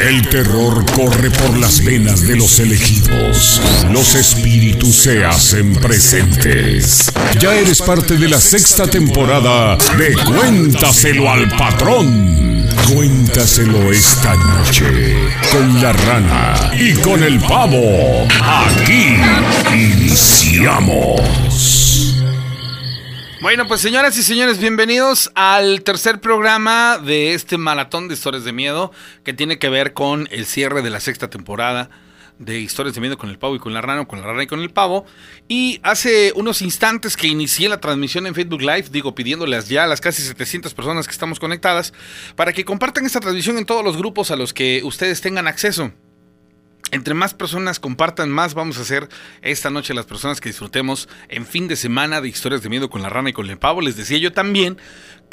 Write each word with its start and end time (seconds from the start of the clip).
El 0.00 0.28
terror 0.28 0.84
corre 0.92 1.30
por 1.30 1.56
las 1.58 1.82
venas 1.82 2.22
de 2.22 2.36
los 2.36 2.58
elegidos. 2.58 3.60
Los 3.92 4.14
espíritus 4.16 4.96
se 4.96 5.24
hacen 5.24 5.72
presentes. 5.74 7.12
Ya 7.38 7.54
eres 7.54 7.80
parte 7.80 8.16
de 8.16 8.28
la 8.28 8.40
sexta 8.40 8.86
temporada 8.86 9.76
de 9.96 10.14
Cuéntaselo 10.24 11.30
al 11.30 11.48
patrón. 11.50 12.66
Cuéntaselo 12.92 13.92
esta 13.92 14.34
noche 14.34 14.84
con 15.52 15.80
la 15.80 15.92
rana 15.92 16.72
y 16.78 16.92
con 16.94 17.22
el 17.22 17.38
pavo. 17.40 18.26
Aquí 18.42 19.16
iniciamos. 19.72 21.73
Bueno, 23.44 23.68
pues 23.68 23.82
señoras 23.82 24.16
y 24.16 24.22
señores, 24.22 24.58
bienvenidos 24.58 25.30
al 25.34 25.82
tercer 25.82 26.18
programa 26.18 26.96
de 26.96 27.34
este 27.34 27.58
maratón 27.58 28.08
de 28.08 28.14
historias 28.14 28.42
de 28.44 28.54
miedo 28.54 28.90
que 29.22 29.34
tiene 29.34 29.58
que 29.58 29.68
ver 29.68 29.92
con 29.92 30.26
el 30.30 30.46
cierre 30.46 30.80
de 30.80 30.88
la 30.88 30.98
sexta 30.98 31.28
temporada 31.28 31.90
de 32.38 32.58
historias 32.58 32.94
de 32.94 33.02
miedo 33.02 33.18
con 33.18 33.28
el 33.28 33.38
pavo 33.38 33.54
y 33.54 33.58
con 33.58 33.74
la 33.74 33.82
rana, 33.82 34.06
con 34.06 34.22
la 34.22 34.28
rana 34.28 34.44
y 34.44 34.46
con 34.46 34.60
el 34.60 34.70
pavo. 34.70 35.04
Y 35.46 35.78
hace 35.82 36.32
unos 36.36 36.62
instantes 36.62 37.18
que 37.18 37.26
inicié 37.26 37.68
la 37.68 37.82
transmisión 37.82 38.26
en 38.26 38.34
Facebook 38.34 38.62
Live, 38.62 38.86
digo, 38.90 39.14
pidiéndoles 39.14 39.68
ya 39.68 39.84
a 39.84 39.88
las 39.88 40.00
casi 40.00 40.22
700 40.22 40.72
personas 40.72 41.06
que 41.06 41.12
estamos 41.12 41.38
conectadas, 41.38 41.92
para 42.36 42.54
que 42.54 42.64
compartan 42.64 43.04
esta 43.04 43.20
transmisión 43.20 43.58
en 43.58 43.66
todos 43.66 43.84
los 43.84 43.98
grupos 43.98 44.30
a 44.30 44.36
los 44.36 44.54
que 44.54 44.80
ustedes 44.84 45.20
tengan 45.20 45.48
acceso. 45.48 45.92
Entre 46.90 47.14
más 47.14 47.34
personas 47.34 47.80
compartan, 47.80 48.30
más 48.30 48.54
vamos 48.54 48.78
a 48.78 48.82
hacer 48.82 49.08
esta 49.42 49.70
noche 49.70 49.94
las 49.94 50.06
personas 50.06 50.40
que 50.40 50.50
disfrutemos 50.50 51.08
en 51.28 51.46
fin 51.46 51.66
de 51.66 51.76
semana 51.76 52.20
de 52.20 52.28
historias 52.28 52.62
de 52.62 52.68
miedo 52.68 52.90
con 52.90 53.02
la 53.02 53.08
rana 53.08 53.30
y 53.30 53.32
con 53.32 53.50
el 53.50 53.58
pavo. 53.58 53.80
Les 53.80 53.96
decía 53.96 54.18
yo 54.18 54.32
también 54.32 54.78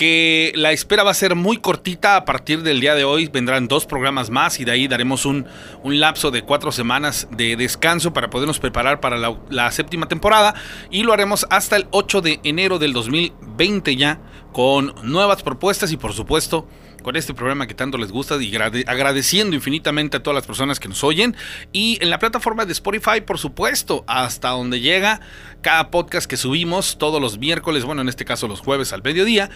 que 0.02 0.52
la 0.56 0.72
espera 0.72 1.04
va 1.04 1.12
a 1.12 1.14
ser 1.14 1.36
muy 1.36 1.58
cortita 1.58 2.16
a 2.16 2.26
partir 2.26 2.64
del 2.64 2.80
día 2.80 2.96
de 2.96 3.04
hoy. 3.04 3.28
Vendrán 3.28 3.68
dos 3.68 3.86
programas 3.86 4.32
más 4.32 4.60
y 4.60 4.66
de 4.66 4.72
ahí 4.72 4.88
daremos 4.88 5.28
un, 5.28 5.46
un 5.84 6.00
lapso 6.00 6.32
de 6.32 6.42
cuatro 6.42 6.72
semanas 6.72 7.28
de 7.30 7.56
descanso 7.56 8.12
para 8.12 8.32
podernos 8.32 8.58
preparar 8.58 9.00
para 9.00 9.20
la, 9.20 9.38
la 9.52 9.72
séptima 9.72 10.08
temporada. 10.08 10.56
Y 10.90 11.04
lo 11.04 11.14
haremos 11.14 11.46
hasta 11.52 11.76
el 11.76 11.86
8 11.92 12.22
de 12.22 12.40
enero 12.44 12.80
del 12.80 12.94
2020 12.94 13.96
ya 13.96 14.20
con 14.52 14.96
nuevas 15.04 15.44
propuestas 15.44 15.92
y 15.92 15.98
por 15.98 16.14
supuesto 16.14 16.68
con 17.02 17.16
este 17.16 17.34
programa 17.34 17.68
que 17.68 17.74
tanto 17.74 17.98
les 17.98 18.12
gusta 18.12 18.42
y 18.42 18.56
agradeciendo 18.56 19.56
infinitamente 19.56 20.18
a 20.18 20.24
todas 20.24 20.36
las 20.36 20.46
personas 20.46 20.80
que 20.80 20.88
nos 20.88 21.04
oyen. 21.04 21.36
Y 21.72 21.98
en 22.02 22.10
la 22.10 22.20
plataforma 22.20 22.66
de 22.66 22.72
Spotify, 22.74 23.22
por 23.26 23.38
supuesto, 23.38 24.04
hasta 24.08 24.50
donde 24.50 24.80
llega 24.80 25.22
cada 25.62 25.92
podcast 25.92 26.30
que 26.30 26.38
subimos 26.38 26.98
todos 26.98 27.22
los 27.22 27.38
miércoles, 27.38 27.84
bueno, 27.84 28.02
en 28.02 28.10
este 28.10 28.26
caso 28.26 28.48
los 28.48 28.62
jueves 28.62 28.94
al 28.94 29.04
mediodía. 29.04 29.50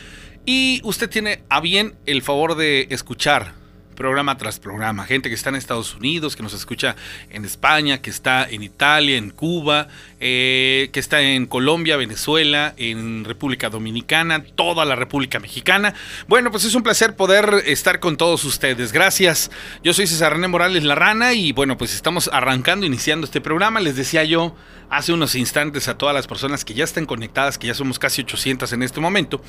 Y 0.45 0.79
usted 0.83 1.09
tiene 1.09 1.41
a 1.49 1.59
bien 1.59 1.95
el 2.05 2.21
favor 2.21 2.55
de 2.55 2.88
escuchar 2.91 3.53
programa 3.95 4.38
tras 4.38 4.59
programa. 4.59 5.05
Gente 5.05 5.29
que 5.29 5.35
está 5.35 5.49
en 5.49 5.55
Estados 5.55 5.95
Unidos, 5.95 6.35
que 6.35 6.43
nos 6.43 6.53
escucha 6.53 6.95
en 7.31 7.45
España, 7.45 8.01
que 8.01 8.11
está 8.11 8.47
en 8.47 8.61
Italia, 8.61 9.17
en 9.17 9.31
Cuba, 9.31 9.88
eh, 10.19 10.89
que 10.91 10.99
está 10.99 11.21
en 11.21 11.47
Colombia, 11.47 11.97
Venezuela, 11.97 12.75
en 12.77 13.25
República 13.25 13.69
Dominicana, 13.69 14.43
toda 14.43 14.85
la 14.85 14.95
República 14.95 15.39
Mexicana. 15.39 15.95
Bueno, 16.27 16.51
pues 16.51 16.66
es 16.66 16.75
un 16.75 16.83
placer 16.83 17.16
poder 17.16 17.63
estar 17.66 17.99
con 17.99 18.17
todos 18.17 18.43
ustedes. 18.43 18.91
Gracias. 18.91 19.49
Yo 19.83 19.93
soy 19.93 20.05
César 20.05 20.33
René 20.33 20.47
Morales 20.47 20.83
La 20.83 20.95
Rana 20.95 21.33
y 21.33 21.53
bueno, 21.53 21.77
pues 21.77 21.95
estamos 21.95 22.29
arrancando, 22.31 22.85
iniciando 22.85 23.25
este 23.25 23.41
programa. 23.41 23.79
Les 23.79 23.95
decía 23.95 24.23
yo 24.25 24.55
hace 24.89 25.13
unos 25.13 25.33
instantes 25.33 25.88
a 25.88 25.97
todas 25.97 26.13
las 26.13 26.27
personas 26.27 26.63
que 26.63 26.75
ya 26.75 26.83
están 26.83 27.07
conectadas, 27.07 27.57
que 27.57 27.67
ya 27.67 27.73
somos 27.73 27.97
casi 27.97 28.21
800 28.21 28.71
en 28.73 28.83
este 28.83 28.99
momento 28.99 29.41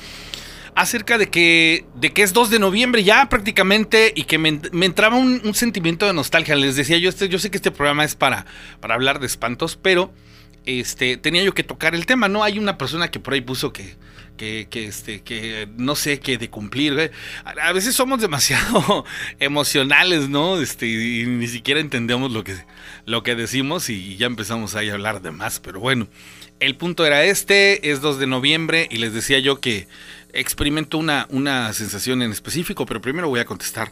acerca 0.77 1.17
de 1.17 1.27
que, 1.29 1.85
de 1.95 2.13
que 2.13 2.21
es 2.21 2.33
2 2.33 2.51
de 2.51 2.59
noviembre 2.59 3.03
ya 3.03 3.27
prácticamente 3.29 4.13
y 4.15 4.25
que 4.25 4.37
me, 4.37 4.59
entraba 4.85 5.17
un, 5.17 5.53
sentimiento 5.55 6.05
de 6.05 6.13
nostalgia. 6.13 6.55
Les 6.55 6.75
decía 6.75 6.99
yo, 6.99 7.09
este, 7.09 7.27
yo 7.29 7.39
sé 7.39 7.49
que 7.49 7.57
este 7.57 7.71
programa 7.71 8.05
es 8.05 8.15
para, 8.15 8.45
para 8.79 8.93
hablar 8.93 9.19
de 9.19 9.25
espantos, 9.25 9.75
pero 9.81 10.13
este, 10.67 11.17
tenía 11.17 11.41
yo 11.41 11.55
que 11.55 11.63
tocar 11.63 11.95
el 11.95 12.05
tema, 12.05 12.27
¿no? 12.29 12.43
Hay 12.43 12.59
una 12.59 12.77
persona 12.77 13.09
que 13.09 13.19
por 13.19 13.33
ahí 13.33 13.41
puso 13.41 13.73
que, 13.73 13.95
que, 14.37 14.67
que, 14.69 14.85
este, 14.85 15.21
que 15.21 15.67
no 15.77 15.95
sé 15.95 16.19
qué 16.19 16.37
de 16.37 16.51
cumplir. 16.51 17.11
A 17.43 17.73
veces 17.73 17.95
somos 17.95 18.21
demasiado 18.21 19.03
emocionales, 19.39 20.29
¿no? 20.29 20.61
Este, 20.61 20.85
y 20.85 21.25
ni 21.25 21.47
siquiera 21.47 21.79
entendemos 21.79 22.31
lo 22.31 22.43
que, 22.43 22.55
lo 23.05 23.23
que 23.23 23.33
decimos 23.33 23.89
y 23.89 24.15
ya 24.17 24.27
empezamos 24.27 24.75
ahí 24.75 24.91
a 24.91 24.93
hablar 24.93 25.23
de 25.23 25.31
más. 25.31 25.59
Pero 25.59 25.79
bueno, 25.79 26.07
el 26.59 26.75
punto 26.75 27.05
era 27.05 27.23
este, 27.23 27.91
es 27.91 28.01
2 28.01 28.19
de 28.19 28.27
noviembre 28.27 28.87
y 28.91 28.97
les 28.97 29.13
decía 29.13 29.39
yo 29.39 29.59
que 29.59 29.87
experimento 30.33 30.97
una, 30.97 31.27
una 31.29 31.73
sensación 31.73 32.21
en 32.21 32.31
específico, 32.31 32.85
pero 32.85 33.01
primero 33.01 33.29
voy 33.29 33.39
a 33.39 33.45
contestar 33.45 33.91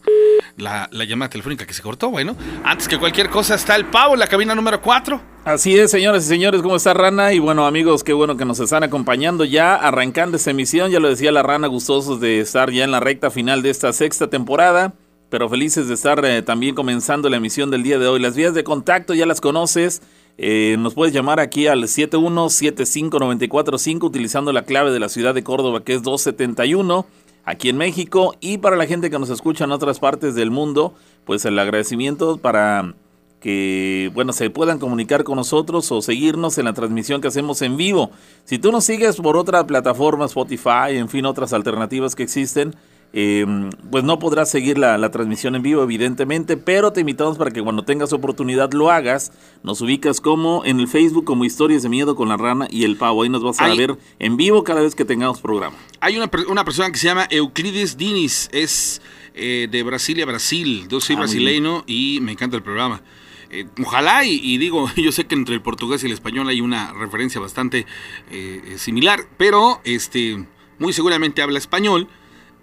la, 0.58 0.90
llamada 1.06 1.30
telefónica 1.30 1.66
que 1.66 1.74
se 1.74 1.82
cortó. 1.82 2.10
Bueno, 2.10 2.36
antes 2.64 2.88
que 2.88 2.98
cualquier 2.98 3.30
cosa 3.30 3.56
está 3.56 3.76
el 3.76 3.86
pavo 3.86 4.14
en 4.14 4.20
la 4.20 4.28
cabina 4.28 4.56
número 4.56 4.82
4. 4.82 5.22
Así 5.44 5.78
es, 5.78 5.92
señores 5.92 6.26
y 6.26 6.28
señores, 6.28 6.62
¿cómo 6.62 6.76
está 6.76 6.94
Rana? 6.94 7.34
Y 7.34 7.40
bueno, 7.40 7.68
amigos, 7.68 8.04
qué 8.04 8.14
bueno 8.14 8.36
que 8.36 8.46
nos 8.46 8.60
están 8.60 8.84
acompañando 8.84 9.46
ya, 9.46 9.76
arrancando 9.76 10.38
esta 10.38 10.52
emisión. 10.52 10.92
Ya 10.92 11.00
lo 11.00 11.10
decía 11.10 11.32
la 11.32 11.44
Rana, 11.44 11.68
gustosos 11.68 12.20
de 12.20 12.40
estar 12.40 12.72
ya 12.72 12.84
en 12.84 12.92
la 12.92 13.00
recta 13.00 13.30
final 13.30 13.62
de 13.62 13.70
esta 13.70 13.94
sexta 13.94 14.28
temporada, 14.28 14.94
pero 15.36 15.50
felices 15.50 15.90
de 15.90 15.96
estar 15.96 16.24
eh, 16.24 16.42
también 16.44 16.76
comenzando 16.76 17.30
la 17.30 17.36
emisión 17.36 17.70
del 17.70 17.84
día 17.84 18.00
de 18.00 18.08
hoy. 18.08 18.22
Las 18.22 18.38
vías 18.38 18.54
de 18.54 18.64
contacto 18.64 19.14
ya 19.14 19.26
las 19.26 19.42
conoces. 19.42 20.02
Eh, 20.38 20.78
nos 20.80 20.94
puedes 20.94 21.14
llamar 21.14 21.42
aquí 21.42 21.68
al 21.68 21.84
7175945 21.84 24.06
utilizando 24.06 24.54
la 24.54 24.64
clave 24.64 24.92
de 24.92 25.02
la 25.02 25.10
ciudad 25.10 25.36
de 25.36 25.44
Córdoba 25.44 25.84
que 25.84 25.94
es 25.94 26.04
271 26.04 27.06
aquí 27.44 27.68
en 27.68 27.76
México 27.76 28.34
y 28.40 28.60
para 28.60 28.78
la 28.78 28.86
gente 28.86 29.10
que 29.10 29.20
nos 29.20 29.30
escucha 29.30 29.66
en 29.66 29.74
otras 29.74 30.00
partes 30.00 30.36
del 30.36 30.52
mundo, 30.52 30.94
pues 31.26 31.44
el 31.44 31.60
agradecimiento 31.60 32.38
para 32.38 32.94
que 33.42 34.10
bueno, 34.14 34.32
se 34.32 34.50
puedan 34.50 34.80
comunicar 34.80 35.26
con 35.26 35.36
nosotros 35.36 35.92
o 35.92 36.02
seguirnos 36.02 36.58
en 36.60 36.64
la 36.64 36.72
transmisión 36.72 37.20
que 37.20 37.28
hacemos 37.28 37.62
en 37.62 37.76
vivo. 37.76 38.10
Si 38.46 38.58
tú 38.58 38.72
nos 38.72 38.86
sigues 38.86 39.18
por 39.18 39.36
otra 39.36 39.68
plataforma, 39.68 40.28
Spotify, 40.28 40.92
en 40.92 41.10
fin, 41.10 41.26
otras 41.26 41.52
alternativas 41.52 42.16
que 42.16 42.24
existen, 42.24 42.74
Em, 43.18 43.70
pues 43.92 44.04
no 44.04 44.20
podrás 44.20 44.52
seguir 44.52 44.78
la, 44.78 45.10
transmisión 45.10 45.56
en 45.56 45.62
vivo, 45.62 45.82
evidentemente, 45.82 46.58
pero 46.58 46.92
te 46.92 47.00
invitamos 47.00 47.38
para 47.38 47.50
que 47.50 47.64
cuando 47.64 47.86
tengas 47.86 48.12
oportunidad 48.12 48.74
lo 48.74 48.92
hagas. 48.92 49.32
Nos 49.64 49.80
ubicas 49.80 50.20
como 50.20 50.66
en 50.66 50.82
el 50.82 50.90
Facebook 50.90 51.24
como 51.24 51.46
Historias 51.46 51.82
de 51.84 51.88
Miedo 51.88 52.18
con 52.18 52.28
la 52.28 52.36
Rana 52.36 52.68
y 52.70 52.84
el 52.84 52.98
Pavo. 52.98 53.24
Ahí 53.24 53.30
nos 53.30 53.42
vas 53.42 53.62
a 53.62 53.74
ver 53.74 53.98
en 54.20 54.36
vivo 54.36 54.66
cada 54.66 54.82
vez 54.82 54.96
que 54.96 55.06
tengamos 55.06 55.40
programa. 55.40 55.78
Hay 56.02 56.18
una, 56.18 56.30
una 56.50 56.66
persona 56.66 56.92
que 56.92 56.98
se 56.98 57.08
llama 57.08 57.26
Euclides 57.30 57.96
Diniz, 57.96 58.50
es 58.52 59.02
eh, 59.34 59.70
de 59.72 59.84
Brasilia, 59.84 60.26
Brasil. 60.26 60.86
Yo 60.90 61.00
soy 61.00 61.16
ah, 61.16 61.20
brasileño 61.20 61.86
y 61.88 62.20
me 62.22 62.34
encanta 62.34 62.58
el 62.58 62.64
programa. 62.64 63.02
Eh, 63.50 63.66
ojalá, 63.82 64.26
y, 64.26 64.58
digo, 64.58 64.90
yo 64.98 65.14
sé 65.14 65.26
que 65.26 65.36
entre 65.36 65.56
el 65.56 65.62
portugués 65.62 66.04
y 66.04 66.08
el 66.08 66.12
español 66.12 66.50
hay 66.50 66.60
una 66.60 66.92
referencia 66.92 67.40
bastante 67.40 67.86
eh, 68.30 68.76
similar, 68.78 69.22
pero 69.38 69.80
este, 69.86 70.46
muy 70.80 70.92
seguramente 70.92 71.42
habla 71.42 71.60
español 71.60 72.10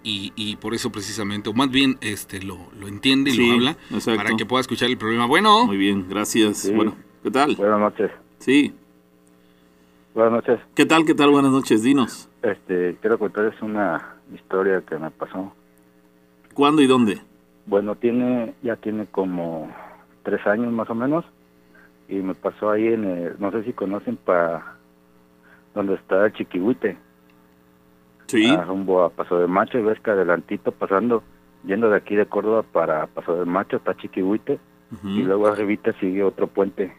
y, 0.03 0.55
por 0.57 0.73
eso 0.73 0.91
precisamente, 0.91 1.49
o 1.49 1.53
más 1.53 1.69
bien 1.69 1.97
este 2.01 2.41
lo, 2.41 2.57
lo 2.79 2.87
entiende 2.87 3.31
y 3.31 3.37
lo 3.37 3.53
habla 3.53 3.77
para 4.05 4.35
que 4.35 4.45
pueda 4.45 4.61
escuchar 4.61 4.89
el 4.89 4.97
problema. 4.97 5.25
Bueno. 5.25 5.65
Muy 5.65 5.77
bien, 5.77 6.07
gracias. 6.09 6.71
Bueno, 6.73 6.95
¿qué 7.23 7.31
tal? 7.31 7.55
Buenas 7.55 7.79
noches. 7.79 8.11
Sí. 8.39 8.73
Buenas 10.13 10.33
noches. 10.33 10.59
¿Qué 10.75 10.85
tal, 10.85 11.05
qué 11.05 11.15
tal? 11.15 11.31
Buenas 11.31 11.51
noches, 11.51 11.81
dinos. 11.83 12.29
Este, 12.41 12.97
quiero 13.01 13.17
contarles 13.17 13.59
una 13.61 14.17
historia 14.33 14.81
que 14.81 14.97
me 14.97 15.09
pasó. 15.09 15.53
¿Cuándo 16.53 16.81
y 16.81 16.87
dónde? 16.87 17.21
Bueno, 17.65 17.95
tiene, 17.95 18.53
ya 18.61 18.75
tiene 18.75 19.05
como 19.07 19.73
tres 20.23 20.45
años 20.45 20.71
más 20.71 20.89
o 20.89 20.95
menos, 20.95 21.25
y 22.09 22.15
me 22.15 22.35
pasó 22.35 22.69
ahí 22.69 22.87
en, 22.87 23.05
el, 23.05 23.35
no 23.39 23.51
sé 23.51 23.63
si 23.63 23.73
conocen 23.73 24.17
para 24.17 24.75
donde 25.73 25.95
está 25.95 26.25
el 26.25 26.33
Chiquihuite 26.33 26.97
sí. 28.37 28.49
a 28.49 28.63
rumbo 28.63 29.03
a 29.03 29.09
Paso 29.09 29.39
de 29.39 29.47
Macho, 29.47 29.79
y 29.79 29.81
ves 29.81 29.99
que 29.99 30.11
adelantito 30.11 30.71
pasando, 30.71 31.23
yendo 31.65 31.89
de 31.89 31.97
aquí 31.97 32.15
de 32.15 32.25
Córdoba 32.25 32.63
para 32.63 33.07
Paso 33.07 33.35
de 33.35 33.45
Macho, 33.45 33.77
está 33.77 33.95
Chiquihuite, 33.95 34.59
y 35.03 35.23
luego 35.23 35.47
arribita 35.47 35.91
sigue 35.93 36.23
otro 36.23 36.45
puente, 36.45 36.93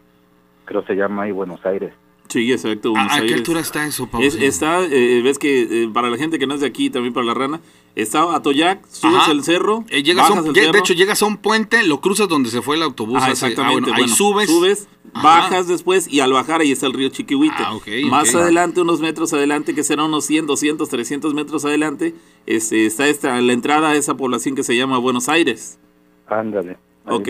creo 0.65 0.83
se 0.85 0.95
llama 0.95 1.23
ahí 1.23 1.31
Buenos 1.31 1.65
Aires. 1.65 1.93
Sí, 2.27 2.51
exacto. 2.51 2.93
¿A, 2.97 3.21
qué 3.21 3.33
altura 3.35 3.61
está 3.61 3.85
eso, 3.85 4.09
Pau? 4.09 4.21
está, 4.21 4.83
eh, 4.83 5.21
ves 5.23 5.39
que 5.39 5.83
eh, 5.83 5.89
para 5.93 6.09
la 6.09 6.17
gente 6.17 6.39
que 6.39 6.47
no 6.47 6.55
es 6.55 6.61
de 6.61 6.67
aquí, 6.67 6.89
también 6.89 7.13
para 7.13 7.25
la 7.27 7.33
rana, 7.33 7.61
está 7.95 8.35
Atoyac, 8.35 8.85
subes 8.87 9.27
el 9.29 9.43
cerro. 9.43 9.83
Eh, 9.89 10.03
llegas 10.03 10.29
De 10.53 10.79
hecho, 10.79 10.93
llegas 10.93 11.21
a 11.21 11.25
un 11.25 11.37
puente, 11.37 11.83
lo 11.83 12.01
cruzas 12.01 12.27
donde 12.27 12.49
se 12.49 12.61
fue 12.61 12.75
el 12.75 12.83
autobús. 12.83 13.21
Ah, 13.21 13.31
exactamente. 13.31 13.91
ahí 13.93 14.07
subes. 14.07 14.49
Subes, 14.49 14.87
bajas 15.13 15.67
después 15.67 16.11
y 16.11 16.19
al 16.19 16.33
bajar 16.33 16.61
ahí 16.61 16.71
está 16.71 16.87
el 16.87 16.93
río 16.93 17.09
Chiquihuite. 17.09 17.55
Ah, 17.57 17.77
Más 18.09 18.35
adelante, 18.35 18.81
unos 18.81 18.99
metros 18.99 19.33
adelante, 19.33 19.73
que 19.73 19.83
serán 19.83 20.07
unos 20.07 20.25
100, 20.25 20.47
200, 20.47 20.89
300 20.89 21.33
metros 21.33 21.65
adelante, 21.65 22.13
este, 22.45 22.85
está 22.85 23.07
esta, 23.07 23.39
la 23.41 23.53
entrada 23.53 23.89
a 23.89 23.95
esa 23.95 24.15
población 24.15 24.55
que 24.55 24.63
se 24.63 24.75
llama 24.75 24.97
Buenos 24.97 25.29
Aires. 25.29 25.79
Ándale. 26.27 26.77
Ok. 27.07 27.29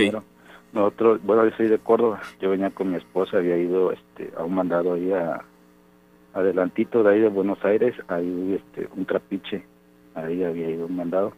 Nosotros, 0.74 1.22
bueno, 1.24 1.48
yo 1.48 1.56
soy 1.56 1.68
de 1.70 1.80
Córdoba, 1.80 2.20
yo 2.42 2.50
venía 2.50 2.70
con 2.70 2.92
mi 2.92 2.98
esposa, 2.98 3.38
había 3.38 3.58
ido 3.58 3.94
este, 3.94 4.34
a 4.38 4.44
un 4.44 4.56
mandado 4.56 4.94
ahí 4.94 5.10
a, 5.14 5.42
adelantito 6.34 7.02
de 7.02 7.14
ahí 7.14 7.22
de 7.22 7.30
Buenos 7.30 7.64
Aires, 7.64 7.96
ahí 8.10 8.60
este, 8.60 8.90
un 8.94 9.06
trapiche, 9.06 9.64
ahí 10.16 10.44
había 10.44 10.70
ido 10.70 10.88
un 10.88 10.96
mandado. 10.96 11.34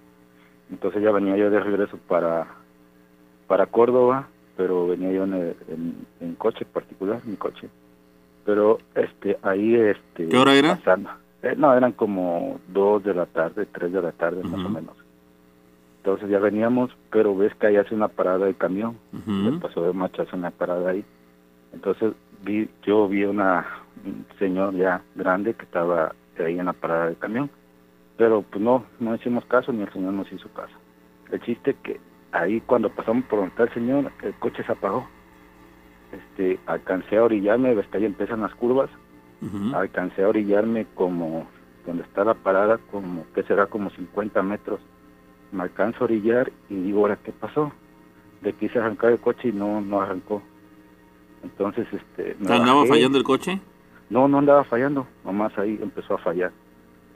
Entonces 0.69 1.01
ya 1.01 1.11
venía 1.11 1.37
yo 1.37 1.49
de 1.49 1.59
regreso 1.59 1.97
para, 2.07 2.47
para 3.47 3.65
Córdoba, 3.65 4.27
pero 4.55 4.87
venía 4.87 5.11
yo 5.11 5.23
en, 5.23 5.55
en, 6.19 6.35
coche 6.35 6.65
particular, 6.65 7.21
mi 7.25 7.35
coche. 7.35 7.69
Pero 8.45 8.79
este 8.95 9.37
ahí 9.41 9.75
este 9.75 10.29
¿Qué 10.29 10.37
hora 10.37 10.55
era? 10.55 10.79
Eh, 11.43 11.53
no, 11.57 11.73
eran 11.73 11.91
como 11.91 12.59
dos 12.67 13.03
de 13.03 13.13
la 13.13 13.25
tarde, 13.25 13.67
tres 13.71 13.91
de 13.91 14.01
la 14.01 14.11
tarde 14.11 14.43
más 14.43 14.65
o 14.65 14.69
menos. 14.69 14.95
Entonces 15.97 16.29
ya 16.29 16.39
veníamos, 16.39 16.89
pero 17.11 17.35
ves 17.35 17.53
que 17.55 17.67
ahí 17.67 17.75
hace 17.75 17.93
una 17.93 18.07
parada 18.07 18.45
de 18.45 18.53
camión. 18.53 18.97
Uh 19.13 19.59
pasó 19.59 19.83
de 19.83 19.93
marcha 19.93 20.23
hace 20.23 20.35
una 20.35 20.51
parada 20.51 20.91
ahí. 20.91 21.03
Entonces 21.73 22.13
vi, 22.43 22.69
yo 22.83 23.07
vi 23.07 23.25
una 23.25 23.65
un 24.05 24.25
señor 24.39 24.75
ya 24.75 25.01
grande 25.15 25.53
que 25.53 25.65
estaba 25.65 26.13
ahí 26.39 26.59
en 26.59 26.65
la 26.65 26.73
parada 26.73 27.07
de 27.07 27.15
camión. 27.15 27.49
Pero 28.17 28.41
pues 28.41 28.61
no, 28.61 28.85
no 28.99 29.15
hicimos 29.15 29.45
caso 29.45 29.71
ni 29.71 29.83
el 29.83 29.93
señor 29.93 30.13
nos 30.13 30.31
hizo 30.31 30.49
caso. 30.49 30.73
El 31.31 31.41
chiste 31.41 31.75
que 31.83 31.99
ahí 32.31 32.61
cuando 32.61 32.89
pasamos 32.89 33.25
por 33.25 33.39
donde 33.39 33.51
está 33.51 33.63
el 33.63 33.73
señor, 33.73 34.11
el 34.23 34.33
coche 34.35 34.63
se 34.63 34.71
apagó. 34.71 35.07
Este, 36.11 36.59
alcancé 36.65 37.17
a 37.17 37.23
orillarme, 37.23 37.75
ves 37.75 37.87
que 37.87 37.97
ahí 37.97 38.05
empiezan 38.05 38.41
las 38.41 38.53
curvas. 38.55 38.89
Alcancé 39.75 40.23
a 40.23 40.29
orillarme 40.29 40.87
como 40.95 41.47
donde 41.85 42.03
está 42.03 42.23
la 42.23 42.33
parada, 42.33 42.79
como 42.91 43.25
que 43.33 43.43
será 43.43 43.67
como 43.67 43.89
50 43.91 44.41
metros. 44.41 44.79
Me 45.51 45.63
alcanzo 45.63 45.99
a 46.01 46.03
orillar 46.05 46.51
y 46.69 46.75
digo, 46.75 47.01
ahora, 47.01 47.17
¿qué 47.23 47.31
pasó? 47.31 47.71
De 48.41 48.53
quise 48.53 48.79
arrancar 48.79 49.11
el 49.11 49.19
coche 49.19 49.49
y 49.49 49.51
no, 49.51 49.79
no 49.79 50.01
arrancó. 50.01 50.41
Entonces, 51.43 51.87
este... 51.91 52.35
¿Andaba 52.51 52.85
fallando 52.85 53.17
el 53.17 53.23
coche? 53.23 53.59
No, 54.09 54.27
no 54.27 54.39
andaba 54.39 54.63
fallando, 54.63 55.07
nomás 55.23 55.57
ahí 55.57 55.77
empezó 55.81 56.15
a 56.15 56.17
fallar. 56.17 56.51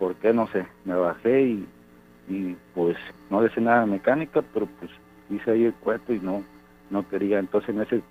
¿Por 0.02 0.16
qué? 0.16 0.34
No 0.34 0.48
sé. 0.48 0.66
Me 0.84 0.96
bajé 0.96 1.44
y, 1.44 1.68
y 2.28 2.58
pues 2.74 2.98
no 3.30 3.40
decía 3.44 3.62
nada 3.62 3.82
de 3.82 3.86
mecánica, 3.92 4.42
pero 4.52 4.66
pues 4.80 4.90
hice 5.30 5.52
ahí 5.52 5.66
el 5.66 5.76
cuarto 5.76 6.12
y 6.12 6.20
no, 6.20 6.44
no 6.90 7.08
quería. 7.08 7.38
Entonces 7.38 7.70
en 7.70 7.82
ese, 7.82 8.02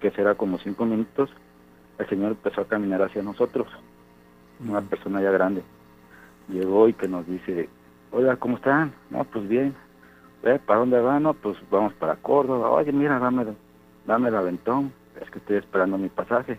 que 0.00 0.10
será 0.12 0.36
como 0.36 0.56
cinco 0.56 0.86
minutos, 0.86 1.28
el 1.98 2.08
señor 2.08 2.30
empezó 2.30 2.62
a 2.62 2.66
caminar 2.66 3.02
hacia 3.02 3.22
nosotros, 3.22 3.68
una 4.66 4.80
persona 4.80 5.20
ya 5.20 5.30
grande. 5.32 5.62
Llegó 6.48 6.88
y 6.88 6.94
que 6.94 7.08
nos 7.08 7.26
dice, 7.26 7.68
oiga, 8.10 8.36
¿cómo 8.36 8.56
están? 8.56 8.94
No, 9.10 9.24
pues 9.24 9.46
bien. 9.46 9.74
¿Para 10.64 10.80
dónde 10.80 10.98
van? 10.98 11.24
No, 11.24 11.34
pues 11.34 11.58
vamos 11.70 11.92
para 11.92 12.16
Córdoba. 12.16 12.70
Oye, 12.70 12.90
mira, 12.90 13.18
dame, 13.18 13.44
dame 14.06 14.30
el 14.30 14.34
aventón. 14.36 14.94
Es 15.20 15.30
que 15.30 15.40
estoy 15.40 15.56
esperando 15.58 15.98
mi 15.98 16.08
pasaje. 16.08 16.58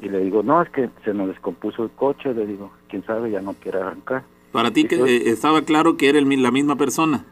Y 0.00 0.08
le 0.08 0.20
digo, 0.20 0.42
no, 0.42 0.62
es 0.62 0.70
que 0.70 0.90
se 1.04 1.12
nos 1.12 1.28
descompuso 1.28 1.82
el 1.84 1.90
coche. 1.90 2.32
Le 2.32 2.46
digo, 2.46 2.70
quién 2.88 3.04
sabe, 3.04 3.30
ya 3.30 3.40
no 3.40 3.54
quiere 3.54 3.80
arrancar. 3.80 4.22
Para 4.52 4.70
ti 4.70 4.84
que 4.84 4.96
eh, 4.96 5.30
estaba 5.30 5.62
claro 5.62 5.96
que 5.96 6.08
era 6.08 6.18
el, 6.18 6.42
la 6.42 6.50
misma 6.50 6.76
persona. 6.76 7.24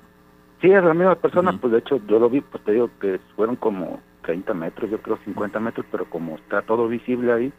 Sí, 0.60 0.70
es 0.70 0.82
la 0.82 0.94
misma 0.94 1.14
persona, 1.16 1.52
pues 1.60 1.72
de 1.72 1.80
hecho 1.80 2.00
yo 2.08 2.18
lo 2.18 2.30
vi, 2.30 2.40
pues 2.40 2.64
te 2.64 2.72
digo 2.72 2.90
que 2.98 3.20
fueron 3.34 3.56
como 3.56 4.00
30 4.22 4.54
metros, 4.54 4.90
yo 4.90 4.98
creo 5.02 5.18
50 5.24 5.60
metros, 5.60 5.84
pero 5.90 6.06
como 6.06 6.36
está 6.36 6.62
todo 6.62 6.88
visible 6.88 7.32
ahí, 7.32 7.52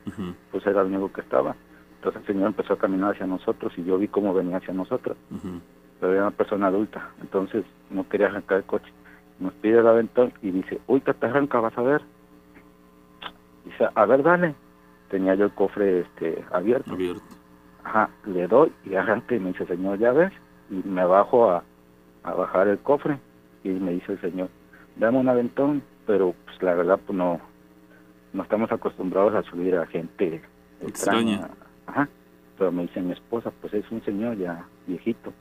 pues 0.52 0.66
era 0.66 0.82
el 0.82 0.88
único 0.88 1.14
que 1.14 1.22
estaba. 1.22 1.56
Entonces 1.98 2.22
el 2.22 2.28
señor 2.28 2.48
empezó 2.48 2.74
a 2.74 2.78
caminar 2.78 3.14
hacia 3.14 3.28
nosotros 3.28 3.72
y 3.78 3.84
yo 3.84 3.98
vi 3.98 4.08
cómo 4.08 4.34
venía 4.34 4.58
hacia 4.58 4.74
nosotros. 4.74 5.16
Pero 6.00 6.14
era 6.14 6.24
una 6.24 6.32
persona 6.32 6.68
adulta, 6.68 7.12
entonces 7.22 7.66
no 7.92 8.08
quería 8.10 8.28
arrancar 8.28 8.58
el 8.58 8.64
coche. 8.64 8.92
Nos 9.40 9.54
pide 9.54 9.80
el 9.80 9.88
aventón 9.88 10.34
y 10.42 10.50
dice, 10.50 10.80
uy, 10.88 11.02
que 11.02 11.14
te 11.14 11.28
arranca, 11.28 11.60
vas 11.60 11.78
a 11.78 11.84
ver. 11.84 12.02
Dice, 13.64 13.88
a 13.94 14.06
ver, 14.06 14.24
dale. 14.24 14.56
Tenía 15.10 15.36
yo 15.36 15.46
el 15.46 15.52
cofre 15.52 16.02
este 16.02 16.44
abierto. 16.52 16.92
Abierto. 16.94 17.24
Ajá, 17.84 18.10
le 18.26 18.48
doy 18.48 18.72
y 18.86 18.96
arranca 18.96 19.36
y 19.36 19.40
me 19.40 19.54
dice, 19.54 19.66
señor, 19.66 19.98
ya 20.00 20.12
ves. 20.12 20.34
Y 20.70 20.88
me 20.88 21.06
bajo 21.06 21.50
a, 21.50 21.64
a 22.24 22.34
bajar 22.34 22.68
el 22.68 22.80
cofre 22.80 23.20
y 23.64 23.70
me 23.70 23.92
dice 23.94 24.14
el 24.14 24.22
señor, 24.22 24.50
dame 24.98 25.18
un 25.18 25.30
aventón, 25.30 25.82
pero 26.06 26.36
pues 26.46 26.62
la 26.62 26.74
verdad 26.74 27.00
pues 27.06 27.18
no, 27.18 27.40
no 28.34 28.44
estamos 28.44 28.72
acostumbrados 28.72 29.34
a 29.34 29.44
subir 29.50 29.76
a 29.76 29.86
gente 29.88 30.42
extraña. 30.82 31.50
Ajá. 31.86 32.10
Pero 32.58 32.72
me 32.72 32.84
dice 32.84 33.02
mi 33.02 33.14
esposa, 33.14 33.52
pues 33.62 33.74
es 33.74 33.90
un 33.92 34.04
señor 34.04 34.38
ya 34.38 34.66
viejito, 34.88 35.32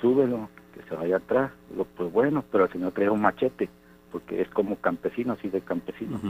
súbelo, 0.00 0.48
que 0.74 0.82
se 0.88 0.94
vaya 0.94 1.16
atrás. 1.16 1.50
Digo, 1.70 1.86
pues 1.96 2.12
bueno, 2.12 2.44
pero 2.50 2.64
el 2.64 2.72
señor 2.72 2.92
trae 2.92 3.10
un 3.10 3.20
machete, 3.20 3.68
porque 4.12 4.40
es 4.40 4.48
como 4.50 4.76
campesino, 4.76 5.32
así 5.32 5.48
de 5.48 5.60
campesino. 5.60 6.20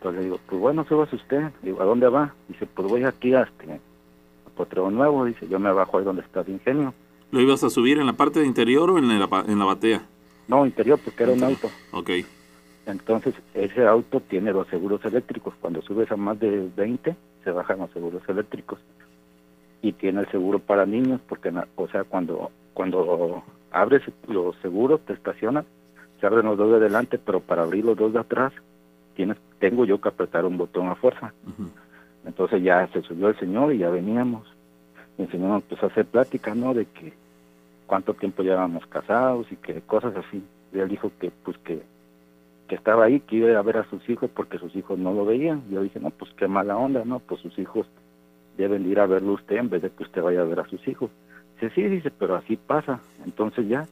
Entonces 0.00 0.20
le 0.20 0.24
digo, 0.24 0.40
pues 0.46 0.58
bueno, 0.58 0.86
súbase 0.88 1.14
usted. 1.16 1.50
Digo, 1.62 1.82
¿a 1.82 1.84
dónde 1.84 2.08
va? 2.08 2.34
Dice, 2.48 2.64
pues 2.64 2.88
voy 2.88 3.04
aquí 3.04 3.34
a 3.34 3.42
este, 3.42 3.74
a 3.74 4.50
Potrero 4.56 4.90
Nuevo. 4.90 5.26
Dice, 5.26 5.46
yo 5.46 5.58
me 5.58 5.70
bajo 5.70 5.98
ahí 5.98 6.04
donde 6.04 6.22
está 6.22 6.40
el 6.40 6.48
ingenio. 6.48 6.94
¿Lo 7.30 7.38
ibas 7.38 7.62
a 7.64 7.68
subir 7.68 7.98
en 7.98 8.06
la 8.06 8.14
parte 8.14 8.40
de 8.40 8.46
interior 8.46 8.90
o 8.90 8.96
en 8.96 9.08
la, 9.08 9.44
en 9.46 9.58
la 9.58 9.64
batea? 9.66 10.06
No, 10.48 10.64
interior, 10.64 10.98
porque 11.04 11.24
era 11.24 11.32
un 11.34 11.44
auto. 11.44 11.68
Ok. 11.92 12.10
Entonces, 12.86 13.34
ese 13.52 13.86
auto 13.86 14.20
tiene 14.20 14.52
los 14.52 14.66
seguros 14.68 15.04
eléctricos. 15.04 15.52
Cuando 15.60 15.82
subes 15.82 16.10
a 16.10 16.16
más 16.16 16.40
de 16.40 16.70
20, 16.74 17.14
se 17.44 17.50
bajan 17.50 17.80
los 17.80 17.90
seguros 17.90 18.22
eléctricos. 18.26 18.78
Y 19.82 19.92
tiene 19.92 20.20
el 20.20 20.30
seguro 20.30 20.60
para 20.60 20.86
niños, 20.86 21.20
porque, 21.28 21.52
o 21.76 21.88
sea, 21.88 22.04
cuando, 22.04 22.50
cuando 22.72 23.42
abres 23.70 24.00
los 24.28 24.56
seguros, 24.62 25.02
te 25.04 25.12
estacionas, 25.12 25.66
se 26.18 26.26
abren 26.26 26.46
los 26.46 26.56
dos 26.56 26.72
de 26.72 26.80
delante, 26.80 27.18
pero 27.18 27.40
para 27.40 27.64
abrir 27.64 27.84
los 27.84 27.98
dos 27.98 28.14
de 28.14 28.20
atrás, 28.20 28.54
tienes, 29.14 29.36
tengo 29.58 29.84
yo 29.84 30.00
que 30.00 30.08
apretar 30.08 30.44
un 30.44 30.56
botón 30.56 30.88
a 30.88 30.94
fuerza. 30.94 31.32
Entonces 32.24 32.62
ya 32.62 32.86
se 32.88 33.02
subió 33.02 33.28
el 33.28 33.38
señor 33.38 33.72
y 33.72 33.78
ya 33.78 33.90
veníamos 33.90 34.46
el 35.22 35.30
señor 35.30 35.56
empezó 35.56 35.86
a 35.86 35.88
hacer 35.88 36.06
plática, 36.06 36.54
¿no? 36.54 36.74
De 36.74 36.86
que 36.86 37.12
cuánto 37.86 38.14
tiempo 38.14 38.42
llevábamos 38.42 38.86
casados 38.86 39.50
y 39.50 39.56
que 39.56 39.80
cosas 39.82 40.14
así. 40.16 40.42
Y 40.72 40.78
él 40.78 40.88
dijo 40.88 41.10
que, 41.20 41.30
pues, 41.44 41.58
que, 41.58 41.82
que 42.68 42.74
estaba 42.74 43.04
ahí, 43.04 43.20
que 43.20 43.36
iba 43.36 43.58
a 43.58 43.62
ver 43.62 43.78
a 43.78 43.90
sus 43.90 44.08
hijos 44.08 44.30
porque 44.34 44.58
sus 44.58 44.74
hijos 44.76 44.98
no 44.98 45.12
lo 45.12 45.24
veían. 45.24 45.62
Y 45.68 45.74
yo 45.74 45.82
dije, 45.82 46.00
no, 46.00 46.10
pues 46.10 46.32
qué 46.34 46.48
mala 46.48 46.76
onda, 46.76 47.04
¿no? 47.04 47.18
Pues 47.20 47.40
sus 47.40 47.58
hijos 47.58 47.86
deben 48.56 48.90
ir 48.90 49.00
a 49.00 49.06
verlo 49.06 49.34
usted 49.34 49.56
en 49.56 49.70
vez 49.70 49.82
de 49.82 49.90
que 49.90 50.02
usted 50.02 50.22
vaya 50.22 50.40
a 50.40 50.44
ver 50.44 50.60
a 50.60 50.68
sus 50.68 50.86
hijos. 50.88 51.10
Dice, 51.54 51.74
sí, 51.74 51.82
dice, 51.82 52.10
pero 52.10 52.36
así 52.36 52.56
pasa. 52.56 53.00
Entonces 53.24 53.68
ya 53.68 53.86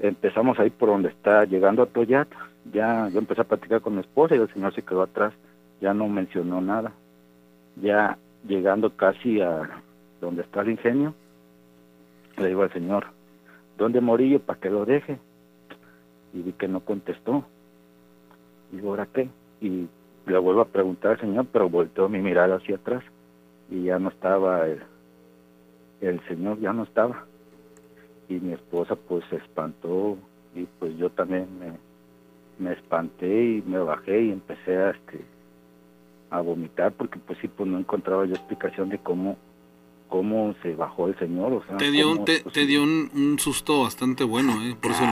empezamos 0.00 0.58
ahí 0.58 0.70
por 0.70 0.88
donde 0.88 1.08
está 1.08 1.44
llegando 1.44 1.82
a 1.82 1.86
Toyat. 1.86 2.28
Ya 2.72 3.08
yo 3.08 3.18
empecé 3.18 3.42
a 3.42 3.44
platicar 3.44 3.80
con 3.80 3.94
mi 3.94 4.00
esposa 4.00 4.34
y 4.34 4.38
el 4.38 4.52
señor 4.52 4.74
se 4.74 4.82
quedó 4.82 5.02
atrás. 5.02 5.32
Ya 5.80 5.94
no 5.94 6.08
mencionó 6.08 6.60
nada. 6.60 6.92
Ya 7.76 8.18
llegando 8.46 8.90
casi 8.96 9.40
a 9.40 9.82
donde 10.20 10.42
está 10.42 10.62
el 10.62 10.70
ingenio, 10.70 11.14
le 12.38 12.48
digo 12.48 12.62
al 12.62 12.72
señor, 12.72 13.06
¿dónde 13.76 14.00
morí 14.00 14.30
yo 14.30 14.40
para 14.40 14.60
que 14.60 14.70
lo 14.70 14.84
deje? 14.84 15.18
Y 16.32 16.42
vi 16.42 16.52
que 16.52 16.68
no 16.68 16.80
contestó. 16.80 17.44
Y 18.72 18.76
digo, 18.76 18.90
¿ahora 18.90 19.06
qué? 19.12 19.28
Y 19.60 19.88
le 20.26 20.38
vuelvo 20.38 20.60
a 20.62 20.68
preguntar 20.68 21.12
al 21.12 21.20
señor, 21.20 21.46
pero 21.52 21.68
volteó 21.68 22.08
mi 22.08 22.18
mirada 22.18 22.56
hacia 22.56 22.76
atrás 22.76 23.04
y 23.70 23.84
ya 23.84 23.98
no 23.98 24.08
estaba 24.08 24.66
el 26.00 26.20
señor, 26.28 26.60
ya 26.60 26.72
no 26.72 26.84
estaba. 26.84 27.26
Y 28.28 28.34
mi 28.34 28.52
esposa 28.52 28.96
pues 28.96 29.24
se 29.30 29.36
espantó 29.36 30.16
y 30.54 30.66
pues 30.78 30.96
yo 30.98 31.10
también 31.10 31.46
me, 31.58 31.72
me 32.58 32.74
espanté 32.74 33.26
y 33.26 33.62
me 33.62 33.78
bajé 33.78 34.24
y 34.24 34.30
empecé 34.30 34.76
a 34.76 34.90
este 34.90 35.24
a 36.30 36.40
vomitar 36.40 36.92
porque 36.92 37.18
pues 37.20 37.38
sí 37.40 37.48
pues 37.48 37.68
no 37.68 37.78
encontraba 37.78 38.26
yo 38.26 38.34
explicación 38.34 38.88
de 38.88 38.98
cómo 38.98 39.36
cómo 40.08 40.54
se 40.62 40.74
bajó 40.74 41.08
el 41.08 41.18
señor. 41.18 41.52
O 41.52 41.64
sea, 41.66 41.76
te 41.76 41.90
dio, 41.90 42.10
un, 42.10 42.24
te, 42.24 42.66
dio 42.66 42.82
un, 42.82 43.36
susto 43.38 43.82
bastante 43.82 44.24
bueno, 44.24 44.52
¿eh? 44.62 44.76
por 44.80 44.92
eso 44.92 45.04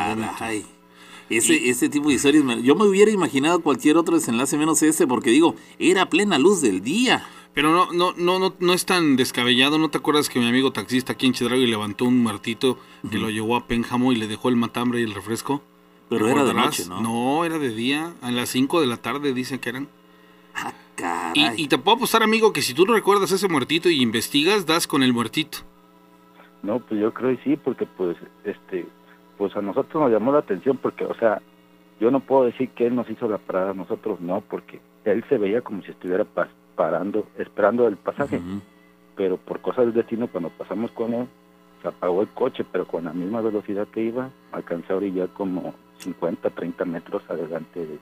ese, 1.30 1.71
ese 1.71 1.88
tipo 1.88 2.09
de 2.09 2.16
historias, 2.16 2.44
yo 2.62 2.75
me 2.75 2.85
hubiera 2.85 3.11
imaginado 3.11 3.61
cualquier 3.61 3.97
otro 3.97 4.14
desenlace 4.14 4.59
menos 4.59 4.83
ese, 4.83 5.06
porque 5.06 5.30
digo, 5.30 5.56
era 5.78 6.11
plena 6.11 6.38
luz 6.38 6.61
del 6.61 6.83
día. 6.83 7.26
Pero 7.54 7.70
no, 7.70 7.92
no, 7.92 8.12
no, 8.16 8.40
no, 8.40 8.54
no 8.58 8.73
es 8.73 8.84
tan 8.84 9.14
descabellado. 9.14 9.78
¿No 9.78 9.88
te 9.88 9.99
acuerdas 9.99 10.28
que 10.28 10.40
mi 10.40 10.49
amigo 10.49 10.73
taxista 10.73 11.12
aquí 11.12 11.26
en 11.26 11.34
y 11.34 11.66
levantó 11.66 12.04
un 12.04 12.20
muertito 12.20 12.78
que 13.08 13.18
lo 13.18 13.30
llevó 13.30 13.56
a 13.56 13.66
Pénjamo 13.66 14.12
y 14.12 14.16
le 14.16 14.26
dejó 14.26 14.49
el 14.49 14.56
matambre 14.56 15.00
y 15.00 15.04
el 15.04 15.14
refresco? 15.14 15.62
Pero 16.08 16.28
era 16.28 16.44
de 16.44 16.52
noche, 16.52 16.84
¿no? 16.88 17.00
No, 17.00 17.44
era 17.44 17.58
de 17.58 17.70
día. 17.70 18.12
A 18.23 18.32
las 18.32 18.49
5 18.50 18.80
de 18.80 18.87
la 18.88 18.96
tarde 18.96 19.32
dicen 19.32 19.61
que 19.61 19.68
eran. 19.70 19.88
Ah, 20.54 21.32
y, 21.34 21.68
te 21.68 21.78
puedo 21.78 21.96
apostar, 21.96 22.23
amigo, 22.23 22.52
que 22.52 22.62
si 22.62 22.75
tú 22.75 22.87
no 22.87 22.94
recuerdas 22.94 23.30
ese 23.32 23.49
muertito 23.49 23.88
y 23.88 24.02
investigas, 24.02 24.66
das 24.66 24.87
con 24.87 25.02
el 25.02 25.12
muertito. 25.12 25.58
No, 26.62 26.80
pues 26.80 27.00
yo 27.00 27.12
creo 27.12 27.37
que 27.37 27.42
sí, 27.42 27.56
porque 27.56 27.87
pues, 27.87 28.16
este, 28.44 28.87
pues 29.37 29.54
a 29.56 29.61
nosotros 29.61 30.02
nos 30.02 30.12
llamó 30.12 30.32
la 30.32 30.38
atención, 30.38 30.78
porque, 30.78 31.04
o 31.04 31.14
sea, 31.14 31.42
yo 32.00 32.11
no 32.11 32.20
puedo 32.20 32.44
decir 32.44 32.70
que 32.70 32.87
él 32.87 32.94
nos 32.94 33.08
hizo 33.11 33.28
la 33.28 33.38
parada, 33.38 33.75
nosotros 33.75 34.20
no, 34.20 34.42
porque 34.49 34.80
él 35.04 35.25
se 35.28 35.38
veía 35.38 35.61
como 35.61 35.82
si 35.82 35.90
estuviera 35.90 36.25
parando, 36.76 37.26
esperando 37.38 37.87
el 37.87 37.97
pasaje, 37.97 38.40
pero 39.16 39.37
por 39.37 39.61
cosas 39.61 39.87
del 39.87 39.95
destino, 39.95 40.28
cuando 40.28 40.50
pasamos 40.50 40.90
con 40.93 41.14
él, 41.14 41.26
se 41.83 41.88
apagó 41.88 42.23
el 42.23 42.28
coche, 42.28 42.64
pero 42.71 42.87
con 42.87 43.04
la 43.04 43.12
misma 43.12 43.40
velocidad 43.40 43.87
que 43.88 44.02
iba, 44.02 44.31
alcancé 44.52 44.93
a 44.93 44.97
orillar 44.97 45.28
como 45.31 45.75
50, 45.99 46.50
30 46.50 46.85
metros 46.85 47.23
adelante 47.28 47.81
de 47.81 47.99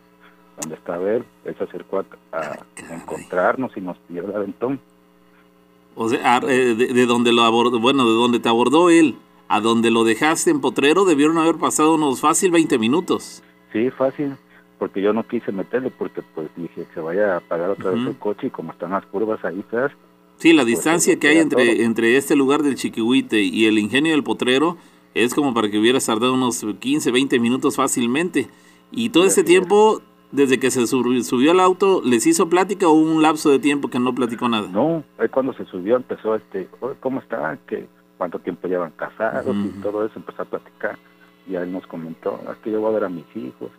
donde 0.61 0.77
estaba 0.77 1.11
él, 1.11 1.25
él 1.45 1.55
se 1.57 1.65
acercó 1.65 1.99
a, 1.99 2.05
ah, 2.33 2.59
encontrarnos 2.91 3.77
y 3.77 3.81
nos 3.81 3.97
pidió 3.99 4.25
el 4.25 4.35
aventón. 4.35 4.81
O 5.95 6.09
sea, 6.09 6.21
ah, 6.37 6.41
eh, 6.49 6.75
de, 6.75 7.07
donde 7.07 7.33
lo 7.33 7.43
abordó, 7.43 7.79
bueno, 7.81 8.05
de 8.05 8.15
donde 8.15 8.39
te 8.39 8.49
abordó 8.49 8.91
él 8.91 9.17
a 9.49 9.61
donde 9.61 9.91
lo 9.91 10.05
dejaste 10.05 10.51
en 10.51 10.61
Potrero 10.61 11.05
debieron 11.05 11.37
haber 11.37 11.57
pasado 11.57 11.95
unos 11.95 12.21
fácil 12.21 12.51
20 12.51 12.79
minutos. 12.79 13.43
Sí, 13.73 13.91
fácil, 13.91 14.37
porque 14.83 15.01
yo 15.01 15.13
no 15.13 15.23
quise 15.29 15.53
meterle 15.53 15.93
porque 15.97 16.23
pues 16.35 16.49
dije 16.57 16.87
que 16.93 16.99
vaya 16.99 17.37
a 17.37 17.41
pagar 17.41 17.71
otra 17.71 17.91
vez 17.93 18.01
Ujú. 18.01 18.11
el 18.11 18.19
coche 18.19 18.47
y 18.49 18.51
como 18.51 18.73
están 18.73 18.91
las 18.91 19.07
curvas 19.07 19.39
ahí 19.45 19.63
feas, 19.71 19.93
Sí, 20.39 20.53
la 20.53 20.63
Pues, 20.63 20.75
distancia 20.75 21.13
se 21.13 21.19
que 21.21 21.29
hay 21.29 21.37
entre, 21.39 21.67
todo. 21.73 21.85
entre 21.85 22.17
este 22.17 22.35
lugar 22.35 22.65
del 22.65 22.75
Chiquihuite 22.75 23.41
y 23.43 23.67
el 23.67 23.79
ingenio 23.79 24.11
del 24.11 24.25
Potrero 24.25 24.77
es 25.15 25.35
como 25.35 25.55
para 25.55 25.71
que 25.71 25.79
hubieras 25.79 26.07
tardado 26.07 26.35
unos 26.35 26.67
15, 26.81 27.13
20 27.13 27.39
minutos 27.39 27.77
fácilmente. 27.77 28.49
Y 28.91 29.11
todo 29.11 29.23
ese 29.23 29.43
Así 29.43 29.53
es. 29.53 29.59
tiempo, 29.61 30.03
desde 30.33 30.59
que 30.59 30.73
se 30.73 30.85
sub- 30.89 31.23
subió 31.23 31.53
al 31.53 31.61
auto, 31.61 32.03
¿les 32.05 32.27
hizo 32.27 32.49
plática 32.49 32.89
o 32.89 32.93
hubo 32.93 33.13
un 33.13 33.23
lapso 33.23 33.51
de 33.51 33.61
tiempo 33.61 33.89
que 33.89 34.01
no 34.01 34.13
platicó 34.17 34.49
nada? 34.49 34.67
no, 34.69 35.05
ahí 35.19 35.29
cuando 35.29 35.53
se 35.53 35.65
subió 35.67 35.95
empezó 35.95 36.35
este, 36.35 36.69
"Oye, 36.81 36.97
¿cómo 36.99 37.21
está? 37.21 37.57
que 37.69 37.87
¿Cuánto 38.19 38.41
tiempo 38.41 38.67
llevan 38.67 38.91
casados? 38.97 39.47
Ujú. 39.57 39.67
Y 39.69 39.81
todo 39.83 40.05
eso 40.05 40.15
empezó 40.17 40.43
a 40.43 40.45
platicar. 40.47 40.97
Y 41.49 41.55
él 41.57 41.73
nos 41.73 41.85
comentó, 41.89 42.41
es 42.53 42.57
que 42.59 42.71
yo 42.71 42.81
voy 42.81 42.91
a 42.91 42.95
ver 42.95 43.05
a 43.05 43.09
mis 43.09 43.25
hijos. 43.37 43.71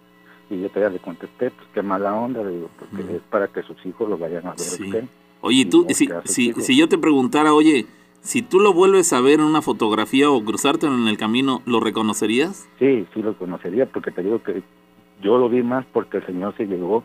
Y 0.54 0.62
yo 0.62 0.70
todavía 0.70 0.98
le 0.98 1.00
contesté, 1.00 1.52
pues 1.52 1.68
qué 1.74 1.82
mala 1.82 2.14
onda, 2.16 2.44
le 2.44 2.52
digo, 2.52 2.70
porque 2.80 3.04
Ujú. 3.04 3.16
es 3.16 3.22
para 3.30 3.48
que 3.48 3.64
sus 3.64 3.84
hijos 3.86 4.08
lo 4.10 4.18
vayan 4.18 4.46
a 4.48 4.52
ver 4.52 4.60
Sí. 4.60 4.84
usted. 4.84 5.06
Oye, 5.42 5.58
Y 5.62 5.66
tú, 5.66 5.84
no, 5.88 5.94
si, 5.94 6.08
si, 6.26 6.54
si 6.54 6.78
yo 6.78 6.88
te 6.88 6.98
preguntara, 6.98 7.54
oye, 7.54 7.86
si 8.22 8.42
tú 8.42 8.60
lo 8.60 8.72
vuelves 8.74 9.12
a 9.14 9.20
ver 9.20 9.40
en 9.40 9.46
una 9.46 9.62
fotografía 9.62 10.30
o 10.30 10.44
cruzarte 10.46 10.86
en 10.88 11.08
el 11.08 11.18
camino, 11.18 11.62
¿lo 11.66 11.80
reconocerías? 11.82 12.68
Sí, 12.80 13.06
sí 13.14 13.22
lo 13.22 13.38
conocería, 13.38 13.86
porque 13.88 14.12
te 14.12 14.24
digo 14.24 14.42
que 14.42 14.64
yo 15.22 15.38
lo 15.38 15.50
vi 15.50 15.62
más 15.64 15.86
porque 15.92 16.18
el 16.18 16.26
señor 16.26 16.56
se 16.56 16.66
llegó 16.66 17.04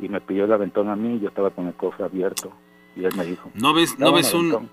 y 0.00 0.08
me 0.08 0.20
pidió 0.20 0.44
el 0.46 0.52
aventón 0.52 0.88
a 0.88 0.96
mí 0.96 1.16
y 1.16 1.20
yo 1.20 1.28
estaba 1.28 1.50
con 1.50 1.66
el 1.66 1.74
cofre 1.74 2.04
abierto. 2.04 2.50
Y 2.96 3.04
él 3.04 3.12
me 3.16 3.24
dijo, 3.26 3.50
¿No 3.54 3.74
ves, 3.74 3.98
no 3.98 4.06
"Dame 4.06 4.18
ves 4.18 4.32
un, 4.34 4.46
aventón". 4.52 4.70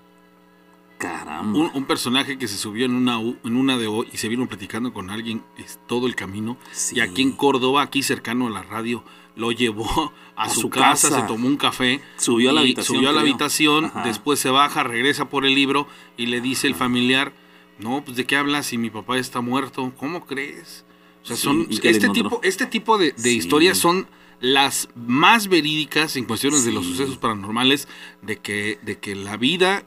Caramba. 1.02 1.58
un, 1.58 1.70
un 1.74 1.84
personaje 1.84 2.38
que 2.38 2.48
se 2.48 2.56
subió 2.56 2.86
en 2.86 2.94
una, 2.94 3.18
en 3.20 3.56
una 3.56 3.76
de 3.76 3.86
hoy 3.88 4.08
y 4.12 4.16
se 4.16 4.28
vino 4.28 4.46
platicando 4.48 4.92
con 4.92 5.10
alguien 5.10 5.42
es, 5.58 5.80
todo 5.86 6.06
el 6.06 6.14
camino? 6.14 6.56
Sí. 6.72 6.96
Y 6.96 7.00
aquí 7.00 7.22
en 7.22 7.32
Córdoba, 7.32 7.82
aquí 7.82 8.02
cercano 8.02 8.46
a 8.46 8.50
la 8.50 8.62
radio, 8.62 9.04
lo 9.36 9.50
llevó 9.52 10.12
a, 10.36 10.44
A 10.44 10.48
su, 10.50 10.62
su 10.62 10.70
casa, 10.70 11.08
casa. 11.08 11.20
se 11.22 11.26
tomó 11.26 11.46
un 11.48 11.56
café. 11.56 12.00
Subió 12.16 12.50
a 12.50 12.52
la 12.52 12.60
habitación. 12.60 12.96
Subió 12.96 13.10
a 13.10 13.12
la 13.12 13.20
habitación, 13.22 13.86
Ajá. 13.86 14.04
después 14.04 14.38
se 14.38 14.50
baja, 14.50 14.82
regresa 14.82 15.28
por 15.28 15.44
el 15.44 15.54
libro 15.54 15.88
y 16.16 16.26
le 16.26 16.40
dice 16.40 16.66
el 16.66 16.74
familiar, 16.74 17.32
no, 17.78 18.04
pues 18.04 18.16
de 18.16 18.24
qué 18.26 18.36
hablas 18.36 18.66
si 18.66 18.78
mi 18.78 18.90
papá 18.90 19.18
está 19.18 19.40
muerto, 19.40 19.92
¿cómo 19.96 20.24
crees? 20.26 20.84
O 21.22 21.26
sea, 21.26 21.36
Sí, 21.36 21.42
son 21.42 21.66
este 21.82 22.08
tipo, 22.10 22.40
este 22.42 22.66
tipo 22.66 22.98
de, 22.98 23.12
de 23.12 23.18
Sí. 23.30 23.36
historias 23.38 23.78
son 23.78 24.06
las 24.40 24.88
más 24.96 25.46
verídicas 25.48 26.16
en 26.16 26.24
cuestiones 26.24 26.64
de 26.64 26.72
los 26.72 26.84
sucesos 26.84 27.16
paranormales, 27.16 27.86
de 28.22 28.38
que, 28.38 28.78
de 28.82 28.98
que 28.98 29.14
la 29.14 29.36
vida 29.36 29.86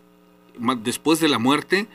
después 0.84 1.20
de 1.20 1.28
la 1.30 1.40
muerte 1.40 1.88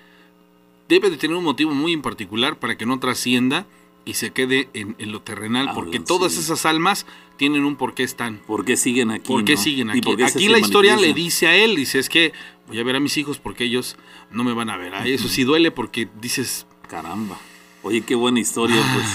debe 0.88 1.10
de 1.10 1.16
tener 1.16 1.36
un 1.36 1.44
motivo 1.44 1.72
muy 1.74 1.92
en 1.92 2.02
particular 2.02 2.58
para 2.58 2.76
que 2.76 2.86
no 2.86 2.98
trascienda 2.98 3.66
y 4.04 4.14
se 4.14 4.30
quede 4.30 4.68
en, 4.74 4.96
en 4.98 5.12
lo 5.12 5.20
terrenal, 5.22 5.68
Ah, 5.68 5.74
porque 5.74 5.98
sí. 5.98 6.04
todas 6.04 6.36
esas 6.36 6.64
almas 6.66 7.06
tienen 7.36 7.64
un 7.64 7.76
por 7.76 7.94
qué 7.94 8.02
están. 8.02 8.38
¿Por 8.46 8.64
qué 8.64 8.76
siguen 8.76 9.10
aquí? 9.10 9.28
¿Por 9.28 9.44
qué 9.44 9.54
no? 9.54 9.60
siguen 9.60 9.88
¿Y 9.88 9.90
aquí? 9.92 10.00
por 10.00 10.16
qué 10.16 10.28
se 10.28 10.38
Aquí 10.38 10.48
la 10.48 10.58
historia 10.58 10.96
le 10.96 11.12
dice 11.14 11.46
a 11.46 11.54
él, 11.56 11.76
dice, 11.76 11.98
es 11.98 12.08
que 12.08 12.32
voy 12.66 12.78
a 12.80 12.82
ver 12.84 12.96
a 12.96 13.00
mis 13.00 13.16
hijos 13.18 13.38
porque 13.38 13.64
ellos 13.64 13.96
no 14.30 14.42
me 14.42 14.52
van 14.54 14.70
a 14.70 14.76
ver. 14.76 14.94
Ay, 14.94 15.12
eso 15.12 15.28
sí 15.28 15.44
duele 15.44 15.70
porque 15.70 16.08
dices, 16.20 16.66
Caramba. 16.88 17.38
Oye, 17.82 18.00
qué 18.02 18.14
buena 18.14 18.40
historia, 18.40 18.76
pues. 18.94 19.06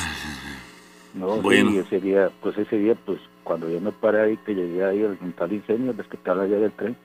No, 1.14 1.42
Bueno. 1.42 1.72
sí, 1.72 1.78
ese 1.80 2.00
día, 2.00 2.32
pues 2.42 2.58
ese 2.58 2.78
día, 2.78 2.96
pues 3.06 3.20
cuando 3.44 3.70
yo 3.70 3.80
me 3.80 3.92
paré 3.92 4.22
ahí, 4.22 4.40
que 4.46 4.54
llegué 4.54 4.84
ahí 4.84 5.04
al 5.04 5.18
tal 5.36 5.54
incendio, 5.54 5.94
ves 5.94 6.08
que 6.08 6.18
la 6.26 6.44
vía 6.46 6.58
del 6.58 6.72
tren. 6.72 6.96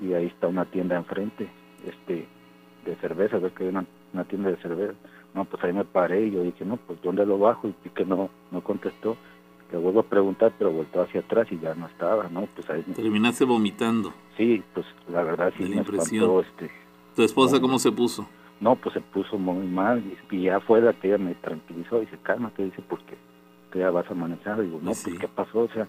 Y 0.00 0.12
ahí 0.14 0.26
está 0.26 0.46
una 0.48 0.64
tienda 0.66 0.96
enfrente, 0.96 1.48
este, 1.86 2.26
de 2.84 2.96
cerveza, 2.96 3.38
ves 3.38 3.52
que 3.52 3.64
hay 3.64 3.68
una, 3.70 3.84
una 4.12 4.24
tienda 4.24 4.50
de 4.50 4.56
cerveza. 4.56 4.94
No, 5.34 5.44
pues 5.44 5.62
ahí 5.62 5.72
me 5.72 5.84
paré 5.84 6.26
y 6.26 6.30
yo 6.32 6.42
dije, 6.42 6.64
no, 6.64 6.76
pues 6.76 7.00
¿dónde 7.02 7.24
lo 7.24 7.38
bajo? 7.38 7.68
Y 7.68 7.88
que 7.90 8.04
no, 8.04 8.30
no 8.50 8.60
contestó. 8.62 9.16
Le 9.70 9.78
vuelvo 9.78 10.00
a 10.00 10.04
preguntar, 10.04 10.52
pero 10.58 10.72
voltó 10.72 11.02
hacia 11.02 11.20
atrás 11.20 11.46
y 11.52 11.58
ya 11.60 11.74
no 11.76 11.86
estaba, 11.86 12.28
¿no? 12.28 12.48
Pues 12.56 12.68
ahí, 12.70 12.82
Terminaste 12.94 13.44
vomitando. 13.44 14.12
sí, 14.36 14.62
pues 14.74 14.84
la 15.08 15.22
verdad 15.22 15.52
sí 15.56 15.62
De 15.62 15.68
la 15.68 15.74
me 15.76 15.80
impresión. 15.82 16.24
espantó, 16.24 16.40
este, 16.40 16.70
¿Tu 17.14 17.22
esposa 17.22 17.56
No. 17.56 17.62
cómo 17.62 17.78
se 17.78 17.92
puso? 17.92 18.26
no, 18.60 18.74
pues 18.76 18.92
se 18.94 19.00
puso 19.00 19.38
muy 19.38 19.66
mal 19.66 20.02
y, 20.30 20.36
y 20.36 20.42
ya 20.42 20.58
fue 20.60 20.80
la 20.82 20.92
que 20.92 21.08
ella 21.08 21.18
me 21.18 21.34
tranquilizó, 21.36 22.00
dice, 22.00 22.18
cálmate, 22.22 22.64
dice, 22.64 22.82
porque 22.88 23.16
que 23.72 23.78
ya 23.78 23.90
vas 23.90 24.10
a 24.10 24.14
manejar. 24.14 24.60
Digo, 24.60 24.78
no, 24.82 24.86
Pues 24.86 25.04
pues. 25.04 25.18
¿qué 25.20 25.28
pasó? 25.28 25.60
O 25.60 25.68
sea, 25.68 25.86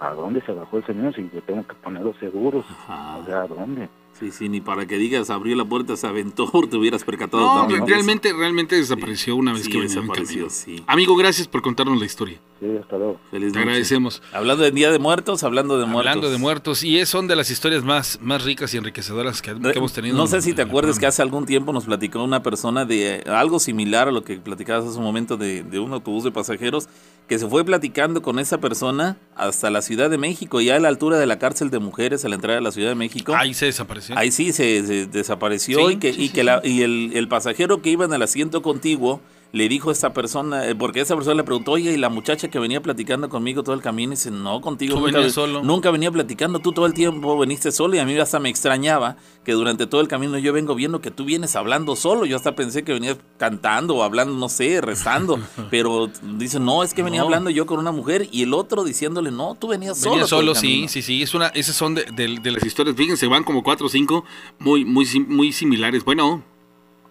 ¿a 0.00 0.10
dónde 0.14 0.42
se 0.44 0.52
bajó 0.52 0.78
el 0.78 0.86
señor 0.86 1.14
si 1.14 1.22
yo 1.32 1.40
tengo 1.42 1.66
que 1.66 1.74
poner 1.74 2.02
los 2.02 2.16
seguros? 2.18 2.64
Ajá. 2.68 3.18
O 3.18 3.24
sea, 3.26 3.42
¿a 3.42 3.46
dónde? 3.46 3.88
Sí, 4.18 4.30
sí, 4.32 4.48
ni 4.50 4.60
para 4.60 4.84
que 4.84 4.98
digas 4.98 5.30
abrió 5.30 5.56
la 5.56 5.64
puerta, 5.64 5.96
se 5.96 6.06
aventó, 6.06 6.50
te 6.70 6.76
hubieras 6.76 7.04
percatado 7.04 7.42
no, 7.42 7.60
también. 7.60 7.86
realmente, 7.86 8.32
realmente 8.34 8.76
desapareció 8.76 9.34
una 9.36 9.52
vez 9.54 9.62
Sí, 9.62 9.70
que 9.70 9.78
venía 9.78 9.94
en 9.94 10.00
desapareció, 10.02 10.34
camino. 10.48 10.50
sí. 10.50 10.84
Amigo, 10.86 11.16
gracias 11.16 11.48
por 11.48 11.62
contarnos 11.62 11.98
la 11.98 12.04
historia. 12.04 12.38
Sí, 12.58 12.66
hasta 12.82 12.98
luego. 12.98 13.18
Feliz 13.30 13.52
Te 13.52 13.58
noche. 13.60 13.68
agradecemos. 13.70 14.22
Hablando 14.34 14.62
de 14.64 14.72
Día 14.72 14.92
de 14.92 14.98
Muertos, 14.98 15.42
hablando 15.42 15.78
de 15.78 15.86
muertos. 15.86 16.10
Hablando 16.10 16.30
de 16.30 16.36
muertos, 16.36 16.84
y 16.84 16.98
es, 16.98 17.08
son 17.08 17.26
de 17.28 17.36
las 17.36 17.50
historias 17.50 17.82
más, 17.82 18.18
más 18.20 18.44
ricas 18.44 18.74
y 18.74 18.76
enriquecedoras 18.76 19.40
que, 19.40 19.58
que 19.58 19.78
hemos 19.78 19.94
tenido. 19.94 20.14
No 20.18 20.24
en- 20.24 20.28
sé 20.28 20.42
si 20.42 20.52
te 20.52 20.62
en 20.62 20.68
acuerdas 20.68 20.98
que 20.98 21.06
hace 21.06 21.22
algún 21.22 21.46
tiempo 21.46 21.72
nos 21.72 21.86
platicó 21.86 22.22
una 22.22 22.42
persona 22.42 22.84
de 22.84 23.22
algo 23.26 23.58
similar 23.58 24.08
a 24.08 24.12
lo 24.12 24.22
que 24.22 24.36
platicabas 24.36 24.84
hace 24.86 24.98
un 24.98 25.04
momento 25.04 25.38
de, 25.38 25.62
de 25.62 25.78
un 25.78 25.94
autobús 25.94 26.24
de 26.24 26.30
pasajeros 26.32 26.90
que 27.30 27.38
se 27.38 27.46
fue 27.46 27.64
platicando 27.64 28.22
con 28.22 28.40
esa 28.40 28.58
persona 28.58 29.16
hasta 29.36 29.70
la 29.70 29.82
Ciudad 29.82 30.10
de 30.10 30.18
México, 30.18 30.60
ya 30.60 30.74
a 30.74 30.80
la 30.80 30.88
altura 30.88 31.16
de 31.16 31.26
la 31.26 31.38
cárcel 31.38 31.70
de 31.70 31.78
mujeres, 31.78 32.24
a 32.24 32.28
la 32.28 32.34
entrada 32.34 32.56
de 32.56 32.60
la 32.64 32.72
Ciudad 32.72 32.88
de 32.88 32.96
México. 32.96 33.34
Ahí 33.36 33.54
se 33.54 33.66
desapareció. 33.66 34.18
Ahí 34.18 34.32
sí 34.32 34.52
se, 34.52 34.84
se 34.84 35.06
desapareció 35.06 35.86
Sí, 35.88 35.94
y 35.94 35.96
que, 35.98 36.12
sí, 36.12 36.24
y 36.24 36.28
que 36.30 36.40
sí. 36.40 36.46
la- 36.46 36.60
y 36.64 36.82
el, 36.82 37.12
el 37.14 37.28
pasajero 37.28 37.82
que 37.82 37.90
iba 37.90 38.04
en 38.04 38.12
el 38.12 38.20
asiento 38.22 38.62
contiguo 38.62 39.20
le 39.52 39.68
dijo 39.68 39.90
a 39.90 39.92
esta 39.92 40.12
persona, 40.12 40.68
eh, 40.68 40.74
porque 40.76 41.00
esa 41.00 41.16
persona 41.16 41.34
le 41.36 41.42
preguntó, 41.44 41.72
oye, 41.72 41.92
y 41.92 41.96
la 41.96 42.08
muchacha 42.08 42.48
que 42.48 42.58
venía 42.60 42.80
platicando 42.80 43.28
conmigo 43.28 43.62
todo 43.64 43.74
el 43.74 43.82
camino, 43.82 44.12
y 44.12 44.16
dice, 44.16 44.30
no, 44.30 44.60
contigo 44.60 44.94
Tú 44.94 45.00
nunca, 45.00 45.12
venías 45.12 45.26
ve- 45.26 45.34
solo. 45.34 45.62
nunca 45.64 45.90
venía 45.90 46.10
platicando, 46.10 46.60
tú 46.60 46.72
todo 46.72 46.86
el 46.86 46.94
tiempo 46.94 47.36
veniste 47.36 47.72
solo 47.72 47.96
y 47.96 47.98
a 47.98 48.04
mí 48.06 48.16
hasta 48.18 48.38
me 48.38 48.48
extrañaba 48.48 49.16
que 49.44 49.52
durante 49.52 49.86
todo 49.88 50.00
el 50.00 50.06
camino 50.08 50.38
yo 50.38 50.52
vengo 50.52 50.74
viendo 50.74 51.00
que 51.00 51.10
tú 51.10 51.24
vienes 51.24 51.56
hablando 51.56 51.96
solo, 51.96 52.26
yo 52.26 52.36
hasta 52.36 52.54
pensé 52.54 52.84
que 52.84 52.92
venías 52.92 53.16
cantando 53.38 53.96
o 53.96 54.02
hablando, 54.04 54.34
no 54.34 54.48
sé, 54.48 54.80
rezando, 54.80 55.40
pero 55.70 56.08
dice, 56.36 56.60
no, 56.60 56.82
es 56.84 56.94
que 56.94 57.02
venía 57.02 57.20
No. 57.20 57.26
hablando 57.26 57.50
yo 57.50 57.66
con 57.66 57.80
una 57.80 57.90
mujer 57.92 58.28
y 58.30 58.42
el 58.44 58.54
otro 58.54 58.84
diciéndole, 58.84 59.30
no, 59.32 59.56
tú 59.56 59.66
venías 59.68 59.98
solo. 59.98 60.12
Venía 60.12 60.26
todo 60.26 60.40
el 60.40 60.46
solo, 60.46 60.54
sí, 60.54 60.68
camino". 60.72 60.88
sí, 60.88 61.02
sí. 61.02 61.22
Es 61.22 61.34
una, 61.34 61.48
esas 61.48 61.74
son 61.74 61.94
de, 61.96 62.04
de- 62.04 62.38
de 62.40 62.50
las 62.52 62.64
historias. 62.64 62.94
Fíjense, 62.96 63.26
van 63.26 63.42
como 63.44 63.62
cuatro 63.64 63.86
o 63.86 63.88
cinco 63.88 64.24
muy, 64.60 64.84
muy, 64.84 65.06
muy 65.26 65.52
similares. 65.52 66.04
Bueno, 66.04 66.42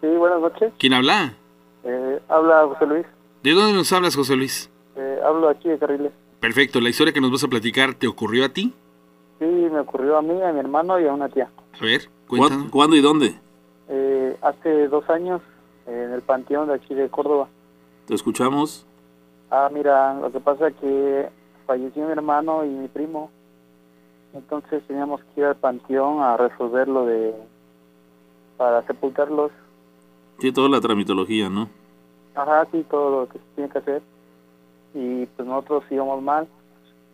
Sí, 0.02 0.08
buenas 0.08 0.40
noches. 0.40 0.72
¿quién 0.78 0.94
habla? 0.94 1.34
Eh, 1.84 2.20
habla 2.28 2.68
José 2.68 2.86
Luis. 2.86 3.06
¿De 3.44 3.52
dónde 3.54 3.74
nos 3.74 3.92
hablas, 3.94 4.16
José 4.16 4.36
Luis? 4.36 4.70
Eh, 4.96 5.20
hablo 5.24 5.50
aquí 5.50 5.70
de 5.70 5.80
Carriles. 5.80 6.12
Perfecto, 6.40 6.80
la 6.82 6.90
historia 6.90 7.14
que 7.14 7.22
nos 7.22 7.32
vas 7.32 7.44
a 7.44 7.48
platicar, 7.48 7.94
¿te 7.94 8.08
ocurrió 8.08 8.46
a 8.46 8.50
ti? 8.50 8.74
Sí, 9.40 9.46
me 9.46 9.80
ocurrió 9.80 10.18
a 10.18 10.22
mí, 10.22 10.42
a 10.42 10.52
mi 10.52 10.60
hermano 10.60 11.00
y 11.00 11.08
a 11.08 11.14
una 11.14 11.30
tía. 11.30 11.50
A 11.80 11.84
ver, 11.84 12.10
¿Cuándo, 12.28 12.48
cuéntanos. 12.48 12.72
¿Cuándo 12.72 12.96
y 12.96 13.02
dónde? 13.02 13.36
Eh, 13.88 14.38
hace 14.42 14.88
dos 14.88 15.10
años, 15.10 15.42
eh, 15.88 16.04
en 16.08 16.14
el 16.14 16.22
panteón 16.22 16.68
de 16.68 16.76
aquí 16.76 16.94
de 16.94 17.10
Córdoba. 17.10 17.48
Te 18.06 18.14
escuchamos. 18.14 18.86
Ah, 19.50 19.70
mira, 19.72 20.14
lo 20.16 20.32
que 20.32 20.40
pasa 20.40 20.68
es 20.68 20.76
que 20.76 21.30
falleció 21.66 22.06
mi 22.06 22.12
hermano 22.12 22.66
y 22.66 22.70
mi 22.70 22.88
primo. 22.88 23.32
Entonces 24.34 24.84
teníamos 24.88 25.22
que 25.34 25.42
ir 25.42 25.48
al 25.48 25.56
panteón 25.56 26.22
a 26.22 26.38
resolver 26.38 26.88
lo 26.88 27.06
de... 27.06 27.34
para 28.58 28.86
sepultarlos. 28.86 29.52
Sí, 30.40 30.52
toda 30.52 30.70
la 30.70 30.80
tramitología, 30.82 31.50
¿no? 31.50 31.70
Ajá, 32.36 32.66
sí, 32.72 32.86
todo 32.90 33.22
lo 33.22 33.28
que 33.30 33.40
se 33.40 33.44
tiene 33.56 33.70
que 33.70 33.78
hacer. 33.80 34.02
Y 34.94 35.26
pues 35.26 35.48
nosotros 35.48 35.84
íbamos 35.92 36.22
mal. 36.22 36.48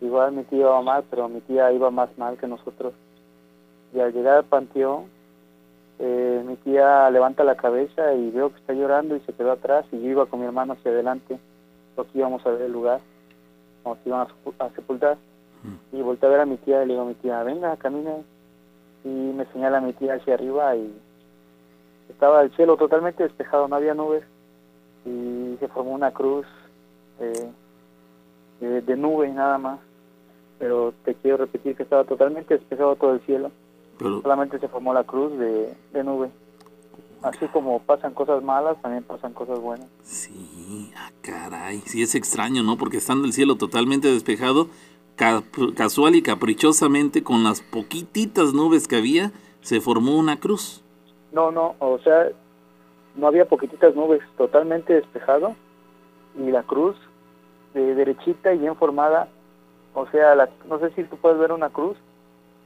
Igual 0.00 0.32
mi 0.32 0.44
tía 0.44 0.60
iba 0.60 0.82
mal, 0.82 1.04
pero 1.10 1.28
mi 1.28 1.40
tía 1.40 1.72
iba 1.72 1.90
más 1.90 2.08
mal 2.18 2.36
que 2.38 2.46
nosotros. 2.46 2.92
Y 3.94 4.00
al 4.00 4.12
llegar 4.12 4.38
al 4.38 4.44
panteón, 4.44 5.04
eh, 5.98 6.44
mi 6.46 6.56
tía 6.56 7.10
levanta 7.10 7.42
la 7.44 7.56
cabeza 7.56 8.12
y 8.14 8.30
veo 8.30 8.50
que 8.52 8.58
está 8.60 8.74
llorando 8.74 9.16
y 9.16 9.20
se 9.20 9.32
quedó 9.32 9.52
atrás. 9.52 9.86
Y 9.90 10.00
yo 10.02 10.10
iba 10.10 10.26
con 10.26 10.40
mi 10.40 10.46
hermano 10.46 10.74
hacia 10.74 10.90
adelante, 10.92 11.38
porque 11.96 12.18
íbamos 12.18 12.44
a 12.46 12.50
ver 12.50 12.62
el 12.62 12.72
lugar, 12.72 13.00
como 13.82 13.96
se 13.96 14.08
iban 14.08 14.20
a, 14.20 14.26
sepu- 14.28 14.54
a 14.58 14.70
sepultar. 14.70 15.16
Y 15.92 16.00
volteé 16.00 16.28
a 16.28 16.32
ver 16.32 16.40
a 16.42 16.46
mi 16.46 16.58
tía 16.58 16.82
y 16.84 16.86
le 16.86 16.92
digo 16.92 17.02
a 17.04 17.08
mi 17.08 17.14
tía, 17.14 17.42
venga, 17.42 17.76
camine. 17.76 18.22
Y 19.04 19.08
me 19.08 19.46
señala 19.46 19.80
mi 19.80 19.92
tía 19.94 20.14
hacia 20.14 20.34
arriba 20.34 20.76
y 20.76 20.94
estaba 22.08 22.42
el 22.42 22.54
cielo 22.56 22.76
totalmente 22.76 23.22
despejado, 23.22 23.68
no 23.68 23.76
había 23.76 23.94
nubes 23.94 24.24
y 25.04 25.56
se 25.60 25.68
formó 25.68 25.92
una 25.92 26.10
cruz 26.12 26.46
eh, 27.20 27.50
de, 28.60 28.80
de 28.82 28.96
nube 28.96 29.28
nada 29.32 29.58
más. 29.58 29.80
Pero 30.58 30.94
te 31.04 31.14
quiero 31.14 31.36
repetir 31.38 31.76
que 31.76 31.82
estaba 31.82 32.04
totalmente 32.04 32.54
despejado 32.54 32.96
todo 32.96 33.12
el 33.12 33.20
cielo, 33.20 33.50
Pero, 33.98 34.22
solamente 34.22 34.58
se 34.58 34.68
formó 34.68 34.94
la 34.94 35.04
cruz 35.04 35.38
de, 35.38 35.74
de 35.92 36.04
nube. 36.04 36.30
Así 37.22 37.46
como 37.48 37.80
pasan 37.80 38.14
cosas 38.14 38.42
malas, 38.42 38.80
también 38.80 39.02
pasan 39.04 39.32
cosas 39.34 39.58
buenas. 39.58 39.86
sí, 40.02 40.92
ah, 40.96 41.10
caray. 41.22 41.82
Sí, 41.86 42.02
es 42.02 42.14
extraño, 42.14 42.62
¿no? 42.62 42.76
Porque 42.78 42.96
estando 42.98 43.26
el 43.26 43.32
cielo 43.32 43.56
totalmente 43.56 44.08
despejado, 44.10 44.68
ca- 45.16 45.42
casual 45.74 46.14
y 46.14 46.22
caprichosamente, 46.22 47.22
con 47.22 47.42
las 47.44 47.60
poquititas 47.60 48.54
nubes 48.54 48.86
que 48.88 48.96
había, 48.96 49.32
se 49.60 49.80
formó 49.82 50.16
una 50.16 50.38
cruz. 50.38 50.82
No, 51.32 51.50
no, 51.50 51.74
o 51.78 51.98
sea, 51.98 52.28
no 53.16 53.26
había 53.26 53.46
poquititas 53.46 53.94
nubes, 53.94 54.22
totalmente 54.36 54.94
despejado 54.94 55.54
y 56.38 56.50
la 56.50 56.62
cruz 56.62 56.96
de 57.74 57.94
derechita 57.94 58.52
y 58.54 58.58
bien 58.58 58.76
formada. 58.76 59.28
O 59.94 60.06
sea, 60.08 60.34
la, 60.34 60.48
no 60.68 60.78
sé 60.78 60.90
si 60.90 61.04
tú 61.04 61.16
puedes 61.16 61.38
ver 61.38 61.52
una 61.52 61.70
cruz. 61.70 61.96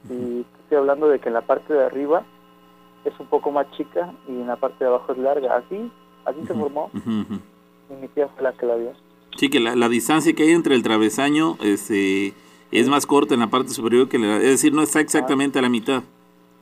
Y 0.09 0.47
estoy 0.62 0.79
hablando 0.79 1.09
de 1.09 1.19
que 1.19 1.29
en 1.29 1.35
la 1.35 1.43
parte 1.43 1.75
de 1.75 1.85
arriba 1.85 2.25
es 3.05 3.12
un 3.21 3.26
poco 3.26 3.50
más 3.50 3.71
chica 3.73 4.12
y 4.26 4.33
en 4.33 4.47
la 4.47 4.57
parte 4.57 4.85
de 4.85 4.88
abajo 4.88 5.12
es 5.12 5.19
larga. 5.19 5.57
Así, 5.57 5.90
así 6.25 6.47
se 6.47 6.55
formó. 6.55 6.90
Y 6.95 7.95
mi 7.95 8.09
tía 8.09 8.29
fue 8.29 8.43
la 8.43 8.52
que 8.52 8.67
la 8.67 8.76
vio. 8.76 8.93
Sí, 9.37 9.50
que 9.50 9.61
la, 9.61 9.76
la 9.76 9.88
distancia 9.88 10.33
que 10.33 10.45
hay 10.45 10.50
entre 10.50 10.75
el 10.75 10.83
travesaño 10.83 11.57
este, 11.62 12.35
es 12.73 12.88
más 12.88 13.07
corta 13.07 13.35
en 13.35 13.40
la 13.40 13.49
parte 13.49 13.71
superior 13.71 14.09
que 14.09 14.19
la... 14.19 14.37
Es 14.37 14.43
decir, 14.43 14.73
no 14.73 14.83
está 14.83 15.00
exactamente 15.00 15.59
a 15.59 15.62
la 15.62 15.69
mitad. 15.69 16.02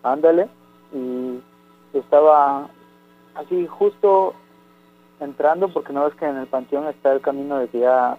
Ándale. 0.02 0.48
Y 0.92 1.38
estaba 1.92 2.68
así 3.34 3.66
justo 3.66 4.34
entrando 5.20 5.68
porque 5.68 5.92
no 5.92 6.04
ves 6.04 6.14
que 6.14 6.26
en 6.26 6.36
el 6.36 6.46
panteón 6.46 6.86
está 6.88 7.12
el 7.12 7.20
camino 7.20 7.58
de 7.58 7.68
que 7.68 7.80
ya, 7.80 8.16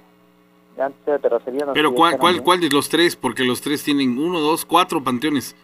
ya 0.78 0.86
antes 0.88 1.06
de 1.06 1.20
terracería. 1.20 1.66
no 1.66 1.74
Pero 1.74 1.94
¿cuál, 1.94 2.18
cuál, 2.18 2.42
cuál 2.44 2.60
de 2.60 2.70
los 2.70 2.90
tres? 2.90 3.16
Porque 3.16 3.44
los 3.44 3.62
tres 3.62 3.84
tienen 3.84 4.18
uno, 4.18 4.40
dos, 4.40 4.66
cuatro 4.66 5.04
panteones. 5.04 5.56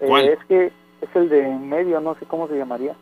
Eh, 0.00 0.06
cuál? 0.06 0.28
es 0.28 0.38
que 0.46 0.66
es 0.66 1.16
el 1.16 1.28
de 1.28 1.40
en 1.48 1.68
medio, 1.68 2.00
no 2.00 2.14
sé 2.16 2.26
cómo 2.26 2.48
se 2.48 2.56
llamaría. 2.56 2.96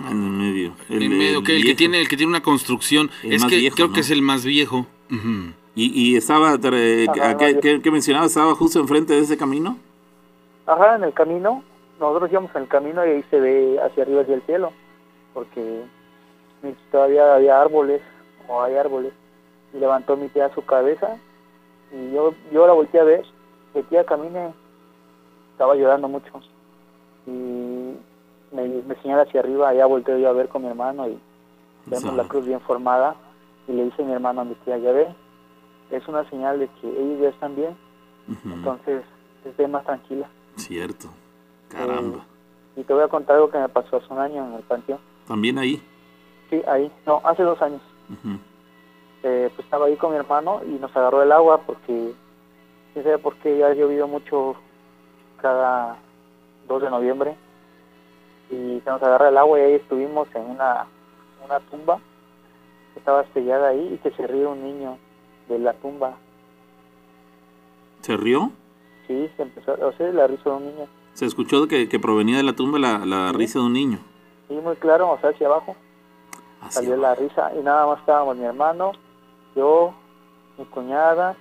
En 0.00 0.06
el 0.24 0.30
medio. 0.30 0.72
En 0.88 1.18
medio, 1.18 1.42
que 1.42 1.56
el 1.56 1.64
que 1.64 1.74
tiene, 1.74 2.00
el 2.00 2.08
que 2.08 2.16
tiene 2.16 2.30
una 2.30 2.42
construcción. 2.42 3.10
El 3.22 3.32
es 3.34 3.44
que 3.46 3.56
viejo, 3.56 3.74
creo 3.76 3.88
¿no? 3.88 3.94
que 3.94 4.00
es 4.00 4.10
el 4.10 4.22
más 4.22 4.44
viejo. 4.44 4.86
Y, 5.74 5.86
y 6.12 6.16
estaba, 6.16 6.54
eh, 6.72 7.06
Ajá, 7.08 7.36
¿qué, 7.36 7.44
vale. 7.44 7.60
qué- 7.60 7.80
qué 7.80 7.90
mencionaba? 7.90 8.26
¿Estaba 8.26 8.54
justo 8.54 8.78
enfrente 8.80 9.12
de 9.14 9.20
ese 9.20 9.36
camino? 9.36 9.76
Ajá, 10.66 10.96
en 10.96 11.04
el 11.04 11.12
camino, 11.14 11.62
nosotros 12.00 12.30
íbamos 12.30 12.54
en 12.54 12.62
el 12.62 12.68
camino 12.68 13.04
y 13.04 13.10
ahí 13.10 13.24
se 13.30 13.40
ve 13.40 13.80
hacia 13.82 14.02
arriba, 14.02 14.22
hacia 14.22 14.34
el 14.34 14.42
cielo, 14.42 14.72
porque 15.34 15.82
todavía 16.90 17.34
había 17.34 17.60
árboles, 17.60 18.02
o 18.48 18.62
hay 18.62 18.76
árboles, 18.76 19.12
y 19.74 19.78
levantó 19.78 20.16
mi 20.16 20.28
tía 20.28 20.52
su 20.54 20.64
cabeza, 20.64 21.18
y 21.92 22.12
yo, 22.12 22.34
yo 22.52 22.66
la 22.66 22.72
volteé 22.72 23.00
a 23.00 23.04
ver, 23.04 23.24
mi 23.74 23.82
tía 23.84 24.04
camine, 24.04 24.52
estaba 25.52 25.74
llorando 25.74 26.08
mucho, 26.08 26.30
y 27.26 27.30
me, 28.52 28.68
me 28.86 28.94
señala 29.02 29.22
hacia 29.22 29.40
arriba, 29.40 29.68
allá 29.68 29.86
volteo 29.86 30.18
yo 30.18 30.28
a 30.28 30.32
ver 30.32 30.48
con 30.48 30.62
mi 30.62 30.68
hermano, 30.68 31.08
y 31.08 31.18
vemos 31.86 32.14
la 32.14 32.24
cruz 32.24 32.46
bien 32.46 32.60
formada, 32.60 33.16
y 33.66 33.72
le 33.72 33.84
dice 33.84 34.02
mi 34.02 34.12
hermano 34.12 34.40
a 34.40 34.44
mi 34.44 34.54
tía, 34.56 34.78
ya 34.78 34.92
ve, 34.92 35.08
es 35.90 36.06
una 36.08 36.28
señal 36.30 36.58
de 36.58 36.68
que 36.80 36.88
ellos 36.88 37.20
ya 37.20 37.28
están 37.28 37.56
bien, 37.56 37.76
entonces 38.44 39.04
esté 39.44 39.66
más 39.68 39.84
tranquila. 39.84 40.28
Cierto. 40.56 41.08
Caramba. 41.68 42.24
Y 42.76 42.84
te 42.84 42.92
voy 42.92 43.02
a 43.02 43.08
contar 43.08 43.36
algo 43.36 43.50
que 43.50 43.58
me 43.58 43.68
pasó 43.68 43.96
hace 43.96 44.12
un 44.12 44.20
año 44.20 44.46
en 44.46 44.54
el 44.54 44.62
panteón. 44.62 45.00
También 45.26 45.58
ahí. 45.58 45.82
Sí, 46.50 46.62
ahí. 46.66 46.90
No, 47.06 47.20
hace 47.24 47.42
dos 47.42 47.60
años. 47.60 47.82
Eh, 49.22 49.50
pues 49.54 49.64
estaba 49.64 49.86
ahí 49.86 49.96
con 49.96 50.12
mi 50.12 50.16
hermano 50.16 50.60
y 50.64 50.78
nos 50.78 50.94
agarró 50.96 51.22
el 51.22 51.32
agua 51.32 51.60
porque, 51.66 52.14
no 52.94 53.02
sé 53.02 53.18
por 53.18 53.34
qué 53.36 53.58
ya 53.58 53.66
ha 53.66 53.74
llovido 53.74 54.06
mucho 54.06 54.54
cada 55.42 55.96
2 56.68 56.82
de 56.82 56.90
noviembre. 56.90 57.36
Y 58.50 58.80
se 58.82 58.90
nos 58.90 59.02
agarra 59.02 59.28
el 59.28 59.36
agua 59.36 59.58
y 59.58 59.62
ahí 59.62 59.72
estuvimos 59.74 60.28
en 60.34 60.42
una, 60.42 60.86
una 61.44 61.60
tumba 61.70 61.98
que 62.94 63.00
estaba 63.00 63.22
estrellada 63.22 63.68
ahí 63.68 63.94
y 63.94 63.98
que 63.98 64.10
se 64.12 64.26
ríe 64.26 64.46
un 64.46 64.62
niño 64.62 64.98
de 65.48 65.58
la 65.58 65.74
tumba. 65.74 66.14
¿Se 68.00 68.16
rió? 68.16 68.50
Sí, 69.06 69.28
se 69.36 69.42
empezó, 69.42 69.74
o 69.74 69.92
sea, 69.92 70.12
la 70.12 70.26
risa 70.26 70.50
de 70.50 70.56
un 70.56 70.66
niño. 70.66 70.86
Se 71.18 71.26
escuchó 71.26 71.66
que, 71.66 71.88
que 71.88 71.98
provenía 71.98 72.36
de 72.36 72.44
la 72.44 72.52
tumba 72.52 72.78
la, 72.78 73.04
la 73.04 73.32
risa 73.32 73.58
de 73.58 73.64
un 73.64 73.72
niño. 73.72 73.98
Sí, 74.46 74.54
muy 74.54 74.76
claro, 74.76 75.10
o 75.10 75.18
sea, 75.20 75.30
hacia 75.30 75.48
abajo. 75.48 75.74
Hacia 76.60 76.70
salió 76.70 76.94
abajo. 76.94 77.02
la 77.02 77.14
risa 77.28 77.50
y 77.58 77.62
nada 77.64 77.86
más 77.86 77.98
estábamos 77.98 78.36
mi 78.36 78.44
hermano, 78.44 78.92
yo, 79.56 79.92
mi 80.56 80.64
cuñada, 80.66 81.36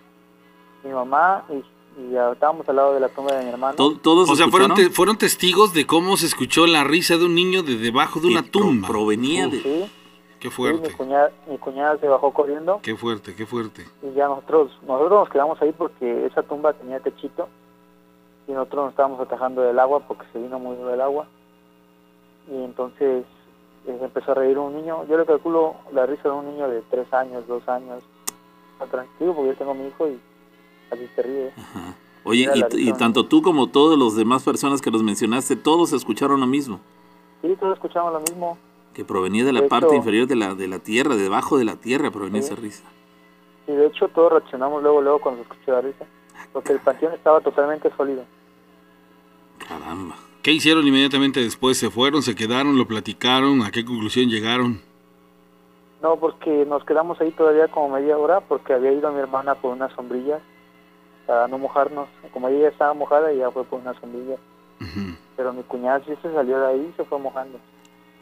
mi 0.83 0.89
mamá 0.91 1.45
y, 1.49 2.01
y 2.01 2.11
ya 2.11 2.31
estábamos 2.31 2.67
al 2.67 2.75
lado 2.75 2.93
de 2.95 3.01
la 3.01 3.09
tumba 3.09 3.33
de 3.35 3.43
mi 3.45 3.51
hermano. 3.51 3.75
To- 3.75 3.97
¿Todos 3.99 4.29
O 4.31 4.35
sea, 4.35 4.47
fueron, 4.47 4.73
te- 4.73 4.89
fueron 4.89 5.15
testigos 5.17 5.73
de 5.75 5.85
cómo 5.85 6.17
se 6.17 6.25
escuchó 6.25 6.65
la 6.65 6.83
risa 6.83 7.17
de 7.17 7.25
un 7.25 7.35
niño 7.35 7.61
de 7.61 7.77
debajo 7.77 8.19
de 8.19 8.29
una 8.29 8.41
pro- 8.41 8.51
tumba. 8.61 8.87
provenía 8.87 9.47
de... 9.47 9.61
Sí, 9.61 9.91
Qué 10.39 10.49
sí, 10.49 10.55
fuerte, 10.55 10.89
mi 10.89 10.93
cuñada, 10.95 11.31
mi 11.47 11.57
cuñada 11.59 11.97
se 11.99 12.07
bajó 12.07 12.31
corriendo 12.31 12.79
qué 12.83 12.95
fuerte, 12.95 13.33
qué 13.35 13.45
fuerte. 13.47 13.85
y 14.03 14.13
ya 14.15 14.27
nosotros, 14.27 14.71
nosotros 14.87 15.19
nos 15.21 15.29
quedamos 15.29 15.61
ahí 15.61 15.71
porque 15.75 16.25
esa 16.27 16.41
tumba 16.43 16.73
tenía 16.73 16.99
techito 16.99 17.47
y 18.47 18.51
nosotros 18.53 18.83
nos 18.85 18.91
estábamos 18.91 19.19
atajando 19.19 19.61
del 19.61 19.77
agua 19.79 19.99
porque 20.07 20.25
se 20.31 20.39
vino 20.39 20.57
muy 20.59 20.75
duro 20.77 20.93
el 20.93 21.01
agua 21.01 21.27
y 22.49 22.63
entonces 22.63 23.25
eh, 23.87 23.97
empezó 24.01 24.31
a 24.31 24.35
reír 24.35 24.57
un 24.57 24.75
niño, 24.75 25.05
yo 25.07 25.17
le 25.17 25.25
calculo 25.25 25.75
la 25.91 26.05
risa 26.05 26.23
de 26.29 26.35
un 26.35 26.45
niño 26.47 26.67
de 26.69 26.81
tres 26.89 27.11
años, 27.13 27.45
dos 27.47 27.67
años, 27.67 28.03
Está 28.73 28.85
tranquilo 28.85 29.33
porque 29.33 29.49
yo 29.49 29.55
tengo 29.55 29.71
a 29.71 29.73
mi 29.73 29.87
hijo 29.87 30.07
y 30.07 30.19
así 30.91 31.07
se 31.15 31.23
ríe. 31.23 31.51
Ajá. 31.57 31.95
Oye, 32.23 32.47
y, 32.73 32.89
y 32.89 32.93
tanto 32.93 33.25
tú 33.25 33.41
como 33.41 33.67
todos 33.71 33.97
los 33.97 34.15
demás 34.15 34.43
personas 34.43 34.81
que 34.83 34.91
los 34.91 35.01
mencionaste, 35.01 35.55
todos 35.55 35.93
escucharon 35.93 36.39
lo 36.39 36.45
mismo. 36.45 36.79
Sí, 37.41 37.55
todos 37.59 37.73
escuchamos 37.73 38.13
lo 38.13 38.19
mismo. 38.19 38.55
Que 38.93 39.03
provenía 39.03 39.43
de 39.45 39.51
la 39.53 39.61
De 39.61 39.67
parte 39.67 39.87
hecho- 39.87 39.95
inferior 39.95 40.27
de 40.27 40.35
la, 40.35 40.53
de 40.53 40.67
la 40.67 40.77
tierra, 40.77 41.15
debajo 41.15 41.57
de 41.57 41.65
la 41.65 41.75
tierra 41.77 42.11
provenía 42.11 42.43
Sí. 42.43 42.53
esa 42.53 42.61
risa. 42.61 42.83
Y 43.67 43.71
de 43.71 43.87
hecho 43.87 44.07
todos 44.09 44.31
reaccionamos 44.33 44.83
luego, 44.83 45.01
luego 45.01 45.19
cuando 45.21 45.43
se 45.43 45.49
escuchó 45.49 45.71
la 45.71 45.81
risa. 45.81 46.05
Porque 46.53 46.73
el 46.73 46.79
panteón 46.79 47.13
estaba 47.13 47.41
totalmente 47.41 47.89
sólido. 47.97 48.25
Caramba. 49.67 50.15
¿Qué 50.43 50.51
hicieron 50.51 50.87
inmediatamente 50.87 51.41
después? 51.41 51.77
¿Se 51.77 51.89
fueron, 51.89 52.21
se 52.21 52.35
quedaron, 52.35 52.77
lo 52.77 52.87
platicaron? 52.87 53.63
¿A 53.63 53.71
qué 53.71 53.83
conclusión 53.83 54.29
llegaron? 54.29 54.81
No, 56.01 56.15
porque 56.17 56.65
nos 56.65 56.85
quedamos 56.85 57.19
ahí 57.19 57.31
todavía 57.31 57.67
como 57.67 57.89
media 57.89 58.17
hora 58.17 58.39
porque 58.39 58.73
había 58.73 58.91
ido 58.91 59.11
mi 59.11 59.19
hermana 59.19 59.55
por 59.55 59.73
una 59.73 59.93
sombrilla 59.95 60.39
para 61.25 61.47
no 61.47 61.57
mojarnos. 61.57 62.07
Como 62.31 62.47
ella 62.47 62.61
ya 62.61 62.67
estaba 62.69 62.93
mojada, 62.93 63.31
ella 63.31 63.51
fue 63.51 63.65
por 63.65 63.81
una 63.81 63.99
sombrilla. 63.99 64.37
Pero 65.35 65.53
mi 65.53 65.63
cuñada 65.63 66.01
sí 66.05 66.13
se 66.21 66.31
salió 66.31 66.59
de 66.59 66.67
ahí 66.67 66.89
y 66.91 66.95
se 66.95 67.03
fue 67.03 67.19
mojando. 67.19 67.59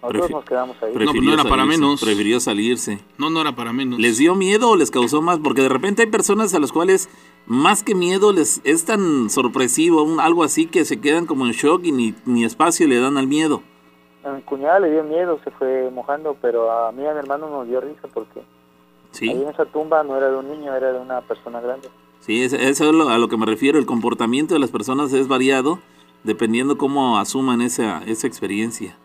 Nosotros 0.06 0.30
Prefi- 0.30 0.34
nos 0.34 0.46
quedamos 0.46 0.78
ahí. 0.82 0.92
pues 0.94 1.22
no 1.22 1.34
era 1.34 1.44
para 1.44 1.64
salirse, 1.64 1.80
menos. 1.82 2.02
Prefirió 2.02 2.40
salirse. 2.40 3.00
No, 3.18 3.30
no 3.30 3.42
era 3.42 3.56
para 3.56 3.74
menos. 3.74 4.00
¿Les 4.00 4.18
dio 4.18 4.36
miedo 4.36 4.70
o 4.70 4.76
les 4.76 4.92
causó 4.92 5.22
más? 5.22 5.40
Porque 5.40 5.62
de 5.62 5.70
repente 5.70 6.04
hay 6.04 6.10
personas 6.10 6.54
a 6.54 6.60
las 6.60 6.72
cuales 6.72 7.10
más 7.48 7.84
que 7.84 7.96
miedo 7.96 8.32
les 8.34 8.62
es 8.64 8.86
tan 8.86 9.30
sorpresivo, 9.30 10.04
un- 10.04 10.20
algo 10.20 10.44
así 10.44 10.66
que 10.68 10.86
se 10.86 11.00
quedan 11.00 11.26
como 11.26 11.46
en 11.46 11.52
shock 11.52 11.84
y 11.86 11.92
ni, 11.92 12.16
ni 12.26 12.44
espacio 12.44 12.88
le 12.88 13.00
dan 13.00 13.18
al 13.18 13.28
miedo. 13.28 13.62
A 14.24 14.32
mi 14.32 14.42
cuñada 14.42 14.80
le 14.80 14.90
dio 14.92 15.04
miedo, 15.04 15.40
se 15.44 15.52
fue 15.52 15.90
mojando, 15.92 16.36
pero 16.42 16.72
a 16.72 16.92
mí 16.92 17.04
y 17.04 17.06
a 17.06 17.14
mi 17.14 17.20
hermano 17.20 17.50
nos 17.50 17.68
dio 17.68 17.80
risa 17.82 18.08
porque 18.14 18.42
Sí, 19.12 19.30
ahí 19.30 19.42
en 19.42 19.50
esa 19.50 19.66
tumba 19.66 20.04
no 20.04 20.18
era 20.18 20.30
de 20.32 20.38
un 20.38 20.50
niño, 20.50 20.74
era 20.76 20.92
de 20.92 21.00
una 21.00 21.22
persona 21.22 21.62
grande. 21.62 21.90
sí, 22.22 22.42
es- 22.42 22.54
eso 22.54 22.90
es 22.90 23.08
a 23.08 23.18
lo 23.20 23.28
que 23.30 23.38
me 23.38 23.46
refiero. 23.46 23.78
El 23.78 23.86
comportamiento 23.86 24.56
de 24.56 24.60
las 24.60 24.72
personas 24.72 25.14
es 25.14 25.28
variado 25.28 25.80
dependiendo 26.24 26.76
cómo 26.80 27.20
asuman 27.20 27.62
esa, 27.62 28.02
esa 28.08 28.26
experiencia. 28.26 28.98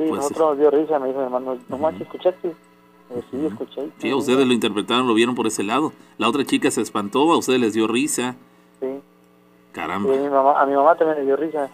Sí, 0.00 0.06
Pues 0.08 0.22
nosotros 0.22 0.48
nos 0.48 0.58
dio 0.58 0.70
risa, 0.70 0.98
me 0.98 1.08
dijo 1.08 1.18
mi 1.18 1.26
hermano, 1.26 1.58
no 1.68 1.76
manches, 1.76 2.02
¿escuchaste? 2.02 2.48
Y 2.48 3.20
sí, 3.30 3.44
escuché. 3.44 3.90
Sí, 3.98 4.08
a 4.08 4.16
ustedes 4.16 4.46
lo 4.46 4.54
interpretaron, 4.54 5.06
lo 5.06 5.12
vieron 5.12 5.34
por 5.34 5.46
ese 5.46 5.62
lado. 5.62 5.92
La 6.16 6.26
otra 6.26 6.42
chica 6.42 6.70
se 6.70 6.80
espantó, 6.80 7.30
a 7.30 7.36
ustedes 7.36 7.60
les 7.60 7.74
dio 7.74 7.86
risa. 7.86 8.34
Sí. 8.80 8.86
Y 8.86 9.72
Caramba, 9.74 10.14
a 10.14 10.16
mi 10.16 10.30
mamá, 10.30 10.58
a 10.58 10.64
mi 10.64 10.74
mamá 10.74 10.96
también 10.96 11.18
le 11.18 11.26
dio 11.26 11.36
risa. 11.36 11.68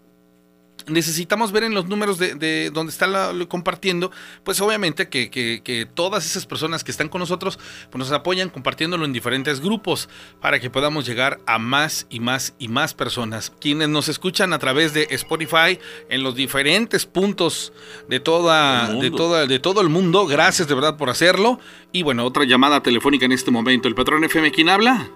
necesitamos 0.87 1.51
ver 1.51 1.63
en 1.63 1.73
los 1.73 1.87
números 1.87 2.17
de, 2.17 2.35
de 2.35 2.71
donde 2.71 2.91
está 2.91 3.07
la, 3.07 3.33
lo 3.33 3.47
compartiendo, 3.47 4.11
pues 4.43 4.59
obviamente 4.61 5.09
que, 5.09 5.29
que, 5.29 5.61
que, 5.63 5.85
todas 5.85 6.25
esas 6.25 6.45
personas 6.45 6.83
que 6.83 6.91
están 6.91 7.09
con 7.09 7.19
nosotros 7.19 7.59
pues 7.89 7.99
nos 7.99 8.11
apoyan 8.11 8.49
compartiéndolo 8.49 9.05
en 9.05 9.13
diferentes 9.13 9.61
grupos 9.61 10.09
para 10.41 10.59
que 10.59 10.69
podamos 10.69 11.05
llegar 11.05 11.39
a 11.45 11.59
más 11.59 12.07
y 12.09 12.19
más 12.19 12.55
y 12.59 12.67
más 12.67 12.93
personas. 12.93 13.53
Quienes 13.59 13.89
nos 13.89 14.09
escuchan 14.09 14.53
a 14.53 14.59
través 14.59 14.93
de 14.93 15.07
Spotify 15.11 15.79
en 16.09 16.23
los 16.23 16.35
diferentes 16.35 17.05
puntos 17.05 17.73
de 18.07 18.19
toda, 18.19 18.93
de 18.93 19.11
toda, 19.11 19.45
de 19.45 19.59
todo 19.59 19.81
el 19.81 19.89
mundo, 19.89 20.25
gracias 20.25 20.67
de 20.67 20.75
verdad 20.75 20.97
por 20.97 21.09
hacerlo. 21.09 21.59
Y 21.91 22.03
bueno, 22.03 22.25
otra 22.25 22.45
llamada 22.45 22.81
telefónica 22.81 23.25
en 23.25 23.31
este 23.31 23.51
momento. 23.51 23.87
¿El 23.87 23.95
patrón 23.95 24.23
FM 24.23 24.51
quién 24.51 24.69
habla? 24.69 25.07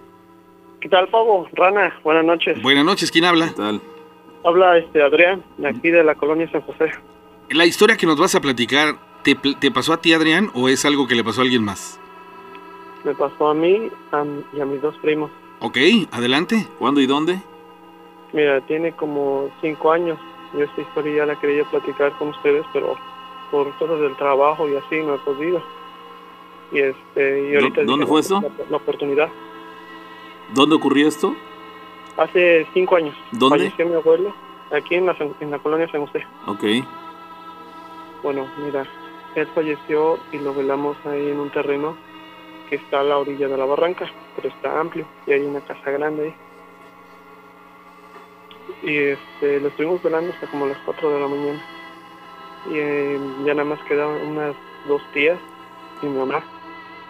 ¿Qué 0.79 0.89
tal, 0.89 1.07
Pavo? 1.09 1.47
Rana, 1.53 1.99
buenas 2.03 2.25
noches. 2.25 2.61
Buenas 2.61 2.83
noches, 2.83 3.11
¿quién 3.11 3.25
habla? 3.25 3.49
¿Qué 3.49 3.53
tal? 3.53 3.81
Habla 4.43 4.77
este 4.77 5.03
Adrián, 5.03 5.43
de 5.57 5.67
aquí 5.67 5.89
de 5.91 6.03
la 6.03 6.15
colonia 6.15 6.49
San 6.51 6.61
José. 6.61 6.91
La 7.49 7.65
historia 7.65 7.97
que 7.97 8.07
nos 8.07 8.17
vas 8.17 8.33
a 8.33 8.41
platicar, 8.41 8.95
¿te, 9.23 9.35
te 9.35 9.71
pasó 9.71 9.93
a 9.93 9.97
ti, 9.97 10.13
Adrián, 10.13 10.49
o 10.55 10.69
es 10.69 10.85
algo 10.85 11.07
que 11.07 11.15
le 11.15 11.23
pasó 11.23 11.41
a 11.41 11.43
alguien 11.43 11.63
más? 11.63 11.99
Me 13.03 13.13
pasó 13.13 13.49
a 13.49 13.53
mí 13.53 13.89
a, 14.11 14.25
y 14.53 14.61
a 14.61 14.65
mis 14.65 14.81
dos 14.81 14.95
primos. 14.97 15.29
Ok, 15.59 15.77
adelante. 16.11 16.67
¿Cuándo 16.79 17.01
y 17.01 17.07
dónde? 17.07 17.39
Mira, 18.33 18.61
tiene 18.61 18.93
como 18.93 19.49
cinco 19.61 19.91
años. 19.91 20.17
Yo 20.53 20.63
esta 20.63 20.81
historia 20.81 21.17
ya 21.17 21.25
la 21.25 21.39
quería 21.39 21.63
platicar 21.65 22.11
con 22.17 22.29
ustedes, 22.29 22.65
pero 22.73 22.97
por 23.51 23.71
cosas 23.77 23.99
del 23.99 24.15
trabajo 24.15 24.67
y 24.67 24.75
así 24.75 24.97
no 25.03 25.15
he 25.15 25.19
podido. 25.19 25.61
Y 26.71 26.79
este, 26.79 27.51
y 27.51 27.55
ahorita 27.55 27.83
¿Dónde 27.83 28.05
fue 28.05 28.21
eso? 28.21 28.41
La, 28.41 28.65
la, 28.69 28.77
oportunidad. 28.77 29.29
¿Dónde 30.53 30.75
ocurrió 30.75 31.07
esto? 31.07 31.35
Hace 32.21 32.67
cinco 32.75 32.97
años. 32.97 33.15
¿Dónde? 33.31 33.57
Falleció 33.57 33.87
mi 33.87 33.95
abuelo, 33.95 34.35
aquí 34.71 34.93
en 34.93 35.07
la, 35.07 35.15
en 35.39 35.49
la 35.49 35.57
colonia 35.57 35.89
San 35.91 36.05
José. 36.05 36.23
Ok. 36.45 36.63
Bueno, 38.21 38.47
mira, 38.63 38.85
él 39.33 39.47
falleció 39.55 40.19
y 40.31 40.37
lo 40.37 40.53
velamos 40.53 40.95
ahí 41.07 41.29
en 41.29 41.39
un 41.39 41.49
terreno 41.49 41.97
que 42.69 42.75
está 42.75 42.99
a 42.99 43.03
la 43.03 43.17
orilla 43.17 43.47
de 43.47 43.57
la 43.57 43.65
barranca, 43.65 44.05
pero 44.35 44.49
está 44.49 44.79
amplio 44.79 45.07
y 45.25 45.31
hay 45.31 45.41
una 45.41 45.61
casa 45.61 45.89
grande 45.89 46.23
ahí. 46.25 46.35
Y 48.83 48.97
este, 48.97 49.59
lo 49.59 49.69
estuvimos 49.69 50.03
velando 50.03 50.31
hasta 50.31 50.45
como 50.45 50.67
las 50.67 50.77
4 50.85 51.09
de 51.09 51.19
la 51.19 51.27
mañana. 51.27 51.61
Y 52.69 52.77
eh, 52.77 53.19
ya 53.45 53.55
nada 53.55 53.67
más 53.67 53.79
quedaban 53.87 54.21
unas 54.27 54.55
dos 54.87 55.01
tías 55.11 55.39
y 56.03 56.05
mi 56.05 56.19
mamá. 56.19 56.43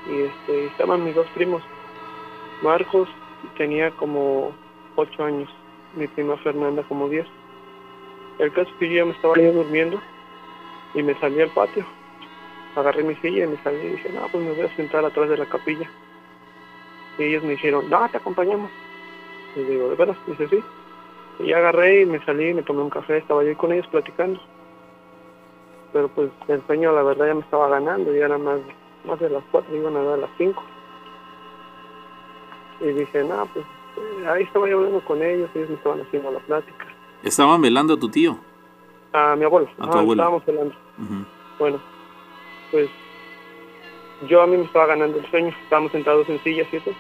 Y 0.10 0.22
este, 0.22 0.68
estaban 0.68 1.04
mis 1.04 1.16
dos 1.16 1.28
primos. 1.36 1.62
Marcos 2.62 3.10
tenía 3.58 3.92
como 3.92 4.54
8 4.96 5.24
años, 5.24 5.50
mi 5.96 6.08
prima 6.08 6.38
Fernanda 6.38 6.84
como 6.84 7.10
10. 7.10 7.26
El 8.40 8.52
caso 8.54 8.70
es 8.70 8.76
que 8.78 8.90
yo 8.90 8.96
ya 8.96 9.06
me 9.06 9.12
estaba 9.12 9.36
yo 9.36 9.52
durmiendo 9.52 10.00
y 10.94 11.04
me 11.04 11.14
salí 11.20 11.42
al 11.42 11.50
patio. 11.50 11.86
Agarré 12.76 13.04
mi 13.04 13.16
silla 13.16 13.46
y 13.46 13.48
me 13.48 13.58
salí 13.64 13.78
y 13.78 13.90
dije, 13.90 14.10
no, 14.10 14.28
pues 14.32 14.44
me 14.44 14.52
voy 14.52 14.62
a 14.62 14.76
sentar 14.76 15.04
atrás 15.04 15.30
de 15.30 15.38
la 15.38 15.46
capilla. 15.46 15.90
Y 17.18 17.24
ellos 17.24 17.44
me 17.44 17.52
dijeron, 17.52 17.90
no, 17.90 18.10
te 18.10 18.18
acompañamos. 18.18 18.72
Y 19.56 19.60
digo, 19.64 19.90
¿de 19.90 19.96
veras? 19.96 20.18
Dice, 20.28 20.48
sí. 20.48 20.64
Y 21.40 21.54
agarré 21.54 22.02
y 22.02 22.06
me 22.06 22.24
salí, 22.26 22.54
me 22.54 22.64
tomé 22.64 22.82
un 22.82 22.90
café, 22.90 23.18
estaba 23.18 23.44
yo 23.44 23.58
con 23.58 23.74
ellos 23.74 23.88
platicando. 23.88 24.40
Pero 25.92 26.08
pues 26.10 26.32
el 26.48 26.66
sueño, 26.68 26.94
la 26.94 27.04
verdad, 27.04 27.28
ya 27.28 27.34
me 27.34 27.42
estaba 27.42 27.68
ganando, 27.68 28.14
ya 28.14 28.26
era 28.26 28.38
más, 28.38 28.60
más 29.06 29.20
de 29.20 29.30
las 29.30 29.44
4, 29.52 29.76
iban 29.76 29.98
a 29.98 30.04
dar 30.04 30.20
las 30.20 30.30
5. 30.38 30.64
Y 32.80 32.86
dije, 32.94 33.24
no, 33.24 33.46
pues 33.54 33.66
ahí 34.28 34.44
estaba 34.44 34.70
yo 34.70 34.78
hablando 34.78 35.02
con 35.02 35.22
ellos, 35.22 35.50
ellos 35.56 35.70
me 35.70 35.76
estaban 35.76 36.02
haciendo 36.02 36.32
la 36.32 36.40
plática. 36.40 36.86
¿Estaban 37.24 37.62
velando 37.62 37.94
a 37.94 38.00
tu 38.00 38.10
tío? 38.10 38.38
A 39.14 39.36
mi 39.36 39.46
abuelo. 39.46 39.70
A 39.80 39.90
tu 39.90 39.98
abuelo. 39.98 40.22
Estábamos 40.22 40.46
velando. 40.46 40.76
Uh 40.98 41.02
-huh. 41.02 41.26
Bueno, 41.60 41.80
pues 42.72 42.90
yo 44.28 44.42
a 44.42 44.48
mí 44.48 44.58
me 44.58 44.66
estaba 44.66 44.88
ganando 44.88 45.18
el 45.18 45.30
sueño, 45.30 45.54
estábamos 45.64 45.92
sentados 45.92 46.30
en 46.30 46.40
sillas 46.44 46.68
y 46.72 46.78
eso, 46.78 46.92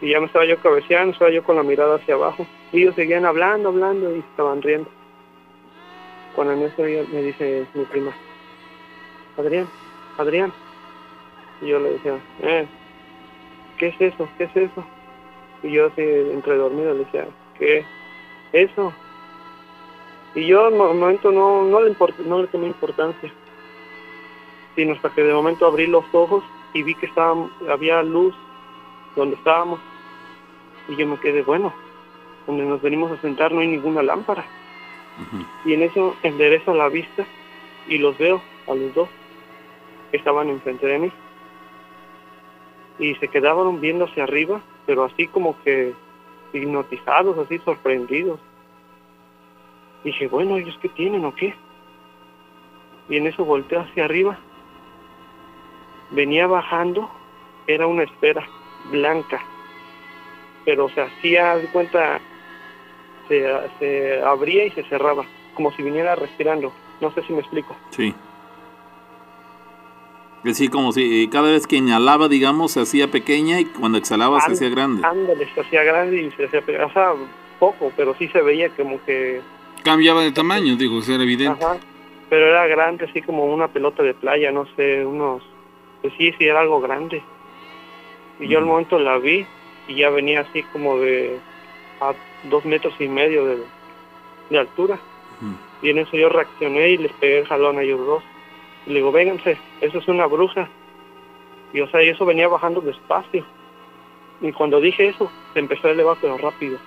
y 0.00 0.10
ya 0.10 0.20
me 0.20 0.26
estaba 0.26 0.44
yo 0.44 0.58
cabeceando, 0.58 1.12
estaba 1.12 1.30
yo 1.30 1.42
con 1.42 1.56
la 1.56 1.62
mirada 1.62 1.96
hacia 1.96 2.14
abajo, 2.14 2.46
y 2.72 2.82
ellos 2.82 2.94
seguían 2.94 3.24
hablando, 3.24 3.70
hablando, 3.70 4.14
y 4.14 4.20
estaban 4.20 4.62
riendo. 4.62 4.90
Cuando 6.34 6.52
en 6.52 6.62
eso 6.62 6.82
me 6.82 7.22
dice 7.22 7.66
mi 7.74 7.84
prima, 7.84 8.12
Adrián, 9.38 9.66
Adrián, 10.18 10.52
y 11.62 11.68
yo 11.68 11.80
le 11.80 11.92
decía, 11.92 12.18
eh, 12.42 12.66
¿qué 13.78 13.88
es 13.88 14.00
eso? 14.00 14.28
¿Qué 14.36 14.44
es 14.44 14.56
eso? 14.56 14.84
Y 15.66 15.72
yo 15.72 15.86
así, 15.86 16.02
entre 16.02 16.56
dormido, 16.56 16.92
le 16.92 17.04
decía, 17.04 17.26
¿qué? 17.58 17.84
Eso. 18.52 18.92
Y 20.34 20.46
yo 20.46 20.68
en 20.68 20.76
momento 20.76 21.30
no, 21.32 21.64
no, 21.64 21.80
le, 21.80 21.90
import, 21.90 22.18
no 22.20 22.42
le 22.42 22.48
tomé 22.48 22.66
importancia 22.66 23.32
sino 24.76 24.92
hasta 24.92 25.10
que 25.10 25.22
de 25.22 25.32
momento 25.32 25.66
abrí 25.66 25.86
los 25.86 26.04
ojos 26.12 26.44
y 26.74 26.82
vi 26.82 26.94
que 26.94 27.06
estaba, 27.06 27.48
había 27.68 28.02
luz 28.02 28.34
donde 29.16 29.34
estábamos. 29.34 29.80
Y 30.88 30.96
yo 30.96 31.06
me 31.06 31.18
quedé, 31.18 31.42
bueno, 31.42 31.72
donde 32.46 32.64
nos 32.64 32.80
venimos 32.82 33.10
a 33.10 33.20
sentar 33.22 33.50
no 33.50 33.60
hay 33.60 33.68
ninguna 33.68 34.02
lámpara. 34.02 34.44
Uh 35.18 35.36
-huh. 35.36 35.46
Y 35.64 35.74
en 35.74 35.82
eso 35.82 36.14
enderezo 36.22 36.74
la 36.74 36.88
vista 36.88 37.24
y 37.88 37.98
los 37.98 38.16
veo 38.18 38.42
a 38.68 38.74
los 38.74 38.94
dos 38.94 39.08
que 40.10 40.18
estaban 40.18 40.50
enfrente 40.50 40.86
de 40.86 40.98
mí. 40.98 41.12
Y 42.98 43.14
se 43.16 43.28
quedaban 43.28 43.80
viendo 43.80 44.04
hacia 44.04 44.24
arriba, 44.24 44.60
pero 44.86 45.04
así 45.04 45.26
como 45.26 45.60
que 45.62 45.92
hipnotizados, 46.52 47.36
así 47.38 47.58
sorprendidos. 47.58 48.40
Dije, 50.04 50.28
bueno, 50.28 50.56
¿ellos 50.56 50.78
qué 50.80 50.88
tienen 50.88 51.24
o 51.24 51.34
qué? 51.34 51.54
Y 53.08 53.16
en 53.16 53.26
eso 53.26 53.44
volteé 53.44 53.78
hacia 53.78 54.04
arriba 54.04 54.38
venía 56.10 56.46
bajando, 56.46 57.10
era 57.66 57.86
una 57.86 58.04
esfera 58.04 58.46
blanca, 58.90 59.42
pero 60.64 60.86
o 60.86 60.88
sea, 60.90 61.04
hacía 61.04 61.56
de 61.56 61.66
cuenta, 61.68 62.20
se, 63.28 63.44
se, 63.78 64.22
abría 64.22 64.66
y 64.66 64.70
se 64.70 64.82
cerraba, 64.84 65.24
como 65.54 65.72
si 65.72 65.82
viniera 65.82 66.14
respirando. 66.14 66.72
No 67.00 67.10
sé 67.12 67.22
si 67.22 67.32
me 67.32 67.40
explico. 67.40 67.76
Sí. 67.90 68.14
Sí, 70.54 70.68
como 70.68 70.92
si 70.92 71.28
cada 71.28 71.50
vez 71.50 71.66
que 71.66 71.76
inhalaba, 71.76 72.28
digamos, 72.28 72.72
se 72.72 72.80
hacía 72.80 73.10
pequeña 73.10 73.60
y 73.60 73.64
cuando 73.66 73.98
exhalaba 73.98 74.40
se 74.40 74.52
hacía 74.52 74.68
grande. 74.68 75.06
Ándale, 75.06 75.48
se 75.54 75.60
hacía 75.60 75.82
grande 75.82 76.22
y 76.22 76.30
se 76.32 76.44
hacía 76.44 76.60
pequeña. 76.60 76.86
O 76.86 76.92
sea, 76.92 77.12
poco, 77.58 77.92
pero 77.96 78.14
sí 78.18 78.28
se 78.28 78.42
veía 78.42 78.68
como 78.70 79.02
que... 79.04 79.40
Cambiaba 79.82 80.22
de 80.22 80.32
tamaño, 80.32 80.76
digo, 80.76 81.00
era 81.02 81.22
evidente. 81.22 81.64
Ajá, 81.64 81.78
pero 82.28 82.46
era 82.46 82.66
grande, 82.66 83.04
así 83.04 83.22
como 83.22 83.44
una 83.44 83.68
pelota 83.68 84.02
de 84.02 84.14
playa, 84.14 84.50
no 84.50 84.66
sé, 84.76 85.04
unos 85.04 85.42
pues 86.02 86.12
sí, 86.18 86.32
sí 86.38 86.44
era 86.44 86.60
algo 86.60 86.80
grande. 86.80 87.22
Y 88.38 88.48
yo 88.48 88.58
al 88.58 88.66
momento 88.66 88.98
la 88.98 89.18
vi 89.18 89.46
y 89.88 89.96
ya 89.96 90.10
venía 90.10 90.40
así 90.40 90.62
como 90.64 90.98
de 90.98 91.38
a 92.00 92.12
dos 92.48 92.64
metros 92.64 92.94
y 93.00 93.08
medio 93.08 93.44
de, 93.46 93.58
de 94.50 94.58
altura. 94.58 94.98
Y 95.82 95.90
en 95.90 95.98
eso 95.98 96.16
yo 96.16 96.28
reaccioné 96.28 96.90
y 96.90 96.98
les 96.98 97.12
pegué 97.12 97.38
el 97.38 97.46
jalón 97.46 97.78
a 97.78 97.82
ellos 97.82 98.00
dos. 98.06 98.22
Y 98.86 98.90
le 98.90 98.96
digo, 98.96 99.12
vénganse, 99.12 99.58
eso 99.80 99.98
es 99.98 100.08
una 100.08 100.26
bruja. 100.26 100.68
Y 101.72 101.80
o 101.80 101.88
sea, 101.88 102.02
y 102.02 102.08
eso 102.08 102.24
venía 102.24 102.48
bajando 102.48 102.80
despacio. 102.80 103.44
Y 104.40 104.52
cuando 104.52 104.80
dije 104.80 105.08
eso, 105.08 105.30
se 105.54 105.60
empezó 105.60 105.88
a 105.88 105.90
elevar 105.90 106.16
pero 106.20 106.36
rápido. 106.38 106.78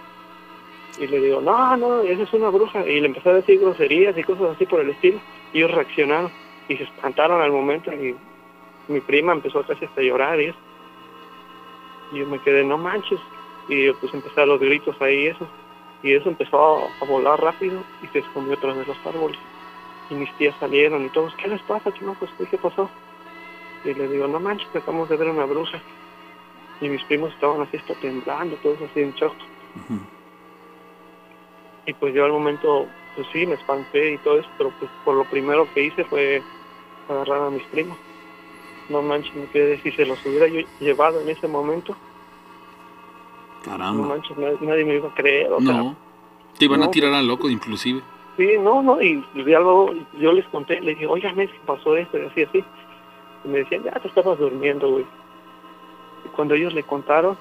Y 1.00 1.08
le 1.08 1.20
digo, 1.20 1.42
no, 1.42 1.78
no, 1.78 2.02
esa 2.02 2.24
es 2.24 2.34
una 2.34 2.50
bruja. 2.50 2.86
Y 2.88 3.00
le 3.00 3.08
empecé 3.08 3.30
a 3.30 3.34
decir 3.34 3.60
groserías 3.60 4.18
y 4.18 4.24
cosas 4.24 4.56
así 4.56 4.66
por 4.66 4.82
el 4.82 4.90
estilo. 4.92 5.20
Y 5.54 5.60
ellos 5.60 5.72
reaccionaron 5.72 6.32
y 6.68 6.78
se 6.78 6.84
espantaron 6.84 7.42
al 7.42 7.52
momento 7.52 7.92
y 7.92 8.16
mi 8.88 9.02
prima 9.02 9.34
empezó 9.34 9.64
casi 9.64 9.86
hasta 9.86 10.02
llorar 10.02 10.40
y 10.40 10.46
eso. 10.46 10.58
Y 12.12 12.20
yo 12.20 12.28
me 12.28 12.40
quedé, 12.40 12.64
no 12.64 12.78
manches. 12.78 13.20
Y 13.68 13.92
pues 13.94 14.14
empecé 14.14 14.42
a 14.42 14.46
los 14.46 14.60
gritos 14.60 15.00
ahí 15.02 15.24
y 15.24 15.28
eso. 15.28 15.48
Y 16.02 16.14
eso 16.14 16.30
empezó 16.30 16.58
a, 16.58 17.04
a, 17.04 17.06
volar 17.06 17.42
rápido 17.42 17.82
y 18.02 18.08
se 18.08 18.20
escondió 18.20 18.58
tras 18.58 18.78
de 18.78 18.86
los 18.86 18.98
árboles. 19.06 19.38
Y 20.10 20.16
mis 20.16 20.32
tías 20.38 20.56
salieron 20.60 21.06
y 21.06 21.10
todos, 21.10 21.34
¿qué 21.36 21.48
les 21.48 21.62
pasa, 21.64 21.94
chino? 21.94 22.16
Pues, 22.18 22.32
¿qué 22.50 22.58
pasó? 22.58 22.90
Y 23.86 23.94
le 23.94 24.08
digo, 24.08 24.28
no 24.28 24.40
manches, 24.40 24.68
acabamos 24.76 25.08
de 25.10 25.18
ver 25.18 25.30
una 25.30 25.46
bruja. 25.46 25.80
Y 26.82 26.90
mis 26.90 27.04
primos 27.04 27.32
estaban 27.34 27.62
así, 27.62 27.78
hasta 27.78 27.94
temblando, 27.96 28.56
todos 28.58 28.78
así 28.82 29.02
en 29.02 29.14
shock. 29.14 29.34
Uh 29.34 29.94
-huh. 29.94 30.00
Y 31.88 31.94
pues 31.94 32.14
yo 32.14 32.26
al 32.26 32.32
momento, 32.32 32.88
pues 33.16 33.28
sí, 33.32 33.46
me 33.46 33.56
espanté 33.56 34.14
y 34.14 34.18
todo 34.20 34.40
eso, 34.40 34.50
pero 34.58 34.72
pues 34.80 34.90
por 35.06 35.16
lo 35.16 35.24
primero 35.26 35.68
que 35.74 35.84
hice 35.84 36.04
fue 36.06 36.42
agarrar 37.10 37.44
a 37.48 37.50
mis 37.50 37.64
primos 37.64 37.98
no 38.90 39.02
manches, 39.02 39.34
me 39.36 39.46
quedé, 39.46 39.80
si 39.82 39.92
se 39.92 40.06
los 40.06 40.24
hubiera 40.26 40.48
yo 40.48 40.62
llevado 40.80 41.22
en 41.22 41.30
ese 41.30 41.48
momento, 41.48 41.96
no 43.66 43.72
Caramba. 43.72 44.08
manches, 44.08 44.38
nadie, 44.38 44.58
nadie 44.62 44.86
me 44.86 44.96
iba 44.96 45.10
a 45.10 45.14
creer. 45.14 45.52
O 45.52 45.62
sea, 45.62 45.74
No. 45.74 45.96
Te 46.58 46.66
iban 46.66 46.82
a 46.82 46.86
no, 46.86 46.92
tirar 46.92 47.14
a 47.14 47.22
loco, 47.22 47.50
inclusive. 47.50 48.02
Sí, 48.40 48.58
no, 48.58 48.82
no, 48.82 49.02
y 49.02 49.22
ya 49.36 49.60
luego 49.60 49.92
yo 50.18 50.32
les 50.32 50.46
conté, 50.48 50.80
les 50.80 50.96
dije, 50.96 51.06
oigan, 51.08 51.36
que 51.36 51.50
pasó 51.66 51.98
esto 51.98 52.18
y 52.18 52.22
así, 52.22 52.44
así. 52.44 52.64
Y 53.44 53.48
me 53.50 53.58
decían, 53.60 53.84
ya 53.84 53.92
te 53.92 54.08
estabas 54.08 54.40
durmiendo, 54.40 54.90
güey. 54.90 55.06
Y 56.26 56.30
cuando 56.30 56.54
ellos 56.56 56.74
le 56.74 56.84
contaron, 56.84 57.36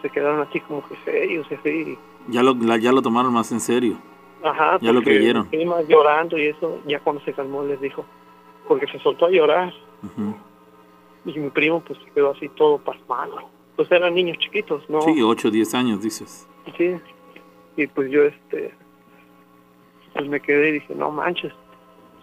se 0.00 0.08
quedaron 0.08 0.40
así 0.40 0.60
como 0.60 0.82
que 0.88 0.96
serios, 1.04 1.46
así. 1.52 1.98
Ya 2.28 2.42
lo, 2.42 2.54
la- 2.54 2.78
ya 2.78 2.90
lo 2.90 3.02
tomaron 3.02 3.34
más 3.34 3.52
en 3.52 3.60
serio. 3.60 3.98
Ajá, 4.42 4.78
Ya 4.80 4.92
lo 4.94 5.02
creyeron. 5.02 5.46
prima 5.48 5.82
llorando 5.82 6.38
y 6.38 6.46
eso, 6.46 6.78
ya 6.86 6.98
cuando 7.00 7.22
se 7.24 7.34
calmó 7.34 7.62
les 7.62 7.78
dijo, 7.78 8.06
porque 8.66 8.86
se 8.86 8.98
soltó 9.00 9.26
a 9.26 9.30
llorar. 9.30 9.74
Y 11.26 11.38
mi 11.38 11.50
primo 11.50 11.80
pues 11.80 11.98
se 12.02 12.10
quedó 12.12 12.30
así 12.30 12.48
todo 12.48 12.78
pasmado. 12.78 13.36
Pues 13.76 13.92
eran 13.92 14.14
niños 14.14 14.38
chiquitos, 14.38 14.88
¿no? 14.88 15.02
Sí, 15.02 15.20
8 15.22 15.48
o 15.48 15.50
10 15.50 15.74
años, 15.74 16.00
dices. 16.02 16.48
Sí. 16.78 16.96
Y 17.76 17.86
pues 17.88 18.10
yo, 18.10 18.22
este, 18.22 18.74
pues 20.12 20.28
me 20.28 20.40
quedé 20.40 20.70
y 20.70 20.72
dije, 20.72 20.94
no 20.94 21.10
manches, 21.10 21.52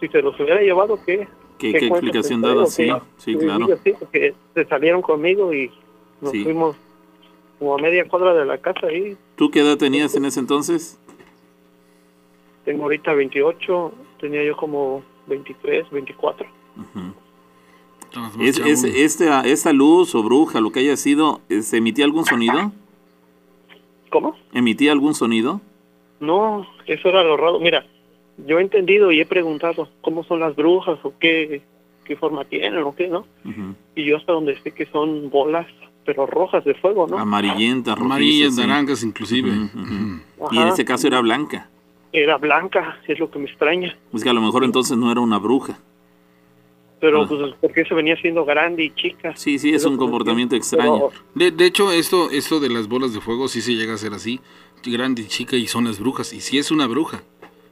si 0.00 0.08
se 0.08 0.22
los 0.22 0.38
hubiera 0.38 0.60
llevado, 0.60 0.98
¿qué? 1.04 1.28
¿Qué, 1.58 1.70
explicación 1.70 2.40
dada? 2.40 2.66
Sí, 2.66 2.88
sí, 3.16 3.34
claro. 3.36 3.66
sí, 3.82 3.92
porque 3.98 4.34
se 4.54 4.64
salieron 4.66 5.02
conmigo 5.02 5.52
y 5.52 5.70
nos 6.20 6.30
Sí. 6.30 6.44
fuimos 6.44 6.76
como 7.58 7.74
a 7.74 7.78
media 7.78 8.06
cuadra 8.06 8.32
de 8.34 8.44
la 8.44 8.58
casa 8.58 8.86
ahí. 8.86 9.16
¿Tú 9.34 9.50
qué 9.50 9.60
edad 9.60 9.76
tenías 9.76 10.14
en 10.14 10.24
ese 10.24 10.38
entonces? 10.38 11.00
Tengo 12.64 12.84
ahorita 12.84 13.12
28, 13.12 13.92
tenía 14.20 14.44
yo 14.44 14.56
como 14.56 15.02
23, 15.26 15.90
24. 15.90 16.46
Ujú. 16.76 17.14
Estabas 18.04 18.36
más 18.36 18.46
¿Es, 18.46 18.58
es, 18.58 18.84
esta, 18.84 19.40
¿Esta 19.42 19.72
luz 19.72 20.14
o 20.14 20.22
bruja, 20.22 20.60
lo 20.60 20.70
que 20.70 20.80
haya 20.80 20.96
sido, 20.96 21.40
¿se 21.48 21.78
emitía 21.78 22.04
algún 22.04 22.24
sonido? 22.24 22.72
¿Cómo? 24.10 24.36
¿Emitía 24.52 24.92
algún 24.92 25.14
sonido? 25.14 25.60
No, 26.20 26.66
eso 26.86 27.08
era 27.08 27.22
lo 27.22 27.36
raro. 27.36 27.60
Mira, 27.60 27.84
yo 28.46 28.58
he 28.58 28.62
entendido 28.62 29.10
y 29.12 29.20
he 29.20 29.26
preguntado 29.26 29.88
cómo 30.00 30.24
son 30.24 30.40
las 30.40 30.54
brujas 30.56 30.98
o 31.02 31.12
qué, 31.18 31.62
qué 32.04 32.16
forma 32.16 32.44
tienen 32.44 32.82
o 32.82 32.94
qué, 32.94 33.08
¿no? 33.08 33.26
Y 33.94 34.04
yo 34.04 34.16
hasta 34.16 34.32
donde 34.32 34.60
sé 34.60 34.72
que 34.72 34.86
son 34.86 35.30
bolas, 35.30 35.66
pero 36.04 36.26
rojas 36.26 36.64
de 36.64 36.74
fuego, 36.74 37.06
¿no? 37.06 37.18
Amarillentas, 37.18 37.96
Amarillas, 37.98 38.54
sí. 38.54 38.60
naranjas, 38.60 39.02
inclusive. 39.04 39.50
Y 40.52 40.58
en 40.58 40.68
este 40.68 40.84
caso 40.84 41.06
era 41.06 41.20
blanca. 41.20 41.68
Era 42.12 42.38
blanca, 42.38 42.98
es 43.06 43.18
lo 43.18 43.30
que 43.30 43.38
me 43.38 43.44
extraña. 43.46 43.94
Es 44.14 44.22
que 44.24 44.30
a 44.30 44.32
lo 44.32 44.40
mejor 44.40 44.64
entonces 44.64 44.96
no 44.96 45.12
era 45.12 45.20
una 45.20 45.38
bruja. 45.38 45.78
Pero 47.00 47.22
Ah. 47.22 47.26
pues 47.28 47.54
porque 47.60 47.84
se 47.84 47.94
venía 47.94 48.16
siendo 48.16 48.44
grande 48.44 48.84
y 48.84 48.90
chica. 48.94 49.36
Sí, 49.36 49.58
sí, 49.58 49.72
es 49.72 49.84
un 49.84 49.92
me 49.92 49.98
comportamiento 49.98 50.56
extraño. 50.56 51.10
De, 51.34 51.50
de 51.52 51.66
hecho, 51.66 51.92
esto, 51.92 52.30
esto 52.30 52.58
de 52.58 52.70
las 52.70 52.88
bolas 52.88 53.12
de 53.14 53.20
fuego 53.20 53.46
sí 53.46 53.60
se 53.60 53.74
llega 53.74 53.94
a 53.94 53.98
ser 53.98 54.14
así. 54.14 54.40
Grande 54.84 55.22
y 55.22 55.26
chica 55.26 55.56
y 55.56 55.66
son 55.66 55.84
las 55.84 55.98
brujas. 55.98 56.32
Y 56.32 56.40
sí 56.40 56.58
es 56.58 56.70
una 56.70 56.86
bruja. 56.86 57.22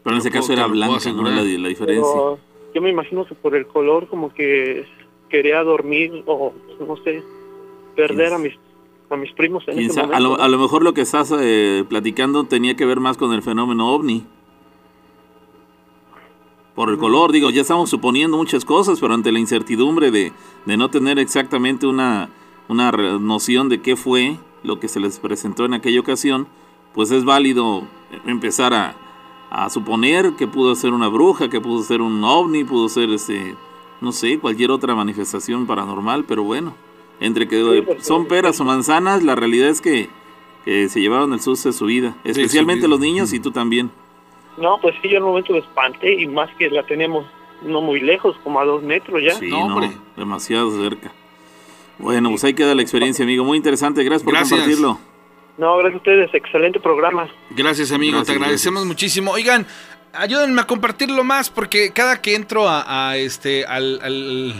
Pero 0.02 0.16
en 0.16 0.20
ese 0.20 0.30
caso 0.30 0.52
era 0.52 0.66
blanca. 0.66 1.00
La, 1.10 1.30
la 1.30 1.42
diferencia. 1.68 2.12
Pero 2.12 2.38
yo 2.74 2.82
me 2.82 2.90
imagino 2.90 3.24
que 3.26 3.34
por 3.34 3.54
el 3.56 3.66
color 3.66 4.08
como 4.08 4.32
que 4.32 4.86
quería 5.28 5.62
dormir 5.62 6.22
o 6.26 6.52
no 6.86 6.96
sé, 7.02 7.22
perder 7.96 8.32
a 8.32 8.38
mis 8.38 8.54
a 9.08 9.16
mis 9.16 9.32
primos 9.32 9.62
en 9.68 9.74
Quién 9.74 9.86
ese 9.90 10.00
sabe, 10.00 10.14
a, 10.16 10.20
lo, 10.20 10.40
a 10.40 10.48
lo 10.48 10.58
mejor 10.58 10.82
lo 10.82 10.92
que 10.92 11.00
estás 11.02 11.32
eh, 11.38 11.84
platicando 11.88 12.44
tenía 12.44 12.74
que 12.74 12.84
ver 12.84 12.98
más 13.00 13.16
con 13.16 13.32
el 13.32 13.42
fenómeno 13.42 13.92
ovni. 13.94 14.24
Por 16.74 16.90
el 16.90 16.98
color, 16.98 17.32
digo, 17.32 17.48
ya 17.50 17.62
estamos 17.62 17.88
suponiendo 17.88 18.36
muchas 18.36 18.64
cosas, 18.64 19.00
pero 19.00 19.14
ante 19.14 19.32
la 19.32 19.38
incertidumbre 19.38 20.10
de, 20.10 20.32
de 20.66 20.76
no 20.76 20.90
tener 20.90 21.18
exactamente 21.18 21.86
una, 21.86 22.28
una 22.68 22.90
re- 22.90 23.18
noción 23.18 23.68
de 23.68 23.80
qué 23.80 23.96
fue 23.96 24.36
lo 24.62 24.78
que 24.78 24.88
se 24.88 25.00
les 25.00 25.18
presentó 25.18 25.64
en 25.64 25.74
aquella 25.74 26.00
ocasión, 26.00 26.48
pues 26.96 27.12
es 27.12 27.24
válido 27.24 27.84
empezar 28.26 28.74
a, 28.74 28.96
a 29.50 29.70
suponer 29.70 30.32
que 30.32 30.48
pudo 30.48 30.74
ser 30.74 30.92
una 30.92 31.06
bruja, 31.08 31.48
que 31.48 31.60
pudo 31.60 31.82
ser 31.84 32.00
un 32.00 32.24
ovni, 32.24 32.64
pudo 32.64 32.88
ser, 32.88 33.10
este, 33.10 33.54
no 34.00 34.10
sé, 34.10 34.38
cualquier 34.40 34.72
otra 34.72 34.94
manifestación 34.96 35.66
paranormal, 35.66 36.24
pero 36.24 36.42
bueno, 36.42 36.74
entre 37.20 37.46
que 37.46 37.96
son 38.00 38.26
peras 38.26 38.58
o 38.60 38.64
manzanas, 38.64 39.22
la 39.22 39.34
realidad 39.36 39.68
es 39.68 39.80
que, 39.80 40.08
que 40.64 40.88
se 40.88 41.00
llevaron 41.00 41.32
el 41.32 41.40
susto 41.40 41.68
de 41.68 41.74
su 41.74 41.86
vida, 41.86 42.16
especialmente 42.24 42.88
los 42.88 42.98
niños 42.98 43.32
y 43.32 43.38
tú 43.38 43.52
también. 43.52 43.90
No, 44.56 44.78
pues 44.80 44.94
sí, 45.02 45.08
yo 45.08 45.18
en 45.18 45.22
un 45.22 45.28
momento 45.30 45.52
me 45.52 45.58
espanté 45.58 46.20
y 46.20 46.26
más 46.26 46.48
que 46.56 46.70
la 46.70 46.84
teníamos 46.86 47.26
no 47.62 47.82
muy 47.82 48.00
lejos, 48.00 48.36
como 48.42 48.58
a 48.58 48.64
dos 48.64 48.82
metros 48.82 49.22
ya. 49.22 49.34
Sí, 49.34 49.50
No, 49.50 49.80
demasiado 50.16 50.70
cerca. 50.82 51.12
Bueno, 51.98 52.30
pues 52.30 52.44
ahí 52.44 52.54
queda 52.54 52.74
la 52.74 52.82
experiencia, 52.82 53.22
amigo. 53.22 53.44
Muy 53.44 53.56
interesante. 53.56 54.02
Gracias 54.02 54.22
por 54.22 54.34
Gracias. 54.34 54.60
compartirlo. 54.60 54.98
No, 55.58 55.76
gracias 55.78 55.94
a 55.94 55.96
ustedes, 55.98 56.34
excelente 56.34 56.80
programa. 56.80 57.28
Gracias, 57.50 57.90
amigo. 57.92 58.18
Gracias, 58.18 58.26
te 58.36 58.40
agradecemos 58.42 58.80
gracias. 58.82 58.88
muchísimo. 58.88 59.30
Oigan, 59.32 59.66
ayúdenme 60.12 60.60
a 60.60 60.66
compartirlo 60.66 61.24
más 61.24 61.48
porque 61.50 61.92
cada 61.92 62.20
que 62.20 62.34
entro 62.34 62.68
a, 62.68 63.10
a 63.10 63.16
este 63.16 63.64
al, 63.64 64.00
al- 64.02 64.54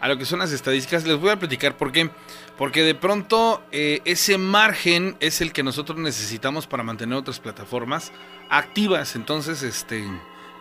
a 0.00 0.08
lo 0.08 0.16
que 0.16 0.24
son 0.24 0.38
las 0.38 0.52
estadísticas, 0.52 1.04
les 1.06 1.18
voy 1.18 1.30
a 1.30 1.36
platicar 1.38 1.76
por 1.76 1.90
qué. 1.92 2.08
Porque 2.56 2.82
de 2.82 2.94
pronto 2.94 3.62
eh, 3.72 4.00
ese 4.04 4.38
margen 4.38 5.16
es 5.20 5.40
el 5.40 5.52
que 5.52 5.62
nosotros 5.62 5.98
necesitamos 5.98 6.66
para 6.66 6.82
mantener 6.82 7.16
otras 7.18 7.40
plataformas 7.40 8.12
activas. 8.48 9.16
Entonces, 9.16 9.62
este. 9.62 10.04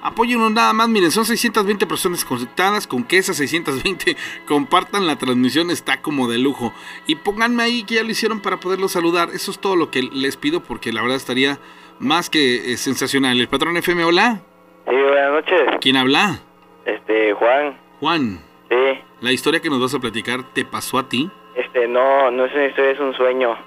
Apóyennos 0.08 0.50
nada 0.52 0.72
más, 0.72 0.88
miren, 0.88 1.12
son 1.12 1.26
620 1.26 1.86
personas 1.86 2.24
conectadas, 2.24 2.88
con 2.88 3.04
que 3.04 3.18
esas 3.18 3.36
620 3.36 4.16
compartan 4.48 5.06
la 5.06 5.18
transmisión 5.18 5.70
está 5.70 6.02
como 6.02 6.30
de 6.30 6.38
lujo. 6.38 6.74
Y 7.08 7.16
pónganme 7.16 7.64
ahí 7.64 7.84
que 7.84 7.96
ya 7.96 8.04
lo 8.04 8.12
hicieron 8.12 8.42
para 8.42 8.58
poderlos 8.58 8.94
saludar. 8.94 9.28
Eso 9.34 9.52
es 9.52 9.60
todo 9.60 9.76
lo 9.76 9.92
que 9.92 10.04
les 10.04 10.38
pido 10.38 10.64
porque 10.64 10.94
la 10.94 11.02
verdad 11.02 11.18
estaría 11.18 11.60
más 12.00 12.30
que 12.30 12.72
eh, 12.72 12.78
sensacional. 12.78 13.38
El 13.38 13.50
patrón 13.50 13.76
FM, 13.76 14.06
hola. 14.06 14.40
Sí, 14.88 14.96
buenas 14.96 15.32
noches. 15.32 15.62
¿Quién 15.82 15.98
habla? 15.98 16.40
Este, 16.86 17.34
Juan. 17.34 17.78
Juan. 18.00 18.40
Sí. 18.70 19.02
La 19.20 19.34
historia 19.34 19.60
que 19.60 19.70
nos 19.70 19.82
vas 19.82 19.94
a 19.94 20.00
platicar 20.00 20.54
te 20.54 20.64
pasó 20.64 21.00
a 21.00 21.10
ti. 21.10 21.30
Este, 21.54 21.86
no, 21.86 22.32
no 22.32 22.46
es 22.46 22.54
una 22.54 22.66
historia, 22.68 22.92
es 22.92 23.00
un 23.02 23.14
sueño. 23.14 23.58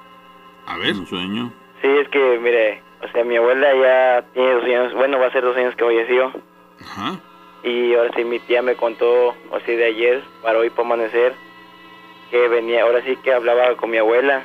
A 0.67 0.79
ver. 0.79 0.95
Un 0.95 1.07
sueño. 1.07 1.53
Sí, 1.83 1.89
es 1.89 2.09
que, 2.09 2.39
mire, 2.43 2.83
o 3.03 3.09
sea, 3.13 3.25
mi 3.25 3.37
abuela 3.37 3.69
ya 3.75 4.25
tiene 4.33 4.53
dos 4.55 4.65
años, 4.65 4.95
bueno, 4.95 5.19
va 5.19 5.27
a 5.27 5.33
ser 5.33 5.43
dos 5.43 5.57
años 5.57 5.75
que 5.77 5.85
falleció. 5.85 6.33
Ajá. 6.83 7.19
Y 7.63 7.95
ahora 7.95 8.11
sí, 8.17 8.25
mi 8.25 8.39
tía 8.41 8.63
me 8.63 8.75
contó, 8.77 9.29
o 9.51 9.61
sea, 9.65 9.77
de 9.77 9.85
ayer, 9.85 10.23
para 10.43 10.59
hoy, 10.59 10.71
para 10.71 10.83
amanecer, 10.89 11.35
que 12.31 12.49
venía, 12.49 12.83
ahora 12.85 13.03
sí 13.05 13.17
que 13.17 13.33
hablaba 13.33 13.77
con 13.77 13.91
mi 13.91 13.99
abuela. 13.99 14.43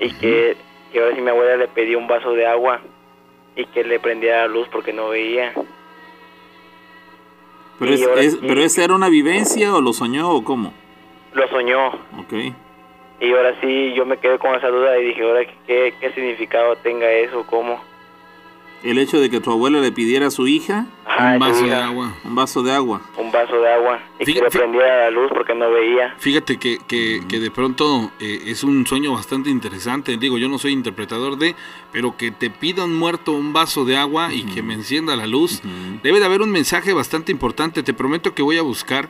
Y 0.00 0.10
que, 0.14 0.56
que 0.92 1.00
ahora 1.00 1.14
sí 1.14 1.20
mi 1.20 1.30
abuela 1.30 1.56
le 1.56 1.68
pedía 1.68 1.98
un 1.98 2.06
vaso 2.08 2.32
de 2.32 2.46
agua 2.46 2.80
y 3.56 3.66
que 3.66 3.84
le 3.84 4.00
prendiera 4.00 4.38
la 4.42 4.48
luz 4.48 4.66
porque 4.72 4.92
no 4.92 5.08
veía. 5.10 5.52
Pero, 7.78 7.92
es, 7.92 8.06
ahora 8.06 8.20
es- 8.22 8.32
sí. 8.34 8.38
¿Pero 8.46 8.60
esa 8.62 8.84
era 8.84 8.94
una 8.94 9.08
vivencia 9.08 9.74
o 9.74 9.80
lo 9.80 9.92
soñó 9.92 10.30
o 10.30 10.44
cómo? 10.44 10.72
Lo 11.32 11.46
soñó. 11.48 11.88
Ok. 12.18 12.32
Y 13.20 13.30
ahora 13.32 13.54
sí, 13.60 13.92
yo 13.94 14.04
me 14.04 14.18
quedé 14.18 14.38
con 14.38 14.54
esa 14.54 14.68
duda 14.68 14.98
y 14.98 15.04
dije, 15.06 15.22
ahora, 15.22 15.40
¿qué, 15.66 15.94
qué 16.00 16.12
significado 16.12 16.76
tenga 16.76 17.10
eso? 17.10 17.44
¿Cómo? 17.46 17.80
El 18.82 18.98
hecho 18.98 19.18
de 19.18 19.30
que 19.30 19.40
tu 19.40 19.50
abuela 19.50 19.80
le 19.80 19.92
pidiera 19.92 20.26
a 20.26 20.30
su 20.30 20.46
hija 20.46 20.84
Ajá, 21.06 21.32
Un 21.32 21.38
vaso 21.38 21.64
de 21.64 21.74
agua. 21.74 22.14
un 22.22 22.34
vaso 22.34 22.62
de 22.62 22.72
agua. 22.72 23.00
Un 23.16 23.32
vaso 23.32 23.58
de 23.58 23.72
agua. 23.72 23.98
Y 24.20 24.26
que 24.26 24.42
le 24.42 24.50
prendiera 24.50 25.04
la 25.04 25.10
luz 25.10 25.30
porque 25.32 25.54
no 25.54 25.70
veía. 25.70 26.14
Fíjate 26.18 26.58
que, 26.58 26.76
que, 26.86 27.22
que 27.26 27.40
de 27.40 27.50
pronto 27.50 28.10
eh, 28.20 28.40
es 28.44 28.62
un 28.62 28.86
sueño 28.86 29.14
bastante 29.14 29.48
interesante. 29.48 30.18
Digo, 30.18 30.36
yo 30.36 30.50
no 30.50 30.58
soy 30.58 30.72
interpretador 30.72 31.38
de, 31.38 31.54
pero 31.92 32.18
que 32.18 32.30
te 32.30 32.50
pidan 32.50 32.94
muerto 32.94 33.32
un 33.32 33.54
vaso 33.54 33.86
de 33.86 33.96
agua 33.96 34.34
y 34.34 34.42
que 34.44 34.60
me 34.62 34.74
encienda 34.74 35.16
la 35.16 35.26
luz. 35.26 35.62
Debe 36.02 36.20
de 36.20 36.26
haber 36.26 36.42
un 36.42 36.50
mensaje 36.50 36.92
bastante 36.92 37.32
importante. 37.32 37.82
Te 37.82 37.94
prometo 37.94 38.34
que 38.34 38.42
voy 38.42 38.58
a 38.58 38.62
buscar 38.62 39.08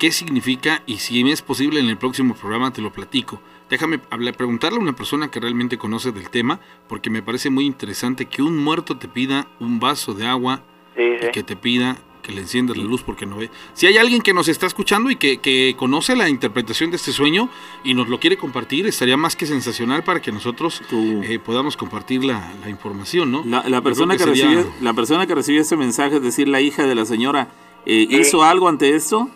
qué 0.00 0.10
significa 0.10 0.82
y 0.86 0.96
si 0.98 1.22
me 1.22 1.30
es 1.30 1.42
posible 1.42 1.78
en 1.78 1.86
el 1.86 1.98
próximo 1.98 2.34
programa 2.34 2.72
te 2.72 2.80
lo 2.82 2.90
platico. 2.90 3.40
Déjame 3.68 4.00
hablar, 4.10 4.34
preguntarle 4.36 4.78
a 4.78 4.82
una 4.82 4.96
persona 4.96 5.30
que 5.30 5.38
realmente 5.38 5.78
conoce 5.78 6.10
del 6.10 6.30
tema, 6.30 6.58
porque 6.88 7.10
me 7.10 7.22
parece 7.22 7.50
muy 7.50 7.66
interesante 7.66 8.24
que 8.26 8.42
un 8.42 8.56
muerto 8.56 8.96
te 8.96 9.06
pida 9.06 9.46
un 9.60 9.78
vaso 9.78 10.14
de 10.14 10.26
agua 10.26 10.62
Sí, 10.96 11.02
y 11.28 11.30
que 11.30 11.42
te 11.44 11.54
pida 11.54 11.98
que 12.22 12.32
le 12.32 12.40
enciendas 12.40 12.76
la 12.76 12.82
luz 12.84 13.02
porque 13.02 13.26
no 13.26 13.36
ve. 13.36 13.50
Si 13.74 13.86
hay 13.86 13.96
alguien 13.98 14.22
que 14.22 14.32
nos 14.34 14.48
está 14.48 14.66
escuchando 14.66 15.10
y 15.10 15.16
que, 15.16 15.38
que 15.38 15.74
conoce 15.76 16.16
la 16.16 16.28
interpretación 16.28 16.90
de 16.90 16.96
este 16.96 17.12
sueño 17.12 17.48
y 17.84 17.94
nos 17.94 18.08
lo 18.08 18.18
quiere 18.18 18.36
compartir, 18.36 18.86
estaría 18.86 19.16
más 19.16 19.36
que 19.36 19.46
sensacional 19.46 20.02
para 20.02 20.20
que 20.20 20.32
nosotros 20.32 20.82
eh, 20.92 21.38
podamos 21.38 21.76
compartir 21.76 22.24
la, 22.24 22.52
la 22.62 22.68
información, 22.70 23.30
¿no? 23.30 23.44
La, 23.44 23.80
persona 23.82 24.16
que, 24.16 24.24
sería- 24.24 24.46
recibió, 24.46 24.72
la 24.80 24.94
persona 24.94 25.26
que 25.26 25.34
recibió 25.34 25.60
este 25.60 25.76
mensaje, 25.76 26.16
es 26.16 26.22
decir, 26.22 26.48
la 26.48 26.60
hija 26.60 26.84
de 26.86 26.94
la 26.94 27.04
señora, 27.06 27.48
eh. 27.86 28.06
¿hizo 28.10 28.42
algo 28.42 28.68
ante 28.68 28.94
esto? 28.94 29.30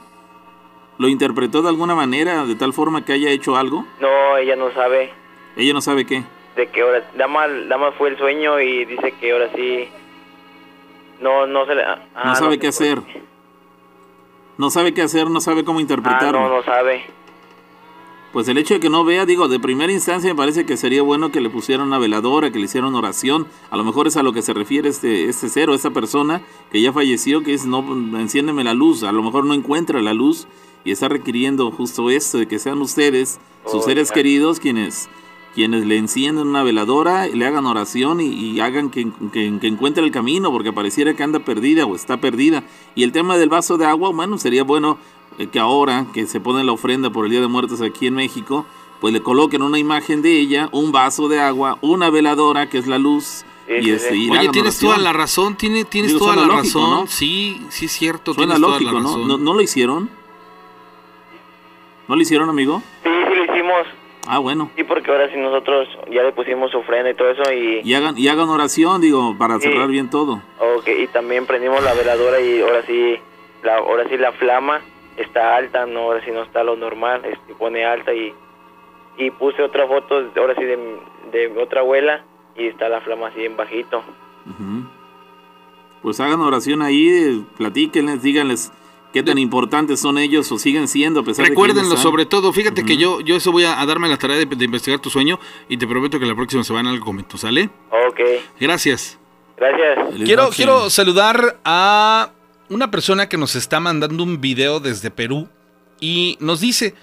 ¿Lo 0.99 1.09
interpretó 1.09 1.63
de 1.63 1.69
alguna 1.69 1.95
manera, 1.95 2.45
de 2.47 2.55
tal 2.55 2.73
forma 2.73 3.05
que 3.05 3.13
haya 3.13 3.31
hecho 3.31 3.57
algo? 3.57 3.85
No, 4.01 4.37
ella 4.37 4.55
no 4.57 4.73
sabe 4.73 5.13
Ella 5.57 5.73
no 5.73 5.81
sabe 5.81 6.05
qué. 6.07 6.23
de 6.57 6.67
que 6.69 6.83
ahora, 6.83 7.05
nada 7.17 7.79
más 7.79 7.95
fue 7.97 8.11
el 8.11 8.19
sueño 8.19 8.61
y 8.61 8.85
dice 8.85 9.13
que 9.21 9.33
ahora 9.33 9.51
sí, 9.57 9.89
no, 11.21 11.47
no 11.47 11.67
se 11.67 11.75
le... 11.75 11.83
ah, 11.83 11.99
no 12.25 12.35
sabe 12.37 12.59
qué 12.59 12.69
hacer. 12.69 13.01
No 14.57 14.71
sabe 14.71 14.95
qué 14.95 15.03
hacer, 15.03 15.29
no 15.31 15.41
sabe 15.41 15.65
cómo 15.65 15.79
Ah, 15.79 15.83
interpretarlo. 15.83 16.41
no, 16.41 16.49
no 16.57 16.63
sabe. 16.63 17.03
Pues 18.33 18.49
el 18.49 18.59
hecho 18.59 18.75
de 18.75 18.81
que 18.81 18.91
no 18.91 19.05
vea, 19.05 19.27
digo, 19.27 19.47
de 19.49 19.61
primera 19.61 19.93
instancia 19.93 20.29
me 20.33 20.37
parece 20.37 20.67
que 20.67 20.77
sería 20.77 21.03
bueno 21.03 21.31
que 21.31 21.41
le 21.41 21.51
pusieran 21.51 21.87
una 21.87 21.99
veladora, 21.99 22.51
que 22.51 22.59
le 22.59 22.65
hicieran 22.65 22.95
oración. 22.95 23.47
A 23.71 23.77
lo 23.77 23.85
mejor 23.85 24.09
es 24.09 24.17
a 24.17 24.25
lo 24.25 24.33
que 24.33 24.43
se 24.43 24.53
refiere 24.53 24.89
este, 24.89 25.29
este 25.29 25.49
ser 25.49 25.71
o 25.71 25.75
esta 25.75 25.91
persona 25.91 26.41
que 26.73 26.81
ya 26.81 26.93
falleció, 26.93 27.43
que 27.45 27.55
es 27.55 27.65
no, 27.65 27.79
enciéndeme 28.19 28.65
la 28.65 28.75
luz. 28.75 29.05
A 29.05 29.13
lo 29.13 29.23
mejor 29.23 29.45
no 29.45 29.55
encuentra 29.55 30.01
la 30.03 30.15
luz 30.15 30.49
y 30.85 30.91
está 30.93 31.09
requiriendo 31.09 31.71
justo 31.71 32.11
esto, 32.11 32.39
de 32.39 32.47
que 32.49 32.59
sean 32.59 32.81
ustedes, 32.83 33.39
sus 33.65 33.83
Oh, 33.83 33.83
seres 33.83 34.09
ya. 34.09 34.15
queridos, 34.15 34.61
quienes, 34.61 35.09
quienes 35.55 35.87
le 35.87 35.97
encienden 35.97 36.47
una 36.49 36.63
veladora, 36.63 37.27
le 37.27 37.47
hagan 37.47 37.67
oración 37.67 38.21
y, 38.21 38.27
y 38.27 38.61
hagan 38.61 38.91
que, 38.91 39.11
que- 39.33 39.59
que 39.61 39.67
encuentre 39.67 40.05
el 40.05 40.11
camino, 40.11 40.51
porque 40.53 40.73
pareciera 40.73 41.15
que 41.15 41.23
anda 41.23 41.39
perdida 41.39 41.87
o 41.87 41.95
está 41.95 42.21
perdida. 42.21 42.65
Y 42.95 43.03
el 43.05 43.13
tema 43.13 43.37
del 43.39 43.49
vaso 43.49 43.79
de 43.79 43.87
agua, 43.87 44.11
bueno, 44.11 44.37
sería 44.39 44.65
bueno 44.65 44.99
eh, 45.39 45.47
que 45.49 45.59
ahora 45.59 46.07
que 46.13 46.27
se 46.27 46.41
pone 46.41 46.63
la 46.65 46.73
ofrenda 46.73 47.11
por 47.11 47.25
el 47.25 47.31
Día 47.31 47.41
de 47.41 47.49
Muertos 47.49 47.81
aquí 47.81 48.07
en 48.07 48.15
México, 48.15 48.67
pues 49.01 49.13
le 49.13 49.23
coloquen 49.23 49.63
una 49.63 49.79
imagen 49.79 50.23
de 50.23 50.39
ella, 50.39 50.69
un 50.73 50.93
vaso 50.93 51.29
de 51.29 51.41
agua, 51.41 51.79
una 51.83 52.11
veladora 52.11 52.69
que 52.69 52.79
es 52.79 52.87
la 52.87 52.99
luz. 52.99 53.45
Sí, 53.67 53.73
y 53.81 53.91
este, 53.91 54.15
y 54.17 54.29
Oye, 54.31 54.49
tienes 54.51 54.75
oración. 54.75 54.91
toda 54.93 54.99
la 54.99 55.13
razón, 55.15 55.57
tiene, 55.57 55.85
tienes 55.85 56.13
Digo, 56.13 56.27
toda 56.27 56.37
la 56.37 56.43
lógico, 56.47 56.79
razón. 56.81 56.91
¿no? 56.91 57.07
Sí, 57.07 57.63
sí 57.71 57.87
es 57.87 57.93
cierto. 57.93 58.35
Suena 58.35 58.55
tienes 58.57 58.61
toda 58.67 58.73
lógico, 58.81 58.93
la 58.93 59.01
¿no? 59.01 59.09
razón. 59.09 59.29
¿no? 59.29 59.39
¿No 59.39 59.55
lo 59.55 59.63
hicieron? 59.63 60.11
¿No 62.09 62.17
lo 62.17 62.23
hicieron, 62.23 62.49
amigo? 62.51 62.83
Sí, 63.03 63.11
sí 63.29 63.35
lo 63.35 63.45
hicimos. 63.45 63.87
Ah, 64.27 64.39
bueno. 64.39 64.71
Sí, 64.77 64.85
porque 64.85 65.11
ahora 65.11 65.29
sí 65.31 65.37
nosotros 65.39 65.87
ya 66.11 66.23
le 66.23 66.33
pusimos 66.33 66.71
su 66.71 66.79
ofrenda 66.79 67.11
y 67.11 67.15
todo 67.15 67.31
eso 67.31 67.43
y, 67.53 67.81
Y 67.85 67.95
hagan, 67.95 68.17
y 68.17 68.29
hagan 68.29 68.49
oración, 68.49 69.01
digo, 69.01 69.37
para 69.39 69.59
Sí. 69.59 69.69
cerrar 69.69 69.89
bien 69.89 70.09
todo. 70.11 70.43
ok, 70.59 70.89
y 70.99 71.07
también 71.09 71.47
prendimos 71.47 71.83
la 71.85 71.93
veladora 71.95 72.41
y 72.41 72.61
ahora 72.63 72.83
sí, 72.87 73.17
la, 73.63 73.77
ahora 73.79 74.09
sí 74.09 74.17
la 74.17 74.33
flama 74.33 74.81
está 75.17 75.57
alta, 75.57 75.85
no, 75.87 76.01
ahora 76.01 76.25
sí 76.25 76.31
no 76.31 76.43
está 76.43 76.65
lo 76.65 76.75
normal, 76.77 77.23
este, 77.25 77.55
pone 77.55 77.85
alta 77.85 78.13
y, 78.15 78.33
y 79.19 79.31
puse 79.31 79.63
otra 79.63 79.87
foto, 79.87 80.17
ahora 80.37 80.55
sí 80.57 80.65
de, 80.65 80.99
de 81.33 81.59
otra 81.63 81.81
abuela 81.81 82.25
y 82.57 82.67
está 82.69 82.89
la 82.89 83.01
flama 83.03 83.29
así 83.29 83.45
en 83.45 83.57
bajito. 83.57 83.99
Ujú. 84.47 84.85
Pues 86.03 86.19
hagan 86.21 86.41
oración 86.41 86.81
ahí, 86.83 87.45
platíquenles, 87.59 88.23
díganles 88.23 88.73
qué 89.15 89.23
tan 89.23 89.39
importantes 89.39 90.01
son 90.01 90.19
ellos 90.19 90.51
o 90.51 90.59
siguen 90.59 90.89
siendo 90.89 91.21
a 91.21 91.23
pesar 91.23 91.45
de 91.45 91.51
que 91.51 91.55
Recuérdenlo 91.55 91.97
sobre 91.97 92.27
todo, 92.27 92.53
fíjate 92.53 92.85
que 92.85 92.97
yo, 92.97 93.21
yo 93.21 93.37
eso 93.37 93.53
voy 93.53 93.63
a, 93.63 93.81
a 93.81 93.87
darme 93.87 94.09
la 94.09 94.19
tarea 94.19 94.37
de, 94.37 94.45
de 94.45 94.65
investigar 94.65 94.99
tu 94.99 95.09
sueño 95.09 95.39
y 95.69 95.77
te 95.77 95.87
prometo 95.87 96.19
que 96.19 96.27
la 96.27 96.35
próxima 96.35 96.65
semana 96.65 96.91
algo 96.91 97.07
comento, 97.07 97.39
¿sale? 97.39 97.71
Ok, 97.91 98.21
Gracias. 98.61 99.19
gracias. 99.57 99.99
Quiero, 100.25 100.51
quiero 100.51 100.91
saludar 100.91 101.61
a 101.65 102.33
una 102.69 102.91
persona 102.91 103.29
que 103.29 103.37
nos 103.37 103.55
está 103.55 103.79
mandando 103.79 104.25
un 104.25 104.41
video 104.41 104.81
desde 104.81 105.13
Perú 105.13 105.49
y 106.01 106.37
nos 106.41 106.61
dice, 106.61 106.97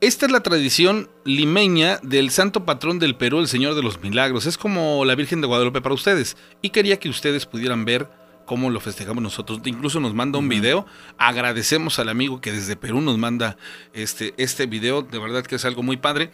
esta 0.00 0.26
es 0.26 0.30
la 0.30 0.44
tradición 0.44 1.08
limeña 1.24 1.98
del 2.02 2.30
santo 2.30 2.64
patrón 2.64 3.00
del 3.00 3.16
Perú, 3.16 3.40
el 3.40 3.48
Señor 3.48 3.74
de 3.74 3.82
los 3.82 4.00
Milagros. 4.00 4.46
Es 4.46 4.56
como 4.56 5.04
la 5.04 5.16
Virgen 5.16 5.40
de 5.40 5.48
Guadalupe 5.48 5.80
para 5.80 5.96
ustedes. 5.96 6.36
Y 6.62 6.70
quería 6.70 7.00
que 7.00 7.08
ustedes 7.08 7.44
pudieran 7.44 7.84
ver 7.84 8.08
cómo 8.46 8.70
lo 8.70 8.80
festejamos 8.80 9.22
nosotros. 9.22 9.60
Incluso 9.64 10.00
nos 10.00 10.14
manda 10.14 10.38
un 10.38 10.48
video. 10.48 10.86
Agradecemos 11.18 11.98
al 11.98 12.08
amigo 12.08 12.40
que 12.40 12.52
desde 12.52 12.76
Perú 12.76 13.00
nos 13.00 13.18
manda 13.18 13.56
este, 13.92 14.32
este 14.38 14.66
video. 14.66 15.02
De 15.02 15.18
verdad 15.18 15.44
que 15.44 15.56
es 15.56 15.64
algo 15.64 15.82
muy 15.82 15.96
padre. 15.98 16.30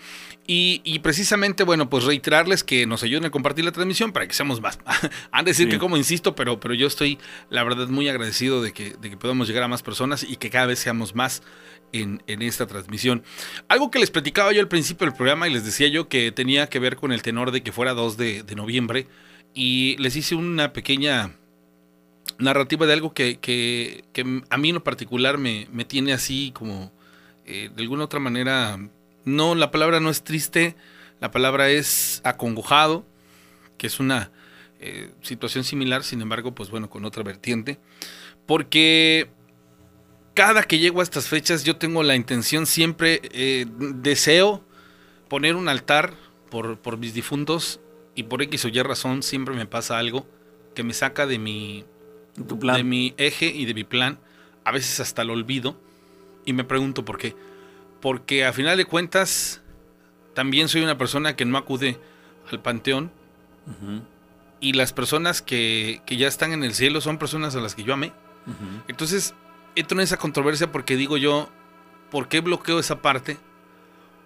Y, 0.46 0.80
y 0.84 1.00
precisamente, 1.00 1.64
bueno, 1.64 1.88
pues 1.90 2.04
reiterarles 2.04 2.62
que 2.62 2.86
nos 2.86 3.02
ayuden 3.02 3.24
a 3.24 3.30
compartir 3.30 3.64
la 3.64 3.72
transmisión 3.72 4.12
para 4.12 4.26
que 4.26 4.34
seamos 4.34 4.60
más. 4.60 4.78
Han 5.32 5.44
de 5.44 5.50
decir 5.50 5.66
Sí. 5.66 5.72
que 5.72 5.78
como 5.78 5.96
insisto, 5.96 6.34
pero, 6.34 6.60
pero 6.60 6.74
yo 6.74 6.86
estoy, 6.86 7.18
la 7.50 7.64
verdad, 7.64 7.88
muy 7.88 8.08
agradecido 8.08 8.62
de 8.62 8.72
que, 8.72 8.90
de 9.00 9.10
que 9.10 9.16
podamos 9.16 9.48
llegar 9.48 9.62
a 9.62 9.68
más 9.68 9.82
personas 9.82 10.22
y 10.22 10.36
que 10.36 10.50
cada 10.50 10.66
vez 10.66 10.78
seamos 10.78 11.14
más 11.14 11.42
en, 11.92 12.22
en 12.26 12.42
esta 12.42 12.66
transmisión. 12.66 13.22
Algo 13.68 13.90
que 13.90 13.98
les 13.98 14.10
platicaba 14.10 14.52
yo 14.52 14.60
al 14.60 14.68
principio 14.68 15.06
del 15.06 15.14
programa 15.16 15.48
y 15.48 15.52
les 15.52 15.64
decía 15.64 15.88
yo 15.88 16.08
que 16.08 16.32
tenía 16.32 16.68
que 16.68 16.78
ver 16.78 16.96
con 16.96 17.12
el 17.12 17.22
tenor 17.22 17.50
de 17.52 17.62
que 17.62 17.70
fuera 17.72 17.94
2 17.94 18.16
de, 18.16 18.42
de 18.42 18.54
noviembre 18.54 19.06
y 19.54 19.96
les 19.98 20.16
hice 20.16 20.34
una 20.34 20.72
pequeña 20.72 21.32
narrativa 22.38 22.86
de 22.86 22.92
algo 22.92 23.12
que, 23.14 23.38
que- 23.38 24.04
que 24.12 24.42
a 24.50 24.58
mí 24.58 24.68
en 24.70 24.76
lo 24.76 24.84
particular 24.84 25.38
me, 25.38 25.68
me 25.72 25.84
tiene 25.84 26.12
así 26.12 26.52
como 26.52 26.92
eh, 27.46 27.70
de 27.74 27.82
alguna 27.82 28.04
otra 28.04 28.20
manera, 28.20 28.78
no, 29.24 29.54
la 29.54 29.70
palabra 29.70 30.00
no 30.00 30.10
es 30.10 30.22
triste, 30.22 30.76
la 31.20 31.30
palabra 31.30 31.70
es 31.70 32.20
acongojado, 32.24 33.04
que 33.78 33.86
es 33.86 34.00
una 34.00 34.30
eh, 34.80 35.10
situación 35.22 35.64
similar, 35.64 36.04
sin 36.04 36.20
embargo, 36.20 36.54
pues 36.54 36.70
bueno, 36.70 36.88
con 36.90 37.04
otra 37.04 37.22
vertiente, 37.22 37.78
porque 38.46 39.28
cada 40.34 40.62
que 40.62 40.78
llego 40.78 41.00
a 41.00 41.02
estas 41.04 41.28
fechas 41.28 41.64
yo 41.64 41.76
tengo 41.76 42.02
la 42.02 42.16
intención 42.16 42.66
siempre, 42.66 43.20
eh, 43.32 43.66
deseo 43.96 44.64
poner 45.28 45.56
un 45.56 45.68
altar 45.68 46.14
por, 46.50 46.78
por 46.78 46.96
mis 46.98 47.14
difuntos 47.14 47.80
y 48.14 48.24
por 48.24 48.42
X 48.42 48.64
o 48.64 48.68
Y 48.68 48.80
razón 48.82 49.22
siempre 49.22 49.54
me 49.54 49.66
pasa 49.66 49.98
algo 49.98 50.26
que 50.74 50.82
me 50.82 50.94
saca 50.94 51.26
de 51.26 51.38
mi, 51.38 51.84
Tu 52.34 52.58
plan. 52.58 52.76
de 52.76 52.84
mi 52.84 53.14
eje 53.18 53.46
y 53.46 53.64
de 53.66 53.74
mi 53.74 53.84
plan, 53.84 54.18
a 54.64 54.72
veces 54.72 55.00
hasta 55.00 55.24
lo 55.24 55.32
olvido 55.34 55.76
y 56.44 56.52
me 56.52 56.64
pregunto 56.64 57.04
por 57.04 57.18
qué. 57.18 57.36
Porque 58.00 58.44
a 58.46 58.52
final 58.52 58.76
de 58.76 58.84
cuentas 58.84 59.60
también 60.34 60.68
soy 60.68 60.82
una 60.82 60.96
persona 60.98 61.36
que 61.36 61.44
no 61.44 61.58
acude 61.58 61.98
al 62.50 62.60
panteón 62.60 63.10
y 64.60 64.72
las 64.74 64.92
personas 64.92 65.42
que, 65.42 66.02
que 66.06 66.16
ya 66.16 66.28
están 66.28 66.52
en 66.52 66.64
el 66.64 66.74
cielo 66.74 67.00
son 67.00 67.18
personas 67.18 67.54
a 67.56 67.60
las 67.60 67.74
que 67.74 67.82
yo 67.84 67.94
amé. 67.94 68.08
ujú. 68.46 68.82
Entonces, 68.88 69.34
entro 69.76 69.96
en 69.98 70.02
esa 70.04 70.16
controversia 70.18 70.70
porque 70.72 70.96
digo 70.96 71.16
yo, 71.16 71.48
¿por 72.10 72.28
qué 72.28 72.40
bloqueo 72.40 72.78
esa 72.78 73.02
parte? 73.02 73.38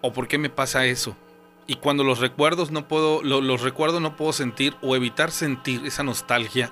¿O 0.01 0.13
por 0.13 0.29
qué 0.29 0.39
me 0.39 0.51
pasa 0.51 0.87
eso? 0.87 1.17
Y 1.67 1.77
cuando 1.77 2.05
los 2.05 2.19
recuerdos 2.21 2.71
no 2.71 2.87
puedo, 2.87 3.23
lo- 3.23 3.41
los 3.41 3.63
recuerdo 3.63 3.99
no 4.01 4.17
puedo 4.17 4.33
sentir 4.33 4.75
o 4.83 4.95
evitar 4.95 5.31
sentir 5.31 5.85
esa 5.87 6.03
nostalgia, 6.03 6.71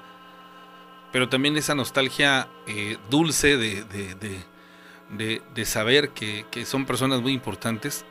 pero 1.14 1.28
también 1.28 1.56
esa 1.56 1.76
nostalgia 1.76 2.48
eh, 2.66 2.98
dulce 3.08 3.56
de, 3.56 3.84
de- 3.84 5.42
de- 5.54 5.64
saber 5.64 6.08
que, 6.10 6.44
que 6.50 6.66
son 6.66 6.86
personas 6.86 7.20
muy 7.20 7.32
importantes. 7.32 8.04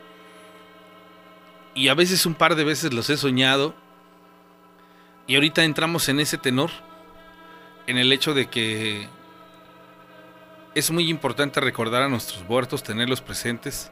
Y 1.76 1.90
a 1.90 1.96
veces 1.96 2.26
un 2.26 2.34
par 2.34 2.56
de 2.56 2.64
veces 2.64 2.94
los 2.94 3.10
he 3.10 3.18
soñado. 3.18 3.76
Y 5.28 5.36
ahorita 5.36 5.66
entramos 5.66 6.08
en 6.08 6.22
ese 6.22 6.38
tenor, 6.38 6.72
en 7.88 7.98
el 7.98 8.10
hecho 8.14 8.34
de 8.34 8.50
que 8.50 9.10
es 10.74 10.90
muy 10.90 11.10
importante 11.10 11.60
recordar 11.60 12.04
a 12.04 12.08
nuestros 12.08 12.48
muertos, 12.48 12.84
tenerlos 12.84 13.20
presentes 13.20 13.92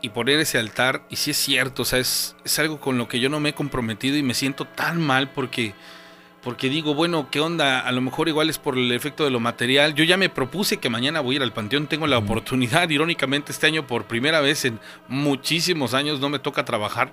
y 0.00 0.08
poner 0.08 0.40
ese 0.40 0.56
altar. 0.58 1.02
Y 1.10 1.16
si 1.16 1.32
es 1.32 1.36
cierto, 1.36 1.82
o 1.82 1.84
sea, 1.84 1.98
es, 1.98 2.34
es 2.46 2.58
algo 2.58 2.80
con 2.80 2.96
lo 2.96 3.08
que 3.08 3.20
yo 3.20 3.28
no 3.28 3.40
me 3.40 3.50
he 3.50 3.54
comprometido 3.54 4.16
y 4.16 4.22
me 4.22 4.32
siento 4.32 4.64
tan 4.64 5.02
mal 5.02 5.32
porque, 5.32 5.74
porque 6.42 6.68
digo, 6.68 6.94
bueno, 6.94 7.28
¿qué 7.30 7.38
onda? 7.40 7.80
A 7.80 7.92
lo 7.92 8.00
mejor 8.00 8.28
igual 8.28 8.50
es 8.50 8.58
por 8.58 8.76
el 8.76 8.90
efecto 8.92 9.24
de 9.24 9.30
lo 9.30 9.38
material. 9.40 9.94
Yo 9.94 10.02
ya 10.04 10.16
me 10.16 10.28
propuse 10.28 10.78
que 10.78 10.88
mañana 10.90 11.20
voy 11.20 11.34
a 11.34 11.36
ir 11.36 11.42
al 11.42 11.52
panteón, 11.52 11.86
tengo 11.86 12.06
la 12.08 12.18
oportunidad, 12.18 12.88
irónicamente 12.90 13.52
este 13.52 13.66
año 13.68 13.86
por 13.86 14.04
primera 14.06 14.40
vez 14.40 14.64
en 14.64 14.80
muchísimos 15.08 15.94
años 15.94 16.18
no 16.20 16.28
me 16.28 16.38
toca 16.40 16.64
trabajar. 16.64 17.12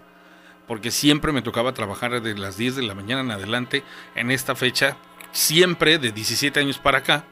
Porque 0.67 0.91
siempre 0.91 1.31
me 1.31 1.41
tocaba 1.41 1.73
trabajar 1.73 2.21
de 2.21 2.37
las 2.37 2.57
10 2.57 2.75
de 2.75 2.83
la 2.83 2.93
mañana 2.95 3.21
en 3.21 3.31
adelante 3.31 3.83
en 4.15 4.29
esta 4.31 4.55
fecha, 4.55 4.97
siempre 5.31 5.97
de 5.99 6.11
17 6.11 6.59
años 6.59 6.77
para 6.79 6.99
acá. 6.99 7.23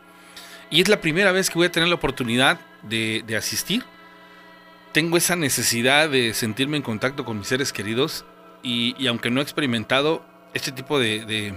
Y 0.70 0.82
es 0.82 0.90
la 0.90 1.02
primera 1.02 1.32
vez 1.32 1.50
que 1.50 1.56
voy 1.60 1.68
a 1.68 1.72
tener 1.72 1.88
la 1.90 1.96
oportunidad 1.96 2.60
de, 2.84 3.24
de 3.26 3.36
asistir. 3.38 3.84
Tengo 4.92 5.18
esa 5.18 5.36
necesidad 5.36 6.10
de 6.10 6.34
sentirme 6.34 6.78
en 6.78 6.84
contacto 6.84 7.26
con 7.26 7.38
mis 7.40 7.48
seres 7.48 7.72
queridos 7.74 8.26
y, 8.64 8.96
y 8.98 9.08
aunque 9.08 9.30
no 9.30 9.40
he 9.40 9.44
experimentado 9.44 10.26
este 10.54 10.72
tipo 10.72 11.00
de, 11.00 11.26
de- 11.26 11.54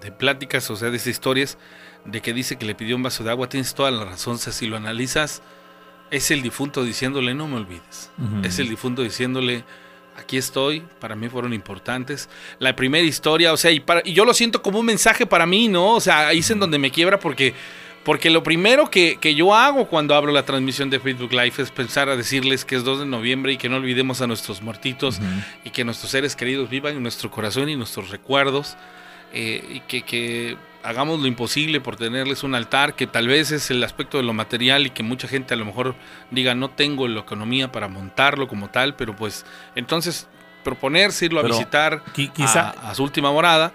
de 0.00 0.12
pláticas, 0.12 0.70
o 0.70 0.76
sea, 0.76 0.90
de 0.90 0.96
esas 0.96 1.08
historias 1.08 1.58
de 2.04 2.20
que 2.20 2.32
dice 2.32 2.56
que 2.56 2.66
le 2.66 2.74
pidió 2.74 2.96
un 2.96 3.02
vaso 3.02 3.24
de 3.24 3.30
agua, 3.30 3.48
tienes 3.48 3.74
toda 3.74 3.90
la 3.90 4.04
razón. 4.04 4.34
O 4.34 4.38
sea, 4.38 4.52
si 4.52 4.66
lo 4.66 4.76
analizas, 4.76 5.42
es 6.10 6.30
el 6.30 6.42
difunto 6.42 6.84
diciéndole 6.84 7.34
no 7.34 7.48
me 7.48 7.56
olvides. 7.56 8.10
Es 8.42 8.58
el 8.58 8.68
difunto 8.68 9.02
diciéndole 9.02 9.64
aquí 10.16 10.36
estoy, 10.36 10.82
para 10.98 11.14
mí 11.14 11.28
fueron 11.28 11.52
importantes. 11.52 12.28
La 12.58 12.74
primera 12.74 13.04
historia, 13.04 13.52
o 13.52 13.56
sea, 13.56 13.70
y, 13.70 13.80
para, 13.80 14.02
y 14.04 14.12
yo 14.12 14.24
lo 14.24 14.34
siento 14.34 14.62
como 14.62 14.78
un 14.80 14.86
mensaje 14.86 15.26
para 15.26 15.46
mí, 15.46 15.68
¿no? 15.68 15.94
O 15.94 16.00
sea, 16.00 16.28
ahí 16.28 16.38
es 16.38 16.50
en 16.50 16.58
donde 16.58 16.78
me 16.78 16.90
quiebra 16.90 17.18
porque, 17.18 17.54
porque 18.04 18.30
lo 18.30 18.42
primero 18.42 18.88
que, 18.88 19.18
que 19.20 19.34
yo 19.34 19.54
hago 19.54 19.88
cuando 19.88 20.14
abro 20.14 20.32
la 20.32 20.44
transmisión 20.44 20.88
de 20.90 21.00
Facebook 21.00 21.32
Live 21.32 21.54
es 21.58 21.70
pensar 21.70 22.08
a 22.08 22.16
decirles 22.16 22.64
que 22.64 22.76
es 22.76 22.84
2 22.84 23.00
de 23.00 23.06
noviembre 23.06 23.52
y 23.52 23.56
que 23.58 23.68
no 23.68 23.76
olvidemos 23.76 24.20
a 24.22 24.26
nuestros 24.26 24.62
muertitos 24.62 25.18
y 25.64 25.70
que 25.70 25.84
nuestros 25.84 26.12
seres 26.12 26.34
queridos 26.34 26.70
vivan 26.70 26.96
en 26.96 27.02
nuestro 27.02 27.30
corazón 27.30 27.68
y 27.68 27.76
nuestros 27.76 28.10
recuerdos. 28.10 28.76
Eh, 29.36 29.64
y 29.76 29.80
que, 29.80 30.02
que 30.02 30.56
hagamos 30.82 31.20
lo 31.20 31.26
imposible 31.26 31.80
por 31.80 31.96
tenerles 31.96 32.42
un 32.42 32.54
altar, 32.54 32.94
que 32.94 33.06
tal 33.06 33.28
vez 33.28 33.50
es 33.52 33.70
el 33.70 33.84
aspecto 33.84 34.16
de 34.16 34.22
lo 34.24 34.32
material 34.32 34.86
y 34.86 34.90
que 34.90 35.02
mucha 35.02 35.28
gente 35.28 35.52
a 35.54 35.56
lo 35.56 35.64
mejor 35.64 35.94
diga 36.30 36.54
no 36.54 36.70
tengo 36.70 37.06
la 37.08 37.20
economía 37.20 37.70
para 37.70 37.88
montarlo 37.88 38.48
como 38.48 38.70
tal, 38.70 38.94
pero 38.96 39.14
pues 39.14 39.44
entonces 39.74 40.26
proponerse 40.64 41.26
irlo 41.26 41.40
a 41.40 41.42
visitar 41.56 42.02
qui- 42.14 42.32
quizá- 42.32 42.70
a, 42.82 42.90
a 42.90 42.94
su 42.94 43.02
última 43.02 43.30
morada. 43.30 43.72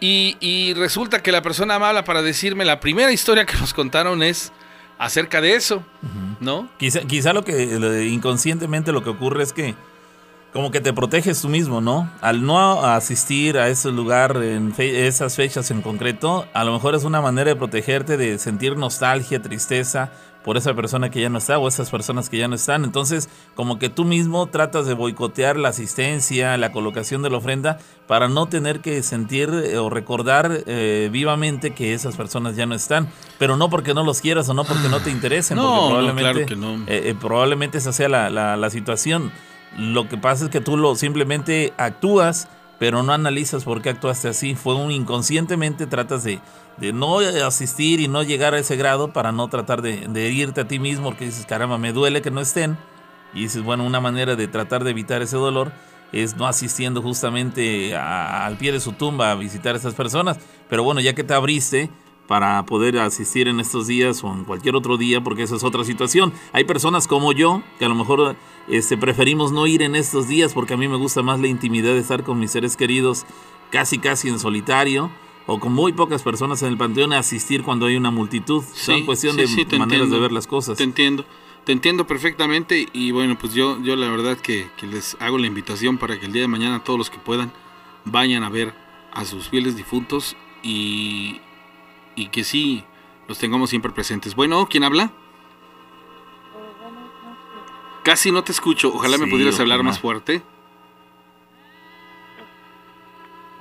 Y, 0.00 0.36
y 0.40 0.74
resulta 0.74 1.22
que 1.22 1.32
la 1.32 1.40
persona 1.40 1.76
habla 1.76 2.04
para 2.04 2.20
decirme, 2.20 2.64
la 2.64 2.80
primera 2.80 3.10
historia 3.12 3.46
que 3.46 3.56
nos 3.56 3.72
contaron 3.72 4.22
es 4.22 4.52
acerca 4.98 5.40
de 5.40 5.54
eso, 5.54 5.84
¿no? 6.40 6.68
Quizá, 6.78 7.00
quizá 7.02 7.32
lo 7.32 7.44
que 7.44 8.04
inconscientemente 8.06 8.92
lo 8.92 9.02
que 9.02 9.10
ocurre 9.10 9.42
es 9.44 9.52
que 9.52 9.74
como 10.54 10.70
que 10.70 10.80
te 10.80 10.92
proteges 10.92 11.42
tú 11.42 11.48
mismo, 11.48 11.80
¿no? 11.80 12.08
Al 12.20 12.46
no 12.46 12.84
asistir 12.84 13.58
a 13.58 13.68
ese 13.68 13.90
lugar 13.90 14.40
en 14.40 14.72
esas 14.78 15.34
fechas 15.34 15.72
en 15.72 15.82
concreto, 15.82 16.46
a 16.54 16.62
lo 16.62 16.72
mejor 16.72 16.94
es 16.94 17.02
una 17.02 17.20
manera 17.20 17.50
de 17.50 17.56
protegerte 17.56 18.16
de 18.16 18.38
sentir 18.38 18.76
nostalgia, 18.76 19.42
tristeza 19.42 20.12
por 20.44 20.56
esa 20.56 20.72
persona 20.72 21.10
que 21.10 21.20
ya 21.20 21.28
no 21.28 21.38
está 21.38 21.58
o 21.58 21.66
esas 21.66 21.90
personas 21.90 22.28
que 22.30 22.38
ya 22.38 22.46
no 22.46 22.54
están. 22.54 22.84
Entonces, 22.84 23.28
como 23.56 23.80
que 23.80 23.88
tú 23.88 24.04
mismo 24.04 24.46
tratas 24.46 24.86
de 24.86 24.94
boicotear 24.94 25.56
la 25.56 25.70
asistencia, 25.70 26.56
la 26.56 26.70
colocación 26.70 27.22
de 27.22 27.30
la 27.30 27.38
ofrenda 27.38 27.78
para 28.06 28.28
no 28.28 28.46
tener 28.46 28.78
que 28.78 29.02
sentir 29.02 29.50
eh, 29.50 29.78
o 29.78 29.90
recordar 29.90 30.62
eh, 30.66 31.08
vivamente 31.10 31.72
que 31.72 31.94
esas 31.94 32.14
personas 32.14 32.54
ya 32.54 32.66
no 32.66 32.76
están. 32.76 33.08
Pero 33.40 33.56
no 33.56 33.70
porque 33.70 33.92
no 33.92 34.04
los 34.04 34.20
quieras 34.20 34.48
o 34.48 34.54
no 34.54 34.62
porque 34.64 34.88
no 34.88 35.00
te 35.00 35.10
interesen, 35.10 35.56
no, 35.56 35.64
porque 35.64 35.86
probablemente, 35.88 36.30
claro 36.30 36.46
que 36.46 36.56
no. 36.56 36.84
Eh, 36.86 37.14
probablemente 37.20 37.78
esa 37.78 37.92
sea 37.92 38.08
la, 38.08 38.30
la, 38.30 38.56
la 38.56 38.70
situación 38.70 39.32
lo 39.76 40.08
que 40.08 40.16
pasa 40.16 40.44
es 40.44 40.50
que 40.50 40.60
tú 40.60 40.76
lo 40.76 40.94
simplemente 40.96 41.72
actúas, 41.76 42.48
pero 42.78 43.02
no 43.02 43.12
analizas 43.12 43.64
por 43.64 43.82
qué 43.82 43.90
actuaste 43.90 44.28
así. 44.28 44.54
Fue 44.54 44.74
un 44.74 44.90
inconscientemente 44.90 45.86
tratas 45.86 46.24
de, 46.24 46.40
de 46.76 46.92
no 46.92 47.18
asistir 47.18 48.00
y 48.00 48.08
no 48.08 48.22
llegar 48.22 48.54
a 48.54 48.58
ese 48.58 48.76
grado 48.76 49.12
para 49.12 49.32
no 49.32 49.48
tratar 49.48 49.82
de, 49.82 50.08
de 50.08 50.52
a 50.56 50.68
ti 50.68 50.78
mismo, 50.78 51.06
porque 51.06 51.26
dices, 51.26 51.46
caramba, 51.46 51.78
me 51.78 51.92
duele 51.92 52.22
que 52.22 52.30
no 52.30 52.40
estén. 52.40 52.76
Y 53.32 53.40
dices, 53.40 53.62
bueno, 53.62 53.84
una 53.84 54.00
manera 54.00 54.36
de 54.36 54.46
tratar 54.48 54.84
de 54.84 54.90
evitar 54.90 55.22
ese 55.22 55.36
dolor 55.36 55.72
es 56.12 56.36
no 56.36 56.46
asistiendo 56.46 57.02
justamente 57.02 57.96
al 57.96 58.56
pie 58.56 58.70
de 58.70 58.78
su 58.78 58.92
tumba 58.92 59.32
a 59.32 59.34
visitar 59.34 59.74
a 59.74 59.78
esas 59.78 59.94
personas. 59.94 60.38
Pero 60.68 60.84
bueno, 60.84 61.00
ya 61.00 61.14
que 61.14 61.24
te 61.24 61.34
abriste, 61.34 61.90
para 62.26 62.64
poder 62.64 62.98
asistir 62.98 63.48
en 63.48 63.60
estos 63.60 63.86
días 63.86 64.22
o 64.24 64.32
en 64.32 64.44
cualquier 64.44 64.76
otro 64.76 64.96
día, 64.96 65.22
porque 65.22 65.42
esa 65.42 65.56
es 65.56 65.64
otra 65.64 65.84
situación. 65.84 66.32
Hay 66.52 66.64
personas 66.64 67.06
como 67.06 67.32
yo 67.32 67.62
que 67.78 67.84
a 67.84 67.88
lo 67.88 67.94
mejor 67.94 68.36
este, 68.68 68.96
preferimos 68.96 69.52
no 69.52 69.66
ir 69.66 69.82
en 69.82 69.94
estos 69.94 70.28
días 70.28 70.54
porque 70.54 70.74
a 70.74 70.76
mí 70.76 70.88
me 70.88 70.96
gusta 70.96 71.22
más 71.22 71.40
la 71.40 71.48
intimidad 71.48 71.92
de 71.92 72.00
estar 72.00 72.22
con 72.24 72.38
mis 72.38 72.50
seres 72.50 72.76
queridos 72.76 73.26
casi 73.70 73.98
casi 73.98 74.28
en 74.28 74.38
solitario 74.38 75.10
o 75.46 75.60
con 75.60 75.72
muy 75.72 75.92
pocas 75.92 76.22
personas 76.22 76.62
en 76.62 76.68
el 76.68 76.76
panteón 76.76 77.12
a 77.12 77.18
asistir 77.18 77.62
cuando 77.62 77.86
hay 77.86 77.96
una 77.96 78.10
multitud. 78.10 78.62
Son 78.72 79.04
cuestión 79.04 79.36
de 79.36 79.46
maneras 79.78 80.10
de 80.10 80.18
ver 80.18 80.32
las 80.32 80.46
cosas. 80.46 80.78
Te 80.78 80.84
entiendo. 80.84 81.24
Te 81.64 81.72
entiendo 81.72 82.06
perfectamente 82.06 82.88
y 82.92 83.10
bueno, 83.10 83.38
pues 83.38 83.54
yo, 83.54 83.80
yo 83.82 83.96
la 83.96 84.10
verdad 84.10 84.36
que, 84.36 84.68
que 84.76 84.86
les 84.86 85.16
hago 85.18 85.38
la 85.38 85.46
invitación 85.46 85.96
para 85.96 86.20
que 86.20 86.26
el 86.26 86.32
día 86.32 86.42
de 86.42 86.48
mañana 86.48 86.84
todos 86.84 86.98
los 86.98 87.10
que 87.10 87.18
puedan 87.18 87.52
vayan 88.04 88.42
a 88.42 88.50
ver 88.50 88.74
a 89.12 89.24
sus 89.24 89.48
fieles 89.48 89.74
difuntos 89.74 90.36
y, 90.62 91.40
y 92.16 92.28
que 92.28 92.44
sí 92.44 92.84
los 93.28 93.38
tengamos 93.38 93.70
siempre 93.70 93.92
presentes. 93.92 94.34
Bueno, 94.34 94.66
¿quién 94.68 94.84
habla? 94.84 95.12
Casi 98.04 98.30
no 98.30 98.44
te 98.44 98.52
escucho. 98.52 98.92
Ojalá 98.94 99.16
me 99.16 99.26
pudieras 99.26 99.58
hablar 99.58 99.82
más 99.82 99.98
fuerte. 99.98 100.42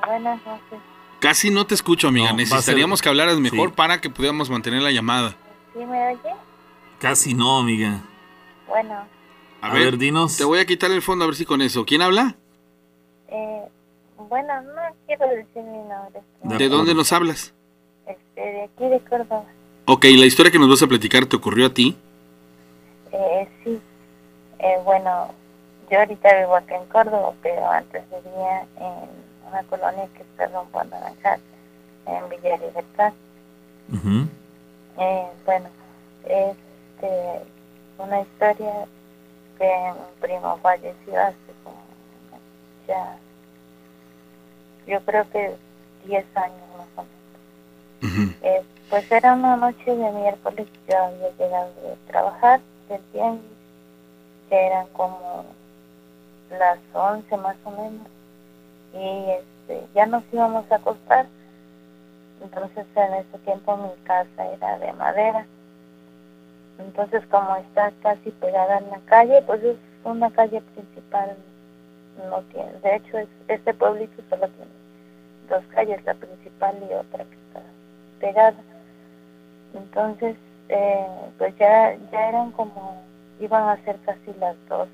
Buenas 0.06 0.46
noches. 0.46 0.80
Casi 1.20 1.50
no 1.50 1.66
te 1.66 1.74
escucho, 1.74 2.10
amiga. 2.10 2.34
Necesitaríamos 2.34 3.02
que 3.02 3.08
hablaras 3.08 3.40
mejor 3.40 3.74
para 3.74 4.02
que 4.02 4.10
pudiéramos 4.10 4.50
mantener 4.50 4.82
la 4.82 4.92
llamada. 4.92 5.38
¿Sí 5.72 5.80
me 5.80 6.10
oye? 6.10 6.36
Casi 7.00 7.34
no, 7.34 7.60
amiga. 7.60 8.02
Bueno. 8.68 9.08
A, 9.62 9.74
ver, 9.74 9.98
dinos. 9.98 10.36
Te 10.36 10.44
voy 10.44 10.60
a 10.60 10.66
quitar 10.66 10.92
el 10.92 11.02
fondo 11.02 11.24
a 11.24 11.28
ver 11.28 11.38
si 11.38 11.46
con 11.46 11.62
eso. 11.62 11.86
¿Quién 11.86 12.02
habla? 12.02 12.36
Eh, 13.30 13.62
bueno, 14.18 14.62
no 14.62 14.82
quiero 15.08 15.26
decir 15.30 15.64
mi 15.64 15.78
nombre. 15.78 16.22
¿De 16.44 16.68
dónde 16.68 16.94
nos 16.94 17.14
hablas? 17.14 17.54
Este, 18.06 18.42
de 18.42 18.64
aquí 18.64 18.90
de 18.90 19.00
Córdoba. 19.10 19.46
Ok, 19.86 20.04
¿la 20.18 20.26
historia 20.26 20.52
que 20.52 20.60
nos 20.60 20.68
vas 20.68 20.84
a 20.84 20.88
platicar 20.88 21.26
te 21.28 21.38
ocurrió 21.38 21.68
a 21.68 21.74
ti? 21.74 21.96
Eh, 23.14 23.48
sí. 23.64 23.82
Eh, 24.64 24.80
bueno, 24.86 25.28
yo 25.92 26.00
ahorita 26.00 26.40
vivo 26.40 26.56
aquí 26.56 26.74
en 26.74 26.86
Córdoba, 26.86 27.34
pero 27.42 27.70
antes 27.70 28.02
vivía 28.10 28.62
en 28.80 29.10
una 29.50 29.62
colonia 29.64 30.08
que 30.16 30.22
está 30.22 30.48
rumbo 30.48 30.80
a 30.80 30.86
Naranjal, 30.86 31.42
en 32.06 32.30
Villa 32.30 32.58
Libertad. 32.58 33.12
eh, 35.00 35.28
bueno, 35.46 35.70
este, 36.24 37.42
una 37.98 38.22
historia 38.22 38.88
que 39.58 39.92
un 39.92 40.20
primo 40.22 40.58
falleció 40.62 41.20
hace 41.22 41.36
como 41.66 41.84
ya, 42.88 43.18
yo 44.88 45.02
creo 45.02 45.30
que 45.30 45.58
10 46.06 46.26
años 46.38 46.58
más 46.78 46.88
o 46.96 47.04
menos. 48.02 48.36
Eh, 48.44 48.64
pues 48.90 49.12
era 49.12 49.34
una 49.34 49.58
noche 49.58 49.94
de 49.94 50.12
miércoles, 50.12 50.68
yo 50.88 50.98
había 50.98 51.30
llegado 51.38 51.74
de 51.82 51.96
trabajar 52.08 52.62
del 52.88 53.02
tiempo, 53.12 53.44
eran 54.56 54.88
como 54.90 55.46
las 56.50 56.80
11 56.94 57.38
más 57.38 57.56
o 57.64 57.72
menos, 57.72 58.08
y 58.94 59.32
este, 59.32 59.88
ya 59.96 60.06
nos 60.06 60.24
íbamos 60.32 60.72
a 60.72 60.76
acostar. 60.76 61.28
Entonces 62.42 62.86
en 62.96 63.14
ese 63.14 63.38
tiempo 63.40 63.78
mi 63.78 64.04
casa 64.04 64.46
era 64.52 64.78
de 64.80 64.92
madera. 64.94 65.46
Entonces 66.80 67.24
como 67.30 67.56
está 67.56 67.92
casi 68.02 68.32
pegada 68.32 68.80
en 68.80 68.90
la 68.90 69.00
calle, 69.06 69.42
pues 69.44 69.64
es 69.64 69.78
una 70.04 70.30
calle 70.32 70.62
principal, 70.62 71.38
no 72.30 72.42
tiene, 72.52 72.74
de 72.84 72.96
hecho 72.98 73.18
es, 73.18 73.28
este 73.48 73.74
pueblito 73.74 74.22
solo 74.30 74.48
tiene 74.50 74.72
dos 75.50 75.64
calles, 75.74 76.04
la 76.06 76.14
principal 76.14 76.76
y 76.90 76.94
otra 76.94 77.24
que 77.26 77.36
está 77.36 77.62
pegada. 78.20 78.58
Entonces, 79.74 80.36
eh, 80.70 81.08
pues 81.38 81.56
ya, 81.58 81.96
ya 82.12 82.30
eran 82.30 82.52
como, 82.52 83.02
iban 83.44 83.70
a 83.70 83.84
ser 83.84 83.98
casi 84.06 84.34
las 84.40 84.56
12, 84.70 84.90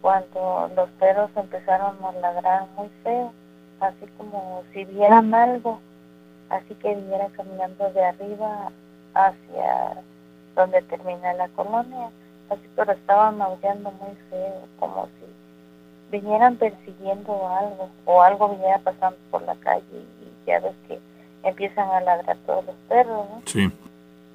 cuando 0.00 0.70
los 0.76 0.88
perros 1.00 1.30
empezaron 1.34 1.96
a 2.04 2.12
ladrar 2.12 2.66
muy 2.76 2.88
feo, 3.02 3.32
así 3.80 4.06
como 4.18 4.62
si 4.72 4.84
vieran 4.84 5.34
algo, 5.34 5.80
así 6.50 6.74
que 6.74 6.94
viniera 6.94 7.28
caminando 7.36 7.90
de 7.90 8.04
arriba 8.04 8.70
hacia 9.14 10.02
donde 10.54 10.82
termina 10.82 11.32
la 11.34 11.48
colonia, 11.48 12.10
así 12.50 12.62
pero 12.76 12.92
estaban 12.92 13.38
maullando 13.38 13.90
muy 13.92 14.14
feo, 14.30 14.68
como 14.78 15.06
si 15.06 16.18
vinieran 16.18 16.56
persiguiendo 16.56 17.48
algo 17.48 17.88
o 18.04 18.22
algo 18.22 18.50
viniera 18.50 18.78
pasando 18.78 19.18
por 19.30 19.42
la 19.42 19.54
calle 19.56 19.84
y 19.92 20.46
ya 20.46 20.60
ves 20.60 20.74
que 20.86 21.00
empiezan 21.42 21.88
a 21.90 22.00
ladrar 22.00 22.36
todos 22.46 22.64
los 22.66 22.76
perros, 22.88 23.26
¿no? 23.30 23.42
Sí. 23.46 23.70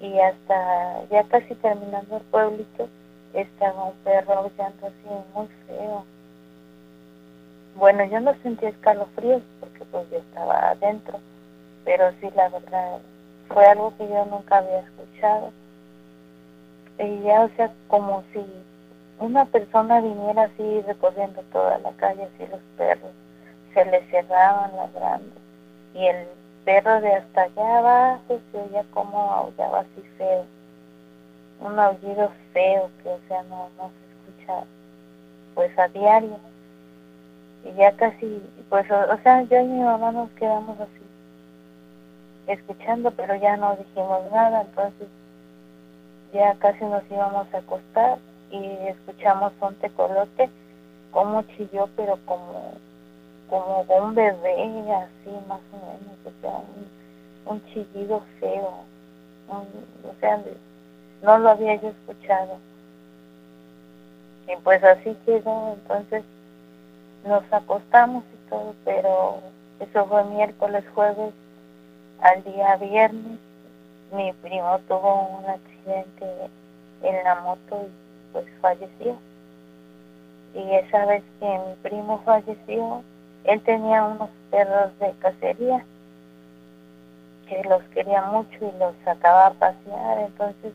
Y 0.01 0.19
hasta 0.19 1.03
ya 1.09 1.23
casi 1.25 1.55
terminando 1.55 2.17
el 2.17 2.23
pueblito, 2.23 2.87
estaba 3.33 3.85
un 3.85 3.95
perro 4.03 4.33
aullando 4.33 4.87
así 4.87 5.33
muy 5.33 5.47
feo. 5.67 6.05
Bueno, 7.75 8.03
yo 8.05 8.19
no 8.19 8.33
sentí 8.41 8.65
escalofríos 8.65 9.41
porque 9.59 9.85
pues 9.85 10.09
yo 10.09 10.17
estaba 10.17 10.71
adentro, 10.71 11.19
pero 11.85 12.11
sí 12.19 12.29
la 12.35 12.49
verdad 12.49 12.99
fue 13.47 13.65
algo 13.65 13.93
que 13.97 14.07
yo 14.07 14.25
nunca 14.25 14.57
había 14.57 14.79
escuchado. 14.79 15.51
Y 16.97 17.23
ya, 17.23 17.41
o 17.43 17.49
sea, 17.55 17.71
como 17.87 18.23
si 18.33 18.45
una 19.19 19.45
persona 19.45 20.01
viniera 20.01 20.43
así 20.43 20.81
recorriendo 20.81 21.41
toda 21.51 21.77
la 21.79 21.91
calle, 21.91 22.23
así 22.23 22.47
los 22.51 22.61
perros 22.77 23.11
se 23.73 23.85
le 23.85 24.01
cerraban 24.09 24.75
ladrando 24.75 25.39
y 25.93 26.05
el 26.05 26.27
perro 26.65 27.01
de 27.01 27.13
hasta 27.13 27.43
allá 27.43 27.77
abajo 27.77 28.39
se 28.51 28.57
oía 28.57 28.83
como 28.91 29.17
aullaba 29.31 29.79
así 29.79 30.01
feo. 30.17 30.45
Un 31.59 31.77
aullido 31.77 32.31
feo 32.53 32.89
que, 33.03 33.09
o 33.09 33.19
sea, 33.27 33.43
no, 33.43 33.69
no 33.77 33.89
se 33.89 34.31
escucha 34.31 34.65
pues 35.55 35.77
a 35.77 35.87
diario. 35.89 36.37
Y 37.65 37.73
ya 37.77 37.91
casi, 37.97 38.41
pues, 38.69 38.89
o, 38.89 39.17
sea, 39.23 39.43
yo 39.43 39.59
y 39.59 39.65
mi 39.65 39.81
mamá 39.81 40.11
nos 40.11 40.29
quedamos 40.31 40.79
así, 40.79 41.03
escuchando, 42.47 43.11
pero 43.11 43.35
ya 43.35 43.57
no 43.57 43.75
dijimos 43.75 44.31
nada, 44.31 44.61
entonces 44.61 45.07
ya 46.33 46.55
casi 46.55 46.85
nos 46.85 47.03
íbamos 47.11 47.53
a 47.53 47.57
acostar 47.57 48.17
y 48.51 48.63
escuchamos 48.87 49.51
un 49.59 49.75
tecolote 49.75 50.49
como 51.11 51.41
chilló, 51.43 51.89
pero 51.95 52.17
como 52.25 52.73
como 53.49 53.81
un 53.81 54.15
bebé, 54.15 54.63
así 54.93 55.31
más 55.47 55.59
o 55.73 55.77
menos, 55.77 56.17
o 56.23 56.41
sea, 56.41 56.51
un, 56.51 57.51
un 57.51 57.65
chillido 57.65 58.21
feo, 58.39 58.85
o 59.49 60.19
sea, 60.19 60.39
no 61.21 61.37
lo 61.37 61.49
había 61.49 61.75
yo 61.75 61.89
escuchado. 61.89 62.57
Y 64.47 64.55
pues 64.63 64.83
así 64.83 65.15
quedó, 65.25 65.73
entonces 65.73 66.23
nos 67.25 67.43
acostamos 67.51 68.23
y 68.33 68.49
todo, 68.49 68.73
pero 68.85 69.39
eso 69.79 70.05
fue 70.05 70.23
miércoles, 70.25 70.83
jueves, 70.93 71.33
al 72.21 72.43
día 72.43 72.75
viernes, 72.77 73.39
mi 74.11 74.33
primo 74.33 74.79
tuvo 74.87 75.37
un 75.37 75.45
accidente 75.45 76.49
en 77.03 77.23
la 77.23 77.35
moto 77.35 77.85
y 77.85 78.33
pues 78.33 78.45
falleció. 78.61 79.17
Y 80.53 80.73
esa 80.73 81.05
vez 81.05 81.23
que 81.39 81.45
mi 81.45 81.75
primo 81.83 82.21
falleció, 82.25 83.03
él 83.43 83.61
tenía 83.61 84.03
unos 84.03 84.29
perros 84.49 84.97
de 84.99 85.11
cacería 85.19 85.85
que 87.47 87.63
los 87.63 87.81
quería 87.93 88.21
mucho 88.23 88.57
y 88.61 88.79
los 88.79 88.93
sacaba 89.03 89.47
a 89.47 89.53
pasear, 89.53 90.19
entonces 90.19 90.73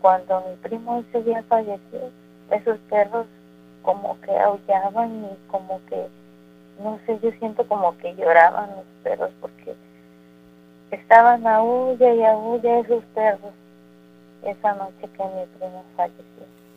cuando 0.00 0.42
mi 0.48 0.56
primo 0.68 1.04
ese 1.08 1.22
día 1.24 1.42
falleció, 1.48 2.10
esos 2.50 2.78
perros 2.88 3.26
como 3.82 4.20
que 4.20 4.36
aullaban 4.36 5.24
y 5.24 5.50
como 5.50 5.80
que, 5.88 6.06
no 6.82 6.98
sé, 7.06 7.18
yo 7.22 7.30
siento 7.38 7.66
como 7.66 7.96
que 7.98 8.14
lloraban 8.14 8.70
los 8.70 8.84
perros 9.02 9.30
porque 9.40 9.74
estaban 10.90 11.46
a 11.46 11.62
huya 11.62 12.14
y 12.14 12.22
a 12.22 12.36
huya 12.36 12.80
esos 12.80 13.02
perros 13.14 13.52
esa 14.42 14.74
noche 14.74 15.00
que 15.00 15.24
mi 15.24 15.46
primo 15.58 15.84
falleció. 15.96 16.24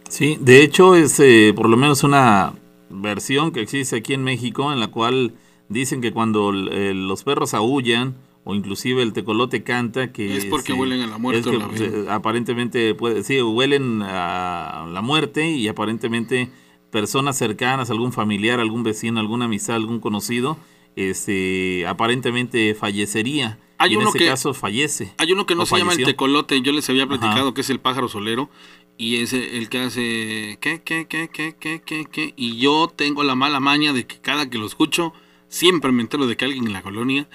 Sí, 0.10 0.38
de 0.40 0.64
hecho 0.64 0.96
es 0.96 1.20
eh, 1.20 1.54
por 1.56 1.70
lo 1.70 1.78
menos 1.78 2.04
una 2.04 2.54
versión 2.90 3.52
que 3.52 3.62
existe 3.62 3.98
aquí 3.98 4.14
en 4.14 4.24
México 4.24 4.72
en 4.72 4.80
la 4.80 4.88
cual 4.88 5.34
dicen 5.70 6.02
que 6.02 6.14
cuando 6.14 6.52
eh, 6.52 6.94
los 6.94 7.24
perros 7.24 7.54
aullan 7.54 8.16
o 8.46 8.56
inclusive 8.56 9.02
el 9.04 9.14
tecolote 9.14 9.64
canta 9.64 10.12
que 10.12 10.36
Es 10.38 10.46
porque 10.46 10.74
se- 10.74 10.74
huelen 10.74 11.02
a 11.02 11.08
la 11.08 11.18
muerte 11.18 11.50
es 11.50 11.80
que, 11.80 12.06
la 12.06 12.16
aparentemente 12.16 12.94
puede 12.96 13.24
sí 13.24 13.42
huelen 13.42 14.02
a 14.02 14.86
la 14.92 15.02
muerte 15.02 15.50
y 15.52 15.68
aparentemente 15.68 16.50
personas 16.92 17.38
cercanas 17.38 17.90
algún 17.90 18.12
familiar 18.14 18.60
algún 18.60 18.84
vecino 18.84 19.20
alguna 19.20 19.46
amistad 19.46 19.76
algún 19.78 20.00
conocido 20.00 20.58
este 20.96 21.86
aparentemente 21.88 22.76
fallecería. 22.76 23.60
Hay 23.80 23.92
y 23.92 23.94
en 23.96 24.02
uno 24.02 24.10
ese 24.10 24.20
que- 24.20 24.26
caso 24.28 24.54
fallece 24.54 25.14
Hay 25.18 25.32
uno 25.32 25.46
que 25.46 25.56
no 25.56 25.66
se 25.66 25.78
llama 25.78 25.94
el 25.94 26.04
tecolote, 26.04 26.62
yo 26.62 26.72
les 26.72 26.90
había 26.90 27.08
platicado 27.08 27.48
Ajá. 27.48 27.54
que 27.54 27.62
es 27.62 27.70
el 27.70 27.80
pájaro 27.80 28.08
solero 28.08 28.50
y 28.98 29.16
es 29.18 29.34
el 29.34 29.70
que 29.70 29.80
hace 29.80 30.58
qué 30.62 30.82
qué 30.84 31.08
qué 31.08 31.28
qué 31.32 31.56
qué 31.60 31.82
qué 31.84 32.06
qué 32.12 32.34
y 32.38 32.58
yo 32.58 32.92
tengo 32.96 33.24
la 33.24 33.36
mala 33.36 33.60
maña 33.60 33.92
de 33.92 34.06
que 34.06 34.18
cada 34.22 34.50
que 34.50 34.58
lo 34.60 34.66
escucho 34.68 35.14
siempre 35.50 35.92
me 35.92 36.02
entero 36.04 36.28
de 36.28 36.38
que 36.38 36.46
alguien 36.46 36.68
en 36.68 36.74
la 36.74 36.82
colonia 36.84 37.28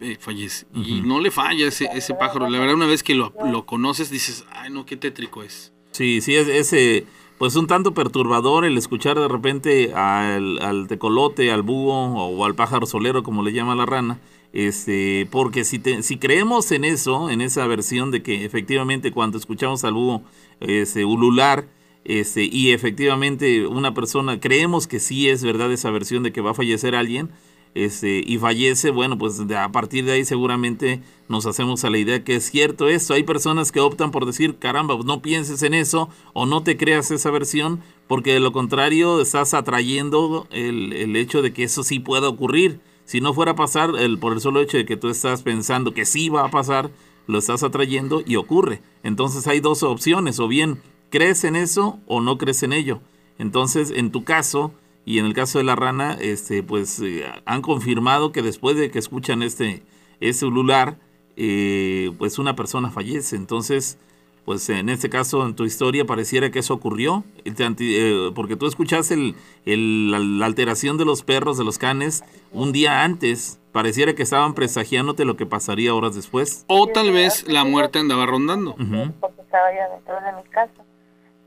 eh, 0.00 0.16
fallece 0.20 0.66
y 0.74 1.00
no 1.00 1.20
le 1.20 1.30
falla 1.30 1.66
ese 1.68 1.88
ese 1.94 2.14
pájaro. 2.14 2.48
La 2.48 2.58
verdad 2.58 2.74
una 2.76 2.86
vez 2.86 3.02
que 3.02 3.14
lo, 3.14 3.32
lo 3.50 3.66
conoces 3.66 4.10
dices, 4.10 4.44
"Ay, 4.52 4.70
no, 4.70 4.86
qué 4.86 4.96
tétrico 4.96 5.42
es." 5.42 5.72
Sí, 5.92 6.20
sí, 6.20 6.36
es 6.36 6.46
ese, 6.48 7.06
pues 7.38 7.56
un 7.56 7.66
tanto 7.66 7.94
perturbador 7.94 8.64
el 8.64 8.76
escuchar 8.78 9.18
de 9.18 9.26
repente 9.28 9.92
al, 9.94 10.58
al 10.60 10.86
tecolote, 10.86 11.50
al 11.50 11.62
búho 11.62 12.14
o 12.14 12.44
al 12.44 12.54
pájaro 12.54 12.86
solero, 12.86 13.22
como 13.22 13.42
le 13.42 13.52
llama 13.52 13.74
la 13.74 13.86
rana, 13.86 14.20
este, 14.52 15.26
porque 15.30 15.64
si, 15.64 15.78
te- 15.78 16.02
si 16.02 16.18
creemos 16.18 16.70
en 16.72 16.84
eso, 16.84 17.30
en 17.30 17.40
esa 17.40 17.66
versión 17.66 18.10
de 18.10 18.22
que 18.22 18.44
efectivamente 18.44 19.12
cuando 19.12 19.38
escuchamos 19.38 19.82
al 19.84 19.94
búho 19.94 20.22
este, 20.60 21.04
ulular, 21.04 21.66
este, 22.04 22.44
y 22.44 22.70
efectivamente 22.72 23.66
una 23.66 23.92
persona, 23.94 24.40
creemos 24.40 24.86
que 24.86 25.00
sí 25.00 25.28
es 25.28 25.42
verdad 25.44 25.72
esa 25.72 25.90
versión 25.90 26.22
de 26.22 26.32
que 26.32 26.40
va 26.40 26.52
a 26.52 26.54
fallecer 26.54 26.94
alguien, 26.94 27.30
este, 27.74 28.22
y 28.26 28.38
fallece, 28.38 28.90
bueno, 28.90 29.18
pues 29.18 29.40
a 29.40 29.72
partir 29.72 30.04
de 30.04 30.12
ahí 30.12 30.24
seguramente 30.24 31.02
nos 31.28 31.46
hacemos 31.46 31.84
a 31.84 31.90
la 31.90 31.98
idea 31.98 32.24
que 32.24 32.36
es 32.36 32.50
cierto 32.50 32.88
esto. 32.88 33.14
Hay 33.14 33.22
personas 33.22 33.72
que 33.72 33.80
optan 33.80 34.10
por 34.10 34.26
decir, 34.26 34.56
caramba, 34.58 34.96
no 35.04 35.22
pienses 35.22 35.62
en 35.62 35.74
eso 35.74 36.08
o 36.32 36.46
no 36.46 36.62
te 36.62 36.76
creas 36.76 37.10
esa 37.10 37.30
versión, 37.30 37.80
porque 38.06 38.32
de 38.32 38.40
lo 38.40 38.52
contrario 38.52 39.20
estás 39.20 39.54
atrayendo 39.54 40.46
el, 40.50 40.92
el 40.92 41.16
hecho 41.16 41.42
de 41.42 41.52
que 41.52 41.64
eso 41.64 41.82
sí 41.82 42.00
pueda 42.00 42.28
ocurrir. 42.28 42.80
Si 43.04 43.20
no 43.20 43.32
fuera 43.32 43.52
a 43.52 43.56
pasar, 43.56 43.90
el, 43.98 44.18
por 44.18 44.32
el 44.32 44.40
solo 44.40 44.60
hecho 44.60 44.76
de 44.76 44.84
que 44.84 44.96
tú 44.96 45.08
estás 45.08 45.42
pensando 45.42 45.94
que 45.94 46.04
sí 46.04 46.28
va 46.28 46.44
a 46.44 46.50
pasar, 46.50 46.90
lo 47.26 47.38
estás 47.38 47.62
atrayendo 47.62 48.22
y 48.26 48.36
ocurre. 48.36 48.82
Entonces 49.02 49.46
hay 49.46 49.60
dos 49.60 49.82
opciones, 49.82 50.40
o 50.40 50.48
bien 50.48 50.80
crees 51.10 51.44
en 51.44 51.56
eso 51.56 51.98
o 52.06 52.20
no 52.20 52.38
crees 52.38 52.62
en 52.62 52.72
ello. 52.72 53.00
Entonces, 53.38 53.92
en 53.94 54.10
tu 54.10 54.24
caso, 54.24 54.72
y 55.08 55.18
en 55.18 55.26
el 55.26 55.32
caso 55.34 55.58
de 55.58 55.64
la 55.64 55.74
rana, 55.76 56.16
este, 56.20 56.62
pues 56.62 57.00
eh, 57.00 57.24
han 57.46 57.62
confirmado 57.62 58.30
que 58.32 58.42
después 58.42 58.76
de 58.76 58.90
que 58.90 58.98
escuchan 58.98 59.42
este, 59.42 59.82
este 60.20 60.44
ulular, 60.46 60.96
eh, 61.36 62.10
pues 62.18 62.38
una 62.38 62.54
persona 62.56 62.90
fallece. 62.90 63.36
Entonces, 63.36 63.98
pues 64.44 64.68
en 64.70 64.88
este 64.88 65.08
caso, 65.08 65.44
en 65.46 65.54
tu 65.54 65.64
historia, 65.64 66.04
pareciera 66.04 66.50
que 66.50 66.58
eso 66.58 66.74
ocurrió, 66.74 67.24
eh, 67.44 68.30
porque 68.34 68.56
tú 68.56 68.66
escuchaste 68.66 69.14
el, 69.14 69.34
el- 69.66 70.10
la, 70.10 70.18
la 70.18 70.46
alteración 70.46 70.96
de 70.98 71.04
los 71.04 71.22
perros, 71.22 71.58
de 71.58 71.64
los 71.64 71.78
canes, 71.78 72.24
un 72.52 72.72
día 72.72 73.02
antes. 73.04 73.60
Pareciera 73.72 74.14
que 74.14 74.22
estaban 74.22 74.54
presagiándote 74.54 75.24
lo 75.26 75.36
que 75.36 75.46
pasaría 75.46 75.94
horas 75.94 76.14
después. 76.14 76.64
O 76.68 76.86
tal 76.88 77.12
vez 77.12 77.46
la 77.46 77.64
muerte 77.64 77.98
andaba 77.98 78.26
rondando. 78.26 78.70
Ujú. 78.72 79.12
porque 79.20 79.42
estaba 79.42 79.68
yo 79.72 79.94
dentro 79.94 80.14
de 80.14 80.42
mi 80.42 80.48
casa. 80.50 80.82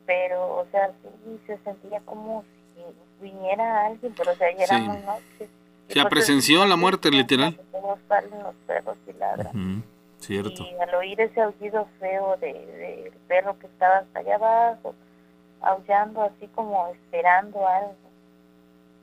Pero, 0.05 0.39
o 0.59 0.65
sea, 0.71 0.91
sí 1.01 1.39
se 1.47 1.57
sentía 1.63 1.99
como 2.05 2.43
si 2.43 2.60
viniera 3.21 3.85
alguien, 3.87 4.13
pero 4.17 4.31
o 4.31 4.35
sea, 4.35 4.47
ya 4.57 4.63
era 4.63 4.77
Sí. 4.77 4.83
muy 4.83 4.97
noche. 4.97 5.21
Y 5.39 5.93
Se 5.93 5.93
pues, 5.93 6.05
apresenció 6.05 6.65
la 6.65 6.75
muerte, 6.75 7.11
literal. 7.11 7.59
todos 7.71 7.99
salen 8.07 8.31
los 8.43 8.55
perros 8.67 8.97
y 9.07 9.13
ladran. 9.13 9.83
Cierto. 10.19 10.63
Y 10.63 10.81
al 10.81 10.95
oír 10.95 11.19
ese 11.19 11.41
aullido 11.41 11.87
feo 11.99 12.37
de- 12.37 12.53
del 12.53 13.11
perro 13.27 13.57
que 13.59 13.65
estaba 13.67 13.97
hasta 13.99 14.19
allá 14.19 14.35
abajo, 14.35 14.93
aullando 15.61 16.21
así 16.23 16.47
como 16.55 16.87
esperando 16.89 17.67
algo. 17.67 17.95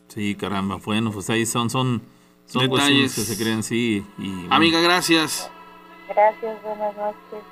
Sí, 0.09 0.35
caramba. 0.35 0.77
Bueno, 0.85 1.11
pues 1.13 1.29
ahí 1.29 1.45
son, 1.45 1.69
son, 1.71 2.01
son 2.47 2.63
Detalles. 2.63 2.71
cuestiones 2.71 3.15
que 3.15 3.21
se 3.23 3.43
creen, 3.43 3.63
sí. 3.63 4.07
Y, 4.17 4.31
bueno, 4.33 4.55
Amiga, 4.55 4.81
gracias. 4.81 5.51
Gracias, 6.09 6.63
buenas 6.63 6.97
noches. 6.97 7.45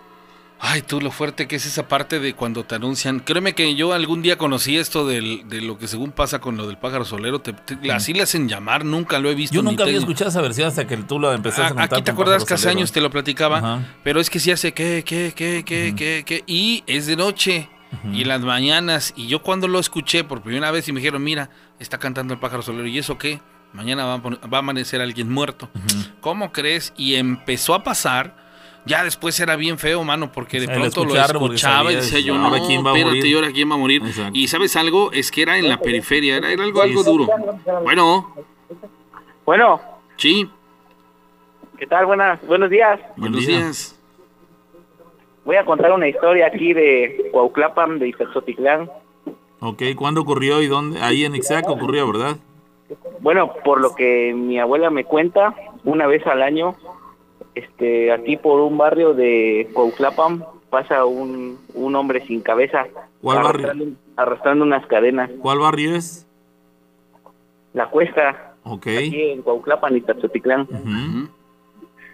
Ay, 0.59 0.81
tú 0.81 1.01
lo 1.03 1.11
fuerte 1.11 1.47
que 1.47 1.57
es 1.57 1.67
esa 1.67 1.87
parte 1.87 2.19
de 2.19 2.35
cuando 2.35 2.65
te 2.65 2.75
anuncian. 2.77 3.21
Créeme 3.21 3.55
que 3.55 3.75
yo 3.75 3.93
algún 3.93 4.23
día 4.23 4.39
conocí 4.39 4.79
esto 4.79 5.07
del- 5.07 5.47
de 5.49 5.61
lo 5.61 5.77
que 5.79 5.87
según 5.87 6.13
pasa 6.13 6.39
con 6.41 6.57
lo 6.57 6.67
del 6.67 6.79
pájaro 6.79 7.05
solero. 7.05 7.41
Te, 7.41 7.53
te- 7.53 7.93
así 7.93 8.15
le 8.15 8.23
hacen 8.23 8.49
llamar, 8.49 8.85
nunca 8.85 9.19
lo 9.19 9.29
he 9.31 9.35
visto. 9.35 9.55
Yo 9.55 9.63
nunca 9.63 9.83
había 9.83 9.95
tengo. 9.97 10.07
escuchado 10.07 10.31
esa 10.31 10.41
versión 10.41 10.69
hasta 10.69 10.87
que 10.87 10.97
tú 10.97 11.19
lo 11.19 11.31
empezaste 11.33 11.63
a 11.63 11.67
A- 11.67 11.69
contar. 11.71 11.93
Aquí 11.99 12.03
te 12.03 12.11
acuerdas 12.11 12.45
que 12.47 12.55
hace 12.55 12.71
años 12.71 12.91
te 12.91 13.03
lo 13.03 13.11
platicaba, 13.11 13.59
Ajá. 13.59 13.81
pero 14.03 14.19
es 14.19 14.31
que 14.31 14.41
sí 14.41 14.51
hace 14.51 14.73
que, 14.73 15.05
que, 15.05 15.35
que, 15.37 15.63
que, 15.65 15.95
que, 15.95 16.25
que, 16.25 16.45
y 16.47 16.83
es 16.87 17.07
de 17.07 17.17
noche 17.17 17.69
y 18.13 18.23
en 18.23 18.29
las 18.29 18.41
mañanas. 18.41 19.13
Y 19.15 19.27
yo 19.29 19.43
cuando 19.43 19.69
lo 19.69 19.79
escuché 19.79 20.25
por 20.25 20.41
primera 20.41 20.71
vez 20.71 20.89
y 20.89 20.93
me 20.93 21.01
dijeron, 21.01 21.23
mira, 21.23 21.51
está 21.79 21.99
cantando 21.99 22.33
el 22.33 22.41
pájaro 22.41 22.63
solero, 22.63 22.87
¿y 22.89 22.97
eso 22.99 23.19
qué? 23.19 23.41
Mañana 23.75 24.07
va 24.07 24.15
a, 24.15 24.23
pon- 24.23 24.41
va 24.53 24.57
a 24.57 24.61
amanecer 24.61 25.03
alguien 25.03 25.31
muerto. 25.31 25.69
¿Cómo 26.23 26.51
crees? 26.51 26.95
Y 26.97 27.17
empezó 27.17 27.75
a 27.75 27.85
pasar. 27.85 28.46
Ya 28.87 29.03
después 29.05 29.39
era 29.41 29.57
bien 29.57 29.79
feo, 29.79 30.05
mano, 30.05 30.31
porque 30.33 30.59
de 30.61 30.67
El 30.67 30.73
pronto 30.73 31.05
lo 31.05 31.15
escuchaba 31.17 31.93
y 31.93 31.97
decía 31.97 32.21
yo, 32.21 32.35
ahora 32.37 32.59
no, 32.61 32.67
quién 32.67 32.85
va 32.87 32.91
a 32.91 32.93
espérate, 32.95 33.17
morir". 33.17 33.27
¿y 33.27 33.35
ahora 33.35 33.51
quién 33.53 33.71
va 33.71 33.75
a 33.75 33.79
morir? 33.79 34.03
Exacto. 34.07 34.31
Y 34.39 34.47
¿sabes 34.49 34.77
algo? 34.77 35.11
Es 35.13 35.31
que 35.33 35.43
era 35.43 35.59
en 35.59 35.69
la 35.69 35.79
periferia, 35.79 36.37
era, 36.37 36.51
era 36.53 36.63
algo, 36.63 36.83
algo 36.83 37.03
duro. 37.03 37.27
Bueno, 37.83 38.33
Bueno, 39.45 39.81
sí, 40.17 40.49
¿qué 41.79 41.87
tal? 41.87 42.07
Buenas, 42.07 42.45
buenos 42.47 42.71
días. 42.71 43.01
Buen 43.17 43.33
buenos 43.33 43.47
día. 43.47 43.59
días. 43.59 43.99
Voy 45.45 45.57
a 45.57 45.65
contar 45.65 45.93
una 45.93 46.09
historia 46.09 46.47
aquí 46.47 46.73
de 46.73 47.29
Cuauclapan, 47.33 47.99
de 47.99 48.09
Ixtazotitlán. 48.09 48.91
Ok, 49.61 49.83
¿cuándo 49.97 50.21
ocurrió 50.23 50.61
y 50.63 50.67
dónde? 50.69 51.01
Ahí 51.01 51.25
en 51.25 51.35
Ixac 51.37 51.69
ocurrió, 51.69 52.07
¿verdad? 52.13 52.37
Bueno, 53.21 53.53
por 53.65 53.81
lo 53.81 53.95
que 53.95 54.33
mi 54.35 54.59
abuela 54.59 54.91
me 54.91 55.05
cuenta, 55.05 55.55
una 55.85 56.07
vez 56.07 56.27
al 56.27 56.43
año, 56.43 56.75
este, 57.57 58.13
aquí 58.13 58.37
por 58.37 58.61
un 58.61 58.79
barrio 58.79 59.15
de 59.15 59.69
Cuauclapan 59.73 60.45
pasa 60.71 61.05
un, 61.05 61.59
un 61.75 61.97
hombre 61.97 62.25
sin 62.27 62.41
cabeza. 62.43 62.87
¿Cuál 63.21 63.43
barrio? 63.43 63.67
arrastrando, 63.67 63.97
arrastrando 64.17 64.65
unas 64.65 64.87
cadenas. 64.87 65.31
¿Cuál 65.41 65.59
barrio 65.59 65.97
es? 65.97 66.27
La 67.73 67.89
cuesta, 67.91 68.55
Ok. 68.65 68.87
aquí 68.87 69.23
en 69.31 69.43
Cuauclapan 69.43 69.97
y 69.97 70.01
Tazotitlán. 70.03 70.69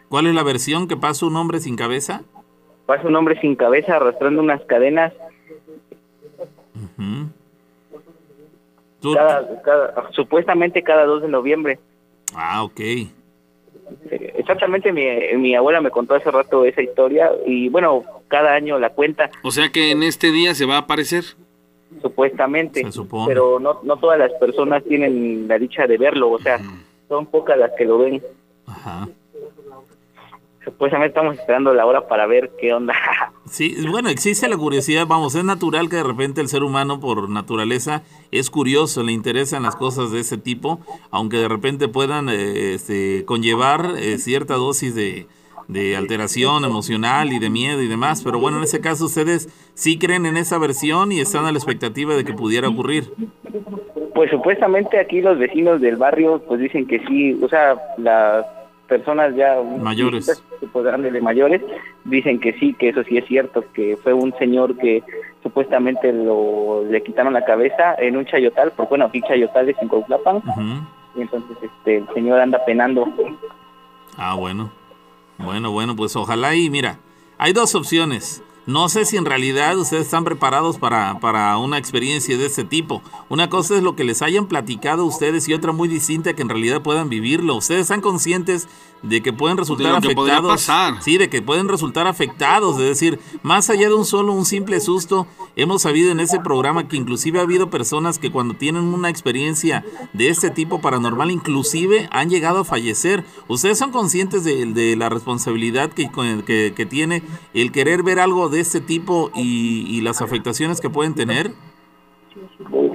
¿Cuál 0.09 0.27
es 0.27 0.35
la 0.35 0.43
versión 0.43 0.89
que 0.89 0.97
pasa 0.97 1.27
un 1.27 1.37
hombre 1.37 1.61
sin 1.61 1.77
cabeza? 1.77 2.23
Pasa 2.87 3.07
un 3.07 3.15
hombre 3.17 3.41
sin 3.41 3.55
cabeza 3.57 3.97
arrastrando 3.97 4.43
unas 4.43 4.61
cadenas 4.65 5.13
cada, 9.15 9.63
cada- 9.63 10.11
supuestamente 10.13 10.83
cada 10.83 11.05
2 11.05 11.23
de 11.23 11.29
noviembre. 11.29 11.79
Ah, 12.35 12.63
ok. 12.63 12.81
Eh, 14.11 14.33
Exactamente, 14.39 14.93
mi, 14.93 15.05
mi 15.39 15.55
abuela 15.55 15.81
me 15.81 15.91
contó 15.91 16.15
hace 16.15 16.31
rato 16.31 16.65
esa 16.65 16.83
historia 16.83 17.31
y 17.47 17.69
bueno, 17.69 18.03
cada 18.29 18.55
año 18.55 18.79
la 18.79 18.91
cuenta, 18.91 19.31
O 19.43 19.51
sea 19.51 19.69
que 19.71 19.91
en 19.91 20.03
este 20.03 20.31
día 20.33 20.55
se 20.55 20.67
va 20.67 20.77
a 20.77 20.79
aparecer. 20.81 21.25
supuestamente. 22.01 22.83
Se 22.83 22.93
supone. 22.93 23.27
Pero 23.29 23.59
no, 23.61 23.81
no 23.83 23.97
todas 23.99 24.19
las 24.19 24.33
personas 24.35 24.83
tienen 24.85 25.47
la 25.49 25.59
dicha 25.59 25.87
de 25.87 25.99
verlo, 25.99 26.31
o 26.31 26.39
sea, 26.39 26.59
son 27.09 27.27
pocas 27.27 27.59
las 27.59 27.73
que 27.77 27.85
lo 27.85 27.99
ven. 27.99 28.23
Ajá. 28.67 29.09
Supuestamente 30.65 31.09
estamos 31.09 31.37
esperando 31.39 31.75
la 31.75 31.85
hora 31.85 32.07
para 32.07 32.27
ver 32.27 32.53
qué 32.59 32.73
onda. 32.73 32.95
Sí, 33.45 33.77
bueno, 33.91 34.09
existe 34.09 34.49
la 34.49 34.57
curiosidad, 34.57 35.07
vamos, 35.07 35.35
es 35.35 35.45
natural 35.45 35.91
que 35.91 35.97
de 35.97 36.05
repente 36.05 36.41
el 36.41 36.49
ser 36.49 36.63
humano 36.63 37.01
por 37.01 37.29
naturaleza 37.29 38.03
es 38.31 38.49
curioso, 38.49 39.03
le 39.03 39.13
interesan 39.13 39.65
las 39.65 39.77
cosas 39.77 40.11
de 40.11 40.21
ese 40.21 40.39
tipo, 40.39 40.81
aunque 41.11 41.37
de 41.37 41.49
repente 41.49 41.89
puedan 41.89 42.31
eh, 42.31 42.73
este, 42.73 43.27
conllevar 43.27 43.95
eh, 43.99 44.17
cierta 44.17 44.55
dosis 44.55 44.95
de, 44.95 45.27
de 45.69 45.97
alteración 45.97 46.65
emocional 46.65 47.33
y 47.33 47.39
de 47.39 47.51
miedo 47.51 47.83
y 47.83 47.89
demás, 47.89 48.23
pero 48.23 48.39
bueno, 48.39 48.59
en 48.59 48.65
ese 48.65 48.81
caso 48.81 49.07
ustedes 49.07 49.49
sí 49.75 49.99
creen 49.99 50.25
en 50.25 50.37
esa 50.37 50.57
versión 50.59 51.13
y 51.13 51.21
están 51.21 51.45
a 51.45 51.53
la 51.53 51.59
expectativa 51.59 52.15
de 52.15 52.25
que 52.25 52.33
pudiera 52.33 52.69
ocurrir. 52.69 53.13
Pues 54.15 54.31
supuestamente 54.31 54.99
aquí 54.99 55.21
los 55.21 55.39
vecinos 55.39 55.81
del 55.81 55.97
barrio 55.97 56.43
pues 56.47 56.61
dicen 56.61 56.87
que 56.87 57.01
sí, 57.07 57.39
o 57.43 57.49
sea, 57.49 57.77
las 57.99 58.47
personas 58.93 59.35
ya 59.35 59.57
mayores, 59.81 60.45
pues, 60.71 60.85
de 60.85 61.21
mayores, 61.23 61.63
dicen 62.05 62.39
que 62.39 62.53
sí, 62.59 62.75
que 62.75 62.91
eso 62.91 63.03
sí 63.05 63.17
es 63.17 63.27
cierto, 63.27 63.65
que 63.73 63.97
fue 63.97 64.13
un 64.13 64.35
señor 64.39 64.77
que 64.77 65.03
supuestamente 65.43 66.13
lo 66.13 66.85
le 66.85 67.03
quitaron 67.03 67.33
la 67.33 67.47
cabeza 67.47 67.95
en 67.97 68.19
un 68.19 68.27
chayotal, 68.27 68.73
porque 68.77 68.91
bueno, 68.91 69.07
aquí 69.07 69.23
chayotales 69.23 69.77
en 69.81 69.89
Coplapan, 69.89 70.43
y 71.17 71.23
entonces 71.23 71.57
este 71.63 71.97
el 71.97 72.09
señor 72.13 72.39
anda 72.41 72.63
penando. 72.67 73.09
Ah, 74.19 74.35
bueno. 74.35 74.71
Bueno, 75.39 75.73
bueno, 75.73 75.97
pues 75.97 76.15
ojalá 76.15 76.55
y 76.55 76.69
mira, 76.69 76.99
hay 77.39 77.55
dos 77.55 77.75
opciones. 77.75 78.45
No 78.65 78.89
sé 78.89 79.05
si 79.05 79.17
en 79.17 79.25
realidad 79.25 79.77
ustedes 79.77 80.05
están 80.05 80.23
preparados 80.23 80.79
para, 80.79 81.19
para, 81.19 81.59
una 81.59 81.79
experiencia 81.79 82.39
de 82.39 82.47
este 82.47 82.63
tipo. 82.63 83.03
Una 83.29 83.51
cosa 83.51 83.75
es 83.75 83.83
lo 83.83 83.97
que 83.97 84.05
les 84.05 84.23
hayan 84.23 84.47
platicado 84.47 85.05
ustedes 85.05 85.49
y 85.49 85.55
otra 85.55 85.73
muy 85.73 85.89
distinta 85.89 86.35
que 86.35 86.43
en 86.43 86.49
realidad 86.49 86.81
puedan 86.81 87.09
vivirlo. 87.09 87.57
Ustedes 87.57 87.83
están 87.83 88.01
conscientes 88.01 88.69
de 89.03 89.21
que 89.21 89.33
pueden 89.33 89.57
resultar 89.57 89.95
afectados. 89.95 90.69
Sí, 91.01 91.19
de 91.19 91.29
que 91.29 91.43
pueden 91.43 91.69
resultar 91.69 92.07
afectados. 92.07 92.79
Es 92.79 92.89
decir, 92.89 93.19
más 93.43 93.69
allá 93.71 93.89
de 93.89 93.95
un 93.95 94.05
solo, 94.05 94.33
un 94.33 94.45
simple 94.45 94.81
susto, 94.81 95.27
hemos 95.57 95.83
sabido 95.83 96.13
en 96.13 96.21
ese 96.21 96.41
programa 96.41 96.89
que 96.89 96.97
inclusive 96.97 97.39
ha 97.39 97.43
habido 97.43 97.71
personas 97.71 98.19
que 98.19 98.31
cuando 98.31 98.55
tienen 98.55 98.83
una 98.83 99.09
experiencia 99.09 99.85
de 100.13 100.29
este 100.29 100.51
tipo 100.51 100.81
paranormal, 100.81 101.31
inclusive 101.31 102.09
han 102.11 102.31
llegado 102.31 102.61
a 102.61 102.65
fallecer. 102.65 103.25
¿Ustedes 103.49 103.79
son 103.79 103.91
conscientes 103.91 104.45
de, 104.45 104.97
la 104.97 105.09
responsabilidad 105.09 105.91
que, 105.91 106.11
que, 106.45 106.87
tiene 106.87 107.23
el 107.55 107.73
querer 107.73 108.03
ver 108.03 108.21
algo 108.21 108.49
de 108.49 108.61
este 108.61 108.81
tipo 108.81 109.31
y, 109.35 109.87
y 109.89 110.01
las 110.01 110.21
afectaciones 110.21 110.81
que 110.81 110.91
pueden 110.91 111.15
tener? 111.15 111.53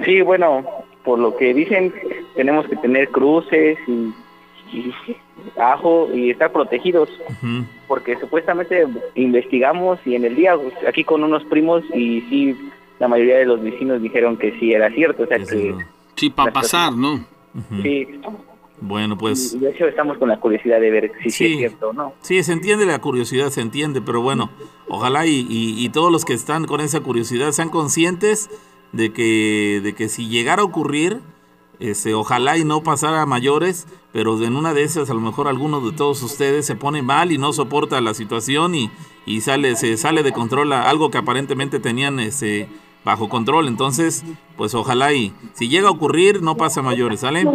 Sí, 0.06 0.22
bueno, 0.22 0.64
por 1.04 1.20
lo 1.20 1.36
que 1.36 1.54
dicen, 1.54 1.94
tenemos 2.36 2.68
que 2.68 2.76
tener 2.78 3.10
cruces 3.10 3.78
y 3.88 4.14
ajo 5.60 6.10
y 6.14 6.32
estar 6.32 6.52
protegidos 6.52 7.10
porque 7.88 8.18
supuestamente 8.18 8.86
investigamos 9.16 10.00
y 10.06 10.16
en 10.16 10.26
el 10.26 10.36
día 10.36 10.56
pues, 10.58 10.74
aquí 10.88 11.04
con 11.04 11.24
unos 11.24 11.44
primos 11.46 11.84
y 11.94 12.22
sí 12.30 12.58
la 13.00 13.08
mayoría 13.08 13.38
de 13.38 13.46
los 13.46 13.62
vecinos 13.62 14.02
dijeron 14.02 14.38
que 14.38 14.58
sí 14.60 14.74
era 14.74 14.90
cierto 14.92 15.24
o 15.24 15.28
sea 15.28 15.38
que 15.38 15.76
sí 16.16 16.30
para 16.30 16.52
pasar 16.52 16.94
no 16.94 17.26
sí. 17.82 18.08
Bueno, 18.80 19.18
pues... 19.18 19.60
De 19.60 19.72
hecho, 19.72 19.88
estamos 19.88 20.18
con 20.20 20.30
la 20.30 20.40
curiosidad 20.40 20.80
de 20.80 20.92
ver 20.92 21.12
si 21.24 21.30
es 21.30 21.36
cierto 21.58 21.90
o 21.90 21.94
no. 21.94 22.14
Sí, 22.22 22.44
se 22.44 22.54
entiende 22.54 22.86
la 22.86 23.00
curiosidad, 23.00 23.50
se 23.50 23.62
entiende, 23.62 24.02
pero 24.02 24.22
bueno, 24.22 24.52
ojalá 24.88 25.26
y, 25.26 25.48
y, 25.50 25.90
todos 25.90 26.12
los 26.12 26.26
que 26.26 26.34
están 26.34 26.66
con 26.66 26.80
esa 26.82 27.00
curiosidad 27.00 27.52
sean 27.54 27.70
conscientes 27.70 28.50
de 28.92 29.12
que, 29.12 29.82
de 29.84 29.96
que 29.96 30.10
si 30.10 30.30
llegara 30.30 30.62
a 30.62 30.66
ocurrir, 30.66 31.22
este, 31.80 32.14
ojalá 32.14 32.58
y 32.58 32.66
no 32.66 32.84
pasara 32.84 33.24
a 33.24 33.26
mayores, 33.26 33.88
pero 34.18 34.44
en 34.44 34.56
una 34.56 34.74
de 34.74 34.82
esas 34.82 35.12
a 35.12 35.14
lo 35.14 35.22
mejor 35.22 35.48
alguno 35.48 35.80
de 35.80 35.96
todos 35.96 36.24
ustedes 36.24 36.66
se 36.66 36.76
pone 36.76 37.04
mal 37.04 37.32
y 37.32 37.38
no 37.38 37.54
soporta 37.54 38.02
la 38.02 38.16
situación 38.16 38.74
y, 38.74 38.90
y 39.28 39.42
sale, 39.42 39.76
se 39.76 39.96
sale 39.96 40.24
de 40.24 40.32
control 40.32 40.74
a 40.74 40.90
algo 40.90 41.12
que 41.12 41.20
aparentemente 41.20 41.80
tenían 41.80 42.20
este, 42.20 42.68
bajo 43.06 43.30
control. 43.30 43.68
Entonces, 43.68 44.26
pues 44.56 44.74
ojalá 44.74 45.14
y 45.14 45.34
si 45.54 45.70
llega 45.70 45.90
a 45.90 45.92
ocurrir, 45.92 46.42
no 46.42 46.58
pasa 46.58 46.82
mayores, 46.82 47.20
¿sale? 47.20 47.46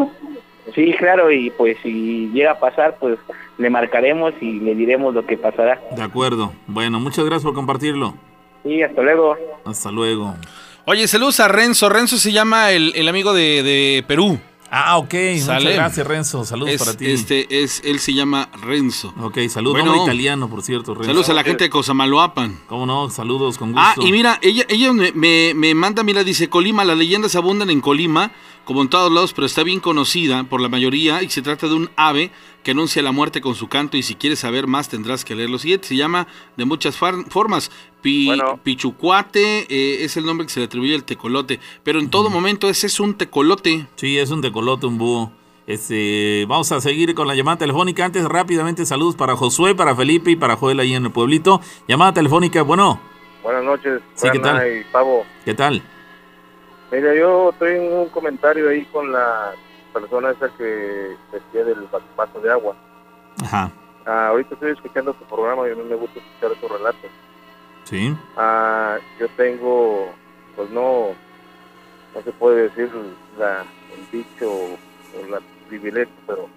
Sí, 0.72 0.94
claro, 1.00 1.32
y 1.32 1.50
pues 1.50 1.78
si 1.82 2.30
llega 2.32 2.52
a 2.52 2.60
pasar, 2.60 2.96
pues 3.00 3.18
le 3.58 3.68
marcaremos 3.68 4.32
y 4.40 4.60
le 4.60 4.76
diremos 4.76 5.12
lo 5.12 5.26
que 5.26 5.36
pasará. 5.36 5.82
De 5.96 6.02
acuerdo. 6.04 6.52
Bueno, 6.68 7.00
muchas 7.00 7.24
gracias 7.24 7.42
por 7.42 7.54
compartirlo. 7.54 8.14
Sí, 8.62 8.80
hasta 8.84 9.02
luego. 9.02 9.36
Hasta 9.64 9.90
luego. 9.90 10.36
Oye, 10.84 11.08
saludos 11.08 11.40
a 11.40 11.48
Renzo. 11.48 11.88
Renzo 11.88 12.18
se 12.18 12.30
llama 12.30 12.70
el, 12.70 12.92
el 12.94 13.08
amigo 13.08 13.32
de, 13.32 13.64
de 13.64 14.04
Perú. 14.06 14.38
Ah, 14.74 14.96
ok. 14.96 15.14
Muchas 15.34 15.62
gracias, 15.62 16.06
Renzo. 16.06 16.46
Saludos 16.46 16.76
para 16.78 16.96
ti. 16.96 17.04
Este 17.04 17.62
es, 17.62 17.82
él 17.84 18.00
se 18.00 18.14
llama 18.14 18.48
Renzo. 18.62 19.12
Ok, 19.20 19.36
saludos. 19.50 19.82
Bueno, 19.82 20.02
italiano, 20.02 20.48
por 20.48 20.62
cierto, 20.62 20.94
Renzo. 20.94 21.08
Saludos 21.08 21.28
a 21.28 21.34
la 21.34 21.44
gente 21.44 21.64
de 21.64 21.70
Cosamaloapan. 21.70 22.58
¿Cómo 22.68 22.86
no? 22.86 23.10
Saludos, 23.10 23.58
con 23.58 23.76
ah, 23.76 23.92
gusto. 23.94 24.02
Ah, 24.02 24.08
y 24.08 24.12
mira, 24.12 24.38
ella, 24.40 24.64
ella 24.70 24.90
me, 24.94 25.52
me 25.52 25.74
manda, 25.74 26.02
mira, 26.02 26.24
dice 26.24 26.48
Colima, 26.48 26.86
las 26.86 26.96
leyendas 26.96 27.36
abundan 27.36 27.68
en 27.68 27.82
Colima 27.82 28.32
como 28.64 28.82
en 28.82 28.88
todos 28.88 29.12
lados, 29.12 29.32
pero 29.32 29.46
está 29.46 29.62
bien 29.62 29.80
conocida 29.80 30.44
por 30.44 30.60
la 30.60 30.68
mayoría 30.68 31.22
y 31.22 31.28
se 31.28 31.42
trata 31.42 31.68
de 31.68 31.74
un 31.74 31.90
ave 31.96 32.30
que 32.62 32.72
anuncia 32.72 33.02
la 33.02 33.12
muerte 33.12 33.40
con 33.40 33.54
su 33.54 33.68
canto 33.68 33.96
y 33.96 34.02
si 34.02 34.14
quieres 34.14 34.40
saber 34.40 34.66
más 34.66 34.88
tendrás 34.88 35.24
que 35.24 35.34
leer 35.34 35.50
lo 35.50 35.58
siguiente. 35.58 35.88
Se 35.88 35.96
llama 35.96 36.26
de 36.56 36.64
muchas 36.64 36.96
formas. 36.96 37.70
Pichucuate 38.02 39.66
eh, 39.68 40.04
es 40.04 40.16
el 40.16 40.26
nombre 40.26 40.46
que 40.46 40.52
se 40.52 40.60
le 40.60 40.66
atribuye 40.66 40.94
al 40.94 41.04
tecolote, 41.04 41.60
pero 41.84 42.00
en 42.00 42.10
todo 42.10 42.30
momento 42.30 42.68
ese 42.68 42.86
es 42.86 43.00
un 43.00 43.14
tecolote. 43.14 43.86
Sí, 43.96 44.18
es 44.18 44.30
un 44.30 44.42
tecolote, 44.42 44.86
un 44.86 44.98
búho. 44.98 45.32
Este, 45.66 46.44
vamos 46.48 46.72
a 46.72 46.80
seguir 46.80 47.14
con 47.14 47.28
la 47.28 47.34
llamada 47.34 47.58
telefónica. 47.58 48.04
Antes, 48.04 48.24
rápidamente, 48.24 48.84
saludos 48.84 49.14
para 49.14 49.36
Josué, 49.36 49.74
para 49.74 49.94
Felipe 49.94 50.32
y 50.32 50.36
para 50.36 50.56
Joel 50.56 50.80
ahí 50.80 50.94
en 50.94 51.04
el 51.04 51.12
pueblito. 51.12 51.60
Llamada 51.86 52.12
telefónica, 52.12 52.62
bueno. 52.62 53.00
Buenas 53.42 53.64
noches. 53.64 54.02
Sí, 54.14 54.28
¿qué 54.32 54.38
tal? 54.38 54.60
¿Qué 55.44 55.54
tal? 55.54 55.82
Mira, 56.90 57.14
yo 57.14 57.50
estoy 57.50 57.76
en 57.76 57.92
un 57.92 58.08
comentario 58.08 58.68
ahí 58.68 58.84
con 58.86 59.10
la 59.12 59.54
persona 59.92 60.30
esa 60.30 60.48
que 60.56 61.16
decía 61.32 61.64
del 61.64 61.88
vaso 62.16 62.40
de 62.40 62.50
agua. 62.50 62.74
Ajá. 63.42 63.70
Ah, 64.06 64.28
ahorita 64.28 64.54
estoy 64.54 64.72
escuchando 64.72 65.14
tu 65.14 65.24
programa 65.24 65.68
y 65.68 65.72
a 65.72 65.74
mí 65.74 65.82
me 65.84 65.94
gusta 65.94 66.18
escuchar 66.18 66.60
tu 66.60 66.68
relato. 66.68 67.08
Sí. 67.84 68.16
Ah, 68.36 68.98
yo 69.18 69.28
tengo, 69.30 70.08
pues 70.56 70.70
no, 70.70 71.08
no 72.14 72.22
se 72.22 72.32
puede 72.32 72.68
decir 72.68 72.90
la, 73.38 73.64
el 73.94 74.10
dicho 74.10 74.50
o 74.50 75.30
la 75.30 75.40
privilegio, 75.68 76.14
pero 76.26 76.48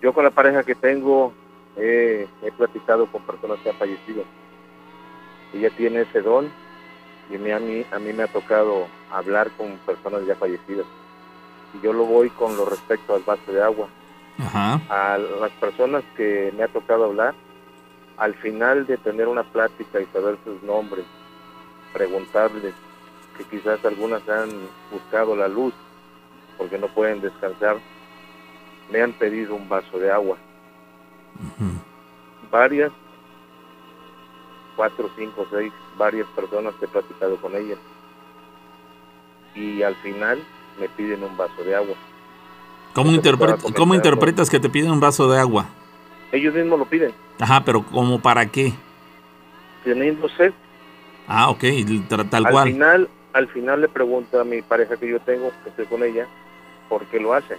yo 0.00 0.12
con 0.12 0.24
la 0.24 0.30
pareja 0.30 0.62
que 0.62 0.74
tengo 0.74 1.32
he 1.76 2.26
platicado 2.56 3.06
con 3.06 3.22
personas 3.22 3.58
que 3.60 3.70
han 3.70 3.76
fallecido. 3.76 4.24
Ella 5.52 5.70
tiene 5.70 6.02
ese 6.02 6.20
don 6.20 6.50
y 7.30 7.36
a 7.50 7.58
mí, 7.58 7.86
a 7.90 7.98
mí 7.98 8.12
me 8.12 8.24
ha 8.24 8.28
tocado 8.28 8.86
hablar 9.10 9.50
con 9.52 9.76
personas 9.78 10.26
ya 10.26 10.34
fallecidas. 10.34 10.86
Y 11.74 11.84
yo 11.84 11.92
lo 11.92 12.04
voy 12.04 12.30
con 12.30 12.56
lo 12.56 12.64
respecto 12.64 13.14
al 13.14 13.22
vaso 13.22 13.52
de 13.52 13.62
agua. 13.62 13.88
A 14.88 15.18
las 15.18 15.50
personas 15.52 16.02
que 16.16 16.52
me 16.56 16.64
ha 16.64 16.68
tocado 16.68 17.04
hablar, 17.04 17.34
al 18.16 18.34
final 18.34 18.86
de 18.86 18.96
tener 18.98 19.28
una 19.28 19.44
plática 19.44 20.00
y 20.00 20.06
saber 20.06 20.38
sus 20.44 20.62
nombres, 20.62 21.04
preguntarles 21.92 22.74
que 23.36 23.44
quizás 23.44 23.84
algunas 23.84 24.28
han 24.28 24.50
buscado 24.90 25.36
la 25.36 25.48
luz 25.48 25.74
porque 26.58 26.78
no 26.78 26.88
pueden 26.88 27.20
descansar, 27.20 27.76
me 28.90 29.02
han 29.02 29.12
pedido 29.12 29.54
un 29.54 29.68
vaso 29.68 29.98
de 29.98 30.10
agua. 30.10 30.36
Varias, 32.50 32.92
cuatro, 34.76 35.10
cinco, 35.16 35.46
seis, 35.50 35.72
varias 35.96 36.26
personas 36.28 36.74
que 36.74 36.84
he 36.84 36.88
platicado 36.88 37.36
con 37.36 37.54
ellas 37.56 37.78
y 39.54 39.82
al 39.82 39.94
final 39.96 40.42
me 40.78 40.88
piden 40.88 41.22
un 41.22 41.36
vaso 41.36 41.62
de 41.62 41.74
agua. 41.74 41.94
¿Cómo, 42.92 43.10
¿cómo 43.74 43.94
interpretas 43.94 44.48
que 44.48 44.60
te 44.60 44.68
piden 44.68 44.92
un 44.92 45.00
vaso 45.00 45.28
de 45.28 45.38
agua? 45.38 45.66
Ellos 46.32 46.54
mismos 46.54 46.78
lo 46.78 46.84
piden. 46.84 47.12
Ajá, 47.40 47.64
pero 47.64 47.82
¿como 47.84 48.20
para 48.20 48.46
qué? 48.46 48.72
Teniendo 49.82 50.28
sed. 50.30 50.52
Ah, 51.26 51.50
ok, 51.50 51.64
tal 52.28 52.46
al 52.46 52.64
Final, 52.64 53.08
al 53.32 53.48
final 53.48 53.80
le 53.80 53.88
pregunto 53.88 54.40
a 54.40 54.44
mi 54.44 54.62
pareja 54.62 54.96
que 54.96 55.08
yo 55.08 55.20
tengo, 55.20 55.50
que 55.62 55.70
estoy 55.70 55.86
con 55.86 56.02
ella, 56.02 56.26
por 56.88 57.04
qué 57.06 57.18
lo 57.18 57.34
hace. 57.34 57.56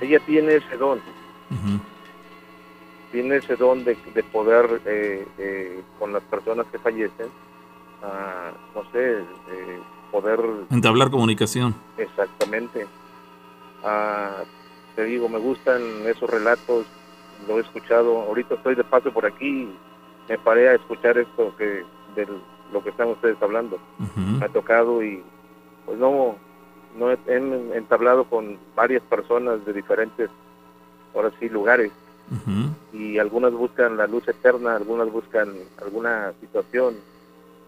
Ella 0.00 0.18
tiene 0.20 0.56
ese 0.56 0.76
don. 0.76 1.00
Tiene 3.12 3.36
ese 3.36 3.56
don 3.56 3.84
de, 3.84 3.96
de 4.14 4.22
poder, 4.24 4.80
eh, 4.86 5.26
eh, 5.38 5.82
con 5.98 6.12
las 6.12 6.22
personas 6.22 6.66
que 6.72 6.78
fallecen, 6.78 7.26
ah, 8.02 8.50
no 8.74 8.82
sé, 8.90 9.18
eh, 9.18 9.78
poder... 10.12 10.38
Entablar 10.70 11.10
comunicación. 11.10 11.74
Exactamente. 11.96 12.86
Ah, 13.82 14.44
te 14.94 15.04
digo, 15.04 15.28
me 15.28 15.38
gustan 15.38 15.82
esos 16.06 16.30
relatos, 16.30 16.86
lo 17.48 17.58
he 17.58 17.62
escuchado, 17.62 18.20
ahorita 18.22 18.54
estoy 18.54 18.76
de 18.76 18.84
paso 18.84 19.10
por 19.10 19.26
aquí, 19.26 19.68
me 20.28 20.38
paré 20.38 20.68
a 20.68 20.74
escuchar 20.74 21.18
esto 21.18 21.54
que 21.56 21.82
de 22.14 22.28
lo 22.72 22.82
que 22.82 22.90
están 22.90 23.08
ustedes 23.08 23.36
hablando. 23.42 23.78
Me 24.16 24.44
ha 24.44 24.48
tocado 24.48 25.02
y 25.02 25.22
pues 25.84 25.98
no, 25.98 26.36
no 26.96 27.10
he, 27.10 27.18
entablado 27.76 28.24
con 28.24 28.58
varias 28.76 29.02
personas 29.02 29.64
de 29.64 29.72
diferentes, 29.72 30.30
ahora 31.14 31.32
sí, 31.40 31.48
lugares. 31.48 31.90
Y 32.92 33.18
algunas 33.18 33.52
buscan 33.52 33.96
la 33.96 34.06
luz 34.06 34.26
eterna, 34.26 34.76
algunas 34.76 35.10
buscan 35.10 35.52
alguna 35.82 36.32
situación, 36.40 36.94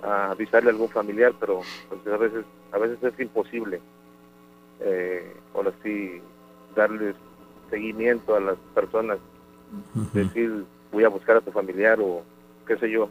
a 0.03 0.31
avisarle 0.33 0.71
a 0.71 0.73
algún 0.73 0.89
familiar, 0.89 1.33
pero 1.39 1.61
pues, 1.89 2.07
a 2.07 2.17
veces 2.17 2.45
a 2.73 2.79
veces 2.79 3.03
es 3.03 3.21
imposible. 3.21 3.81
Eh, 4.81 5.33
ahora 5.55 5.73
sí, 5.83 6.21
darles 6.75 7.15
seguimiento 7.71 8.35
a 8.35 8.41
las 8.41 8.57
personas, 8.75 9.19
decir 10.13 10.65
voy 10.93 11.05
a 11.05 11.09
buscar 11.09 11.37
a 11.37 11.41
tu 11.41 11.51
familiar 11.51 11.99
o 12.01 12.23
qué 12.67 12.77
sé 12.77 12.91
yo, 12.91 13.09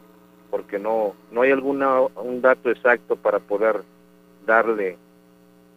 porque 0.50 0.78
no 0.78 1.14
no 1.32 1.42
hay 1.42 1.50
alguna 1.50 2.00
un 2.00 2.40
dato 2.40 2.70
exacto 2.70 3.16
para 3.16 3.38
poder 3.38 3.82
darle 4.46 4.96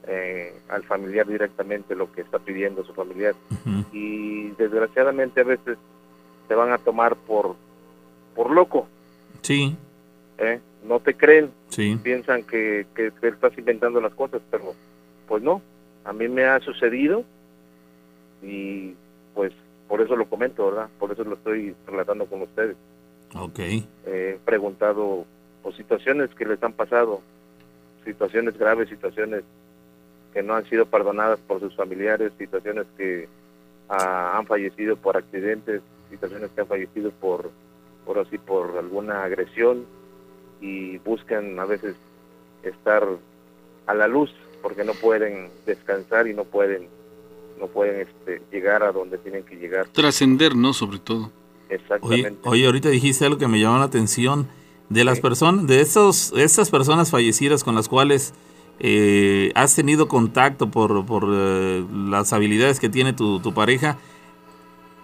eh, 0.08 0.54
al 0.70 0.84
familiar 0.84 1.28
directamente 1.28 1.96
lo 1.96 2.12
que 2.12 2.22
está 2.22 2.40
pidiendo 2.40 2.84
su 2.86 2.94
familiar 2.94 3.36
y 3.92 4.50
desgraciadamente 4.52 5.42
a 5.42 5.46
veces 5.46 5.78
te 6.48 6.56
van 6.56 6.72
a 6.72 6.78
tomar 6.78 7.16
por, 7.16 7.56
por 8.36 8.52
loco, 8.52 8.88
Sí, 9.42 9.76
¿eh? 10.38 10.60
No 10.84 11.00
te 11.00 11.16
creen, 11.16 11.52
sí. 11.70 12.00
piensan 12.02 12.44
que, 12.44 12.86
que, 12.96 13.12
que 13.20 13.28
estás 13.28 13.58
inventando 13.58 14.00
las 14.00 14.14
cosas, 14.14 14.42
pero 14.50 14.74
pues 15.28 15.44
no, 15.44 15.62
a 16.06 16.14
mí 16.14 16.28
me 16.28 16.46
ha 16.46 16.60
sucedido 16.62 17.24
y 18.42 18.94
pues 19.34 19.54
por 19.88 20.02
eso 20.02 20.16
lo 20.16 20.28
comento, 20.28 20.66
¿verdad? 20.68 20.90
Por 21.00 21.12
eso 21.12 21.24
lo 21.24 21.36
estoy 21.36 21.76
relatando 21.86 22.26
con 22.26 22.42
ustedes. 22.42 22.76
Ok. 23.36 23.60
He 24.06 24.40
preguntado 24.46 25.26
por 25.62 25.76
situaciones 25.76 26.30
que 26.34 26.46
les 26.46 26.62
han 26.64 26.74
pasado, 26.74 27.22
situaciones 28.06 28.58
graves, 28.58 28.90
situaciones 28.90 29.44
que 30.34 30.44
no 30.44 30.56
han 30.56 30.66
sido 30.70 30.86
perdonadas 30.86 31.40
por 31.40 31.60
sus 31.60 31.76
familiares, 31.76 32.32
situaciones 32.38 32.86
que 32.98 33.28
ah, 33.90 34.38
han 34.38 34.46
fallecido 34.46 34.96
por 34.96 35.18
accidentes, 35.18 35.82
situaciones 36.10 36.52
que 36.52 36.62
han 36.62 36.68
fallecido 36.68 37.12
por, 37.12 37.52
por 38.06 38.20
así, 38.20 38.38
por 38.38 38.78
alguna 38.78 39.24
agresión 39.24 39.86
y 40.62 40.98
buscan 41.00 41.60
a 41.60 41.66
veces 41.66 41.96
estar 42.64 43.08
a 43.86 43.94
la 43.94 44.08
luz 44.08 44.32
porque 44.62 44.84
no 44.84 44.94
pueden 44.94 45.50
descansar 45.66 46.28
y 46.28 46.34
no 46.34 46.44
pueden 46.44 46.88
no 47.60 47.68
pueden 47.68 48.02
este, 48.02 48.42
llegar 48.52 48.84
a 48.84 48.92
donde 48.92 49.18
tienen 49.18 49.44
que 49.44 49.56
llegar 49.56 49.88
Trascender, 49.88 50.56
¿no? 50.56 50.74
Sobre 50.74 51.00
todo. 51.00 51.32
Exactamente 51.70 52.38
oye, 52.44 52.66
ahorita 52.66 52.90
dijiste 52.90 53.26
algo 53.26 53.38
que 53.38 53.48
me 53.48 53.60
llamó 53.60 53.80
la 53.80 53.86
atención. 53.86 54.48
De 54.90 55.04
las 55.04 55.20
personas, 55.20 55.68
de 55.68 55.82
esos, 55.82 56.32
esas 56.38 56.70
personas 56.70 57.12
fallecidas 57.12 57.66
con 57.66 57.76
las 57.76 57.90
cuales 57.90 58.34
eh, 58.80 59.52
has 59.54 59.76
tenido 59.76 60.08
contacto 60.08 60.72
por, 60.72 61.06
por 61.06 61.28
eh, 61.30 61.84
las 61.92 62.32
habilidades 62.32 62.80
que 62.80 62.88
tiene 62.88 63.12
tu, 63.12 63.42
tu 63.42 63.54
pareja, 63.54 63.98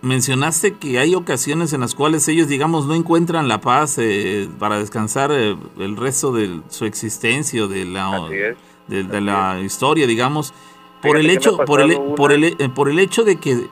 mencionaste 0.04 0.74
que 0.76 1.00
hay 1.00 1.16
ocasiones 1.16 1.72
en 1.74 1.80
las 1.82 1.96
cuales 1.96 2.28
ellos, 2.28 2.48
digamos, 2.50 2.86
no 2.86 2.94
encuentran 2.94 3.48
la 3.48 3.62
paz 3.62 3.98
eh, 3.98 4.50
para 4.60 4.78
descansar 4.78 5.32
eh, 5.32 5.56
el 5.80 5.96
resto 5.96 6.34
de 6.34 6.62
su 6.70 6.86
existencia 6.86 7.64
o 7.64 7.68
de 7.70 7.86
la, 7.86 8.28
es. 8.30 8.58
de, 8.90 9.04
de 9.04 9.22
la 9.22 9.60
historia, 9.62 10.06
digamos, 10.06 10.54
por 11.02 11.18
Fíjate 11.18 11.20
el 11.22 11.30
hecho, 11.38 11.58
por 11.58 11.82
el, 11.82 11.98
por 12.18 12.32
el, 12.34 12.44
eh, 12.44 12.70
por 12.76 12.90
el 12.90 13.00
hecho 13.00 13.24
de 13.24 13.38
que 13.38 13.68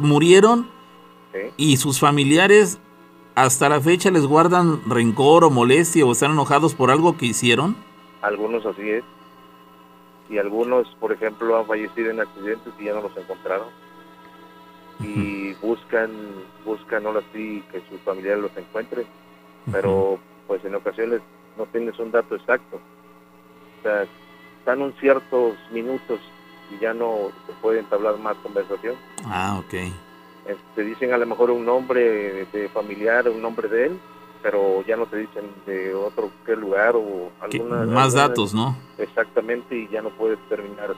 murieron 0.00 0.68
Sí. 1.32 1.38
y 1.56 1.76
sus 1.76 2.00
familiares 2.00 2.80
hasta 3.36 3.68
la 3.68 3.80
fecha 3.80 4.10
les 4.10 4.26
guardan 4.26 4.82
rencor 4.90 5.44
o 5.44 5.50
molestia 5.50 6.04
o 6.04 6.10
están 6.10 6.32
enojados 6.32 6.74
por 6.74 6.90
algo 6.90 7.16
que 7.16 7.26
hicieron. 7.26 7.76
algunos 8.20 8.66
así 8.66 8.82
es. 8.90 9.04
Y 10.28 10.38
algunos 10.38 10.88
por 10.98 11.12
ejemplo 11.12 11.56
han 11.58 11.66
fallecido 11.66 12.10
en 12.10 12.20
accidentes 12.20 12.72
y 12.80 12.84
ya 12.84 12.94
no 12.94 13.02
los 13.02 13.16
encontraron 13.16 13.68
y 15.02 15.54
buscan 15.62 16.10
buscan 16.64 17.06
ahora 17.06 17.22
sí 17.32 17.62
que 17.72 17.80
sus 17.88 18.00
familiares 18.02 18.42
los 18.42 18.56
encuentren 18.56 19.06
pero 19.72 20.18
pues 20.46 20.64
en 20.64 20.74
ocasiones 20.74 21.20
no 21.56 21.66
tienes 21.66 21.98
un 21.98 22.10
dato 22.10 22.34
exacto 22.34 22.76
o 22.76 23.82
sea 23.82 24.06
están 24.58 24.82
un 24.82 24.92
ciertos 24.94 25.56
minutos 25.72 26.20
y 26.70 26.78
ya 26.78 26.92
no 26.94 27.30
se 27.46 27.52
puede 27.62 27.80
entablar 27.80 28.18
más 28.18 28.36
conversación 28.38 28.94
Ah, 29.26 29.58
ok. 29.58 29.74
te 30.74 30.84
dicen 30.84 31.12
a 31.12 31.18
lo 31.18 31.26
mejor 31.26 31.50
un 31.50 31.64
nombre 31.64 32.46
de 32.46 32.68
familiar 32.70 33.28
un 33.28 33.40
nombre 33.42 33.68
de 33.68 33.86
él 33.86 33.98
pero 34.42 34.82
ya 34.86 34.96
no 34.96 35.06
te 35.06 35.18
dicen 35.18 35.44
de 35.66 35.94
otro 35.94 36.30
qué 36.46 36.56
lugar 36.56 36.96
o 36.96 37.30
alguna 37.40 37.84
más 37.84 38.06
alguna- 38.14 38.28
datos, 38.28 38.54
¿no? 38.54 38.74
exactamente 38.98 39.76
y 39.76 39.88
ya 39.88 40.00
no 40.02 40.10
puedes 40.10 40.38
terminar 40.48 40.94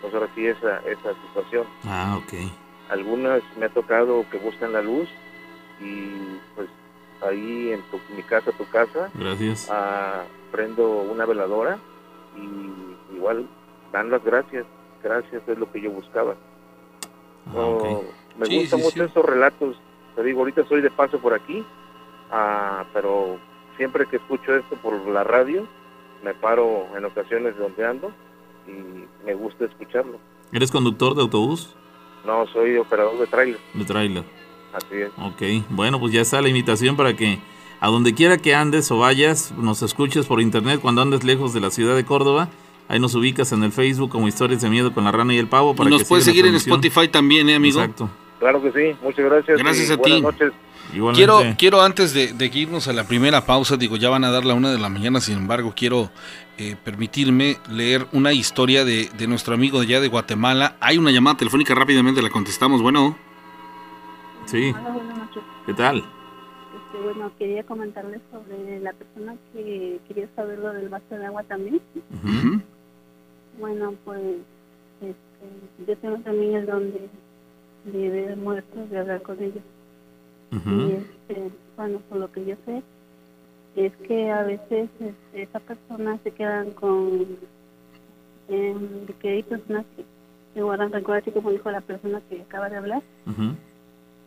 pues 0.00 0.12
ahora 0.14 0.28
sí 0.34 0.46
esa 0.46 0.78
esa 0.78 1.14
situación 1.26 1.66
Ah, 1.84 2.18
ok. 2.20 2.32
Algunas 2.90 3.42
me 3.58 3.66
ha 3.66 3.68
tocado 3.70 4.24
que 4.30 4.38
buscan 4.38 4.72
la 4.72 4.82
luz 4.82 5.08
y 5.80 6.10
pues 6.54 6.68
ahí 7.22 7.70
en 7.72 7.82
tu, 7.90 7.98
mi 8.14 8.22
casa 8.22 8.50
tu 8.52 8.68
casa 8.68 9.10
Gracias. 9.14 9.68
ah, 9.70 10.22
prendo 10.50 10.88
una 11.02 11.24
veladora 11.26 11.78
y 12.36 13.14
igual 13.16 13.46
dan 13.92 14.10
las 14.10 14.22
gracias 14.24 14.66
gracias 15.02 15.42
es 15.46 15.58
lo 15.58 15.70
que 15.70 15.80
yo 15.80 15.90
buscaba 15.90 16.34
Ah, 17.54 17.98
me 18.38 18.46
Sí, 18.46 18.58
gustan 18.60 18.78
sí, 18.80 18.84
mucho 18.84 19.04
sí. 19.04 19.10
esos 19.10 19.24
relatos 19.24 19.76
te 20.14 20.22
digo 20.22 20.40
ahorita 20.40 20.64
soy 20.66 20.80
de 20.82 20.90
paso 20.90 21.18
por 21.18 21.34
aquí 21.34 21.64
ah, 22.30 22.84
pero 22.92 23.38
siempre 23.76 24.06
que 24.06 24.16
escucho 24.16 24.54
esto 24.54 24.76
por 24.76 24.94
la 25.08 25.24
radio 25.24 25.66
me 26.22 26.34
paro 26.34 26.86
en 26.96 27.04
ocasiones 27.04 27.56
donde 27.58 27.84
ando 27.86 28.10
y 28.66 29.04
me 29.24 29.34
gusta 29.34 29.64
escucharlo 29.64 30.18
¿Eres 30.52 30.70
conductor 30.70 31.14
de 31.14 31.22
autobús? 31.22 31.74
No 32.24 32.46
soy 32.52 32.76
operador 32.76 33.18
de 33.18 33.26
trailer 33.26 33.58
De 33.74 33.84
tráiler. 33.84 34.24
así 34.72 34.94
es 34.96 35.10
Ok. 35.18 35.64
Bueno, 35.70 35.98
pues 36.00 36.12
ya 36.12 36.20
está 36.20 36.40
la 36.42 36.48
invitación 36.48 36.96
para 36.96 37.14
que 37.16 37.38
a 37.80 37.88
donde 37.88 38.14
quiera 38.14 38.36
que 38.38 38.54
andes 38.54 38.90
o 38.90 38.98
vayas, 38.98 39.52
nos 39.56 39.82
escuches 39.82 40.26
por 40.26 40.40
internet 40.40 40.80
cuando 40.82 41.00
andes 41.02 41.24
lejos 41.24 41.54
de 41.54 41.60
la 41.60 41.70
ciudad 41.70 41.96
de 41.96 42.04
Córdoba. 42.04 42.48
Ahí 42.88 42.98
nos 42.98 43.14
ubicas 43.14 43.52
en 43.52 43.62
el 43.62 43.72
Facebook 43.72 44.10
como 44.10 44.26
Historias 44.28 44.60
de 44.62 44.68
Miedo 44.68 44.92
con 44.92 45.04
la 45.04 45.12
Rana 45.12 45.32
y 45.32 45.38
el 45.38 45.46
Pavo. 45.46 45.74
Para 45.76 45.88
Y 45.88 45.92
nos 45.92 46.02
que 46.02 46.08
puedes 46.08 46.24
seguir 46.24 46.44
en. 46.44 46.56
Spotify 46.56 47.08
también, 47.08 47.48
¿eh, 47.48 47.54
amigo? 47.54 47.80
Exacto. 47.80 48.10
Claro 48.40 48.60
que 48.62 48.72
sí, 48.72 48.96
muchas 49.02 49.24
gracias. 49.24 49.58
Gracias 49.58 49.88
y 49.88 49.92
a 49.92 49.96
buenas 49.96 50.16
ti. 50.16 50.22
noches. 50.22 50.52
Igualmente. 50.92 51.16
Quiero, 51.32 51.56
quiero 51.56 51.82
antes 51.82 52.12
de, 52.12 52.32
de 52.32 52.46
irnos 52.52 52.88
a 52.88 52.92
la 52.92 53.04
primera 53.04 53.46
pausa, 53.46 53.76
digo, 53.76 53.96
ya 53.96 54.08
van 54.10 54.24
a 54.24 54.30
dar 54.32 54.44
la 54.44 54.54
una 54.54 54.72
de 54.72 54.78
la 54.78 54.88
mañana, 54.88 55.20
sin 55.20 55.36
embargo, 55.38 55.72
quiero 55.76 56.10
eh, 56.60 56.76
permitirme 56.84 57.56
leer 57.70 58.06
una 58.12 58.34
historia 58.34 58.84
de, 58.84 59.08
de 59.16 59.26
nuestro 59.26 59.54
amigo 59.54 59.80
de 59.80 59.86
allá 59.86 60.00
de 60.00 60.08
Guatemala. 60.08 60.76
Hay 60.80 60.98
una 60.98 61.10
llamada 61.10 61.38
telefónica, 61.38 61.74
rápidamente 61.74 62.20
la 62.20 62.28
contestamos. 62.28 62.82
Bueno, 62.82 63.16
Sí. 64.44 64.70
Hola, 64.78 64.90
buenas 64.90 65.16
noches. 65.18 65.42
¿Qué 65.64 65.72
tal? 65.74 65.98
Este, 65.98 67.02
bueno, 67.04 67.30
quería 67.38 67.62
comentarles 67.64 68.20
sobre 68.30 68.80
la 68.80 68.92
persona 68.92 69.36
que 69.54 70.00
quería 70.08 70.28
saber 70.36 70.58
lo 70.58 70.72
del 70.72 70.88
vaso 70.90 71.04
de 71.10 71.24
agua 71.26 71.42
también. 71.44 71.80
Bueno, 73.58 73.94
pues 74.04 74.20
este, 75.00 75.86
yo 75.86 75.96
tengo 75.98 76.16
también 76.18 76.56
el 76.56 76.66
don 76.66 76.92
de, 76.92 77.08
de 77.92 78.08
ver 78.10 78.36
muertos, 78.36 78.90
de 78.90 78.98
hablar 78.98 79.22
con 79.22 79.42
ellos. 79.42 79.62
Y 80.50 80.92
este, 80.92 81.50
bueno, 81.76 82.00
por 82.08 82.18
lo 82.18 82.32
que 82.32 82.44
yo 82.44 82.56
sé, 82.66 82.82
es 83.76 83.92
que 84.06 84.30
a 84.30 84.42
veces 84.42 84.90
este, 84.98 85.42
esa 85.42 85.60
persona 85.60 86.18
se 86.22 86.30
quedan 86.32 86.70
con 86.72 87.26
eh, 88.48 88.76
de 89.06 89.12
que 89.14 89.28
hay 89.28 89.42
personas 89.42 89.84
que, 89.96 90.04
que 90.54 90.62
guardan 90.62 90.92
rencor, 90.92 91.22
como 91.32 91.50
dijo 91.50 91.70
la 91.70 91.80
persona 91.80 92.20
que 92.28 92.42
acaba 92.42 92.68
de 92.68 92.76
hablar. 92.76 93.02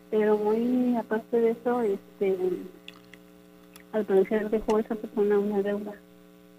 Pero 0.10 0.38
muy 0.38 0.96
aparte 0.96 1.40
de 1.40 1.52
eso, 1.52 1.82
este, 1.82 2.38
al 3.92 4.06
parecer 4.06 4.50
dejó 4.50 4.80
esa 4.80 4.96
persona 4.96 5.40
una 5.40 5.62
deuda, 5.62 5.94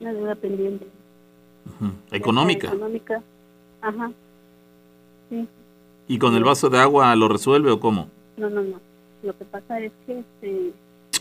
una 0.00 0.12
deuda 0.12 0.34
pendiente. 0.34 0.86
Económica. 2.10 2.66
Económica, 2.68 3.22
ajá. 3.80 4.12
Sí, 5.30 5.48
¿Y 6.06 6.18
con 6.18 6.34
el 6.34 6.44
vaso 6.44 6.68
de 6.68 6.78
agua 6.78 7.14
lo 7.16 7.28
resuelve 7.28 7.70
o 7.70 7.80
cómo? 7.80 8.08
no, 8.36 8.50
no, 8.50 8.62
no. 8.62 8.80
Lo 9.22 9.36
que 9.38 9.44
pasa 9.46 9.80
es 9.80 9.90
que, 10.06 10.18
este, 10.18 10.68
es 10.68 10.74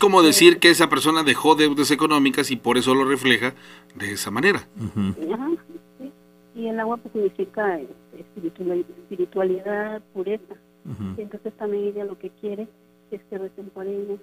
como 0.04 0.22
decir 0.22 0.58
que 0.58 0.68
esa 0.68 0.90
persona 0.90 1.22
dejó 1.22 1.54
deudas 1.54 1.90
económicas 1.90 2.50
y 2.50 2.56
por 2.56 2.76
eso 2.76 2.94
lo 2.94 3.06
refleja 3.06 3.54
de 3.94 4.12
esa 4.12 4.30
manera. 4.30 4.68
Ajá, 4.78 5.50
sí. 5.98 6.12
Y 6.54 6.66
el 6.68 6.78
agua 6.78 6.98
pues 6.98 7.10
significa 7.14 7.80
este, 7.80 8.20
espiritual- 8.20 8.84
espiritualidad, 8.98 10.02
pureza. 10.12 10.54
Entonces 11.16 11.54
también 11.56 11.84
ella 11.84 12.04
lo 12.04 12.18
que 12.18 12.28
quiere 12.28 12.68
es 13.10 13.22
que 13.30 13.38
recen 13.38 13.70
por 13.70 13.86
ella, 13.86 14.16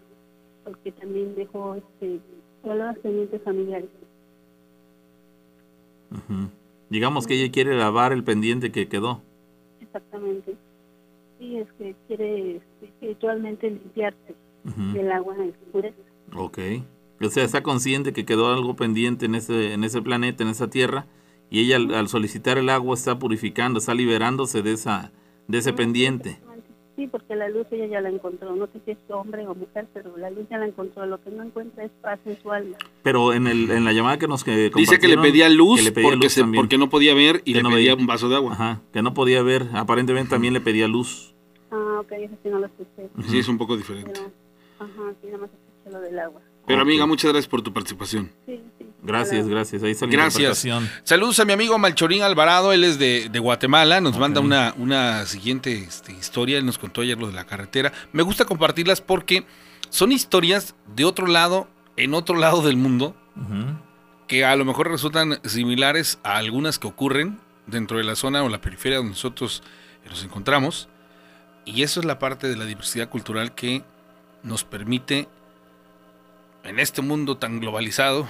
porque 0.63 0.91
también 0.91 1.33
dejó 1.33 1.73
este, 1.73 2.19
todas 2.61 2.77
las 2.77 2.99
pendientes 2.99 3.41
familiares. 3.41 3.89
Ujú. 6.11 6.49
Digamos 6.91 7.25
que 7.25 7.33
ella 7.41 7.51
quiere 7.51 7.75
lavar 7.75 8.13
el 8.13 8.23
pendiente 8.23 8.71
que 8.71 8.87
quedó. 8.87 9.23
Exactamente. 9.79 10.55
Sí, 11.39 11.57
es 11.57 11.67
que 11.79 11.95
quiere 12.07 12.57
este, 12.57 12.85
espiritualmente 12.85 13.67
limpiarse 13.67 14.35
Ujú. 14.65 14.93
del 14.93 15.11
agua 15.11 15.35
en 15.37 15.53
pureza. 15.71 15.95
Ok. 16.35 16.59
O 17.23 17.29
sea, 17.29 17.43
está 17.43 17.61
consciente 17.63 18.13
que 18.13 18.25
quedó 18.25 18.51
algo 18.51 18.75
pendiente 18.75 19.25
en 19.25 19.35
ese, 19.35 19.73
en 19.73 19.83
ese 19.83 20.01
planeta, 20.01 20.43
en 20.43 20.49
esa 20.49 20.69
tierra, 20.69 21.05
y 21.49 21.59
ella 21.61 21.75
al, 21.75 21.93
al 21.93 22.07
solicitar 22.07 22.57
el 22.57 22.69
agua 22.69 22.95
está 22.95 23.19
purificando, 23.19 23.79
está 23.79 23.93
liberándose 23.93 24.61
de 24.61 24.73
esa 24.73 25.11
de 25.47 25.57
ese 25.57 25.73
pendiente. 25.73 26.39
Sí, 26.95 27.07
porque 27.07 27.35
la 27.35 27.49
luz 27.49 27.65
ella 27.71 27.87
ya 27.87 28.01
la 28.01 28.09
encontró. 28.09 28.55
No 28.55 28.67
sé 28.67 28.79
si 28.85 28.91
es 28.91 28.97
hombre 29.09 29.45
o 29.47 29.55
mujer, 29.55 29.87
pero 29.93 30.15
la 30.17 30.29
luz 30.29 30.45
ya 30.49 30.57
la 30.59 30.67
encontró. 30.67 31.05
Lo 31.05 31.19
que 31.21 31.31
no 31.31 31.43
encuentra 31.43 31.83
es 31.83 31.91
paz 32.01 32.19
en 32.25 32.39
su 32.41 32.51
alma. 32.51 32.77
Pero 33.01 33.33
en, 33.33 33.47
el, 33.47 33.69
en 33.71 33.83
la 33.85 33.91
llamada 33.91 34.17
que 34.19 34.27
nos 34.27 34.43
que 34.43 34.69
Dice 34.75 34.99
que 34.99 35.07
le 35.07 35.17
pedía 35.17 35.49
luz, 35.49 35.79
que 35.79 35.85
le 35.85 35.91
pedía 35.91 36.09
porque, 36.09 36.25
luz 36.25 36.33
se- 36.33 36.41
también. 36.41 36.61
porque 36.63 36.77
no 36.77 36.89
podía 36.89 37.13
ver 37.15 37.41
y 37.43 37.53
Que 37.53 37.57
le 37.59 37.63
no 37.63 37.69
pedía 37.69 37.93
veía. 37.93 37.95
un 37.95 38.07
vaso 38.07 38.29
de 38.29 38.35
agua. 38.35 38.53
Ajá, 38.53 38.81
que 38.93 39.01
no 39.01 39.13
podía 39.13 39.41
ver, 39.41 39.67
aparentemente 39.73 40.29
también 40.29 40.53
le 40.53 40.61
pedía 40.61 40.87
luz. 40.87 41.33
Ah, 41.71 42.01
ok, 42.01 42.11
eso 42.13 42.35
sí 42.43 42.49
no 42.49 42.59
lo 42.59 42.67
escuché. 42.67 43.09
Sí, 43.29 43.39
es 43.39 43.47
un 43.47 43.57
poco 43.57 43.77
diferente. 43.77 44.11
Pero, 44.13 44.31
ajá, 44.83 45.13
sí, 45.21 45.27
nada 45.27 45.37
más 45.39 45.49
escuché 45.51 45.91
lo 45.91 46.01
del 46.01 46.19
agua. 46.19 46.41
Pero 46.67 46.81
amiga, 46.81 47.05
muchas 47.05 47.31
gracias 47.31 47.49
por 47.49 47.61
tu 47.61 47.73
participación. 47.73 48.31
Sí, 48.45 48.61
sí. 48.77 48.85
Gracias, 49.03 49.47
gracias. 49.47 49.81
Ahí 49.81 49.91
está 49.91 50.05
la 50.05 50.11
Gracias. 50.11 50.67
Saludos 51.03 51.39
a 51.39 51.45
mi 51.45 51.53
amigo 51.53 51.77
Malchorín 51.79 52.21
Alvarado, 52.21 52.71
él 52.71 52.83
es 52.83 52.99
de, 52.99 53.29
de 53.29 53.39
Guatemala, 53.39 53.99
nos 53.99 54.17
manda 54.17 54.41
una, 54.41 54.75
una 54.77 55.25
siguiente 55.25 55.73
este, 55.73 56.11
historia, 56.13 56.59
él 56.59 56.65
nos 56.65 56.77
contó 56.77 57.01
ayer 57.01 57.17
lo 57.17 57.27
de 57.27 57.33
la 57.33 57.45
carretera. 57.45 57.91
Me 58.11 58.21
gusta 58.21 58.45
compartirlas 58.45 59.01
porque 59.01 59.45
son 59.89 60.11
historias 60.11 60.75
de 60.95 61.05
otro 61.05 61.25
lado, 61.25 61.67
en 61.97 62.13
otro 62.13 62.35
lado 62.37 62.61
del 62.61 62.77
mundo, 62.77 63.15
que 64.27 64.45
a 64.45 64.55
lo 64.55 64.65
mejor 64.65 64.89
resultan 64.89 65.39
similares 65.43 66.19
a 66.23 66.37
algunas 66.37 66.77
que 66.77 66.87
ocurren 66.87 67.39
dentro 67.65 67.97
de 67.97 68.03
la 68.03 68.15
zona 68.15 68.43
o 68.43 68.49
la 68.49 68.61
periferia 68.61 68.97
donde 68.97 69.11
nosotros 69.11 69.63
nos 70.07 70.23
encontramos. 70.23 70.89
Y 71.65 71.83
eso 71.83 71.99
es 71.99 72.05
la 72.05 72.19
parte 72.19 72.47
de 72.47 72.55
la 72.55 72.65
diversidad 72.65 73.09
cultural 73.09 73.53
que 73.53 73.83
nos 74.43 74.63
permite, 74.63 75.27
en 76.63 76.79
este 76.79 77.01
mundo 77.01 77.37
tan 77.37 77.59
globalizado, 77.59 78.27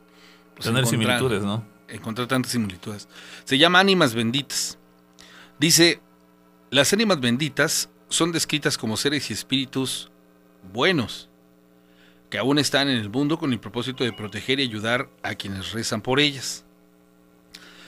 pues, 0.54 0.66
Tener 0.66 0.86
similitudes, 0.86 1.42
¿no? 1.42 1.64
encontrar 1.88 2.26
tantas 2.26 2.52
similitudes. 2.52 3.08
Se 3.44 3.58
llama 3.58 3.80
ánimas 3.80 4.14
benditas. 4.14 4.78
Dice, 5.58 6.00
las 6.70 6.92
ánimas 6.92 7.20
benditas 7.20 7.90
son 8.08 8.32
descritas 8.32 8.78
como 8.78 8.96
seres 8.96 9.30
y 9.30 9.34
espíritus 9.34 10.10
buenos, 10.72 11.28
que 12.30 12.38
aún 12.38 12.58
están 12.58 12.88
en 12.88 12.96
el 12.96 13.10
mundo 13.10 13.38
con 13.38 13.52
el 13.52 13.60
propósito 13.60 14.04
de 14.04 14.12
proteger 14.12 14.58
y 14.60 14.64
ayudar 14.64 15.10
a 15.22 15.34
quienes 15.34 15.72
rezan 15.72 16.00
por 16.00 16.18
ellas. 16.18 16.64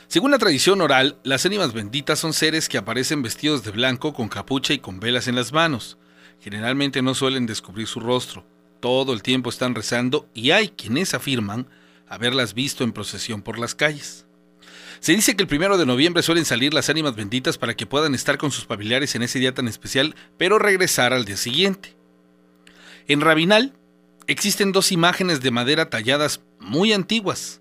Según 0.07 0.31
la 0.31 0.39
tradición 0.39 0.81
oral, 0.81 1.17
las 1.25 1.47
ánimas 1.47 1.73
benditas 1.73 2.19
son 2.19 2.35
seres 2.35 2.69
que 2.69 2.79
aparecen 2.79 3.23
vestidos 3.23 3.65
de 3.65 3.71
blanco 3.71 4.13
con 4.13 4.29
capucha 4.29 4.75
y 4.75 4.79
con 4.79 5.01
velas 5.01 5.29
en 5.29 5.35
las 5.35 5.53
manos. 5.53 5.97
Generalmente 6.41 7.03
no 7.03 7.15
suelen 7.15 7.47
descubrir 7.47 7.87
su 7.87 8.01
rostro. 8.01 8.47
Todo 8.81 9.13
el 9.13 9.23
tiempo 9.23 9.51
están 9.51 9.75
rezando 9.75 10.29
y 10.35 10.51
hay 10.51 10.69
quienes 10.69 11.15
afirman 11.15 11.69
haberlas 12.07 12.55
visto 12.55 12.85
en 12.85 12.93
procesión 12.93 13.43
por 13.43 13.59
las 13.59 13.75
calles. 13.75 14.27
Se 15.01 15.13
dice 15.13 15.37
que 15.37 15.43
el 15.43 15.49
primero 15.49 15.77
de 15.77 15.87
noviembre 15.87 16.23
suelen 16.23 16.45
salir 16.45 16.73
las 16.73 16.89
ánimas 16.89 17.15
benditas 17.15 17.59
para 17.59 17.75
que 17.75 17.87
puedan 17.87 18.15
estar 18.15 18.39
con 18.39 18.51
sus 18.51 18.65
familiares 18.65 19.15
en 19.15 19.23
ese 19.23 19.39
día 19.39 19.53
tan 19.53 19.69
especial, 19.69 20.15
pero 20.39 20.59
regresar 20.59 21.13
al 21.13 21.25
día 21.25 21.37
siguiente. 21.37 21.95
En 23.07 23.21
Rabinal 23.21 23.75
existen 24.27 24.73
dos 24.73 24.93
imágenes 24.93 25.43
de 25.43 25.51
madera 25.51 25.91
talladas 25.91 26.41
muy 26.59 26.93
antiguas. 26.93 27.61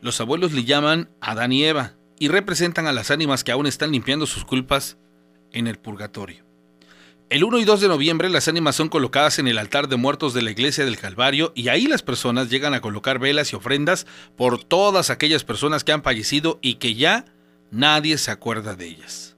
Los 0.00 0.20
abuelos 0.20 0.52
le 0.52 0.64
llaman 0.64 1.10
Adán 1.20 1.52
y 1.52 1.64
Eva 1.64 1.94
y 2.18 2.28
representan 2.28 2.86
a 2.86 2.92
las 2.92 3.10
ánimas 3.10 3.42
que 3.42 3.52
aún 3.52 3.66
están 3.66 3.90
limpiando 3.90 4.26
sus 4.26 4.44
culpas 4.44 4.96
en 5.52 5.66
el 5.66 5.78
purgatorio. 5.78 6.45
El 7.28 7.42
1 7.42 7.58
y 7.58 7.64
2 7.64 7.80
de 7.80 7.88
noviembre 7.88 8.28
las 8.28 8.46
ánimas 8.46 8.76
son 8.76 8.88
colocadas 8.88 9.40
en 9.40 9.48
el 9.48 9.58
altar 9.58 9.88
de 9.88 9.96
muertos 9.96 10.32
de 10.32 10.42
la 10.42 10.52
iglesia 10.52 10.84
del 10.84 10.96
Calvario 10.96 11.50
y 11.56 11.70
ahí 11.70 11.88
las 11.88 12.02
personas 12.02 12.50
llegan 12.50 12.72
a 12.72 12.80
colocar 12.80 13.18
velas 13.18 13.52
y 13.52 13.56
ofrendas 13.56 14.06
por 14.36 14.62
todas 14.62 15.10
aquellas 15.10 15.42
personas 15.42 15.82
que 15.82 15.90
han 15.90 16.04
fallecido 16.04 16.60
y 16.62 16.74
que 16.74 16.94
ya 16.94 17.24
nadie 17.72 18.16
se 18.18 18.30
acuerda 18.30 18.76
de 18.76 18.86
ellas. 18.86 19.36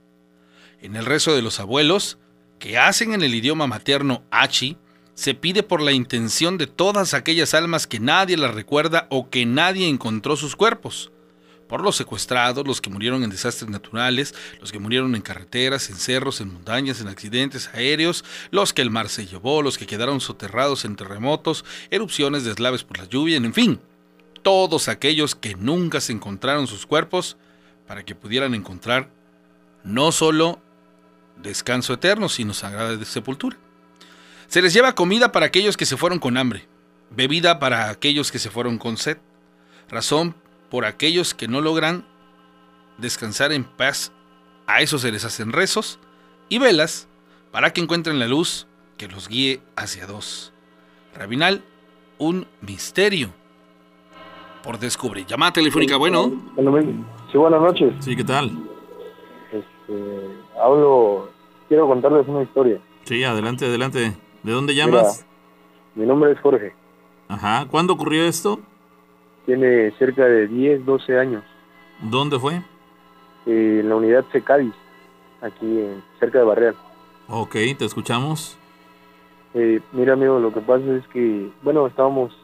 En 0.82 0.96
el 0.96 1.06
rezo 1.06 1.34
de 1.34 1.40
los 1.40 1.60
abuelos, 1.60 2.18
que 2.58 2.76
hacen 2.76 3.14
en 3.14 3.22
el 3.22 3.34
idioma 3.34 3.66
materno 3.66 4.22
Achi, 4.30 4.76
se 5.14 5.32
pide 5.32 5.62
por 5.62 5.80
la 5.80 5.92
intención 5.92 6.58
de 6.58 6.66
todas 6.66 7.14
aquellas 7.14 7.54
almas 7.54 7.86
que 7.86 8.00
nadie 8.00 8.36
las 8.36 8.52
recuerda 8.54 9.06
o 9.08 9.30
que 9.30 9.46
nadie 9.46 9.88
encontró 9.88 10.36
sus 10.36 10.56
cuerpos 10.56 11.10
por 11.68 11.82
los 11.82 11.96
secuestrados, 11.96 12.66
los 12.66 12.80
que 12.80 12.90
murieron 12.90 13.22
en 13.22 13.30
desastres 13.30 13.70
naturales, 13.70 14.34
los 14.60 14.72
que 14.72 14.78
murieron 14.78 15.14
en 15.14 15.22
carreteras, 15.22 15.90
en 15.90 15.96
cerros, 15.96 16.40
en 16.40 16.52
montañas, 16.52 17.00
en 17.00 17.08
accidentes 17.08 17.70
aéreos, 17.74 18.24
los 18.50 18.72
que 18.72 18.82
el 18.82 18.90
mar 18.90 19.08
se 19.08 19.26
llevó, 19.26 19.62
los 19.62 19.78
que 19.78 19.86
quedaron 19.86 20.20
soterrados 20.20 20.84
en 20.84 20.96
terremotos, 20.96 21.64
erupciones 21.90 22.44
de 22.44 22.52
eslaves 22.52 22.84
por 22.84 22.98
la 22.98 23.04
lluvia, 23.04 23.36
en 23.36 23.54
fin, 23.54 23.80
todos 24.42 24.88
aquellos 24.88 25.34
que 25.34 25.54
nunca 25.54 26.00
se 26.00 26.12
encontraron 26.12 26.66
sus 26.66 26.86
cuerpos 26.86 27.36
para 27.86 28.04
que 28.04 28.14
pudieran 28.14 28.54
encontrar 28.54 29.10
no 29.84 30.10
solo 30.10 30.60
descanso 31.36 31.92
eterno, 31.94 32.28
sino 32.28 32.54
sagrada 32.54 32.96
de 32.96 33.04
sepultura. 33.04 33.56
Se 34.48 34.62
les 34.62 34.72
lleva 34.72 34.94
comida 34.94 35.32
para 35.32 35.46
aquellos 35.46 35.76
que 35.76 35.86
se 35.86 35.96
fueron 35.96 36.18
con 36.18 36.36
hambre, 36.36 36.66
bebida 37.10 37.58
para 37.58 37.90
aquellos 37.90 38.32
que 38.32 38.38
se 38.38 38.50
fueron 38.50 38.78
con 38.78 38.96
sed, 38.96 39.18
razón 39.90 40.34
por 40.70 40.84
aquellos 40.84 41.34
que 41.34 41.48
no 41.48 41.60
logran 41.60 42.04
descansar 42.98 43.52
en 43.52 43.64
paz, 43.64 44.12
a 44.66 44.80
esos 44.82 45.02
se 45.02 45.12
les 45.12 45.24
hacen 45.24 45.52
rezos 45.52 45.98
y 46.48 46.58
velas 46.58 47.08
para 47.52 47.72
que 47.72 47.80
encuentren 47.80 48.18
la 48.18 48.26
luz 48.26 48.66
que 48.96 49.08
los 49.08 49.28
guíe 49.28 49.60
hacia 49.76 50.06
dos. 50.06 50.52
Rabinal, 51.14 51.64
un 52.18 52.46
misterio 52.60 53.30
por 54.62 54.78
descubrir. 54.78 55.26
Llamada 55.26 55.52
telefónica, 55.52 55.96
bueno. 55.96 56.32
Sí, 57.32 57.38
buenas 57.38 57.60
noches. 57.60 57.94
Sí, 58.00 58.16
¿qué 58.16 58.24
tal? 58.24 58.50
Este, 59.52 60.28
hablo, 60.60 61.30
quiero 61.68 61.86
contarles 61.86 62.26
una 62.28 62.42
historia. 62.42 62.80
Sí, 63.04 63.24
adelante, 63.24 63.66
adelante. 63.66 64.16
¿De 64.42 64.52
dónde 64.52 64.74
llamas? 64.74 65.24
Mi 65.94 66.04
nombre 66.04 66.32
es 66.32 66.40
Jorge. 66.40 66.74
Ajá. 67.28 67.66
¿Cuándo 67.70 67.94
ocurrió 67.94 68.24
esto? 68.24 68.60
Tiene 69.48 69.90
cerca 69.92 70.26
de 70.26 70.46
10, 70.46 70.84
12 70.84 71.18
años. 71.18 71.42
¿Dónde 72.02 72.38
fue? 72.38 72.56
Eh, 73.46 73.78
en 73.80 73.88
la 73.88 73.96
unidad 73.96 74.26
Cecadis, 74.30 74.74
aquí 75.40 75.64
en- 75.64 76.02
cerca 76.20 76.40
de 76.40 76.44
Barreal. 76.44 76.74
Ok, 77.28 77.52
te 77.78 77.86
escuchamos. 77.86 78.58
Eh, 79.54 79.80
mira, 79.92 80.12
amigo, 80.12 80.38
lo 80.38 80.52
que 80.52 80.60
pasa 80.60 80.84
es 80.94 81.06
que, 81.08 81.48
bueno, 81.62 81.86
estábamos, 81.86 82.36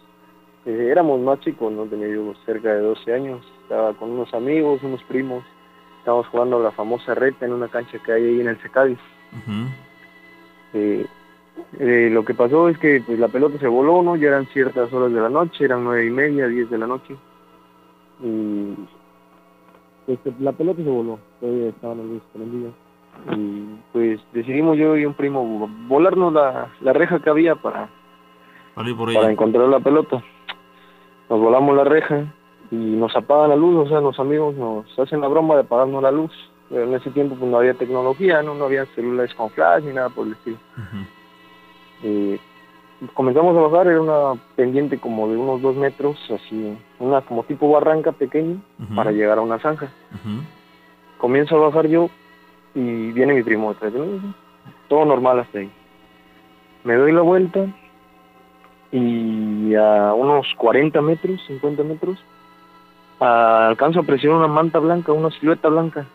eh, 0.64 0.88
éramos 0.90 1.20
más 1.20 1.40
chicos, 1.40 1.70
¿no? 1.74 1.84
Tenía 1.84 2.08
yo 2.08 2.32
cerca 2.46 2.72
de 2.72 2.80
12 2.80 3.12
años. 3.12 3.44
Estaba 3.64 3.92
con 3.92 4.10
unos 4.10 4.32
amigos, 4.32 4.82
unos 4.82 5.02
primos. 5.02 5.44
Estábamos 5.98 6.26
jugando 6.28 6.58
la 6.62 6.70
famosa 6.70 7.14
reta 7.14 7.44
en 7.44 7.52
una 7.52 7.68
cancha 7.68 7.98
que 7.98 8.12
hay 8.12 8.24
ahí 8.24 8.40
en 8.40 8.48
el. 8.48 8.56
Ujú. 8.56 9.68
Eh, 10.72 11.04
eh, 11.78 12.08
lo 12.12 12.24
que 12.24 12.34
pasó 12.34 12.68
es 12.68 12.78
que 12.78 13.02
pues, 13.06 13.18
la 13.18 13.28
pelota 13.28 13.58
se 13.58 13.66
voló, 13.68 14.02
¿no? 14.02 14.16
Ya 14.16 14.28
eran 14.28 14.46
ciertas 14.46 14.92
horas 14.92 15.12
de 15.12 15.20
la 15.20 15.28
noche, 15.28 15.64
eran 15.64 15.84
nueve 15.84 16.06
y 16.06 16.10
media, 16.10 16.46
diez 16.48 16.68
de 16.70 16.78
la 16.78 16.86
noche. 16.86 17.16
Y 18.22 18.74
este, 20.06 20.32
la 20.40 20.52
pelota 20.52 20.82
se 20.82 20.88
voló, 20.88 21.18
todavía 21.40 21.68
estaban 21.68 21.98
las 21.98 22.06
luces 22.06 22.28
prendidas. 22.32 22.72
Y 23.36 23.76
pues 23.92 24.20
decidimos 24.32 24.76
yo 24.76 24.96
y 24.96 25.06
un 25.06 25.14
primo 25.14 25.42
vo- 25.44 25.88
volarnos 25.88 26.32
la, 26.32 26.72
la 26.80 26.92
reja 26.92 27.20
que 27.20 27.30
había 27.30 27.54
para, 27.54 27.88
Para 29.14 29.26
por 29.26 29.30
encontrar 29.32 29.68
la 29.68 29.80
pelota. 29.80 30.22
Nos 31.30 31.40
volamos 31.40 31.76
la 31.76 31.84
reja 31.84 32.24
y 32.70 32.76
nos 32.76 33.14
apagan 33.16 33.50
la 33.50 33.56
luz, 33.56 33.86
o 33.86 33.88
sea, 33.88 34.00
los 34.00 34.18
amigos 34.18 34.54
nos 34.56 34.98
hacen 34.98 35.20
la 35.20 35.28
broma 35.28 35.54
de 35.54 35.60
apagarnos 35.62 36.02
la 36.02 36.10
luz. 36.10 36.32
Pero 36.68 36.84
en 36.84 36.94
ese 36.94 37.10
tiempo 37.10 37.36
pues 37.36 37.50
no 37.50 37.58
había 37.58 37.74
tecnología, 37.74 38.42
no, 38.42 38.54
no 38.54 38.64
había 38.64 38.86
celulares 38.94 39.32
con 39.34 39.50
flash 39.50 39.84
ni 39.84 39.92
nada 39.92 40.08
por 40.08 40.26
el 40.26 40.32
estilo. 40.32 40.56
Eh, 42.02 42.38
comenzamos 43.12 43.56
a 43.56 43.60
bajar, 43.60 43.86
era 43.88 44.00
una 44.00 44.40
pendiente 44.56 44.98
como 44.98 45.28
de 45.28 45.36
unos 45.36 45.60
dos 45.60 45.76
metros, 45.76 46.18
así, 46.30 46.76
una 46.98 47.20
como 47.22 47.42
tipo 47.44 47.70
barranca 47.70 48.12
pequeña 48.12 48.56
para 48.94 49.12
llegar 49.12 49.38
a 49.38 49.42
una 49.42 49.58
zanja. 49.58 49.88
Comienzo 51.18 51.56
a 51.56 51.68
bajar 51.68 51.86
yo 51.88 52.08
y 52.74 53.12
viene 53.12 53.34
mi 53.34 53.42
primo 53.42 53.72
detrás 53.72 53.92
de 53.92 54.00
mí. 54.00 54.34
Todo 54.88 55.04
normal 55.04 55.40
hasta 55.40 55.58
ahí. 55.58 55.70
Me 56.84 56.94
doy 56.94 57.12
la 57.12 57.22
vuelta 57.22 57.66
y 58.92 59.74
a 59.74 60.14
unos 60.14 60.46
40 60.56 61.00
metros, 61.00 61.40
50 61.46 61.82
metros, 61.82 62.18
alcanzo 63.18 64.00
a 64.00 64.02
apreciar 64.02 64.32
una 64.32 64.46
manta 64.46 64.78
blanca, 64.78 65.12
una 65.12 65.30
silueta 65.30 65.68
blanca. 65.68 66.06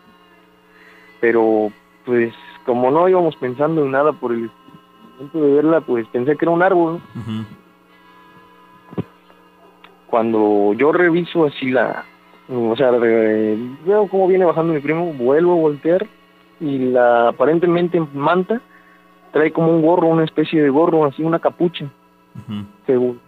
Pero 1.20 1.70
pues 2.06 2.32
como 2.64 2.90
no 2.90 3.08
íbamos 3.08 3.36
pensando 3.36 3.84
en 3.84 3.90
nada 3.90 4.12
por 4.12 4.32
el 4.32 4.50
momento 5.20 5.40
de 5.40 5.54
verla, 5.54 5.80
pues 5.82 6.06
pensé 6.08 6.36
que 6.36 6.44
era 6.44 6.52
un 6.52 6.62
árbol. 6.62 7.00
Cuando 10.06 10.72
yo 10.74 10.90
reviso 10.92 11.44
así 11.46 11.70
la, 11.70 12.04
o 12.48 12.74
sea, 12.76 12.90
veo 12.90 14.08
cómo 14.10 14.26
viene 14.26 14.44
bajando 14.44 14.72
mi 14.74 14.80
primo, 14.80 15.12
vuelvo 15.12 15.52
a 15.52 15.56
voltear 15.56 16.06
y 16.60 16.78
la 16.78 17.28
aparentemente 17.28 18.00
manta 18.12 18.60
trae 19.32 19.52
como 19.52 19.68
un 19.72 19.82
gorro, 19.82 20.08
una 20.08 20.24
especie 20.24 20.60
de 20.60 20.68
gorro, 20.68 21.04
así 21.04 21.22
una 21.22 21.38
capucha, 21.38 21.86
según. 22.86 23.20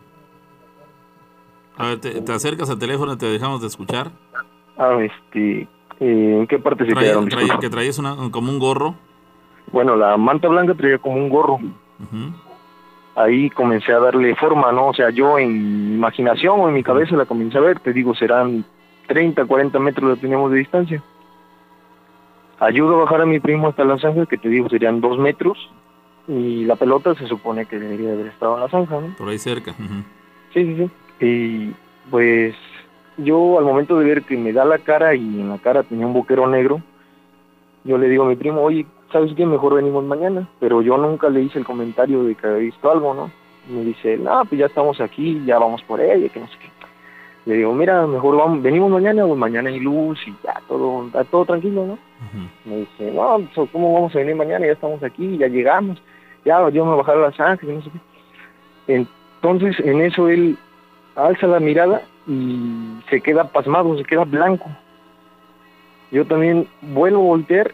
A 1.79 1.87
ver, 1.89 2.01
te, 2.01 2.21
te 2.21 2.33
acercas 2.33 2.69
al 2.69 2.79
teléfono 2.79 3.13
y 3.13 3.17
te 3.17 3.27
dejamos 3.27 3.61
de 3.61 3.69
escuchar. 3.69 4.11
Ah, 4.77 4.99
este, 5.01 5.63
eh, 6.01 6.37
¿en 6.41 6.47
qué 6.49 6.59
parte 6.59 6.85
se 6.85 6.91
Traía- 6.93 7.11
quedaron? 7.13 7.29
traía- 7.29 7.59
que 7.61 7.71
traías 7.71 7.99
una, 8.01 8.17
como 8.33 8.51
un 8.51 8.59
gorro. 8.59 8.95
Bueno, 9.71 9.95
la 9.97 10.17
manta 10.17 10.49
blanca 10.49 10.75
traía 10.75 10.99
como 10.99 11.17
un 11.17 11.29
gorro. 11.29 11.59
Ahí 13.15 13.51
comencé 13.51 13.93
a 13.93 13.99
darle 13.99 14.35
forma, 14.37 14.73
¿no? 14.73 14.89
O 14.89 14.95
sea, 14.95 15.11
yo 15.11 15.39
en 15.39 15.95
imaginación 15.95 16.61
o 16.61 16.69
en 16.69 16.75
mi 16.75 16.83
cabeza 16.83 17.17
la 17.17 17.27
comencé 17.27 17.59
a 17.59 17.61
ver, 17.61 17.79
te 17.81 17.93
digo, 17.93 18.15
serán 18.15 18.65
30, 19.07 19.45
40 19.45 19.79
metros 19.79 20.11
lo 20.11 20.17
teníamos 20.17 20.51
de 20.51 20.59
distancia. 20.59 21.03
Ayudo 22.59 22.97
a 22.97 23.05
bajar 23.05 23.23
a 23.23 23.27
mi 23.27 23.41
primo 23.41 23.69
hasta 23.69 23.85
la 23.85 23.99
zanja, 23.99 24.27
que 24.27 24.39
te 24.39 24.49
digo, 24.49 24.69
serían 24.69 25.01
dos 25.01 25.19
metros, 25.19 25.59
y 26.29 26.65
la 26.65 26.77
pelota 26.77 27.15
se 27.15 27.27
supone 27.27 27.67
que 27.67 27.79
debería 27.79 28.13
haber 28.13 28.29
estado 28.29 28.55
en 28.55 28.61
la 28.61 28.69
zanja, 28.69 29.01
¿no? 29.01 29.15
Por 29.17 29.29
ahí 29.29 29.39
cerca. 29.39 29.75
Sí, 30.55 30.65
sí, 30.65 30.77
sí. 30.77 30.91
Y 31.21 31.75
pues 32.11 32.55
yo 33.19 33.59
al 33.59 33.65
momento 33.65 33.99
de 33.99 34.05
ver 34.05 34.23
que 34.23 34.37
me 34.37 34.53
da 34.53 34.65
la 34.65 34.79
cara 34.79 35.15
y 35.15 35.41
en 35.41 35.49
la 35.49 35.59
cara 35.59 35.83
tenía 35.83 36.07
un 36.07 36.15
boquero 36.15 36.47
negro, 36.47 36.81
yo 37.85 37.99
le 37.99 38.09
digo 38.09 38.25
a 38.25 38.29
mi 38.29 38.37
primo, 38.37 38.61
oye, 38.61 38.87
¿sabes 39.13 39.33
qué? 39.37 39.47
Mejor 39.47 39.75
venimos 39.75 40.05
mañana. 40.05 40.49
Pero 40.59 40.83
yo 40.83 40.97
nunca 40.99 41.29
le 41.29 41.43
hice 41.43 41.59
el 41.59 41.65
comentario 41.65 42.25
de 42.25 42.35
que 42.35 42.47
había 42.47 42.59
visto 42.59 42.91
algo, 42.91 43.15
¿no? 43.15 43.31
Me 43.69 43.85
dice, 43.85 44.17
no, 44.17 44.45
pues 44.47 44.59
ya 44.59 44.67
estamos 44.67 45.01
aquí, 45.01 45.41
ya 45.47 45.59
vamos 45.59 45.83
por 45.83 46.01
ella, 46.01 46.29
que 46.29 46.41
no 46.41 46.49
sé 46.49 46.59
qué. 46.59 46.71
Le 47.45 47.57
digo, 47.57 47.75
mira, 47.75 48.07
mejor 48.07 48.37
vamos, 48.37 48.63
venimos 48.63 48.91
mañana, 48.91 49.27
pues 49.27 49.37
mañana 49.37 49.69
hay 49.69 49.81
luz 49.81 50.19
y 50.27 50.35
ya 50.45 50.61
todo, 50.69 51.07
está 51.07 51.25
todo 51.25 51.45
tranquilo, 51.45 51.87
¿no? 51.87 51.99
Me 52.65 52.77
dice, 52.79 53.11
no, 53.11 53.41
¿cómo 53.73 53.95
vamos 53.95 54.15
a 54.15 54.19
venir 54.19 54.37
mañana? 54.37 54.65
Ya 54.65 54.73
estamos 54.73 55.03
aquí, 55.03 55.37
ya 55.39 55.49
llegamos, 55.49 56.01
ya 56.45 56.69
yo 56.71 56.87
me 56.87 56.97
bajaron 56.97 57.23
las 57.23 57.41
ángeles, 57.41 57.77
no 57.77 57.83
sé 57.83 57.91
qué. 58.87 59.07
Entonces, 59.43 59.81
en 59.81 60.03
eso 60.03 60.29
él 60.29 60.57
alza 61.17 61.49
la 61.49 61.59
mirada 61.59 62.03
y 62.29 63.01
se 63.11 63.21
queda 63.21 63.45
pasmado, 63.45 63.97
se 63.99 64.05
queda 64.05 64.25
blanco. 64.25 64.67
Yo 66.13 66.25
también 66.27 66.69
vuelvo 66.81 67.23
a 67.23 67.27
voltear 67.27 67.73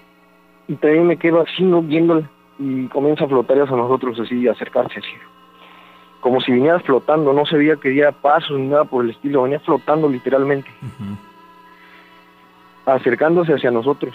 y 0.69 0.77
también 0.77 1.07
me 1.07 1.17
quedo 1.17 1.41
así, 1.41 1.65
¿no? 1.65 1.83
Viéndola 1.83 2.29
y 2.59 2.87
comienza 2.89 3.25
a 3.25 3.29
flotar 3.29 3.61
hacia 3.61 3.77
nosotros, 3.77 4.21
así, 4.21 4.47
a 4.47 4.53
acercarse 4.53 4.99
así. 4.99 5.13
Como 6.21 6.41
si 6.41 6.53
viniera 6.53 6.81
flotando, 6.81 7.33
no 7.33 7.47
se 7.47 7.57
veía 7.57 7.77
que 7.77 7.91
diera 7.91 8.13
pasos 8.13 8.59
ni 8.59 8.67
nada 8.67 8.85
por 8.85 9.05
el 9.05 9.11
estilo, 9.11 9.43
venía 9.43 9.61
flotando 9.61 10.09
literalmente. 10.09 10.69
Acercándose 12.85 13.55
hacia 13.55 13.71
nosotros. 13.71 14.15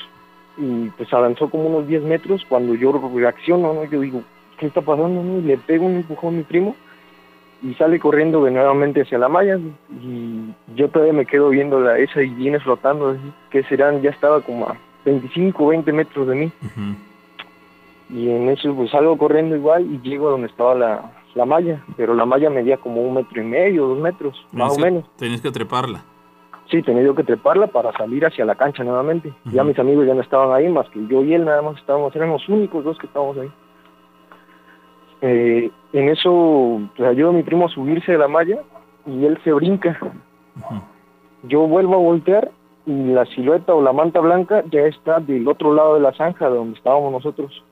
Y 0.57 0.89
pues 0.89 1.11
avanzó 1.13 1.49
como 1.49 1.65
unos 1.65 1.87
10 1.87 2.03
metros 2.03 2.45
cuando 2.47 2.75
yo 2.75 2.91
reacciono, 3.15 3.73
¿no? 3.73 3.85
Yo 3.85 4.01
digo, 4.01 4.21
¿qué 4.59 4.67
está 4.67 4.81
pasando? 4.81 5.23
no? 5.23 5.39
Y 5.39 5.41
le 5.41 5.57
pego 5.57 5.85
un 5.85 5.95
empujón 5.95 6.35
a 6.35 6.37
mi 6.37 6.43
primo 6.43 6.75
y 7.63 7.73
sale 7.75 7.97
corriendo 7.97 8.43
de 8.43 8.51
nuevamente 8.51 9.01
hacia 9.01 9.17
la 9.17 9.29
malla 9.29 9.57
y 10.01 10.53
yo 10.75 10.89
todavía 10.89 11.13
me 11.13 11.25
quedo 11.25 11.49
viendo 11.49 11.79
la 11.79 11.97
esa 11.97 12.21
y 12.21 12.29
viene 12.29 12.59
flotando, 12.59 13.11
así, 13.11 13.33
que 13.49 13.63
serán, 13.63 14.01
ya 14.01 14.09
estaba 14.09 14.41
como 14.41 14.67
a 14.67 14.75
25, 15.05 15.67
20 15.67 15.93
metros 15.93 16.27
de 16.27 16.35
mí. 16.35 16.51
Y 18.09 18.29
en 18.29 18.49
eso 18.49 18.73
pues 18.75 18.91
salgo 18.91 19.17
corriendo 19.17 19.55
igual 19.55 19.85
y 19.91 19.99
llego 20.07 20.27
a 20.27 20.31
donde 20.31 20.47
estaba 20.47 20.75
la, 20.75 21.11
la 21.35 21.45
malla, 21.45 21.83
pero 21.97 22.13
la 22.13 22.25
malla 22.25 22.49
medía 22.49 22.77
como 22.77 23.01
un 23.01 23.15
metro 23.15 23.41
y 23.41 23.45
medio, 23.45 23.87
dos 23.87 23.99
metros, 23.99 24.45
más 24.51 24.77
o 24.77 24.79
menos. 24.79 25.03
Tenías 25.17 25.41
que 25.41 25.51
treparla. 25.51 26.03
Sí, 26.69 26.81
tenía 26.81 27.03
yo 27.03 27.13
que 27.13 27.23
treparla 27.23 27.67
para 27.67 27.91
salir 27.93 28.25
hacia 28.25 28.45
la 28.45 28.55
cancha 28.55 28.83
nuevamente. 28.83 29.33
Ya 29.45 29.63
mis 29.63 29.77
amigos 29.77 30.07
ya 30.07 30.13
no 30.13 30.21
estaban 30.21 30.51
ahí, 30.53 30.69
más 30.69 30.89
que 30.89 31.05
yo 31.07 31.23
y 31.23 31.33
él 31.33 31.45
nada 31.45 31.61
más 31.61 31.77
estábamos, 31.77 32.15
eran 32.15 32.29
los 32.29 32.47
únicos 32.49 32.83
dos 32.83 32.97
que 32.97 33.07
estábamos 33.07 33.37
ahí. 33.37 33.51
Eh, 35.21 35.71
en 35.93 36.09
eso 36.09 36.81
pues, 36.95 37.09
ayudo 37.09 37.29
a 37.29 37.33
mi 37.33 37.43
primo 37.43 37.65
a 37.65 37.69
subirse 37.69 38.11
de 38.11 38.17
la 38.17 38.27
malla 38.27 38.59
y 39.05 39.25
él 39.25 39.39
se 39.43 39.53
brinca. 39.53 39.99
Yo 41.43 41.67
vuelvo 41.67 41.95
a 41.95 41.99
voltear 41.99 42.51
y 42.85 42.91
la 42.91 43.25
silueta 43.27 43.73
o 43.73 43.81
la 43.81 43.93
manta 43.93 44.19
blanca 44.19 44.63
ya 44.71 44.81
está 44.81 45.19
del 45.19 45.47
otro 45.47 45.73
lado 45.73 45.95
de 45.95 46.01
la 46.01 46.13
zanja 46.13 46.49
de 46.49 46.55
donde 46.55 46.77
estábamos 46.77 47.11
nosotros. 47.11 47.63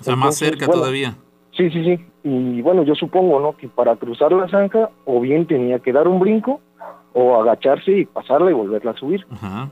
O 0.00 0.02
sea, 0.02 0.16
más 0.16 0.36
cerca 0.36 0.66
bueno, 0.66 0.82
todavía. 0.82 1.14
Sí, 1.52 1.70
sí, 1.70 1.84
sí. 1.84 2.04
Y 2.24 2.62
bueno, 2.62 2.82
yo 2.82 2.94
supongo, 2.94 3.38
¿no? 3.40 3.56
Que 3.56 3.68
para 3.68 3.96
cruzar 3.96 4.32
la 4.32 4.48
zanja 4.48 4.90
o 5.04 5.20
bien 5.20 5.46
tenía 5.46 5.78
que 5.78 5.92
dar 5.92 6.08
un 6.08 6.18
brinco 6.18 6.60
o 7.12 7.40
agacharse 7.40 7.92
y 7.92 8.06
pasarla 8.06 8.50
y 8.50 8.54
volverla 8.54 8.90
a 8.92 8.96
subir. 8.96 9.24
Ajá. 9.30 9.68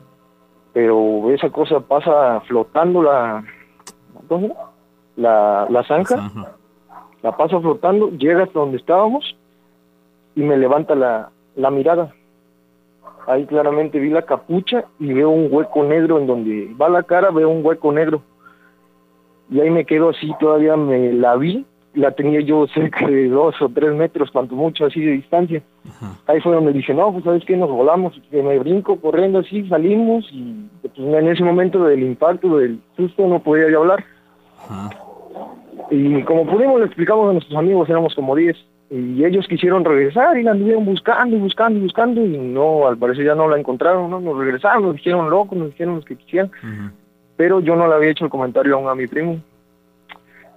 Pero 0.72 1.30
esa 1.32 1.50
cosa 1.50 1.80
pasa 1.80 2.40
flotando 2.42 3.02
la... 3.02 3.44
La, 5.16 5.66
la 5.68 5.84
zanja. 5.84 6.30
La 7.22 7.36
pasa 7.36 7.60
flotando, 7.60 8.10
llega 8.10 8.44
hasta 8.44 8.58
donde 8.58 8.78
estábamos 8.78 9.36
y 10.34 10.40
me 10.40 10.56
levanta 10.56 10.94
la, 10.94 11.30
la 11.54 11.70
mirada. 11.70 12.14
Ahí 13.26 13.46
claramente 13.46 13.98
vi 13.98 14.10
la 14.10 14.22
capucha 14.22 14.84
y 14.98 15.12
veo 15.12 15.30
un 15.30 15.48
hueco 15.50 15.84
negro 15.84 16.18
en 16.18 16.26
donde 16.26 16.74
va 16.80 16.88
la 16.88 17.02
cara, 17.02 17.30
veo 17.30 17.48
un 17.48 17.64
hueco 17.64 17.92
negro. 17.92 18.22
Y 19.50 19.60
ahí 19.60 19.70
me 19.70 19.84
quedo 19.84 20.10
así, 20.10 20.32
todavía 20.40 20.76
me 20.76 21.12
la 21.12 21.36
vi, 21.36 21.64
la 21.94 22.12
tenía 22.12 22.40
yo 22.40 22.66
cerca 22.68 23.06
de 23.06 23.28
dos 23.28 23.60
o 23.60 23.68
tres 23.68 23.94
metros, 23.94 24.30
cuanto 24.30 24.54
mucho 24.54 24.86
así 24.86 25.00
de 25.00 25.12
distancia. 25.12 25.62
Ahí 26.26 26.40
fue 26.40 26.54
donde 26.54 26.72
dije, 26.72 26.94
no, 26.94 27.12
pues 27.12 27.24
sabes 27.24 27.44
qué, 27.44 27.56
nos 27.56 27.70
volamos, 27.70 28.18
que 28.30 28.42
me 28.42 28.58
brinco 28.58 29.00
corriendo 29.00 29.40
así, 29.40 29.68
salimos 29.68 30.28
y 30.32 30.68
pues, 30.80 30.94
en 30.96 31.28
ese 31.28 31.44
momento 31.44 31.84
del 31.84 32.02
impacto, 32.02 32.56
del 32.56 32.80
susto, 32.96 33.26
no 33.26 33.40
podía 33.40 33.70
yo 33.70 33.80
hablar. 33.80 34.04
Y 35.90 36.22
como 36.22 36.46
pudimos, 36.46 36.80
le 36.80 36.86
explicamos 36.86 37.28
a 37.28 37.32
nuestros 37.34 37.58
amigos, 37.58 37.88
éramos 37.88 38.14
como 38.14 38.34
10, 38.34 38.56
y 38.94 39.24
ellos 39.24 39.48
quisieron 39.48 39.86
regresar 39.86 40.36
y 40.36 40.42
la 40.42 40.50
anduvieron 40.50 40.84
buscando 40.84 41.34
y 41.34 41.38
buscando 41.38 41.78
y 41.78 41.82
buscando, 41.82 42.20
y 42.20 42.36
no, 42.36 42.86
al 42.86 42.98
parecer 42.98 43.24
ya 43.24 43.34
no 43.34 43.48
la 43.48 43.58
encontraron, 43.58 44.10
¿no? 44.10 44.20
Nos 44.20 44.36
regresaron, 44.36 44.82
nos 44.82 44.96
dijeron 44.96 45.30
locos, 45.30 45.56
nos 45.56 45.70
dijeron 45.70 45.96
los 45.96 46.04
que 46.04 46.16
quisieran, 46.16 46.50
pero 47.36 47.60
yo 47.60 47.74
no 47.74 47.88
le 47.88 47.94
había 47.94 48.10
hecho 48.10 48.26
el 48.26 48.30
comentario 48.30 48.74
aún 48.74 48.88
a 48.88 48.94
mi 48.94 49.06
primo. 49.06 49.40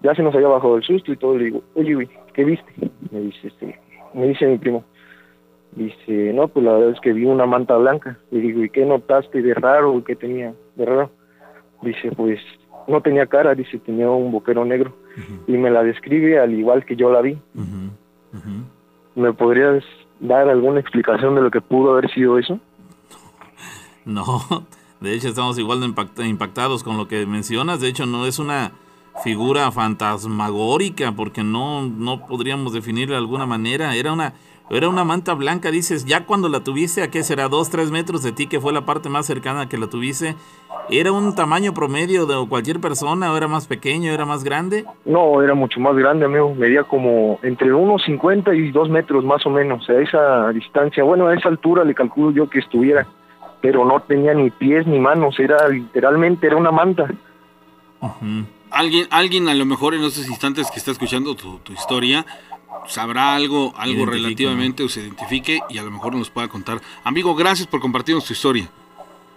Ya 0.03 0.13
se 0.13 0.21
nos 0.21 0.35
había 0.35 0.49
bajado 0.49 0.75
el 0.75 0.83
susto 0.83 1.13
y 1.13 1.15
todo, 1.15 1.37
le 1.37 1.45
digo, 1.45 1.63
oye, 1.75 1.95
güey, 1.95 2.09
¿qué 2.33 2.43
viste? 2.43 2.73
Me 3.09 3.21
dice, 3.21 3.47
este, 3.47 3.79
me 4.13 4.27
dice 4.27 4.45
mi 4.47 4.57
primo, 4.57 4.83
dice, 5.71 6.33
no, 6.33 6.49
pues 6.49 6.65
la 6.65 6.73
verdad 6.73 6.89
es 6.89 6.99
que 6.99 7.13
vi 7.13 7.23
una 7.23 7.45
manta 7.45 7.77
blanca. 7.77 8.19
Le 8.31 8.41
digo, 8.41 8.65
¿y 8.65 8.69
qué 8.69 8.85
notaste 8.85 9.41
de 9.41 9.53
raro? 9.53 10.03
¿Qué 10.03 10.17
tenía 10.17 10.53
de 10.75 10.85
raro? 10.85 11.09
Dice, 11.83 12.11
pues 12.11 12.41
no 12.89 12.99
tenía 12.99 13.27
cara, 13.27 13.55
dice, 13.55 13.79
tenía 13.79 14.09
un 14.09 14.33
boquero 14.33 14.65
negro. 14.65 14.93
Y 15.47 15.53
me 15.53 15.71
la 15.71 15.83
describe 15.83 16.37
al 16.37 16.53
igual 16.53 16.83
que 16.83 16.97
yo 16.97 17.09
la 17.13 17.21
vi. 17.21 17.37
¿Me 19.15 19.31
podrías 19.33 19.83
dar 20.19 20.49
alguna 20.49 20.79
explicación 20.79 21.35
de 21.35 21.41
lo 21.41 21.51
que 21.51 21.61
pudo 21.61 21.91
haber 21.93 22.11
sido 22.11 22.37
eso? 22.37 22.59
No, 24.05 24.23
de 24.99 25.15
hecho 25.15 25.29
estamos 25.29 25.57
igual 25.57 25.79
de 25.81 25.87
impact- 25.87 26.23
impactados 26.27 26.83
con 26.83 26.95
lo 26.97 27.07
que 27.07 27.25
mencionas. 27.25 27.79
De 27.79 27.87
hecho, 27.87 28.05
no 28.05 28.27
es 28.27 28.37
una 28.37 28.71
figura 29.23 29.71
fantasmagórica 29.71 31.11
porque 31.13 31.43
no, 31.43 31.81
no 31.87 32.25
podríamos 32.27 32.73
definirla 32.73 33.15
de 33.15 33.21
alguna 33.21 33.45
manera. 33.47 33.95
Era 33.95 34.13
una, 34.13 34.33
era 34.69 34.89
una 34.89 35.03
manta 35.03 35.35
blanca, 35.35 35.69
dices, 35.69 36.05
ya 36.05 36.25
cuando 36.25 36.49
la 36.49 36.63
tuviste, 36.63 37.03
¿a 37.03 37.11
qué 37.11 37.23
será? 37.23 37.49
¿Dos, 37.49 37.69
tres 37.69 37.91
metros 37.91 38.23
de 38.23 38.31
ti, 38.31 38.47
que 38.47 38.59
fue 38.59 38.73
la 38.73 38.83
parte 38.83 39.09
más 39.09 39.27
cercana 39.27 39.69
que 39.69 39.77
la 39.77 39.87
tuviste? 39.87 40.35
¿Era 40.89 41.11
un 41.11 41.35
tamaño 41.35 41.73
promedio 41.73 42.25
de 42.25 42.47
cualquier 42.47 42.79
persona 42.79 43.31
o 43.31 43.37
era 43.37 43.47
más 43.47 43.67
pequeño, 43.67 44.11
era 44.11 44.25
más 44.25 44.43
grande? 44.43 44.85
No, 45.05 45.41
era 45.43 45.53
mucho 45.53 45.79
más 45.79 45.95
grande, 45.95 46.25
amigo. 46.25 46.53
Medía 46.55 46.83
como 46.83 47.39
entre 47.43 47.73
unos 47.73 48.03
50 48.05 48.55
y 48.55 48.71
2 48.71 48.89
metros 48.89 49.23
más 49.23 49.45
o 49.45 49.51
menos. 49.51 49.87
A 49.89 49.93
esa 50.01 50.49
distancia, 50.49 51.03
bueno, 51.03 51.27
a 51.27 51.35
esa 51.35 51.49
altura 51.49 51.83
le 51.83 51.93
calculo 51.93 52.31
yo 52.31 52.49
que 52.49 52.59
estuviera. 52.59 53.07
Pero 53.61 53.85
no 53.85 53.99
tenía 53.99 54.33
ni 54.33 54.49
pies 54.49 54.85
ni 54.85 54.99
manos. 54.99 55.39
Era 55.39 55.67
literalmente, 55.67 56.45
era 56.45 56.57
una 56.57 56.71
manta. 56.71 57.07
Alguien, 58.69 59.07
alguien 59.09 59.47
a 59.47 59.55
lo 59.55 59.65
mejor 59.65 59.95
en 59.95 60.03
esos 60.03 60.27
instantes 60.27 60.69
que 60.69 60.77
está 60.77 60.91
escuchando 60.91 61.35
tu, 61.35 61.57
tu 61.59 61.73
historia 61.73 62.25
sabrá 62.87 63.35
algo, 63.35 63.73
algo 63.77 64.05
relativamente 64.05 64.83
o 64.83 64.89
se 64.89 65.01
identifique 65.01 65.59
y 65.69 65.77
a 65.77 65.83
lo 65.83 65.91
mejor 65.91 66.15
nos 66.15 66.29
pueda 66.29 66.47
contar. 66.47 66.79
Amigo, 67.03 67.35
gracias 67.35 67.67
por 67.67 67.79
compartirnos 67.79 68.25
tu 68.25 68.33
historia. 68.33 68.69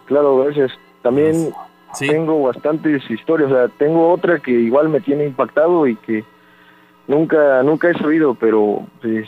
Claro, 0.07 0.39
gracias. 0.39 0.73
También 1.03 1.53
tengo 1.99 2.43
bastantes 2.43 3.09
historias. 3.11 3.51
O 3.51 3.55
sea, 3.55 3.69
tengo 3.69 4.11
otra 4.11 4.39
que 4.39 4.51
igual 4.51 4.89
me 4.89 5.01
tiene 5.01 5.25
impactado 5.25 5.87
y 5.87 5.97
que 5.97 6.25
nunca 7.09 7.63
nunca 7.65 7.91
he 7.91 7.95
sabido, 7.95 8.35
pero 8.35 8.87
pues 9.03 9.27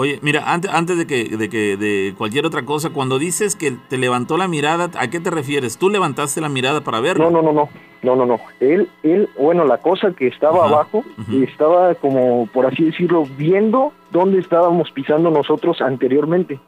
Oye, 0.00 0.20
mira, 0.22 0.44
antes, 0.52 0.70
antes 0.72 0.96
de 0.96 1.08
que, 1.08 1.36
de 1.36 1.48
que 1.48 1.76
de 1.76 2.14
cualquier 2.16 2.46
otra 2.46 2.64
cosa, 2.64 2.90
cuando 2.90 3.18
dices 3.18 3.56
que 3.56 3.72
te 3.72 3.98
levantó 3.98 4.36
la 4.36 4.46
mirada, 4.46 4.90
¿a 4.96 5.10
qué 5.10 5.18
te 5.18 5.28
refieres? 5.28 5.76
¿Tú 5.76 5.90
levantaste 5.90 6.40
la 6.40 6.48
mirada 6.48 6.82
para 6.82 7.00
verlo? 7.00 7.28
no, 7.28 7.42
no, 7.42 7.52
no, 7.52 7.52
no, 7.52 7.68
no, 8.04 8.14
no, 8.14 8.24
no. 8.24 8.38
Él, 8.60 8.88
él, 9.02 9.28
bueno, 9.36 9.64
la 9.64 9.78
cosa 9.78 10.12
que 10.12 10.28
estaba 10.28 10.58
Ajá, 10.58 10.68
abajo 10.68 11.02
estaba 11.44 11.96
como, 11.96 12.46
por 12.46 12.66
así 12.66 12.84
decirlo, 12.84 13.24
viendo 13.36 13.92
dónde 14.12 14.38
estábamos 14.38 14.88
pisando 14.92 15.32
nosotros 15.32 15.80
anteriormente. 15.80 16.60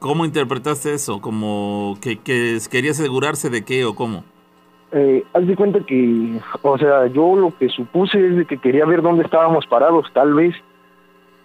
¿Cómo 0.00 0.24
interpretaste 0.24 0.92
eso? 0.92 1.20
¿Como 1.20 1.96
que, 2.02 2.18
que 2.18 2.58
quería 2.68 2.90
asegurarse 2.90 3.48
de 3.48 3.64
qué 3.64 3.84
o 3.84 3.94
cómo? 3.94 4.24
Eh, 4.94 5.24
haz 5.32 5.46
de 5.46 5.56
cuenta 5.56 5.80
que, 5.80 6.38
o 6.60 6.78
sea, 6.78 7.06
yo 7.06 7.34
lo 7.34 7.56
que 7.56 7.70
supuse 7.70 8.26
es 8.26 8.36
de 8.36 8.44
que 8.44 8.58
quería 8.58 8.84
ver 8.84 9.00
dónde 9.00 9.24
estábamos 9.24 9.66
parados, 9.66 10.06
tal 10.12 10.34
vez. 10.34 10.54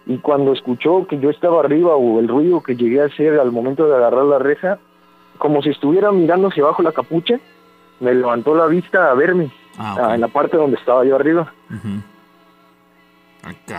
Y 0.06 0.18
cuando 0.18 0.52
escuchó 0.52 1.06
que 1.06 1.18
yo 1.18 1.30
estaba 1.30 1.60
arriba 1.60 1.96
o 1.96 2.20
el 2.20 2.28
ruido 2.28 2.62
que 2.62 2.76
llegué 2.76 3.00
a 3.00 3.06
hacer 3.06 3.38
al 3.38 3.50
momento 3.50 3.86
de 3.86 3.96
agarrar 3.96 4.24
la 4.24 4.38
reja, 4.38 4.78
como 5.38 5.62
si 5.62 5.70
estuviera 5.70 6.12
mirando 6.12 6.48
hacia 6.48 6.62
abajo 6.62 6.82
la 6.82 6.92
capucha, 6.92 7.38
me 8.00 8.14
levantó 8.14 8.54
la 8.54 8.66
vista 8.66 9.10
a 9.10 9.14
verme, 9.14 9.50
ah, 9.78 10.12
en 10.14 10.20
la 10.20 10.28
parte 10.28 10.56
donde 10.56 10.76
estaba 10.76 11.04
yo 11.04 11.16
arriba. 11.16 11.52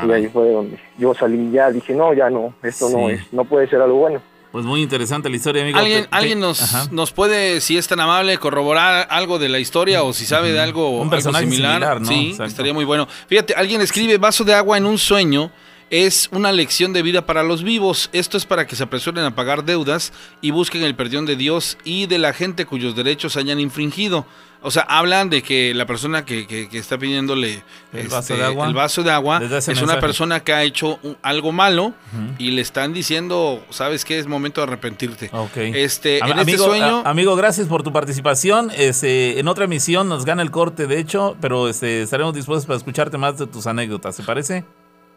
y 0.07 0.11
ahí 0.11 0.27
fue 0.27 0.51
donde 0.51 0.79
yo 0.97 1.13
salí 1.13 1.51
ya, 1.51 1.69
dije, 1.69 1.93
no, 1.93 2.13
ya 2.13 2.29
no, 2.29 2.53
esto 2.63 2.89
no 2.89 3.09
es, 3.09 3.31
no 3.33 3.43
puede 3.45 3.67
ser 3.67 3.81
algo 3.81 3.97
bueno. 3.97 4.21
Pues 4.51 4.65
muy 4.65 4.81
interesante 4.81 5.29
la 5.29 5.35
historia, 5.35 5.61
amigo. 5.61 5.77
¿Alguien, 5.77 6.03
Te- 6.03 6.09
te- 6.09 6.15
alguien 6.15 6.39
nos, 6.39 6.91
nos 6.91 7.11
puede, 7.11 7.61
si 7.61 7.77
es 7.77 7.87
tan 7.87 7.99
amable, 7.99 8.37
corroborar 8.39 9.07
algo 9.11 9.37
de 9.37 9.47
la 9.47 9.59
historia 9.59 10.01
o 10.01 10.11
si 10.11 10.25
sabe 10.25 10.51
de 10.51 10.59
algo, 10.59 10.89
Un 10.89 11.01
algo 11.01 11.09
personaje 11.11 11.45
similar? 11.45 11.73
similar, 11.75 12.01
¿no? 12.01 12.07
Sí, 12.07 12.29
Exacto. 12.31 12.45
estaría 12.49 12.73
muy 12.73 12.83
bueno. 12.85 13.07
Fíjate, 13.27 13.53
alguien 13.53 13.79
escribe 13.81 14.17
vaso 14.17 14.43
de 14.43 14.55
agua 14.55 14.77
en 14.77 14.87
un 14.87 14.97
sueño 14.97 15.51
es 15.89 16.29
una 16.31 16.51
lección 16.51 16.93
de 16.93 17.01
vida 17.01 17.25
para 17.25 17.43
los 17.43 17.63
vivos. 17.63 18.09
Esto 18.13 18.37
es 18.37 18.45
para 18.45 18.67
que 18.67 18.75
se 18.75 18.83
apresuren 18.83 19.23
a 19.25 19.35
pagar 19.35 19.63
deudas 19.65 20.13
y 20.41 20.51
busquen 20.51 20.83
el 20.83 20.95
perdón 20.95 21.25
de 21.25 21.35
Dios 21.35 21.77
y 21.83 22.05
de 22.07 22.17
la 22.19 22.33
gente 22.33 22.65
cuyos 22.65 22.95
derechos 22.95 23.37
hayan 23.37 23.59
infringido. 23.59 24.25
O 24.61 24.71
sea, 24.71 24.83
hablan 24.83 25.29
de 25.29 25.41
que 25.41 25.73
la 25.73 25.85
persona 25.85 26.25
que, 26.25 26.45
que- 26.45 26.67
que 26.67 26.77
está 26.77 26.97
pidiéndole 26.97 27.63
El 27.93 28.09
vaso 28.09 28.19
este, 28.19 28.35
de 28.35 28.43
agua. 28.43 28.67
el 28.67 28.73
vaso 28.73 29.03
de 29.03 29.11
agua 29.11 29.41
es 29.41 29.81
una 29.81 30.01
persona 30.01 30.41
que 30.41 30.51
ha 30.51 30.63
hecho 30.63 30.99
algo 31.21 31.53
malo 31.53 31.93
y 32.37 32.51
le 32.51 32.61
están 32.61 32.91
diciendo, 32.91 33.65
¿sabes 33.69 34.03
qué? 34.03 34.19
Es 34.19 34.27
momento 34.27 34.59
de 34.59 34.67
arrepentirte. 34.67 35.29
Ok. 35.31 35.55
Este, 35.55 36.19
Am- 36.21 36.31
en 36.31 36.39
este 36.39 36.51
amigo, 36.51 36.65
sueño... 36.65 37.03
amigo, 37.05 37.35
gracias 37.37 37.67
por 37.67 37.83
tu 37.83 37.93
participación. 37.93 38.69
Este, 38.75 39.39
en 39.39 39.47
otra 39.47 39.63
emisión 39.63 40.09
nos 40.09 40.25
gana 40.25 40.41
el 40.41 40.51
corte, 40.51 40.87
de 40.87 40.99
hecho, 40.99 41.37
pero 41.39 41.69
este, 41.69 42.01
estaremos 42.01 42.33
dispuestos 42.33 42.65
para 42.65 42.75
escucharte 42.77 43.17
más 43.17 43.37
de 43.37 43.47
tus 43.47 43.65
anécdotas, 43.65 44.17
¿te 44.17 44.23
parece? 44.23 44.65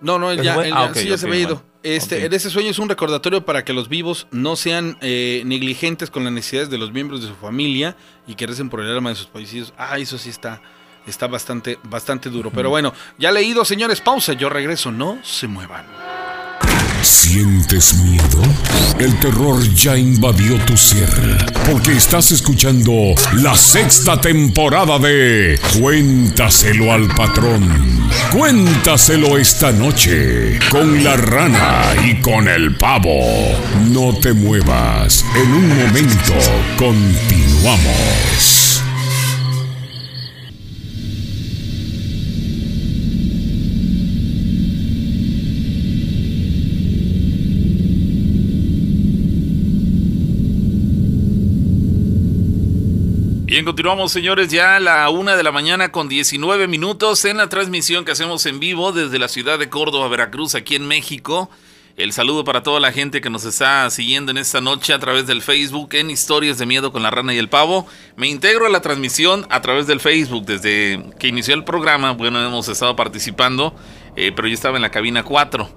No, 0.02 0.18
no, 0.18 0.30
él 0.30 0.42
¿Ya 0.42 0.54
él 0.62 0.72
Ah, 0.74 0.88
ya- 0.92 1.00
sí, 1.00 1.08
ya 1.08 1.14
ok, 1.14 1.20
se 1.20 1.26
había 1.26 1.40
ido. 1.40 1.54
bueno. 1.56 1.72
Este, 1.84 2.26
ese 2.34 2.48
sueño 2.50 2.70
es 2.70 2.78
un 2.78 2.88
recordatorio 2.88 3.44
para 3.44 3.64
que 3.64 3.72
los 3.72 3.88
vivos 3.88 4.26
no 4.30 4.54
sean 4.54 4.98
eh, 5.00 5.42
negligentes 5.46 6.10
con 6.10 6.22
las 6.24 6.32
necesidades 6.32 6.70
de 6.70 6.78
los 6.78 6.92
miembros 6.92 7.22
de 7.22 7.28
su 7.28 7.34
familia 7.34 7.96
y 8.26 8.34
que 8.36 8.46
recen 8.46 8.68
por 8.70 8.80
el 8.80 8.90
alma 8.92 9.10
de 9.10 9.16
sus 9.16 9.26
fallecidos. 9.26 9.72
Ah, 9.76 9.98
eso 9.98 10.16
sí 10.18 10.30
está, 10.30 10.62
está 11.08 11.26
bastante, 11.26 11.78
bastante 11.84 12.30
duro. 12.30 12.52
Pero 12.54 12.70
bueno, 12.70 12.92
ya 13.18 13.32
leído, 13.32 13.64
señores, 13.64 14.00
pausa, 14.00 14.32
yo 14.34 14.48
regreso, 14.48 14.92
no 14.92 15.18
se 15.24 15.48
muevan. 15.48 15.84
¿Sientes 17.02 17.94
miedo? 17.94 18.42
El 19.00 19.18
terror 19.18 19.60
ya 19.74 19.96
invadió 19.96 20.56
tu 20.64 20.76
ser, 20.76 21.08
porque 21.68 21.96
estás 21.96 22.30
escuchando 22.30 22.92
la 23.34 23.56
sexta 23.56 24.20
temporada 24.20 25.00
de 25.00 25.58
Cuéntaselo 25.80 26.92
al 26.92 27.08
patrón. 27.08 28.08
Cuéntaselo 28.30 29.36
esta 29.36 29.72
noche 29.72 30.60
con 30.70 31.02
la 31.02 31.16
rana 31.16 31.82
y 32.06 32.20
con 32.20 32.46
el 32.46 32.76
pavo. 32.76 33.20
No 33.90 34.16
te 34.18 34.32
muevas, 34.32 35.24
en 35.34 35.52
un 35.54 35.68
momento 35.68 36.34
continuamos. 36.76 38.61
Bien, 53.52 53.66
continuamos, 53.66 54.10
señores, 54.10 54.48
ya 54.48 54.76
a 54.76 54.80
la 54.80 55.10
una 55.10 55.36
de 55.36 55.42
la 55.42 55.52
mañana 55.52 55.92
con 55.92 56.08
19 56.08 56.68
minutos 56.68 57.26
en 57.26 57.36
la 57.36 57.50
transmisión 57.50 58.06
que 58.06 58.12
hacemos 58.12 58.46
en 58.46 58.60
vivo 58.60 58.92
desde 58.92 59.18
la 59.18 59.28
ciudad 59.28 59.58
de 59.58 59.68
Córdoba, 59.68 60.08
Veracruz, 60.08 60.54
aquí 60.54 60.74
en 60.74 60.88
México. 60.88 61.50
El 61.98 62.14
saludo 62.14 62.44
para 62.44 62.62
toda 62.62 62.80
la 62.80 62.92
gente 62.92 63.20
que 63.20 63.28
nos 63.28 63.44
está 63.44 63.90
siguiendo 63.90 64.30
en 64.30 64.38
esta 64.38 64.62
noche 64.62 64.94
a 64.94 64.98
través 64.98 65.26
del 65.26 65.42
Facebook 65.42 65.90
en 65.92 66.08
Historias 66.08 66.56
de 66.56 66.64
Miedo 66.64 66.92
con 66.92 67.02
la 67.02 67.10
Rana 67.10 67.34
y 67.34 67.36
el 67.36 67.50
Pavo. 67.50 67.86
Me 68.16 68.26
integro 68.26 68.64
a 68.64 68.70
la 68.70 68.80
transmisión 68.80 69.46
a 69.50 69.60
través 69.60 69.86
del 69.86 70.00
Facebook 70.00 70.46
desde 70.46 71.04
que 71.18 71.28
inició 71.28 71.52
el 71.52 71.64
programa. 71.64 72.12
Bueno, 72.12 72.42
hemos 72.42 72.68
estado 72.68 72.96
participando, 72.96 73.74
eh, 74.16 74.32
pero 74.34 74.48
yo 74.48 74.54
estaba 74.54 74.76
en 74.76 74.82
la 74.82 74.90
cabina 74.90 75.24
4. 75.24 75.68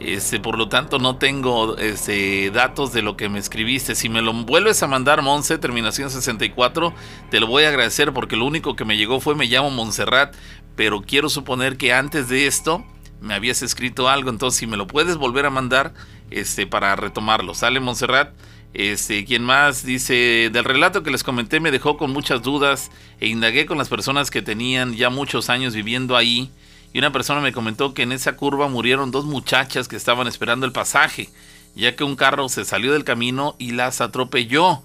Este, 0.00 0.40
por 0.40 0.58
lo 0.58 0.68
tanto, 0.68 0.98
no 0.98 1.16
tengo 1.16 1.78
este, 1.78 2.50
datos 2.50 2.92
de 2.92 3.00
lo 3.00 3.16
que 3.16 3.28
me 3.28 3.38
escribiste. 3.38 3.94
Si 3.94 4.08
me 4.08 4.22
lo 4.22 4.32
vuelves 4.32 4.82
a 4.82 4.88
mandar, 4.88 5.22
Monse, 5.22 5.56
terminación 5.56 6.10
64, 6.10 6.92
te 7.30 7.40
lo 7.40 7.46
voy 7.46 7.64
a 7.64 7.68
agradecer 7.68 8.12
porque 8.12 8.36
lo 8.36 8.44
único 8.44 8.74
que 8.74 8.84
me 8.84 8.96
llegó 8.96 9.20
fue 9.20 9.34
me 9.34 9.46
llamo 9.46 9.70
Montserrat, 9.70 10.34
pero 10.74 11.02
quiero 11.02 11.28
suponer 11.28 11.76
que 11.76 11.92
antes 11.92 12.28
de 12.28 12.46
esto 12.46 12.84
me 13.20 13.34
habías 13.34 13.62
escrito 13.62 14.08
algo. 14.08 14.30
Entonces, 14.30 14.58
si 14.58 14.66
me 14.66 14.76
lo 14.76 14.86
puedes 14.88 15.16
volver 15.16 15.46
a 15.46 15.50
mandar 15.50 15.94
este, 16.30 16.66
para 16.66 16.96
retomarlo. 16.96 17.54
¿Sale, 17.54 17.78
Montserrat? 17.78 18.34
Este, 18.74 19.24
quien 19.24 19.44
más 19.44 19.86
dice, 19.86 20.50
del 20.52 20.64
relato 20.64 21.02
que 21.02 21.12
les 21.12 21.22
comenté 21.22 21.60
me 21.60 21.70
dejó 21.70 21.96
con 21.96 22.12
muchas 22.12 22.42
dudas 22.42 22.90
e 23.20 23.28
indagué 23.28 23.66
con 23.66 23.78
las 23.78 23.88
personas 23.88 24.30
que 24.32 24.42
tenían 24.42 24.94
ya 24.94 25.10
muchos 25.10 25.48
años 25.48 25.74
viviendo 25.74 26.16
ahí 26.16 26.50
y 26.94 26.98
una 27.00 27.10
persona 27.10 27.40
me 27.40 27.52
comentó 27.52 27.92
que 27.92 28.02
en 28.02 28.12
esa 28.12 28.36
curva 28.36 28.68
murieron 28.68 29.10
dos 29.10 29.24
muchachas 29.24 29.88
que 29.88 29.96
estaban 29.96 30.28
esperando 30.28 30.64
el 30.64 30.70
pasaje, 30.70 31.28
ya 31.74 31.96
que 31.96 32.04
un 32.04 32.14
carro 32.14 32.48
se 32.48 32.64
salió 32.64 32.92
del 32.92 33.02
camino 33.02 33.56
y 33.58 33.72
las 33.72 34.00
atropelló. 34.00 34.80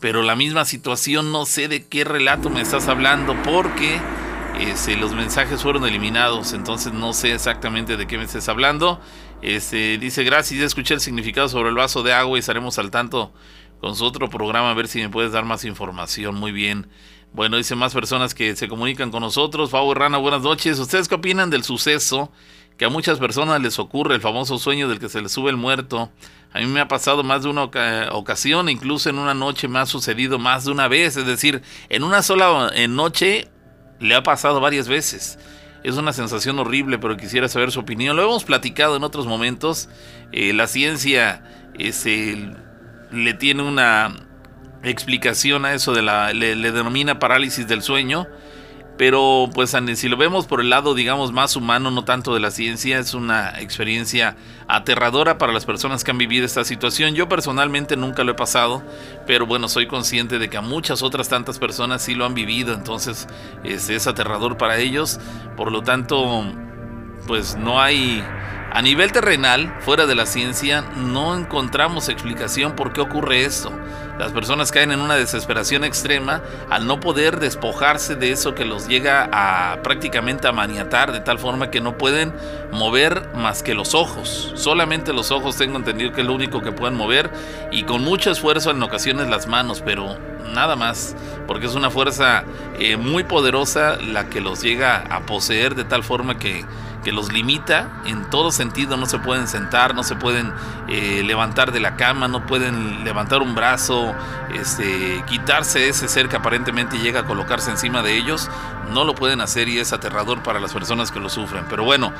Pero 0.00 0.22
la 0.22 0.34
misma 0.34 0.64
situación 0.64 1.30
no 1.30 1.46
sé 1.46 1.68
de 1.68 1.86
qué 1.86 2.02
relato 2.02 2.50
me 2.50 2.60
estás 2.60 2.88
hablando 2.88 3.40
porque 3.44 4.00
este, 4.58 4.96
los 4.96 5.14
mensajes 5.14 5.62
fueron 5.62 5.86
eliminados, 5.86 6.52
entonces 6.52 6.92
no 6.92 7.12
sé 7.12 7.32
exactamente 7.32 7.96
de 7.96 8.08
qué 8.08 8.18
me 8.18 8.24
estés 8.24 8.48
hablando. 8.48 9.00
Este, 9.42 9.98
dice, 9.98 10.22
gracias, 10.22 10.58
ya 10.60 10.66
escuché 10.66 10.94
el 10.94 11.00
significado 11.00 11.48
sobre 11.48 11.68
el 11.68 11.74
vaso 11.74 12.02
de 12.02 12.12
agua 12.12 12.38
y 12.38 12.40
estaremos 12.40 12.78
al 12.78 12.90
tanto 12.90 13.32
con 13.80 13.96
su 13.96 14.04
otro 14.04 14.30
programa 14.30 14.70
a 14.70 14.74
ver 14.74 14.86
si 14.86 15.00
me 15.00 15.08
puedes 15.08 15.32
dar 15.32 15.44
más 15.44 15.64
información. 15.64 16.36
Muy 16.36 16.52
bien. 16.52 16.88
Bueno, 17.32 17.56
dice 17.56 17.74
más 17.74 17.92
personas 17.92 18.34
que 18.34 18.54
se 18.54 18.68
comunican 18.68 19.10
con 19.10 19.22
nosotros. 19.22 19.70
Y 19.72 19.94
Rana, 19.94 20.18
buenas 20.18 20.42
noches. 20.42 20.78
¿Ustedes 20.78 21.08
qué 21.08 21.16
opinan 21.16 21.50
del 21.50 21.64
suceso 21.64 22.30
que 22.78 22.84
a 22.84 22.88
muchas 22.88 23.18
personas 23.18 23.60
les 23.60 23.78
ocurre, 23.78 24.14
el 24.14 24.20
famoso 24.20 24.58
sueño 24.58 24.88
del 24.88 25.00
que 25.00 25.08
se 25.08 25.20
les 25.20 25.32
sube 25.32 25.50
el 25.50 25.56
muerto? 25.56 26.10
A 26.52 26.60
mí 26.60 26.66
me 26.66 26.80
ha 26.80 26.86
pasado 26.86 27.24
más 27.24 27.42
de 27.42 27.48
una 27.48 27.64
oca- 27.64 28.10
ocasión, 28.12 28.68
incluso 28.68 29.10
en 29.10 29.18
una 29.18 29.34
noche 29.34 29.66
me 29.66 29.78
ha 29.80 29.86
sucedido 29.86 30.38
más 30.38 30.66
de 30.66 30.70
una 30.70 30.86
vez. 30.86 31.16
Es 31.16 31.26
decir, 31.26 31.62
en 31.88 32.04
una 32.04 32.22
sola 32.22 32.70
noche 32.88 33.48
le 33.98 34.14
ha 34.14 34.22
pasado 34.22 34.60
varias 34.60 34.86
veces. 34.86 35.38
Es 35.82 35.96
una 35.96 36.12
sensación 36.12 36.58
horrible, 36.58 36.98
pero 36.98 37.16
quisiera 37.16 37.48
saber 37.48 37.72
su 37.72 37.80
opinión. 37.80 38.16
Lo 38.16 38.22
hemos 38.22 38.44
platicado 38.44 38.96
en 38.96 39.02
otros 39.02 39.26
momentos. 39.26 39.88
Eh, 40.30 40.52
la 40.52 40.66
ciencia 40.66 41.42
este, 41.78 42.50
le 43.10 43.34
tiene 43.34 43.62
una 43.62 44.14
explicación 44.82 45.64
a 45.64 45.74
eso 45.74 45.92
de 45.92 46.02
la 46.02 46.32
le, 46.32 46.56
le 46.56 46.72
denomina 46.72 47.18
parálisis 47.18 47.68
del 47.68 47.82
sueño 47.82 48.26
pero 48.96 49.48
pues 49.54 49.74
si 49.94 50.08
lo 50.08 50.16
vemos 50.16 50.46
por 50.46 50.60
el 50.60 50.70
lado 50.70 50.94
digamos 50.94 51.32
más 51.32 51.56
humano 51.56 51.90
no 51.90 52.04
tanto 52.04 52.34
de 52.34 52.40
la 52.40 52.50
ciencia 52.50 52.98
es 52.98 53.14
una 53.14 53.60
experiencia 53.60 54.36
aterradora 54.68 55.38
para 55.38 55.52
las 55.52 55.64
personas 55.64 56.04
que 56.04 56.10
han 56.10 56.18
vivido 56.18 56.44
esta 56.44 56.64
situación. 56.64 57.14
Yo 57.14 57.28
personalmente 57.28 57.96
nunca 57.96 58.24
lo 58.24 58.32
he 58.32 58.34
pasado 58.34 58.82
pero 59.26 59.46
bueno 59.46 59.68
soy 59.68 59.86
consciente 59.86 60.38
de 60.38 60.50
que 60.50 60.56
a 60.56 60.62
muchas 60.62 61.02
otras 61.02 61.28
tantas 61.28 61.58
personas 61.58 62.02
sí 62.02 62.14
lo 62.14 62.26
han 62.26 62.34
vivido. 62.34 62.74
Entonces 62.74 63.26
es, 63.64 63.88
es 63.88 64.06
aterrador 64.06 64.56
para 64.56 64.78
ellos. 64.78 65.18
Por 65.56 65.72
lo 65.72 65.82
tanto 65.82 66.44
pues 67.26 67.56
no 67.56 67.80
hay 67.80 68.22
a 68.74 68.80
nivel 68.80 69.12
terrenal, 69.12 69.70
fuera 69.80 70.06
de 70.06 70.14
la 70.14 70.24
ciencia, 70.24 70.82
no 70.96 71.36
encontramos 71.36 72.08
explicación 72.08 72.74
por 72.74 72.94
qué 72.94 73.02
ocurre 73.02 73.44
esto. 73.44 73.70
Las 74.18 74.32
personas 74.32 74.72
caen 74.72 74.92
en 74.92 75.00
una 75.00 75.14
desesperación 75.14 75.84
extrema 75.84 76.40
al 76.70 76.86
no 76.86 76.98
poder 76.98 77.38
despojarse 77.38 78.14
de 78.14 78.30
eso 78.30 78.54
que 78.54 78.64
los 78.64 78.88
llega 78.88 79.28
a 79.30 79.82
prácticamente 79.82 80.48
a 80.48 80.52
maniatar 80.52 81.12
de 81.12 81.20
tal 81.20 81.38
forma 81.38 81.70
que 81.70 81.82
no 81.82 81.98
pueden 81.98 82.32
mover 82.72 83.28
más 83.34 83.62
que 83.62 83.74
los 83.74 83.94
ojos. 83.94 84.52
Solamente 84.54 85.12
los 85.12 85.32
ojos 85.32 85.56
tengo 85.58 85.76
entendido 85.76 86.12
que 86.12 86.22
es 86.22 86.26
lo 86.26 86.32
único 86.32 86.62
que 86.62 86.72
pueden 86.72 86.96
mover 86.96 87.30
y 87.72 87.82
con 87.82 88.02
mucho 88.02 88.30
esfuerzo 88.30 88.70
en 88.70 88.82
ocasiones 88.82 89.28
las 89.28 89.46
manos, 89.48 89.82
pero 89.84 90.16
nada 90.54 90.76
más, 90.76 91.14
porque 91.46 91.66
es 91.66 91.74
una 91.74 91.90
fuerza 91.90 92.44
eh, 92.78 92.96
muy 92.96 93.24
poderosa 93.24 93.96
la 93.96 94.30
que 94.30 94.40
los 94.40 94.62
llega 94.62 95.04
a 95.10 95.26
poseer 95.26 95.74
de 95.74 95.84
tal 95.84 96.02
forma 96.02 96.38
que 96.38 96.64
que 97.02 97.12
los 97.12 97.32
limita 97.32 97.88
en 98.04 98.24
todo 98.30 98.52
sentido, 98.52 98.96
no 98.96 99.06
se 99.06 99.18
pueden 99.18 99.48
sentar, 99.48 99.94
no 99.94 100.02
se 100.02 100.14
pueden 100.14 100.52
eh, 100.88 101.22
levantar 101.24 101.72
de 101.72 101.80
la 101.80 101.96
cama, 101.96 102.28
no 102.28 102.46
pueden 102.46 103.04
levantar 103.04 103.42
un 103.42 103.54
brazo, 103.54 104.14
este, 104.54 105.22
quitarse 105.26 105.88
ese 105.88 106.08
ser 106.08 106.28
que 106.28 106.36
aparentemente 106.36 106.98
llega 106.98 107.20
a 107.20 107.24
colocarse 107.24 107.70
encima 107.70 108.02
de 108.02 108.16
ellos, 108.16 108.50
no 108.92 109.04
lo 109.04 109.14
pueden 109.14 109.40
hacer 109.40 109.68
y 109.68 109.78
es 109.78 109.92
aterrador 109.92 110.42
para 110.42 110.60
las 110.60 110.72
personas 110.72 111.10
que 111.10 111.20
lo 111.20 111.28
sufren. 111.28 111.64
Pero 111.68 111.84
bueno, 111.84 112.12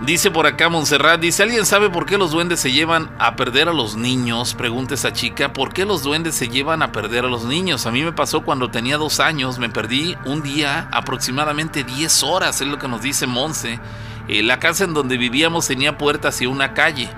Dice 0.00 0.30
por 0.30 0.46
acá 0.46 0.70
Montserrat, 0.70 1.20
dice, 1.20 1.42
¿alguien 1.42 1.66
sabe 1.66 1.90
por 1.90 2.06
qué 2.06 2.16
los 2.16 2.30
duendes 2.30 2.58
se 2.58 2.72
llevan 2.72 3.10
a 3.18 3.36
perder 3.36 3.68
a 3.68 3.74
los 3.74 3.96
niños? 3.96 4.54
Pregunta 4.54 4.94
esa 4.94 5.12
chica, 5.12 5.52
¿por 5.52 5.74
qué 5.74 5.84
los 5.84 6.02
duendes 6.02 6.34
se 6.34 6.48
llevan 6.48 6.82
a 6.82 6.90
perder 6.90 7.26
a 7.26 7.28
los 7.28 7.44
niños? 7.44 7.84
A 7.84 7.90
mí 7.90 8.02
me 8.02 8.12
pasó 8.12 8.40
cuando 8.40 8.70
tenía 8.70 8.96
dos 8.96 9.20
años, 9.20 9.58
me 9.58 9.68
perdí 9.68 10.16
un 10.24 10.40
día 10.40 10.88
aproximadamente 10.90 11.84
10 11.84 12.22
horas, 12.22 12.62
es 12.62 12.66
lo 12.66 12.78
que 12.78 12.88
nos 12.88 13.02
dice 13.02 13.26
Monse. 13.26 13.78
Eh, 14.26 14.42
la 14.42 14.58
casa 14.58 14.84
en 14.84 14.94
donde 14.94 15.18
vivíamos 15.18 15.66
tenía 15.66 15.98
puerta 15.98 16.28
hacia 16.28 16.48
una 16.48 16.72
calle 16.72 17.10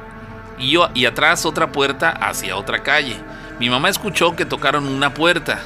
y, 0.59 0.73
yo, 0.73 0.91
y 0.93 1.05
atrás 1.05 1.47
otra 1.47 1.71
puerta 1.71 2.11
hacia 2.11 2.57
otra 2.57 2.83
calle. 2.83 3.17
Mi 3.61 3.71
mamá 3.71 3.91
escuchó 3.91 4.35
que 4.35 4.45
tocaron 4.45 4.89
una 4.89 5.15
puerta 5.15 5.61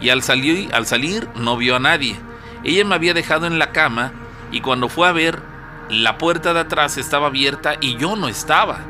y 0.00 0.08
al 0.08 0.22
salir, 0.22 0.74
al 0.74 0.86
salir 0.86 1.28
no 1.36 1.58
vio 1.58 1.76
a 1.76 1.80
nadie. 1.80 2.18
Ella 2.62 2.86
me 2.86 2.94
había 2.94 3.12
dejado 3.12 3.46
en 3.46 3.58
la 3.58 3.70
cama 3.70 4.12
y 4.50 4.62
cuando 4.62 4.88
fue 4.88 5.06
a 5.06 5.12
ver 5.12 5.53
la 5.90 6.18
puerta 6.18 6.54
de 6.54 6.60
atrás 6.60 6.96
estaba 6.98 7.26
abierta 7.26 7.74
y 7.80 7.96
yo 7.96 8.16
no 8.16 8.28
estaba. 8.28 8.80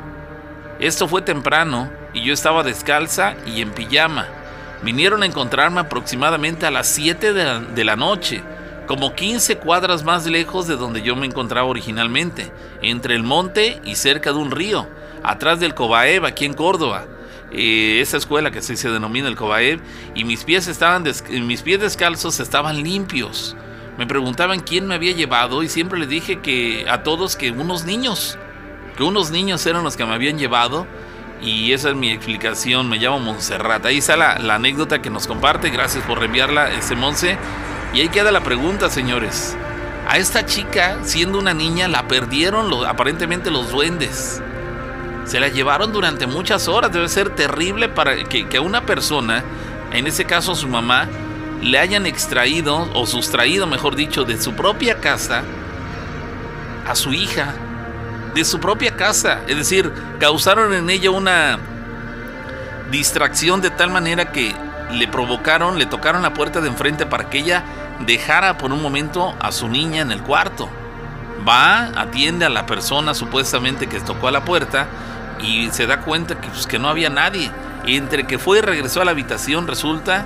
Esto 0.79 1.07
fue 1.07 1.21
temprano 1.21 1.89
y 2.13 2.23
yo 2.23 2.33
estaba 2.33 2.63
descalza 2.63 3.35
y 3.45 3.61
en 3.61 3.71
pijama. 3.71 4.27
Vinieron 4.81 5.23
a 5.23 5.25
encontrarme 5.25 5.81
aproximadamente 5.81 6.65
a 6.65 6.71
las 6.71 6.87
7 6.87 7.33
de 7.33 7.83
la, 7.83 7.95
noche, 7.95 8.43
como 8.87 9.13
15 9.13 9.57
cuadras 9.57 10.03
más 10.03 10.25
lejos 10.27 10.67
de 10.67 10.75
donde 10.75 11.01
yo 11.01 11.15
me 11.15 11.25
encontraba 11.25 11.67
originalmente, 11.67 12.51
entre 12.81 13.15
el 13.15 13.23
monte 13.23 13.81
y 13.83 13.95
cerca 13.95 14.31
de 14.31 14.37
un 14.37 14.51
río, 14.51 14.87
atrás 15.23 15.59
del 15.59 15.73
Cobaeb, 15.73 16.25
aquí 16.25 16.45
en 16.45 16.53
Córdoba. 16.53 17.05
Eh, 17.51 17.99
esa 18.01 18.17
escuela 18.17 18.51
que 18.51 18.61
se, 18.61 18.75
se 18.75 18.89
denomina 18.89 19.27
el 19.27 19.35
Cobaeb, 19.35 19.79
y 20.13 20.23
mis 20.23 20.43
pies, 20.43 20.67
estaban 20.67 21.03
mis 21.41 21.61
pies 21.61 21.79
descalzos 21.79 22.39
estaban 22.39 22.83
limpios. 22.83 23.55
Me 23.97 24.05
preguntaban 24.05 24.59
quién 24.59 24.87
me 24.87 24.95
había 24.95 25.13
llevado 25.13 25.63
y 25.63 25.69
siempre 25.69 25.97
les 25.99 26.09
dije 26.09 26.39
que 26.39 26.85
a 26.89 27.03
todos 27.03 27.35
que 27.35 27.51
unos 27.51 27.85
niños, 27.85 28.37
que 28.97 29.03
unos 29.03 29.31
niños 29.31 29.65
eran 29.65 29.83
los 29.83 29.95
que 29.95 30.05
me 30.05 30.13
habían 30.13 30.37
llevado 30.37 30.85
y 31.41 31.73
esa 31.73 31.89
es 31.89 31.95
mi 31.95 32.11
explicación, 32.11 32.89
me 32.89 32.97
llamo 32.97 33.19
Montserrat. 33.19 33.85
Ahí 33.85 33.99
está 33.99 34.17
la, 34.17 34.33
anécdota 34.55 35.01
que 35.01 35.09
nos 35.09 35.27
comparte, 35.27 35.69
gracias 35.69 36.03
por 36.05 36.19
reenviarla, 36.19 36.71
ese 36.73 36.95
Monse. 36.95 37.37
Y 37.93 38.01
ahí 38.01 38.09
queda 38.09 38.31
la 38.31 38.41
pregunta, 38.41 38.89
señores. 38.89 39.55
A 40.07 40.17
esta 40.17 40.45
chica, 40.45 40.97
siendo 41.03 41.39
una 41.39 41.53
niña, 41.53 41.87
la 41.87 42.07
perdieron 42.07 42.85
aparentemente 42.85 43.51
los 43.51 43.71
duendes. 43.71 44.41
Se 45.25 45.39
la 45.39 45.47
llevaron 45.47 45.93
durante 45.93 46.27
muchas 46.27 46.67
horas. 46.67 46.91
Debe 46.91 47.07
ser 47.09 47.29
terrible 47.29 47.89
para 47.89 48.23
que, 48.25 48.47
que 48.47 48.59
una 48.59 48.85
persona, 48.85 49.43
en 49.91 50.07
ese 50.07 50.25
caso 50.25 50.55
su 50.55 50.67
mamá, 50.67 51.07
le 51.61 51.79
hayan 51.79 52.05
extraído 52.05 52.89
o 52.93 53.05
sustraído, 53.05 53.67
mejor 53.67 53.95
dicho, 53.95 54.23
de 54.23 54.39
su 54.39 54.53
propia 54.53 54.99
casa 54.99 55.43
a 56.87 56.95
su 56.95 57.13
hija, 57.13 57.53
de 58.33 58.45
su 58.45 58.59
propia 58.59 58.95
casa. 58.95 59.41
Es 59.47 59.57
decir, 59.57 59.91
causaron 60.19 60.73
en 60.73 60.89
ella 60.89 61.09
una 61.11 61.57
distracción 62.91 63.61
de 63.61 63.71
tal 63.71 63.89
manera 63.89 64.31
que 64.31 64.53
le 64.91 65.07
provocaron, 65.07 65.79
le 65.79 65.85
tocaron 65.85 66.21
la 66.21 66.33
puerta 66.33 66.61
de 66.61 66.67
enfrente 66.67 67.05
para 67.05 67.29
que 67.29 67.39
ella 67.39 67.63
dejara 68.05 68.57
por 68.57 68.71
un 68.71 68.81
momento 68.81 69.35
a 69.39 69.51
su 69.51 69.67
niña 69.67 70.01
en 70.01 70.11
el 70.11 70.21
cuarto. 70.21 70.69
Va, 71.47 71.91
atiende 71.95 72.45
a 72.45 72.49
la 72.49 72.65
persona 72.65 73.13
supuestamente 73.13 73.87
que 73.87 73.99
tocó 73.99 74.27
a 74.27 74.31
la 74.31 74.45
puerta 74.45 74.87
y 75.41 75.69
se 75.71 75.85
da 75.87 76.01
cuenta 76.01 76.39
que, 76.39 76.47
pues, 76.49 76.67
que 76.67 76.79
no 76.79 76.89
había 76.89 77.09
nadie. 77.09 77.51
Entre 77.87 78.25
que 78.25 78.39
fue 78.39 78.59
y 78.59 78.61
regresó 78.61 79.01
a 79.01 79.05
la 79.05 79.11
habitación 79.11 79.67
resulta 79.67 80.25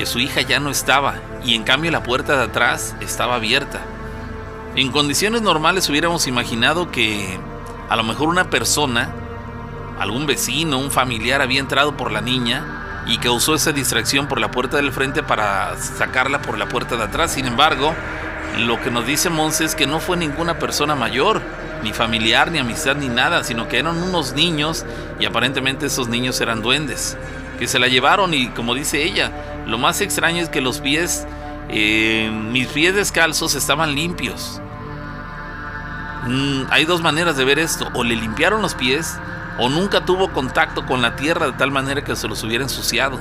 que 0.00 0.06
su 0.06 0.18
hija 0.18 0.40
ya 0.40 0.60
no 0.60 0.70
estaba 0.70 1.16
y 1.44 1.54
en 1.54 1.62
cambio 1.62 1.90
la 1.90 2.02
puerta 2.02 2.34
de 2.34 2.44
atrás 2.44 2.96
estaba 3.02 3.34
abierta. 3.34 3.82
En 4.74 4.90
condiciones 4.92 5.42
normales 5.42 5.90
hubiéramos 5.90 6.26
imaginado 6.26 6.90
que 6.90 7.38
a 7.90 7.96
lo 7.96 8.02
mejor 8.02 8.30
una 8.30 8.48
persona, 8.48 9.12
algún 9.98 10.24
vecino, 10.24 10.78
un 10.78 10.90
familiar 10.90 11.42
había 11.42 11.60
entrado 11.60 11.98
por 11.98 12.12
la 12.12 12.22
niña 12.22 13.02
y 13.08 13.18
causó 13.18 13.54
esa 13.54 13.72
distracción 13.72 14.26
por 14.26 14.40
la 14.40 14.50
puerta 14.50 14.78
del 14.78 14.90
frente 14.90 15.22
para 15.22 15.76
sacarla 15.76 16.40
por 16.40 16.56
la 16.56 16.66
puerta 16.66 16.96
de 16.96 17.02
atrás. 17.02 17.32
Sin 17.32 17.44
embargo, 17.44 17.94
lo 18.56 18.80
que 18.80 18.90
nos 18.90 19.04
dice 19.04 19.28
Monse 19.28 19.66
es 19.66 19.74
que 19.74 19.86
no 19.86 20.00
fue 20.00 20.16
ninguna 20.16 20.58
persona 20.58 20.94
mayor, 20.94 21.42
ni 21.82 21.92
familiar, 21.92 22.50
ni 22.50 22.58
amistad, 22.58 22.96
ni 22.96 23.10
nada, 23.10 23.44
sino 23.44 23.68
que 23.68 23.78
eran 23.78 24.02
unos 24.02 24.32
niños 24.32 24.86
y 25.18 25.26
aparentemente 25.26 25.84
esos 25.84 26.08
niños 26.08 26.40
eran 26.40 26.62
duendes 26.62 27.18
que 27.60 27.68
se 27.68 27.78
la 27.78 27.88
llevaron 27.88 28.32
y 28.32 28.48
como 28.48 28.74
dice 28.74 29.04
ella, 29.04 29.30
lo 29.70 29.78
más 29.78 30.00
extraño 30.00 30.42
es 30.42 30.48
que 30.48 30.60
los 30.60 30.80
pies, 30.80 31.26
eh, 31.68 32.30
mis 32.50 32.66
pies 32.66 32.94
descalzos 32.94 33.54
estaban 33.54 33.94
limpios. 33.94 34.60
Mm, 36.26 36.64
hay 36.70 36.84
dos 36.84 37.00
maneras 37.00 37.36
de 37.36 37.44
ver 37.44 37.58
esto, 37.58 37.88
o 37.94 38.04
le 38.04 38.16
limpiaron 38.16 38.60
los 38.60 38.74
pies 38.74 39.16
o 39.58 39.68
nunca 39.68 40.04
tuvo 40.04 40.32
contacto 40.32 40.86
con 40.86 41.02
la 41.02 41.16
tierra 41.16 41.46
de 41.46 41.52
tal 41.52 41.70
manera 41.70 42.02
que 42.02 42.16
se 42.16 42.28
los 42.28 42.42
hubiera 42.42 42.64
ensuciado, 42.64 43.18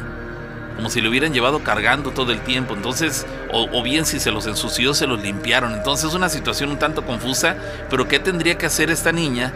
como 0.75 0.89
si 0.89 1.01
lo 1.01 1.09
hubieran 1.09 1.33
llevado 1.33 1.63
cargando 1.63 2.11
todo 2.11 2.31
el 2.31 2.41
tiempo. 2.41 2.73
Entonces, 2.73 3.25
o, 3.51 3.83
bien 3.83 4.05
si 4.05 4.19
se 4.19 4.31
los 4.31 4.47
ensució, 4.47 4.93
se 4.93 5.07
los 5.07 5.21
limpiaron. 5.21 5.73
Entonces 5.73 6.09
es 6.09 6.15
una 6.15 6.29
situación 6.29 6.71
un 6.71 6.79
tanto 6.79 7.05
confusa, 7.05 7.55
pero 7.89 8.07
¿qué 8.07 8.19
tendría 8.19 8.57
que 8.57 8.65
hacer 8.65 8.89
esta 8.89 9.11
niña 9.11 9.53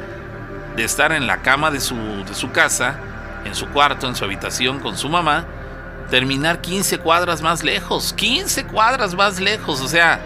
de 0.76 0.84
estar 0.84 1.12
en 1.12 1.28
la 1.28 1.42
cama 1.42 1.72
de 1.72 1.80
su, 1.80 1.96
de 1.96 2.34
su 2.34 2.52
casa? 2.52 3.00
en 3.46 3.56
su 3.56 3.68
cuarto, 3.68 4.08
en 4.08 4.16
su 4.16 4.24
habitación 4.24 4.80
con 4.80 4.98
su 4.98 5.10
mamá, 5.10 5.46
terminar 6.10 6.62
15 6.62 7.00
cuadras 7.00 7.42
más 7.42 7.64
lejos, 7.64 8.14
15 8.14 8.66
cuadras 8.66 9.16
más 9.16 9.40
lejos, 9.40 9.82
o 9.82 9.88
sea, 9.88 10.22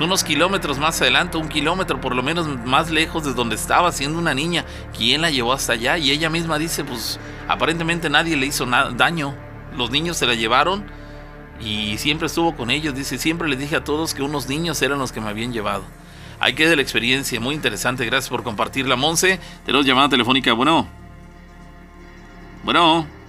unos 0.00 0.24
kilómetros 0.24 0.78
más 0.78 1.00
adelante, 1.00 1.36
un 1.36 1.48
kilómetro 1.48 2.00
por 2.00 2.14
lo 2.14 2.22
menos 2.22 2.48
más 2.64 2.90
lejos 2.90 3.24
de 3.24 3.34
donde 3.34 3.54
estaba 3.54 3.92
siendo 3.92 4.18
una 4.18 4.34
niña. 4.34 4.64
¿Quién 4.96 5.20
la 5.20 5.30
llevó 5.30 5.52
hasta 5.52 5.74
allá? 5.74 5.98
Y 5.98 6.10
ella 6.10 6.30
misma 6.30 6.58
dice, 6.58 6.84
pues 6.84 7.20
aparentemente 7.48 8.08
nadie 8.08 8.36
le 8.36 8.46
hizo 8.46 8.66
daño. 8.66 9.34
Los 9.76 9.90
niños 9.90 10.16
se 10.16 10.26
la 10.26 10.34
llevaron 10.34 10.84
y 11.60 11.98
siempre 11.98 12.26
estuvo 12.26 12.56
con 12.56 12.70
ellos. 12.70 12.94
Dice, 12.94 13.18
siempre 13.18 13.48
les 13.48 13.58
dije 13.58 13.76
a 13.76 13.84
todos 13.84 14.14
que 14.14 14.22
unos 14.22 14.48
niños 14.48 14.80
eran 14.80 14.98
los 14.98 15.12
que 15.12 15.20
me 15.20 15.28
habían 15.28 15.52
llevado. 15.52 15.84
Ahí 16.38 16.54
queda 16.54 16.74
la 16.74 16.82
experiencia, 16.82 17.38
muy 17.38 17.54
interesante. 17.54 18.06
Gracias 18.06 18.30
por 18.30 18.42
compartirla, 18.42 18.96
Monse. 18.96 19.38
Tenemos 19.66 19.86
llamada 19.86 20.08
telefónica. 20.08 20.54
Bueno. 20.54 20.88
Bueno, 22.64 22.80
no, 22.80 23.19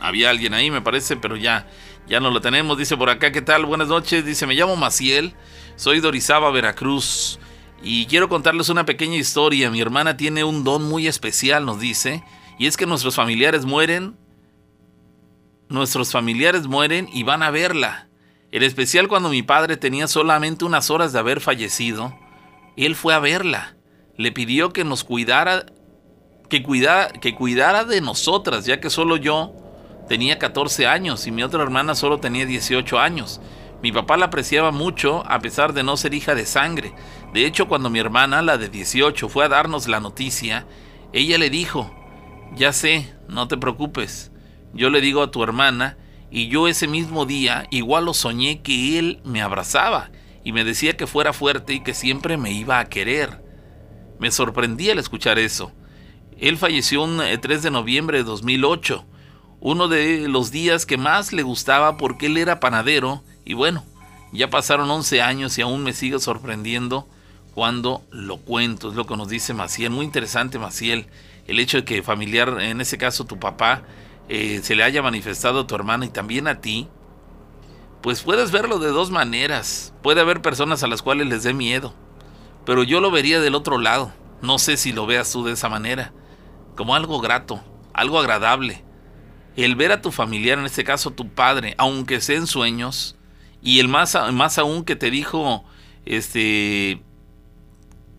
había 0.00 0.30
alguien 0.30 0.54
ahí, 0.54 0.70
me 0.70 0.80
parece, 0.80 1.16
pero 1.16 1.36
ya, 1.36 1.66
ya 2.06 2.20
no 2.20 2.30
lo 2.30 2.40
tenemos. 2.40 2.78
Dice 2.78 2.96
por 2.96 3.10
acá, 3.10 3.32
¿qué 3.32 3.42
tal? 3.42 3.66
Buenas 3.66 3.88
noches. 3.88 4.24
Dice, 4.24 4.46
me 4.46 4.54
llamo 4.54 4.76
Maciel, 4.76 5.34
soy 5.76 6.00
de 6.00 6.08
Orizaba, 6.08 6.50
Veracruz. 6.50 7.38
Y 7.82 8.06
quiero 8.06 8.28
contarles 8.28 8.68
una 8.68 8.84
pequeña 8.84 9.16
historia. 9.16 9.70
Mi 9.70 9.80
hermana 9.80 10.16
tiene 10.16 10.44
un 10.44 10.64
don 10.64 10.84
muy 10.84 11.06
especial, 11.06 11.64
nos 11.64 11.80
dice. 11.80 12.24
Y 12.58 12.66
es 12.66 12.76
que 12.76 12.86
nuestros 12.86 13.14
familiares 13.14 13.64
mueren. 13.64 14.16
Nuestros 15.68 16.10
familiares 16.10 16.66
mueren 16.66 17.08
y 17.12 17.22
van 17.22 17.42
a 17.42 17.50
verla. 17.50 18.08
En 18.50 18.62
especial 18.62 19.08
cuando 19.08 19.28
mi 19.28 19.42
padre 19.42 19.76
tenía 19.76 20.08
solamente 20.08 20.64
unas 20.64 20.90
horas 20.90 21.12
de 21.12 21.18
haber 21.18 21.40
fallecido. 21.40 22.18
Él 22.76 22.96
fue 22.96 23.14
a 23.14 23.18
verla. 23.18 23.76
Le 24.16 24.32
pidió 24.32 24.72
que 24.72 24.84
nos 24.84 25.04
cuidara 25.04 25.66
que 26.48 26.62
cuidara, 26.62 27.08
que 27.08 27.34
cuidara 27.34 27.84
de 27.84 28.00
nosotras, 28.00 28.64
ya 28.64 28.80
que 28.80 28.90
solo 28.90 29.16
yo 29.16 29.52
tenía 30.08 30.38
14 30.38 30.86
años 30.86 31.26
y 31.26 31.30
mi 31.30 31.42
otra 31.42 31.62
hermana 31.62 31.94
solo 31.94 32.18
tenía 32.18 32.46
18 32.46 32.98
años. 32.98 33.40
Mi 33.82 33.92
papá 33.92 34.16
la 34.16 34.26
apreciaba 34.26 34.72
mucho 34.72 35.22
a 35.26 35.38
pesar 35.38 35.72
de 35.72 35.84
no 35.84 35.96
ser 35.96 36.14
hija 36.14 36.34
de 36.34 36.46
sangre. 36.46 36.92
De 37.32 37.46
hecho, 37.46 37.68
cuando 37.68 37.90
mi 37.90 38.00
hermana, 38.00 38.42
la 38.42 38.58
de 38.58 38.68
18, 38.68 39.28
fue 39.28 39.44
a 39.44 39.48
darnos 39.48 39.86
la 39.86 40.00
noticia, 40.00 40.66
ella 41.12 41.38
le 41.38 41.50
dijo, 41.50 41.94
ya 42.56 42.72
sé, 42.72 43.14
no 43.28 43.46
te 43.46 43.56
preocupes. 43.56 44.32
Yo 44.72 44.90
le 44.90 45.00
digo 45.00 45.22
a 45.22 45.30
tu 45.30 45.42
hermana, 45.42 45.96
y 46.30 46.48
yo 46.48 46.68
ese 46.68 46.88
mismo 46.88 47.24
día 47.24 47.66
igual 47.70 48.04
lo 48.04 48.14
soñé 48.14 48.60
que 48.60 48.98
él 48.98 49.20
me 49.24 49.40
abrazaba 49.40 50.10
y 50.44 50.52
me 50.52 50.64
decía 50.64 50.96
que 50.96 51.06
fuera 51.06 51.32
fuerte 51.32 51.74
y 51.74 51.80
que 51.80 51.94
siempre 51.94 52.36
me 52.36 52.52
iba 52.52 52.78
a 52.78 52.88
querer. 52.88 53.42
Me 54.18 54.30
sorprendí 54.30 54.90
al 54.90 54.98
escuchar 54.98 55.38
eso. 55.38 55.72
Él 56.38 56.56
falleció 56.56 57.06
3 57.06 57.38
eh, 57.42 57.62
de 57.62 57.70
noviembre 57.70 58.18
de 58.18 58.24
2008, 58.24 59.04
uno 59.60 59.88
de 59.88 60.28
los 60.28 60.50
días 60.50 60.86
que 60.86 60.96
más 60.96 61.32
le 61.32 61.42
gustaba 61.42 61.96
porque 61.96 62.26
él 62.26 62.36
era 62.36 62.60
panadero 62.60 63.22
y 63.44 63.54
bueno, 63.54 63.84
ya 64.32 64.50
pasaron 64.50 64.90
11 64.90 65.22
años 65.22 65.58
y 65.58 65.62
aún 65.62 65.82
me 65.82 65.92
sigue 65.92 66.18
sorprendiendo 66.18 67.08
cuando 67.54 68.02
lo 68.10 68.38
cuento, 68.38 68.90
es 68.90 68.94
lo 68.94 69.06
que 69.06 69.16
nos 69.16 69.28
dice 69.28 69.54
Maciel, 69.54 69.90
muy 69.90 70.04
interesante 70.04 70.58
Maciel, 70.58 71.06
el 71.48 71.58
hecho 71.58 71.78
de 71.78 71.84
que 71.84 72.02
familiar, 72.02 72.60
en 72.60 72.80
ese 72.80 72.98
caso 72.98 73.24
tu 73.24 73.38
papá, 73.38 73.82
eh, 74.28 74.60
se 74.62 74.76
le 74.76 74.84
haya 74.84 75.02
manifestado 75.02 75.60
a 75.60 75.66
tu 75.66 75.74
hermana 75.74 76.04
y 76.04 76.10
también 76.10 76.46
a 76.46 76.60
ti, 76.60 76.86
pues 78.02 78.22
puedes 78.22 78.52
verlo 78.52 78.78
de 78.78 78.88
dos 78.88 79.10
maneras. 79.10 79.92
Puede 80.02 80.20
haber 80.20 80.40
personas 80.40 80.82
a 80.82 80.86
las 80.86 81.02
cuales 81.02 81.26
les 81.26 81.42
dé 81.42 81.54
miedo, 81.54 81.94
pero 82.64 82.82
yo 82.84 83.00
lo 83.00 83.10
vería 83.10 83.40
del 83.40 83.54
otro 83.54 83.78
lado. 83.78 84.12
No 84.40 84.58
sé 84.58 84.76
si 84.76 84.92
lo 84.92 85.06
veas 85.06 85.32
tú 85.32 85.42
de 85.44 85.52
esa 85.52 85.68
manera, 85.68 86.12
como 86.76 86.94
algo 86.94 87.20
grato, 87.20 87.60
algo 87.92 88.20
agradable. 88.20 88.84
El 89.58 89.74
ver 89.74 89.90
a 89.90 90.00
tu 90.00 90.12
familiar, 90.12 90.56
en 90.56 90.66
este 90.66 90.84
caso 90.84 91.10
tu 91.10 91.28
padre, 91.30 91.74
aunque 91.78 92.20
sea 92.20 92.36
en 92.36 92.46
sueños, 92.46 93.16
y 93.60 93.80
el 93.80 93.88
más, 93.88 94.16
más 94.32 94.56
aún 94.56 94.84
que 94.84 94.94
te 94.94 95.10
dijo, 95.10 95.64
este, 96.06 97.02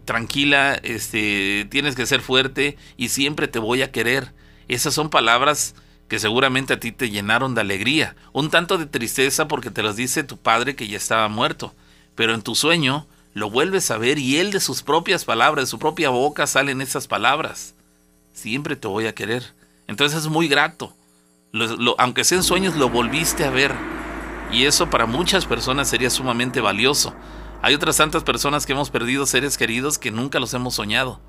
tranquila, 0.03 0.77
este, 0.83 1.65
tienes 1.71 1.95
que 1.95 2.05
ser 2.05 2.19
fuerte 2.19 2.77
y 2.97 3.07
siempre 3.07 3.47
te 3.47 3.57
voy 3.57 3.83
a 3.83 3.91
querer. 3.93 4.33
Esas 4.67 4.93
son 4.93 5.09
palabras 5.09 5.75
que 6.09 6.19
seguramente 6.19 6.73
a 6.73 6.79
ti 6.81 6.91
te 6.91 7.09
llenaron 7.09 7.55
de 7.55 7.61
alegría, 7.61 8.17
un 8.33 8.49
tanto 8.49 8.77
de 8.77 8.85
tristeza 8.85 9.47
porque 9.47 9.71
te 9.71 9.81
las 9.81 9.95
dice 9.95 10.25
tu 10.25 10.35
padre 10.35 10.75
que 10.75 10.89
ya 10.89 10.97
estaba 10.97 11.29
muerto, 11.29 11.73
pero 12.15 12.33
en 12.33 12.41
tu 12.41 12.53
sueño 12.53 13.07
lo 13.33 13.49
vuelves 13.49 13.91
a 13.91 13.97
ver 13.97 14.19
y 14.19 14.39
él 14.39 14.51
de 14.51 14.59
sus 14.59 14.83
propias 14.83 15.23
palabras, 15.23 15.63
de 15.63 15.71
su 15.71 15.79
propia 15.79 16.09
boca 16.09 16.47
salen 16.47 16.81
esas 16.81 17.07
palabras. 17.07 17.75
Siempre 18.33 18.75
te 18.75 18.89
voy 18.89 19.07
a 19.07 19.15
querer. 19.15 19.53
Entonces 19.87 20.19
es 20.19 20.27
muy 20.27 20.49
grato. 20.49 20.93
Aunque 21.97 22.23
sea 22.23 22.37
en 22.37 22.43
sueños, 22.43 22.75
lo 22.75 22.89
volviste 22.89 23.45
a 23.45 23.49
ver. 23.49 23.73
Y 24.51 24.65
eso 24.65 24.89
para 24.89 25.05
muchas 25.05 25.45
personas 25.45 25.89
sería 25.89 26.09
sumamente 26.09 26.61
valioso. 26.61 27.13
Hay 27.61 27.75
otras 27.75 27.97
tantas 27.97 28.23
personas 28.23 28.65
que 28.65 28.73
hemos 28.73 28.89
perdido 28.89 29.25
seres 29.25 29.57
queridos 29.57 29.97
que 29.97 30.11
nunca 30.11 30.39
los 30.39 30.53
hemos 30.53 30.75
soñado. 30.75 31.19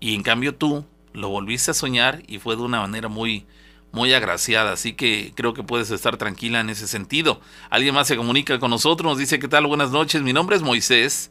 Y 0.00 0.14
en 0.14 0.22
cambio 0.22 0.54
tú 0.54 0.84
lo 1.12 1.28
volviste 1.28 1.70
a 1.70 1.74
soñar 1.74 2.22
y 2.26 2.38
fue 2.38 2.56
de 2.56 2.62
una 2.62 2.80
manera 2.80 3.08
muy, 3.08 3.46
muy 3.92 4.12
agraciada, 4.14 4.72
así 4.72 4.94
que 4.94 5.32
creo 5.36 5.54
que 5.54 5.62
puedes 5.62 5.90
estar 5.90 6.16
tranquila 6.16 6.60
en 6.60 6.70
ese 6.70 6.88
sentido. 6.88 7.40
Alguien 7.70 7.94
más 7.94 8.08
se 8.08 8.16
comunica 8.16 8.58
con 8.58 8.70
nosotros, 8.70 9.08
nos 9.08 9.18
dice, 9.18 9.38
¿qué 9.38 9.48
tal? 9.48 9.66
Buenas 9.66 9.90
noches, 9.90 10.22
mi 10.22 10.32
nombre 10.32 10.56
es 10.56 10.62
Moisés, 10.62 11.30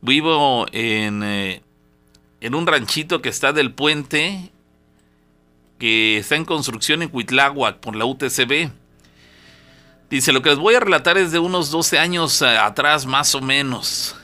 vivo 0.00 0.66
en, 0.72 1.22
eh, 1.22 1.62
en 2.40 2.54
un 2.54 2.66
ranchito 2.66 3.20
que 3.20 3.28
está 3.28 3.52
del 3.52 3.74
puente, 3.74 4.52
que 5.78 6.18
está 6.18 6.36
en 6.36 6.44
construcción 6.44 7.02
en 7.02 7.08
Cuitláhuac 7.08 7.78
por 7.78 7.96
la 7.96 8.04
UTCB. 8.04 8.70
Dice, 10.08 10.32
lo 10.32 10.40
que 10.42 10.50
les 10.50 10.58
voy 10.58 10.74
a 10.74 10.80
relatar 10.80 11.16
es 11.18 11.32
de 11.32 11.38
unos 11.38 11.70
12 11.70 11.98
años 11.98 12.42
eh, 12.42 12.58
atrás 12.58 13.06
más 13.06 13.34
o 13.34 13.40
menos. 13.40 14.16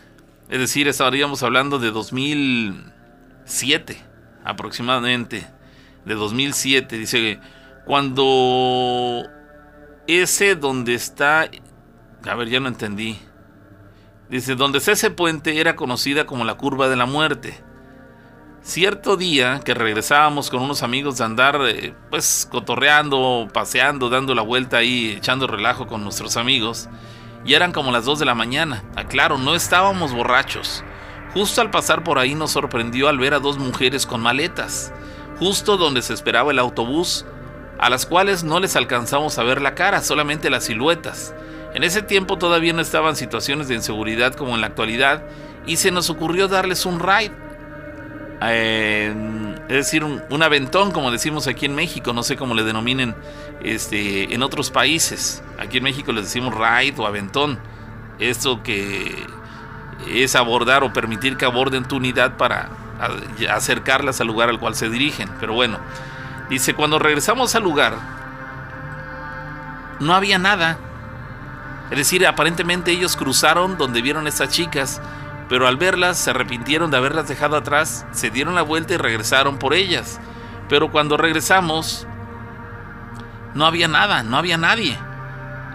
Es 0.48 0.60
decir, 0.60 0.86
estaríamos 0.86 1.42
hablando 1.42 1.78
de 1.78 1.90
2007 1.90 4.04
aproximadamente, 4.44 5.46
de 6.04 6.14
2007. 6.14 6.98
Dice, 6.98 7.40
cuando 7.84 9.24
ese 10.06 10.54
donde 10.54 10.94
está... 10.94 11.50
A 12.24 12.34
ver, 12.36 12.48
ya 12.48 12.60
no 12.60 12.68
entendí. 12.68 13.18
Dice, 14.30 14.54
donde 14.54 14.78
está 14.78 14.92
ese 14.92 15.10
puente 15.10 15.60
era 15.60 15.74
conocida 15.74 16.26
como 16.26 16.44
la 16.44 16.54
curva 16.54 16.88
de 16.88 16.96
la 16.96 17.06
muerte. 17.06 17.60
Cierto 18.64 19.16
día 19.16 19.60
que 19.64 19.74
regresábamos 19.74 20.48
con 20.48 20.62
unos 20.62 20.84
amigos 20.84 21.18
de 21.18 21.24
andar, 21.24 21.58
eh, 21.66 21.94
pues, 22.10 22.46
cotorreando, 22.48 23.48
paseando, 23.52 24.08
dando 24.08 24.36
la 24.36 24.42
vuelta 24.42 24.76
ahí, 24.76 25.16
echando 25.16 25.48
relajo 25.48 25.88
con 25.88 26.04
nuestros 26.04 26.36
amigos, 26.36 26.88
y 27.44 27.54
eran 27.54 27.72
como 27.72 27.90
las 27.90 28.04
2 28.04 28.20
de 28.20 28.24
la 28.24 28.36
mañana. 28.36 28.84
Aclaro, 28.94 29.36
no 29.36 29.56
estábamos 29.56 30.12
borrachos. 30.12 30.84
Justo 31.34 31.60
al 31.60 31.72
pasar 31.72 32.04
por 32.04 32.20
ahí 32.20 32.36
nos 32.36 32.52
sorprendió 32.52 33.08
al 33.08 33.18
ver 33.18 33.34
a 33.34 33.40
dos 33.40 33.58
mujeres 33.58 34.06
con 34.06 34.20
maletas, 34.20 34.92
justo 35.40 35.76
donde 35.76 36.00
se 36.00 36.14
esperaba 36.14 36.52
el 36.52 36.60
autobús, 36.60 37.26
a 37.80 37.90
las 37.90 38.06
cuales 38.06 38.44
no 38.44 38.60
les 38.60 38.76
alcanzamos 38.76 39.38
a 39.38 39.42
ver 39.42 39.60
la 39.60 39.74
cara, 39.74 40.02
solamente 40.02 40.50
las 40.50 40.66
siluetas. 40.66 41.34
En 41.74 41.82
ese 41.82 42.02
tiempo 42.02 42.38
todavía 42.38 42.72
no 42.72 42.80
estaban 42.80 43.16
situaciones 43.16 43.66
de 43.66 43.74
inseguridad 43.74 44.34
como 44.34 44.54
en 44.54 44.60
la 44.60 44.68
actualidad 44.68 45.24
y 45.66 45.78
se 45.78 45.90
nos 45.90 46.10
ocurrió 46.10 46.46
darles 46.46 46.86
un 46.86 47.00
ride. 47.00 47.32
Eh, 48.44 49.14
es 49.68 49.76
decir, 49.76 50.04
un, 50.04 50.42
aventón, 50.42 50.90
como 50.90 51.10
decimos 51.10 51.46
aquí 51.46 51.66
en 51.66 51.74
México, 51.74 52.12
no 52.12 52.22
sé 52.22 52.36
cómo 52.36 52.54
le 52.54 52.64
denominen 52.64 53.14
este, 53.62 54.34
en 54.34 54.42
otros 54.42 54.70
países. 54.70 55.42
Aquí 55.58 55.78
en 55.78 55.84
México 55.84 56.12
les 56.12 56.24
decimos 56.24 56.54
ride 56.54 56.94
o 56.98 57.06
aventón. 57.06 57.58
Esto 58.18 58.62
que 58.62 59.24
es 60.08 60.34
abordar 60.34 60.82
o 60.82 60.92
permitir 60.92 61.36
que 61.36 61.44
aborden 61.44 61.84
tu 61.84 61.96
unidad 61.96 62.36
para 62.36 62.70
acercarlas 63.50 64.20
al 64.20 64.26
lugar 64.26 64.48
al 64.48 64.58
cual 64.58 64.74
se 64.74 64.88
dirigen. 64.88 65.28
Pero 65.40 65.54
bueno, 65.54 65.78
Dice, 66.52 66.74
cuando 66.74 66.98
regresamos 66.98 67.54
al 67.54 67.62
lugar, 67.62 67.96
no 70.00 70.14
había 70.14 70.38
nada. 70.38 70.76
Es 71.90 71.96
decir, 71.96 72.26
aparentemente 72.26 72.90
ellos 72.90 73.16
cruzaron 73.16 73.78
donde 73.78 74.02
vieron 74.02 74.26
estas 74.26 74.50
chicas, 74.50 75.00
pero 75.52 75.68
al 75.68 75.76
verlas 75.76 76.16
se 76.16 76.30
arrepintieron 76.30 76.90
de 76.90 76.96
haberlas 76.96 77.28
dejado 77.28 77.56
atrás, 77.56 78.06
se 78.12 78.30
dieron 78.30 78.54
la 78.54 78.62
vuelta 78.62 78.94
y 78.94 78.96
regresaron 78.96 79.58
por 79.58 79.74
ellas. 79.74 80.18
Pero 80.70 80.90
cuando 80.90 81.18
regresamos, 81.18 82.06
no 83.52 83.66
había 83.66 83.86
nada, 83.86 84.22
no 84.22 84.38
había 84.38 84.56
nadie. 84.56 84.96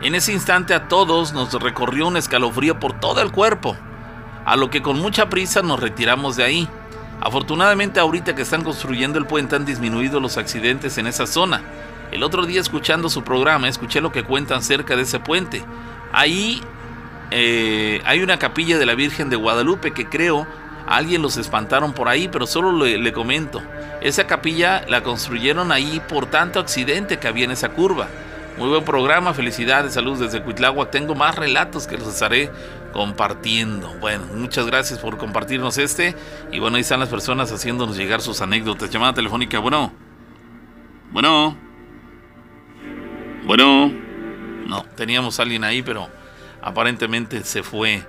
En 0.02 0.16
ese 0.16 0.34
instante 0.34 0.74
a 0.74 0.88
todos 0.88 1.34
nos 1.34 1.54
recorrió 1.62 2.08
un 2.08 2.18
escalofrío 2.18 2.80
por 2.80 3.00
todo 3.00 3.22
el 3.22 3.32
cuerpo, 3.32 3.78
a 4.46 4.56
lo 4.56 4.72
que 4.72 4.82
con 4.82 4.98
mucha 4.98 5.30
prisa 5.30 5.62
nos 5.62 5.80
retiramos 5.80 6.36
de 6.38 6.46
ahí. 6.46 6.68
Afortunadamente 7.22 8.00
ahorita 8.00 8.34
que 8.34 8.42
están 8.42 8.64
construyendo 8.64 9.20
el 9.20 9.28
puente 9.28 9.58
han 9.58 9.66
disminuido 9.66 10.20
los 10.20 10.38
accidentes 10.38 10.98
en 10.98 11.06
esa 11.06 11.28
zona. 11.28 11.62
El 12.12 12.24
otro 12.24 12.48
día 12.48 12.62
escuchando 12.62 13.10
su 13.10 13.24
programa 13.24 13.68
escuché 13.68 14.02
lo 14.02 14.12
que 14.12 14.24
cuentan 14.24 14.64
cerca 14.64 14.96
de 14.96 15.04
ese 15.04 15.20
puente. 15.20 15.64
Ahí 16.14 16.64
eh, 17.32 18.02
hay 18.06 18.22
una 18.22 18.40
capilla 18.40 18.78
de 18.78 18.86
la 18.86 18.96
Virgen 18.96 19.30
de 19.30 19.36
Guadalupe 19.36 19.92
que 19.92 20.08
creo 20.08 20.48
alguien 20.88 21.22
los 21.22 21.38
espantaron 21.38 21.94
por 21.94 22.08
ahí, 22.08 22.28
pero 22.30 22.48
solo 22.48 22.72
le, 22.86 23.14
comento. 23.14 23.62
Esa 24.02 24.26
capilla 24.26 24.86
la 24.88 25.04
construyeron 25.04 25.72
ahí 25.72 26.02
por 26.08 26.28
tanto 26.28 26.60
accidente 26.60 27.18
que 27.20 27.28
había 27.28 27.46
en 27.46 27.52
esa 27.52 27.70
curva. 27.70 28.08
Muy 28.58 28.70
buen 28.70 28.84
programa, 28.84 29.34
felicidades, 29.34 29.94
saludos 29.94 30.20
desde 30.20 30.42
Cuitlagua. 30.42 30.90
Tengo 30.90 31.14
más 31.14 31.36
relatos 31.36 31.86
que 31.86 31.98
los 31.98 32.08
estaré 32.08 32.50
compartiendo. 32.92 33.94
Bueno, 34.00 34.26
muchas 34.34 34.66
gracias 34.66 34.98
por 34.98 35.18
compartirnos 35.18 35.78
este. 35.78 36.16
Y 36.52 36.60
bueno, 36.60 36.78
ahí 36.78 36.82
están 36.82 37.00
las 37.00 37.10
personas 37.10 37.52
haciéndonos 37.52 37.98
llegar 37.98 38.22
sus 38.22 38.42
anécdotas. 38.42 38.90
Llamada 38.90 39.14
telefónica, 39.14 39.60
bueno. 39.60 39.94
Bueno. 41.12 41.56
Bueno. 43.46 43.94
No, 44.66 44.84
teníamos 44.96 45.40
a 45.40 45.44
alguien 45.44 45.64
ahí, 45.64 45.84
pero 45.84 46.10
aparentemente 46.68 47.44
se 47.44 47.64
fue. 47.64 48.04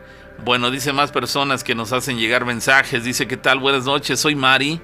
Bueno, 0.44 0.70
dice 0.70 0.92
más 0.92 1.10
personas 1.12 1.64
que 1.64 1.74
nos 1.74 1.92
hacen 1.92 2.18
llegar 2.18 2.44
mensajes. 2.44 3.04
Dice, 3.04 3.26
¿qué 3.26 3.36
tal? 3.36 3.60
Buenas 3.60 3.84
noches, 3.84 4.20
soy 4.20 4.34
Mari. 4.34 4.80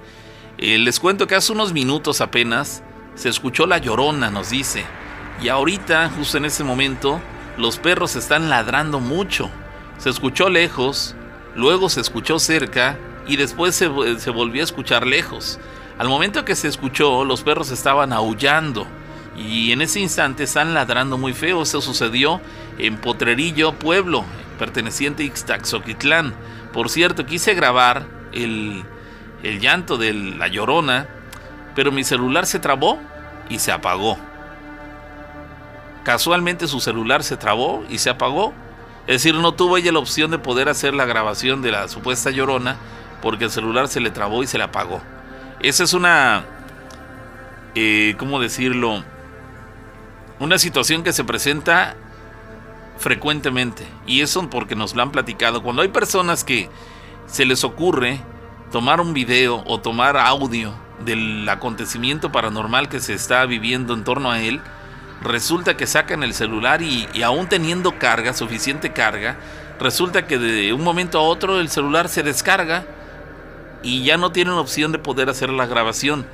Eh, 0.59 0.79
les 0.79 1.01
cuento 1.01 1.27
que 1.27 1.35
hace 1.35 1.53
unos 1.53 1.73
minutos 1.73 2.21
apenas 2.21 2.83
se 3.17 3.29
escuchó 3.29 3.67
la 3.67 3.79
llorona, 3.79 4.31
nos 4.31 4.51
dice. 4.51 4.85
Y 5.43 5.49
ahorita, 5.49 6.11
justo 6.17 6.39
en 6.39 6.45
este 6.45 6.63
momento, 6.63 7.21
los 7.57 7.79
perros 7.79 8.15
están 8.15 8.49
ladrando 8.49 9.01
mucho. 9.01 9.51
Se 9.99 10.11
escuchó 10.11 10.49
lejos, 10.49 11.17
luego 11.57 11.89
se 11.89 12.01
escuchó 12.01 12.39
cerca 12.39 12.97
y 13.27 13.37
después 13.37 13.75
se, 13.75 13.89
volvió 13.89 14.63
a 14.63 14.65
escuchar 14.65 15.07
lejos. 15.07 15.59
Al 15.99 16.09
momento 16.09 16.45
que 16.45 16.57
se 16.57 16.69
escuchó, 16.69 17.25
los 17.25 17.43
perros 17.43 17.71
estaban 17.71 18.13
aullando 18.13 18.87
y 19.37 19.73
en 19.73 19.83
ese 19.83 20.01
instante 20.01 20.45
están 20.45 20.75
ladrando 20.75 21.19
muy 21.19 21.33
feo. 21.33 21.63
Eso 21.63 21.81
sucedió 21.81 22.41
en 22.79 22.97
Potrerillo, 22.97 23.73
pueblo 23.75 24.25
perteneciente 24.59 25.23
a 25.23 25.27
Ixtaxoquitlán. 25.27 26.35
Por 26.73 26.89
cierto, 26.89 27.27
quise 27.27 27.55
grabar 27.55 28.07
el, 28.33 28.85
el 29.43 29.61
llanto 29.61 29.97
de 29.97 30.13
la 30.13 30.49
llorona, 30.49 31.09
pero 31.75 31.93
mi 31.93 32.05
celular 32.05 32.47
se 32.47 32.59
trabó 32.59 32.99
y 33.49 33.59
se 33.59 33.73
apagó. 33.73 34.19
Casualmente 36.05 36.69
su 36.69 36.81
celular 36.81 37.23
se 37.23 37.37
trabó 37.37 37.85
y 37.89 37.99
se 37.99 38.11
apagó. 38.11 38.53
Es 39.07 39.23
decir, 39.23 39.35
no 39.35 39.53
tuvo 39.53 39.77
ella 39.77 39.93
la 39.93 39.99
opción 39.99 40.31
de 40.31 40.39
poder 40.39 40.69
hacer 40.69 40.95
la 40.95 41.05
grabación 41.05 41.63
de 41.63 41.73
la 41.73 41.89
supuesta 41.89 42.31
llorona 42.31 42.77
porque 43.23 43.45
el 43.45 43.51
celular 43.51 43.89
se 43.89 44.01
le 44.01 44.11
trabó 44.11 44.43
y 44.43 44.47
se 44.47 44.59
le 44.59 44.65
apagó. 44.65 45.01
Esa 45.61 45.85
es 45.85 45.95
una, 45.95 46.45
eh, 47.75 48.15
¿cómo 48.19 48.41
decirlo? 48.41 49.03
Una 50.41 50.59
situación 50.59 51.03
que 51.03 51.13
se 51.13 51.25
presenta 51.25 51.97
frecuentemente. 53.05 53.86
Y 54.06 54.22
eso 54.22 54.48
porque 54.48 54.74
nos 54.74 54.94
lo 54.94 55.02
han 55.02 55.12
platicado. 55.12 55.62
Cuando 55.62 55.82
hay 55.82 55.89
personas 55.89 56.43
que 56.43 56.70
se 57.26 57.44
les 57.44 57.62
ocurre 57.62 58.18
tomar 58.72 58.98
un 58.98 59.12
video 59.12 59.62
o 59.66 59.78
tomar 59.78 60.16
audio 60.16 60.72
del 61.05 61.47
acontecimiento 61.47 62.32
paranormal 62.32 62.89
que 62.89 63.01
se 63.01 63.12
está 63.12 63.44
viviendo 63.44 63.93
en 63.93 64.05
torno 64.05 64.31
a 64.31 64.40
él, 64.40 64.62
resulta 65.22 65.76
que 65.76 65.86
sacan 65.86 66.22
el 66.22 66.32
celular 66.32 66.81
y, 66.81 67.06
aún 67.22 67.47
teniendo 67.47 67.98
carga, 67.98 68.32
suficiente 68.32 68.94
carga, 68.94 69.36
resulta 69.78 70.26
que 70.26 70.39
de 70.39 70.72
un 70.72 70.82
momento 70.82 71.18
a 71.18 71.24
otro 71.24 71.60
el 71.60 71.68
celular 71.68 72.09
se 72.09 72.22
descarga 72.22 72.86
y 73.82 74.02
ya 74.02 74.16
no 74.16 74.32
tienen 74.32 74.55
opción 74.55 74.93
de 74.93 74.98
poder 74.98 75.28
hacer 75.28 75.51
la 75.51 75.66
grabación. 75.66 76.24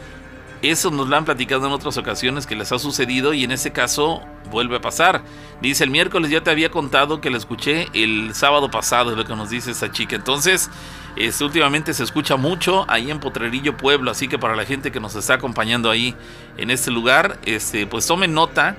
Eso 0.62 0.90
nos 0.90 1.08
lo 1.08 1.16
han 1.16 1.24
platicado 1.24 1.66
en 1.66 1.72
otras 1.72 1.96
ocasiones 1.96 2.46
que 2.46 2.54
les 2.54 2.70
ha 2.70 2.78
sucedido 2.78 3.32
y 3.32 3.44
en 3.44 3.50
ese 3.52 3.72
caso 3.72 4.20
vuelve 4.50 4.76
a 4.76 4.80
pasar. 4.80 5.22
Dice, 5.62 5.84
el 5.84 5.90
miércoles 5.90 6.30
ya 6.30 6.42
te 6.42 6.50
había 6.50 6.70
contado 6.70 7.20
que 7.20 7.30
la 7.30 7.38
escuché 7.38 7.88
el 7.94 8.34
sábado 8.34 8.70
pasado, 8.70 9.10
es 9.10 9.16
lo 9.16 9.24
que 9.24 9.34
nos 9.34 9.48
dice 9.48 9.70
esa 9.70 9.90
chica. 9.90 10.16
Entonces, 10.16 10.70
este, 11.16 11.44
últimamente 11.44 11.94
se 11.94 12.04
escucha 12.04 12.36
mucho 12.36 12.84
ahí 12.88 13.10
en 13.10 13.20
Potrerillo 13.20 13.76
Pueblo, 13.76 14.10
así 14.10 14.28
que 14.28 14.38
para 14.38 14.54
la 14.54 14.66
gente 14.66 14.92
que 14.92 15.00
nos 15.00 15.14
está 15.16 15.34
acompañando 15.34 15.90
ahí 15.90 16.14
en 16.58 16.70
este 16.70 16.90
lugar, 16.90 17.38
este, 17.46 17.86
pues 17.86 18.06
tomen 18.06 18.34
nota 18.34 18.76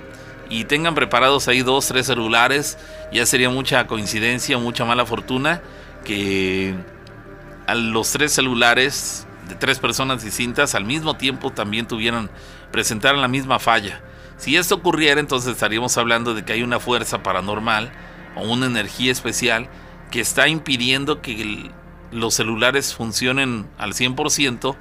y 0.49 0.65
tengan 0.65 0.93
preparados 0.93 1.47
ahí 1.47 1.63
dos, 1.63 1.87
tres 1.87 2.05
celulares. 2.05 2.77
Ya 3.11 3.25
sería 3.25 3.49
mucha 3.49 3.87
coincidencia, 3.87 4.57
mucha 4.59 4.85
mala 4.85 5.05
fortuna 5.05 5.61
que 6.03 6.75
a 7.65 7.73
los 7.73 8.11
tres 8.11 8.33
celulares 8.33 9.25
tres 9.55 9.79
personas 9.79 10.23
distintas 10.23 10.75
al 10.75 10.85
mismo 10.85 11.15
tiempo 11.15 11.51
también 11.51 11.87
tuvieran, 11.87 12.29
presentaran 12.71 13.21
la 13.21 13.27
misma 13.27 13.59
falla. 13.59 14.01
Si 14.37 14.57
esto 14.57 14.75
ocurriera, 14.75 15.19
entonces 15.19 15.53
estaríamos 15.53 15.97
hablando 15.97 16.33
de 16.33 16.43
que 16.43 16.53
hay 16.53 16.63
una 16.63 16.79
fuerza 16.79 17.21
paranormal 17.21 17.91
o 18.35 18.43
una 18.43 18.65
energía 18.65 19.11
especial 19.11 19.69
que 20.09 20.19
está 20.19 20.47
impidiendo 20.47 21.21
que 21.21 21.71
los 22.11 22.33
celulares 22.33 22.93
funcionen 22.93 23.67
al 23.77 23.93
100% 23.93 24.75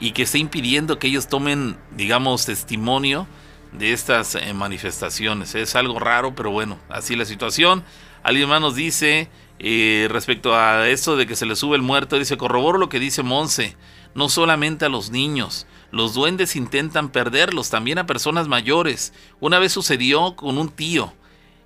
y 0.00 0.12
que 0.12 0.22
está 0.22 0.38
impidiendo 0.38 0.98
que 0.98 1.08
ellos 1.08 1.28
tomen, 1.28 1.76
digamos, 1.90 2.46
testimonio 2.46 3.26
de 3.72 3.92
estas 3.92 4.34
eh, 4.34 4.54
manifestaciones. 4.54 5.54
Es 5.54 5.74
algo 5.74 5.98
raro, 5.98 6.34
pero 6.34 6.50
bueno, 6.50 6.78
así 6.88 7.16
la 7.16 7.24
situación. 7.24 7.84
Alguien 8.22 8.48
más 8.48 8.60
nos 8.60 8.74
dice 8.74 9.28
eh, 9.58 10.06
respecto 10.10 10.54
a 10.54 10.88
eso 10.88 11.16
de 11.16 11.26
que 11.26 11.36
se 11.36 11.46
le 11.46 11.56
sube 11.56 11.76
el 11.76 11.82
muerto, 11.82 12.18
dice, 12.18 12.36
corroboro 12.36 12.78
lo 12.78 12.88
que 12.88 13.00
dice 13.00 13.22
Monse, 13.22 13.76
no 14.18 14.28
solamente 14.28 14.84
a 14.84 14.88
los 14.88 15.10
niños, 15.10 15.68
los 15.92 16.12
duendes 16.12 16.56
intentan 16.56 17.10
perderlos, 17.10 17.70
también 17.70 17.98
a 17.98 18.06
personas 18.06 18.48
mayores. 18.48 19.12
Una 19.38 19.60
vez 19.60 19.72
sucedió 19.72 20.34
con 20.34 20.58
un 20.58 20.70
tío. 20.70 21.14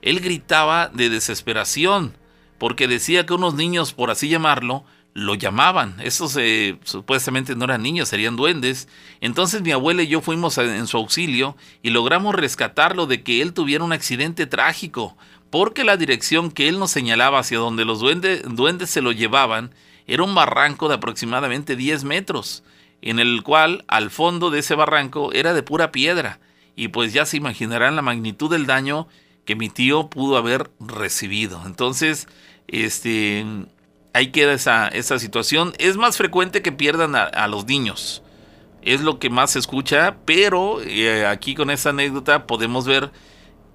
Él 0.02 0.20
gritaba 0.20 0.88
de 0.88 1.08
desesperación 1.08 2.14
porque 2.58 2.88
decía 2.88 3.24
que 3.24 3.32
unos 3.32 3.54
niños, 3.54 3.94
por 3.94 4.10
así 4.10 4.28
llamarlo, 4.28 4.84
lo 5.14 5.34
llamaban. 5.34 5.96
Esos 6.02 6.36
eh, 6.36 6.78
supuestamente 6.84 7.56
no 7.56 7.64
eran 7.64 7.82
niños, 7.82 8.10
serían 8.10 8.36
duendes. 8.36 8.86
Entonces 9.22 9.62
mi 9.62 9.72
abuela 9.72 10.02
y 10.02 10.08
yo 10.08 10.20
fuimos 10.20 10.58
en 10.58 10.86
su 10.86 10.98
auxilio 10.98 11.56
y 11.82 11.88
logramos 11.88 12.34
rescatarlo 12.34 13.06
de 13.06 13.22
que 13.22 13.40
él 13.40 13.54
tuviera 13.54 13.82
un 13.82 13.94
accidente 13.94 14.46
trágico, 14.46 15.16
porque 15.48 15.84
la 15.84 15.96
dirección 15.96 16.50
que 16.50 16.68
él 16.68 16.78
nos 16.78 16.90
señalaba 16.90 17.38
hacia 17.38 17.58
donde 17.58 17.86
los 17.86 18.00
duendes 18.00 18.90
se 18.90 19.00
lo 19.00 19.10
llevaban 19.10 19.74
era 20.06 20.22
un 20.22 20.34
barranco 20.34 20.88
de 20.88 20.94
aproximadamente 20.94 21.76
10 21.76 22.04
metros 22.04 22.62
en 23.02 23.18
el 23.18 23.42
cual 23.42 23.84
al 23.88 24.10
fondo 24.10 24.50
de 24.50 24.60
ese 24.60 24.74
barranco 24.74 25.32
era 25.32 25.52
de 25.52 25.62
pura 25.62 25.92
piedra, 25.92 26.38
y 26.74 26.88
pues 26.88 27.12
ya 27.12 27.26
se 27.26 27.36
imaginarán 27.36 27.96
la 27.96 28.02
magnitud 28.02 28.50
del 28.50 28.66
daño 28.66 29.08
que 29.44 29.56
mi 29.56 29.68
tío 29.68 30.08
pudo 30.08 30.36
haber 30.36 30.70
recibido. 30.80 31.60
Entonces, 31.66 32.28
este, 32.68 33.44
ahí 34.14 34.28
queda 34.28 34.54
esa, 34.54 34.88
esa 34.88 35.18
situación. 35.18 35.74
Es 35.78 35.96
más 35.96 36.16
frecuente 36.16 36.62
que 36.62 36.72
pierdan 36.72 37.14
a, 37.14 37.46
los 37.48 37.66
niños. 37.66 38.22
Es 38.80 39.00
lo 39.00 39.18
que 39.18 39.30
más 39.30 39.50
se 39.50 39.58
escucha, 39.58 40.16
pero 40.24 40.80
eh, 40.80 41.26
aquí 41.26 41.54
con 41.54 41.70
esta 41.70 41.90
anécdota 41.90 42.46
podemos 42.46 42.86
ver 42.86 43.10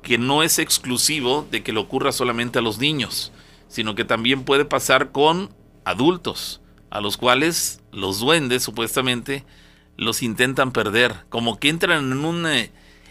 que 0.02 0.18
no 0.18 0.42
es 0.42 0.58
exclusivo 0.58 1.46
de 1.52 1.64
que 1.64 1.74
le 1.74 1.80
ocurra 1.80 2.12
solamente 2.12 2.60
a 2.60 2.62
los 2.62 2.80
niños, 2.80 3.32
sino 3.68 3.94
que 3.94 4.06
también 4.06 4.44
puede 4.44 4.66
pasar 4.66 5.12
con 5.12 5.50
adultos 5.88 6.62
a 6.90 7.00
los 7.02 7.18
cuales 7.18 7.82
los 7.92 8.20
duendes 8.20 8.64
supuestamente 8.64 9.46
los 9.96 10.22
intentan 10.22 10.72
perder, 10.72 11.16
como 11.30 11.60
que 11.60 11.70
entran 11.70 12.12
en 12.12 12.26
una, 12.26 12.54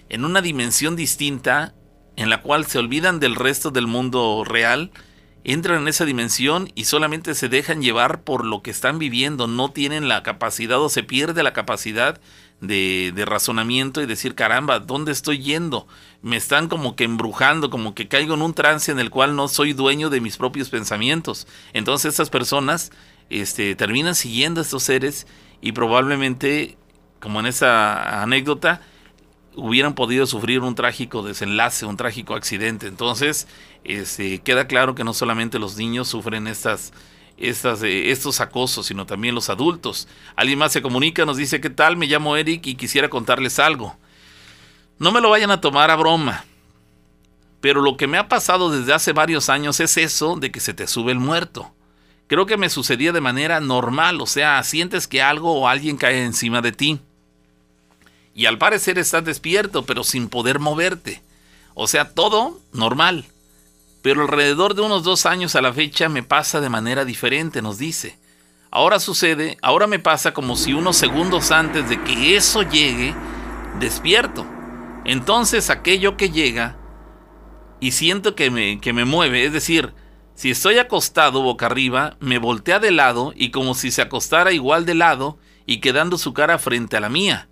en 0.08 0.24
una 0.24 0.42
dimensión 0.42 0.94
distinta 0.94 1.74
en 2.16 2.30
la 2.30 2.42
cual 2.42 2.66
se 2.66 2.78
olvidan 2.78 3.18
del 3.18 3.34
resto 3.34 3.70
del 3.70 3.86
mundo 3.86 4.44
real, 4.44 4.90
entran 5.42 5.82
en 5.82 5.88
esa 5.88 6.04
dimensión 6.04 6.70
y 6.74 6.84
solamente 6.84 7.34
se 7.34 7.48
dejan 7.48 7.82
llevar 7.82 8.22
por 8.22 8.44
lo 8.44 8.62
que 8.62 8.70
están 8.70 8.98
viviendo, 8.98 9.46
no 9.46 9.70
tienen 9.70 10.08
la 10.08 10.22
capacidad 10.22 10.80
o 10.80 10.88
se 10.88 11.02
pierde 11.02 11.42
la 11.42 11.52
capacidad 11.52 12.20
de, 12.60 13.24
razonamiento 13.26 14.00
y 14.00 14.06
decir, 14.06 14.34
caramba, 14.34 14.78
¿dónde 14.80 15.12
estoy 15.12 15.38
yendo? 15.38 15.86
Me 16.22 16.36
están 16.36 16.68
como 16.68 16.96
que 16.96 17.04
embrujando, 17.04 17.70
como 17.70 17.94
que 17.94 18.08
caigo 18.08 18.34
en 18.34 18.42
un 18.42 18.54
trance 18.54 18.90
en 18.90 18.98
el 18.98 19.10
cual 19.10 19.36
no 19.36 19.48
soy 19.48 19.72
dueño 19.72 20.10
de 20.10 20.20
mis 20.20 20.36
propios 20.36 20.70
pensamientos. 20.70 21.46
Entonces 21.72 22.10
estas 22.10 22.30
personas 22.30 22.92
este, 23.30 23.74
terminan 23.76 24.14
siguiendo 24.14 24.60
a 24.60 24.64
estos 24.64 24.82
seres 24.82 25.26
y 25.60 25.72
probablemente, 25.72 26.76
como 27.20 27.40
en 27.40 27.46
esa 27.46 28.22
anécdota, 28.22 28.80
hubieran 29.56 29.94
podido 29.94 30.26
sufrir 30.26 30.60
un 30.60 30.74
trágico 30.74 31.22
desenlace, 31.22 31.86
un 31.86 31.96
trágico 31.96 32.34
accidente. 32.34 32.86
Entonces, 32.86 33.48
este, 33.84 34.40
queda 34.40 34.66
claro 34.66 34.94
que 34.94 35.04
no 35.04 35.14
solamente 35.14 35.58
los 35.58 35.76
niños 35.76 36.08
sufren 36.08 36.46
estas, 36.46 36.92
estas, 37.36 37.82
eh, 37.82 38.10
estos 38.10 38.40
acosos, 38.40 38.86
sino 38.86 39.06
también 39.06 39.34
los 39.34 39.50
adultos. 39.50 40.08
Alguien 40.36 40.58
más 40.58 40.72
se 40.72 40.82
comunica, 40.82 41.24
nos 41.24 41.36
dice, 41.36 41.60
¿qué 41.60 41.70
tal? 41.70 41.96
Me 41.96 42.06
llamo 42.06 42.36
Eric 42.36 42.66
y 42.66 42.74
quisiera 42.74 43.08
contarles 43.08 43.58
algo. 43.58 43.96
No 44.98 45.12
me 45.12 45.20
lo 45.20 45.30
vayan 45.30 45.50
a 45.50 45.60
tomar 45.60 45.90
a 45.90 45.96
broma. 45.96 46.44
Pero 47.60 47.82
lo 47.82 47.96
que 47.96 48.06
me 48.06 48.18
ha 48.18 48.28
pasado 48.28 48.70
desde 48.70 48.92
hace 48.92 49.12
varios 49.12 49.48
años 49.48 49.80
es 49.80 49.96
eso 49.96 50.36
de 50.36 50.50
que 50.50 50.60
se 50.60 50.74
te 50.74 50.86
sube 50.86 51.12
el 51.12 51.18
muerto 51.18 51.72
creo 52.26 52.46
que 52.46 52.56
me 52.56 52.70
sucedía 52.70 53.12
de 53.12 53.20
manera 53.20 53.60
normal, 53.60 54.20
o 54.20 54.26
sea, 54.26 54.62
sientes 54.62 55.06
que 55.06 55.22
algo 55.22 55.52
o 55.52 55.68
alguien 55.68 55.96
cae 55.96 56.24
encima 56.24 56.60
de 56.60 56.72
ti. 56.72 57.00
Y 58.34 58.46
al 58.46 58.58
parecer 58.58 58.98
estás 58.98 59.24
despierto, 59.24 59.86
pero 59.86 60.04
sin 60.04 60.28
poder 60.28 60.58
moverte. 60.58 61.22
O 61.74 61.86
sea, 61.86 62.12
todo 62.12 62.60
normal. 62.72 63.24
Pero 64.06 64.22
alrededor 64.22 64.76
de 64.76 64.82
unos 64.82 65.02
dos 65.02 65.26
años 65.26 65.56
a 65.56 65.60
la 65.60 65.72
fecha 65.72 66.08
me 66.08 66.22
pasa 66.22 66.60
de 66.60 66.68
manera 66.68 67.04
diferente, 67.04 67.60
nos 67.60 67.76
dice. 67.76 68.16
Ahora 68.70 69.00
sucede, 69.00 69.58
ahora 69.62 69.88
me 69.88 69.98
pasa 69.98 70.32
como 70.32 70.54
si 70.54 70.74
unos 70.74 70.96
segundos 70.96 71.50
antes 71.50 71.88
de 71.88 72.00
que 72.04 72.36
eso 72.36 72.62
llegue, 72.62 73.16
despierto. 73.80 74.46
Entonces 75.04 75.70
aquello 75.70 76.16
que 76.16 76.30
llega 76.30 76.76
y 77.80 77.90
siento 77.90 78.36
que 78.36 78.48
me, 78.48 78.80
que 78.80 78.92
me 78.92 79.04
mueve, 79.04 79.44
es 79.44 79.52
decir, 79.52 79.92
si 80.36 80.52
estoy 80.52 80.78
acostado 80.78 81.42
boca 81.42 81.66
arriba, 81.66 82.16
me 82.20 82.38
voltea 82.38 82.78
de 82.78 82.92
lado 82.92 83.32
y 83.34 83.50
como 83.50 83.74
si 83.74 83.90
se 83.90 84.02
acostara 84.02 84.52
igual 84.52 84.86
de 84.86 84.94
lado 84.94 85.36
y 85.66 85.80
quedando 85.80 86.16
su 86.16 86.32
cara 86.32 86.60
frente 86.60 86.96
a 86.96 87.00
la 87.00 87.08
mía. 87.08 87.48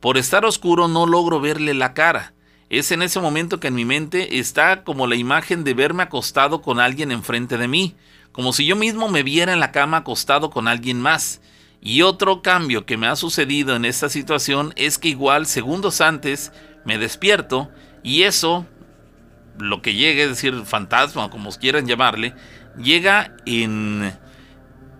Por 0.00 0.16
estar 0.16 0.46
oscuro 0.46 0.88
no 0.88 1.04
logro 1.04 1.38
verle 1.38 1.74
la 1.74 1.92
cara. 1.92 2.32
Es 2.70 2.92
en 2.92 3.02
ese 3.02 3.20
momento 3.20 3.60
que 3.60 3.68
en 3.68 3.74
mi 3.74 3.84
mente 3.84 4.38
está 4.38 4.84
como 4.84 5.06
la 5.06 5.16
imagen 5.16 5.64
de 5.64 5.74
verme 5.74 6.02
acostado 6.02 6.60
con 6.60 6.80
alguien 6.80 7.10
enfrente 7.12 7.56
de 7.56 7.68
mí, 7.68 7.96
como 8.32 8.52
si 8.52 8.66
yo 8.66 8.76
mismo 8.76 9.08
me 9.08 9.22
viera 9.22 9.52
en 9.52 9.60
la 9.60 9.72
cama 9.72 9.98
acostado 9.98 10.50
con 10.50 10.68
alguien 10.68 11.00
más. 11.00 11.40
Y 11.80 12.02
otro 12.02 12.42
cambio 12.42 12.84
que 12.84 12.96
me 12.96 13.06
ha 13.06 13.16
sucedido 13.16 13.76
en 13.76 13.84
esta 13.84 14.08
situación 14.08 14.72
es 14.76 14.98
que 14.98 15.08
igual 15.08 15.46
segundos 15.46 16.00
antes 16.00 16.52
me 16.84 16.98
despierto 16.98 17.70
y 18.02 18.22
eso 18.22 18.66
lo 19.58 19.80
que 19.82 19.94
llegue, 19.94 20.24
es 20.24 20.28
decir, 20.30 20.54
fantasma, 20.64 21.30
como 21.30 21.50
quieran 21.52 21.86
llamarle, 21.86 22.34
llega 22.76 23.34
en... 23.46 24.12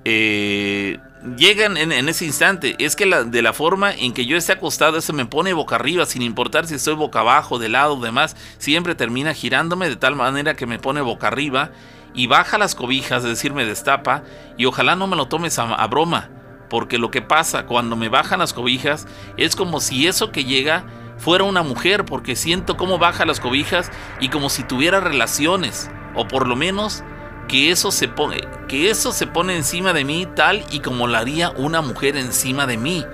Eh, 0.05 0.99
llega 1.37 1.67
en, 1.67 2.09
ese 2.09 2.25
instante. 2.25 2.77
Es 2.79 2.97
que 2.97 3.07
de 3.07 3.43
la 3.43 3.53
forma 3.53 3.93
en 3.93 4.13
que 4.13 4.27
yo 4.27 4.37
esté 4.37 4.53
acostado, 4.53 4.99
eso 4.99 5.13
me 5.13 5.27
pone 5.27 5.53
boca 5.53 5.77
arriba, 5.77 6.07
sin 6.07 6.23
importar 6.23 6.67
si 6.67 6.75
estoy 6.75 6.95
boca 6.95 7.21
abajo, 7.21 7.59
de 7.59 7.69
lado, 7.69 7.97
demás, 7.97 8.37
siempre 8.59 8.95
termina 8.95 9.35
girándome 9.35 9.89
de 9.89 9.97
tal 9.97 10.17
manera 10.17 10.55
que 10.55 10.67
me 10.67 10.79
pone 10.79 11.01
boca 11.01 11.29
arriba 11.29 11.71
y 12.15 12.27
baja 12.27 12.59
las 12.59 12.75
cobijas, 12.75 13.23
es 13.23 13.31
decir, 13.31 13.53
me 13.53 13.65
destapa, 13.65 14.23
y 14.57 14.65
ojalá 14.65 14.97
no 14.97 15.07
me 15.07 15.17
lo 15.17 15.29
tomes 15.29 15.59
a 15.59 15.87
broma, 15.87 16.31
porque 16.69 16.99
lo 16.99 17.11
que 17.11 17.23
pasa 17.23 17.67
cuando 17.67 17.97
me 17.97 18.09
bajan 18.09 18.41
las 18.41 18.53
cobijas 18.53 19.07
es 19.37 19.55
como 19.57 19.81
si 19.81 20.07
eso 20.07 20.33
que 20.33 20.45
llega 20.45 20.85
fuera 21.19 21.45
una 21.45 21.63
mujer 21.63 22.05
porque 22.05 22.37
siento 22.37 22.77
cómo 22.77 22.99
baja 22.99 23.27
las 23.27 23.41
cobijas 23.41 23.91
y 24.21 24.29
como 24.29 24.51
si 24.51 24.63
tuviera 24.63 25.01
relaciones 25.01 25.91
o 26.15 26.27
por 26.27 26.47
lo 26.47 26.57
menos 26.57 27.03
que 27.49 27.71
eso 27.71 27.91
se 27.91 28.07
pone 28.07 28.47
que 28.69 28.91
eso 28.91 29.13
se 29.13 29.27
pone 29.27 29.57
encima 29.57 29.93
de 29.93 30.05
mí 30.05 30.29
tal 30.37 30.63
y 30.71 30.81
como 30.81 31.09
lo 31.09 31.17
haría 31.17 31.51
una 31.51 31.81
mujer 31.81 32.17
encima 32.17 32.67
de 32.67 32.77
mí. 32.77 33.05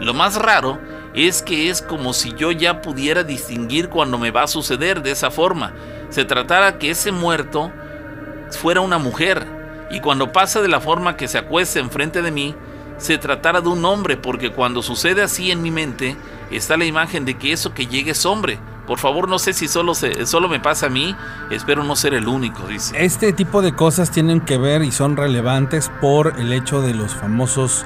Lo 0.00 0.12
más 0.12 0.34
raro 0.34 0.78
es 1.14 1.40
que 1.40 1.70
es 1.70 1.80
como 1.80 2.12
si 2.12 2.34
yo 2.34 2.50
ya 2.50 2.82
pudiera 2.82 3.22
distinguir 3.22 3.88
cuando 3.88 4.18
me 4.18 4.32
va 4.32 4.42
a 4.42 4.48
suceder 4.48 5.02
de 5.02 5.12
esa 5.12 5.30
forma. 5.30 5.72
Se 6.10 6.24
tratara 6.24 6.78
que 6.78 6.90
ese 6.90 7.12
muerto 7.12 7.72
fuera 8.50 8.80
una 8.80 8.98
mujer 8.98 9.46
y 9.90 10.00
cuando 10.00 10.32
pasa 10.32 10.60
de 10.60 10.68
la 10.68 10.80
forma 10.80 11.16
que 11.16 11.28
se 11.28 11.38
acuesta 11.38 11.78
enfrente 11.78 12.20
de 12.20 12.32
mí, 12.32 12.54
se 12.98 13.18
tratara 13.18 13.60
de 13.60 13.68
un 13.68 13.84
hombre, 13.84 14.16
porque 14.16 14.50
cuando 14.50 14.82
sucede 14.82 15.22
así 15.22 15.50
en 15.50 15.62
mi 15.62 15.70
mente, 15.70 16.16
está 16.50 16.76
la 16.76 16.84
imagen 16.84 17.24
de 17.24 17.34
que 17.34 17.52
eso 17.52 17.74
que 17.74 17.86
llegue 17.86 18.12
es 18.12 18.26
hombre. 18.26 18.58
Por 18.86 18.98
favor, 18.98 19.28
no 19.28 19.38
sé 19.38 19.52
si 19.54 19.66
solo, 19.66 19.94
se, 19.94 20.26
solo 20.26 20.48
me 20.48 20.60
pasa 20.60 20.86
a 20.86 20.90
mí, 20.90 21.16
espero 21.50 21.84
no 21.84 21.96
ser 21.96 22.12
el 22.14 22.28
único, 22.28 22.66
dice. 22.68 23.02
Este 23.02 23.32
tipo 23.32 23.62
de 23.62 23.74
cosas 23.74 24.10
tienen 24.10 24.40
que 24.40 24.58
ver 24.58 24.82
y 24.82 24.92
son 24.92 25.16
relevantes 25.16 25.90
por 26.00 26.38
el 26.38 26.52
hecho 26.52 26.82
de 26.82 26.92
los 26.94 27.14
famosos 27.14 27.84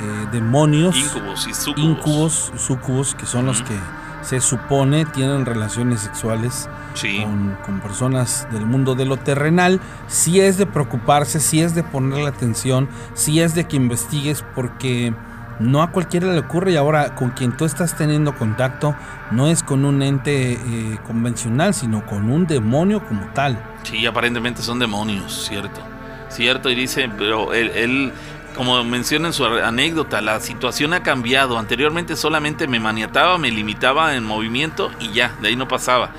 eh, 0.00 0.26
demonios, 0.30 0.96
Incubos 0.96 1.46
y 1.48 1.54
sucubos. 1.54 1.78
incubos, 1.84 2.52
sucubos, 2.58 3.14
que 3.16 3.26
son 3.26 3.46
los 3.46 3.62
que 3.62 3.74
se 4.22 4.40
supone 4.40 5.04
tienen 5.04 5.46
relaciones 5.46 6.00
sexuales 6.00 6.68
Sí. 6.94 7.20
con, 7.22 7.56
con 7.64 7.80
personas 7.80 8.46
del 8.52 8.66
mundo 8.66 8.94
de 8.94 9.04
lo 9.04 9.16
terrenal. 9.18 9.80
Sí 10.08 10.40
es 10.40 10.56
de 10.58 10.66
preocuparse, 10.66 11.40
sí 11.40 11.60
es 11.60 11.74
de 11.74 11.82
ponerle 11.82 12.26
atención, 12.28 12.88
sí 13.14 13.40
es 13.40 13.54
de 13.54 13.64
que 13.68 13.76
investigues 13.76 14.44
porque 14.54 15.12
no 15.58 15.82
a 15.82 15.90
cualquiera 15.90 16.32
le 16.32 16.38
ocurre 16.38 16.72
y 16.72 16.76
ahora 16.76 17.14
con 17.14 17.30
quien 17.30 17.56
tú 17.56 17.64
estás 17.64 17.96
teniendo 17.96 18.34
contacto 18.34 18.94
no 19.30 19.48
es 19.48 19.62
con 19.62 19.84
un 19.84 20.02
ente 20.02 20.52
eh, 20.52 20.98
convencional, 21.06 21.74
sino 21.74 22.04
con 22.04 22.30
un 22.30 22.46
demonio 22.46 23.02
como 23.04 23.26
tal. 23.32 23.58
Sí, 23.82 24.04
aparentemente 24.06 24.62
son 24.62 24.78
demonios, 24.78 25.46
cierto. 25.46 25.80
Cierto, 26.28 26.70
y 26.70 26.74
dice, 26.74 27.08
pero 27.16 27.54
él, 27.54 27.70
él, 27.74 28.12
como 28.56 28.82
menciona 28.84 29.28
en 29.28 29.32
su 29.32 29.44
anécdota, 29.44 30.20
la 30.20 30.40
situación 30.40 30.92
ha 30.92 31.02
cambiado. 31.02 31.58
Anteriormente 31.58 32.16
solamente 32.16 32.66
me 32.66 32.80
maniataba, 32.80 33.38
me 33.38 33.50
limitaba 33.50 34.16
en 34.16 34.24
movimiento 34.24 34.90
y 35.00 35.12
ya, 35.12 35.34
de 35.40 35.48
ahí 35.48 35.56
no 35.56 35.68
pasaba. 35.68 36.10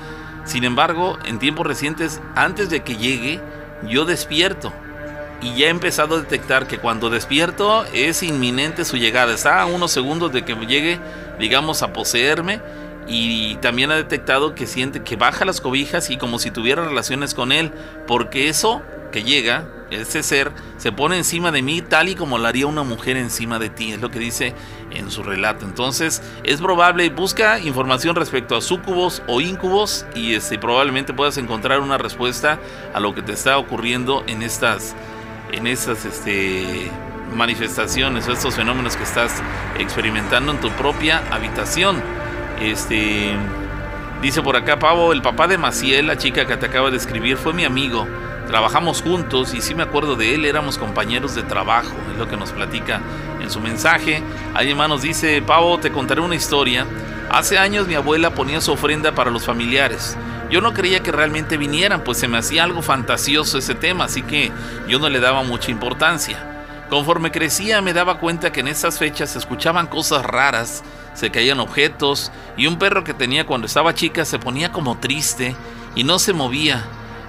Sin 0.44 0.64
embargo, 0.64 1.18
en 1.26 1.38
tiempos 1.38 1.66
recientes, 1.66 2.22
antes 2.34 2.70
de 2.70 2.82
que 2.82 2.96
llegue, 2.96 3.40
yo 3.86 4.06
despierto. 4.06 4.72
Y 5.40 5.54
ya 5.54 5.66
he 5.66 5.70
empezado 5.70 6.16
a 6.16 6.20
detectar 6.20 6.66
que 6.66 6.78
cuando 6.78 7.10
despierto 7.10 7.84
es 7.92 8.22
inminente 8.22 8.84
su 8.84 8.96
llegada. 8.96 9.34
Está 9.34 9.60
a 9.60 9.66
unos 9.66 9.92
segundos 9.92 10.32
de 10.32 10.44
que 10.44 10.54
llegue, 10.54 10.98
digamos, 11.38 11.82
a 11.82 11.92
poseerme. 11.92 12.60
Y 13.06 13.54
también 13.56 13.90
ha 13.90 13.96
detectado 13.96 14.54
que 14.54 14.66
siente 14.66 15.02
que 15.02 15.16
baja 15.16 15.44
las 15.44 15.60
cobijas 15.60 16.10
y 16.10 16.18
como 16.18 16.38
si 16.38 16.50
tuviera 16.50 16.84
relaciones 16.84 17.34
con 17.34 17.52
él. 17.52 17.72
Porque 18.06 18.48
eso 18.48 18.82
que 19.12 19.22
llega, 19.22 19.66
ese 19.90 20.22
ser, 20.22 20.52
se 20.76 20.92
pone 20.92 21.16
encima 21.16 21.50
de 21.50 21.62
mí 21.62 21.80
tal 21.80 22.08
y 22.08 22.14
como 22.14 22.36
lo 22.36 22.46
haría 22.46 22.66
una 22.66 22.82
mujer 22.82 23.16
encima 23.16 23.58
de 23.58 23.70
ti. 23.70 23.92
Es 23.92 24.00
lo 24.00 24.10
que 24.10 24.18
dice 24.18 24.54
en 24.90 25.10
su 25.10 25.22
relato. 25.22 25.64
Entonces 25.64 26.22
es 26.44 26.60
probable, 26.60 27.08
busca 27.10 27.58
información 27.58 28.16
respecto 28.16 28.56
a 28.56 28.60
sucubos 28.60 29.22
o 29.26 29.40
incubos 29.40 30.06
y 30.14 30.34
este, 30.34 30.58
probablemente 30.58 31.12
puedas 31.12 31.38
encontrar 31.38 31.80
una 31.80 31.98
respuesta 31.98 32.58
a 32.94 33.00
lo 33.00 33.14
que 33.14 33.22
te 33.22 33.32
está 33.32 33.58
ocurriendo 33.58 34.24
en 34.26 34.42
estas, 34.42 34.94
en 35.52 35.66
estas 35.66 36.04
este, 36.04 36.90
manifestaciones 37.34 38.28
o 38.28 38.32
estos 38.32 38.54
fenómenos 38.54 38.96
que 38.96 39.04
estás 39.04 39.42
experimentando 39.78 40.52
en 40.52 40.60
tu 40.60 40.70
propia 40.70 41.22
habitación. 41.30 42.02
Este, 42.60 43.34
dice 44.22 44.42
por 44.42 44.56
acá 44.56 44.78
Pavo, 44.78 45.12
el 45.12 45.22
papá 45.22 45.46
de 45.46 45.58
Maciel, 45.58 46.06
la 46.06 46.16
chica 46.16 46.46
que 46.46 46.56
te 46.56 46.66
acaba 46.66 46.90
de 46.90 46.96
escribir, 46.96 47.36
fue 47.36 47.52
mi 47.52 47.64
amigo. 47.64 48.06
Trabajamos 48.46 49.02
juntos 49.02 49.52
y 49.52 49.60
sí 49.60 49.74
me 49.74 49.82
acuerdo 49.82 50.16
de 50.16 50.34
él, 50.34 50.46
éramos 50.46 50.78
compañeros 50.78 51.34
de 51.34 51.42
trabajo, 51.42 51.94
es 52.10 52.18
lo 52.18 52.28
que 52.28 52.36
nos 52.36 52.52
platica 52.52 53.00
en 53.42 53.50
su 53.50 53.60
mensaje. 53.60 54.22
Alguien 54.54 54.76
más 54.76 54.88
nos 54.88 55.02
dice, 55.02 55.42
Pavo, 55.42 55.78
te 55.78 55.90
contaré 55.90 56.22
una 56.22 56.34
historia. 56.34 56.86
Hace 57.30 57.58
años 57.58 57.86
mi 57.86 57.94
abuela 57.94 58.30
ponía 58.30 58.62
su 58.62 58.72
ofrenda 58.72 59.12
para 59.12 59.30
los 59.30 59.44
familiares. 59.44 60.16
Yo 60.50 60.62
no 60.62 60.72
creía 60.72 61.00
que 61.00 61.12
realmente 61.12 61.58
vinieran, 61.58 62.02
pues 62.02 62.18
se 62.18 62.28
me 62.28 62.38
hacía 62.38 62.64
algo 62.64 62.80
fantasioso 62.80 63.58
ese 63.58 63.74
tema, 63.74 64.04
así 64.04 64.22
que 64.22 64.50
yo 64.88 64.98
no 64.98 65.08
le 65.10 65.20
daba 65.20 65.42
mucha 65.42 65.70
importancia. 65.70 66.54
Conforme 66.88 67.30
crecía 67.30 67.82
me 67.82 67.92
daba 67.92 68.18
cuenta 68.18 68.50
que 68.50 68.60
en 68.60 68.68
esas 68.68 68.98
fechas 68.98 69.30
se 69.30 69.38
escuchaban 69.38 69.88
cosas 69.88 70.24
raras, 70.24 70.82
se 71.12 71.30
caían 71.30 71.60
objetos 71.60 72.32
y 72.56 72.66
un 72.66 72.78
perro 72.78 73.04
que 73.04 73.12
tenía 73.12 73.44
cuando 73.44 73.66
estaba 73.66 73.94
chica 73.94 74.24
se 74.24 74.38
ponía 74.38 74.72
como 74.72 74.96
triste 74.96 75.54
y 75.94 76.04
no 76.04 76.18
se 76.18 76.32
movía. 76.32 76.84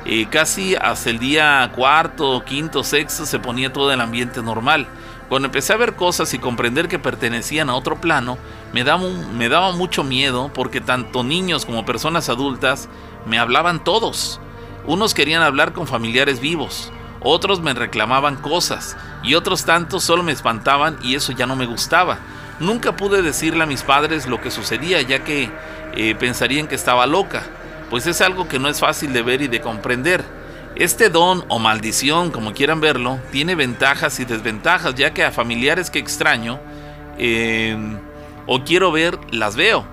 Eh, 0.05 0.27
casi 0.29 0.75
hasta 0.75 1.09
el 1.09 1.19
día 1.19 1.69
cuarto, 1.75 2.41
quinto, 2.45 2.85
sexto 2.85 3.25
se 3.25 3.39
ponía 3.39 3.73
todo 3.73 3.91
el 3.91 3.99
ambiente 3.99 4.41
normal. 4.41 4.87
Cuando 5.27 5.47
empecé 5.47 5.73
a 5.73 5.77
ver 5.77 5.95
cosas 5.95 6.33
y 6.33 6.39
comprender 6.39 6.87
que 6.87 6.97
pertenecían 6.97 7.69
a 7.69 7.75
otro 7.75 7.99
plano, 7.99 8.37
me 8.73 8.83
daba, 8.83 9.03
me 9.33 9.49
daba 9.49 9.73
mucho 9.73 10.03
miedo 10.03 10.49
porque 10.53 10.81
tanto 10.81 11.23
niños 11.23 11.65
como 11.65 11.85
personas 11.85 12.29
adultas 12.29 12.89
me 13.25 13.39
hablaban 13.39 13.83
todos. 13.83 14.39
Unos 14.85 15.13
querían 15.13 15.43
hablar 15.43 15.73
con 15.73 15.87
familiares 15.87 16.39
vivos, 16.39 16.91
otros 17.21 17.61
me 17.61 17.73
reclamaban 17.73 18.37
cosas 18.37 18.95
y 19.23 19.35
otros 19.35 19.65
tantos 19.65 20.03
solo 20.03 20.23
me 20.23 20.31
espantaban 20.31 20.97
y 21.03 21.15
eso 21.15 21.31
ya 21.31 21.45
no 21.45 21.55
me 21.55 21.65
gustaba. 21.65 22.19
Nunca 22.59 22.95
pude 22.95 23.21
decirle 23.21 23.63
a 23.63 23.67
mis 23.67 23.83
padres 23.83 24.27
lo 24.27 24.41
que 24.41 24.51
sucedía 24.51 25.01
ya 25.01 25.23
que 25.23 25.49
eh, 25.95 26.15
pensarían 26.15 26.67
que 26.67 26.75
estaba 26.75 27.05
loca, 27.07 27.43
pues 27.89 28.07
es 28.07 28.21
algo 28.21 28.47
que 28.47 28.59
no 28.59 28.69
es 28.69 28.79
fácil 28.79 29.13
de 29.13 29.21
ver 29.21 29.41
y 29.41 29.47
de 29.47 29.61
comprender. 29.61 30.23
Este 30.75 31.09
don 31.09 31.43
o 31.49 31.59
maldición, 31.59 32.31
como 32.31 32.53
quieran 32.53 32.79
verlo, 32.79 33.19
tiene 33.31 33.55
ventajas 33.55 34.19
y 34.19 34.25
desventajas, 34.25 34.95
ya 34.95 35.13
que 35.13 35.25
a 35.25 35.31
familiares 35.31 35.89
que 35.89 35.99
extraño 35.99 36.59
eh, 37.17 37.75
o 38.45 38.63
quiero 38.63 38.91
ver, 38.91 39.19
las 39.31 39.55
veo. 39.55 39.85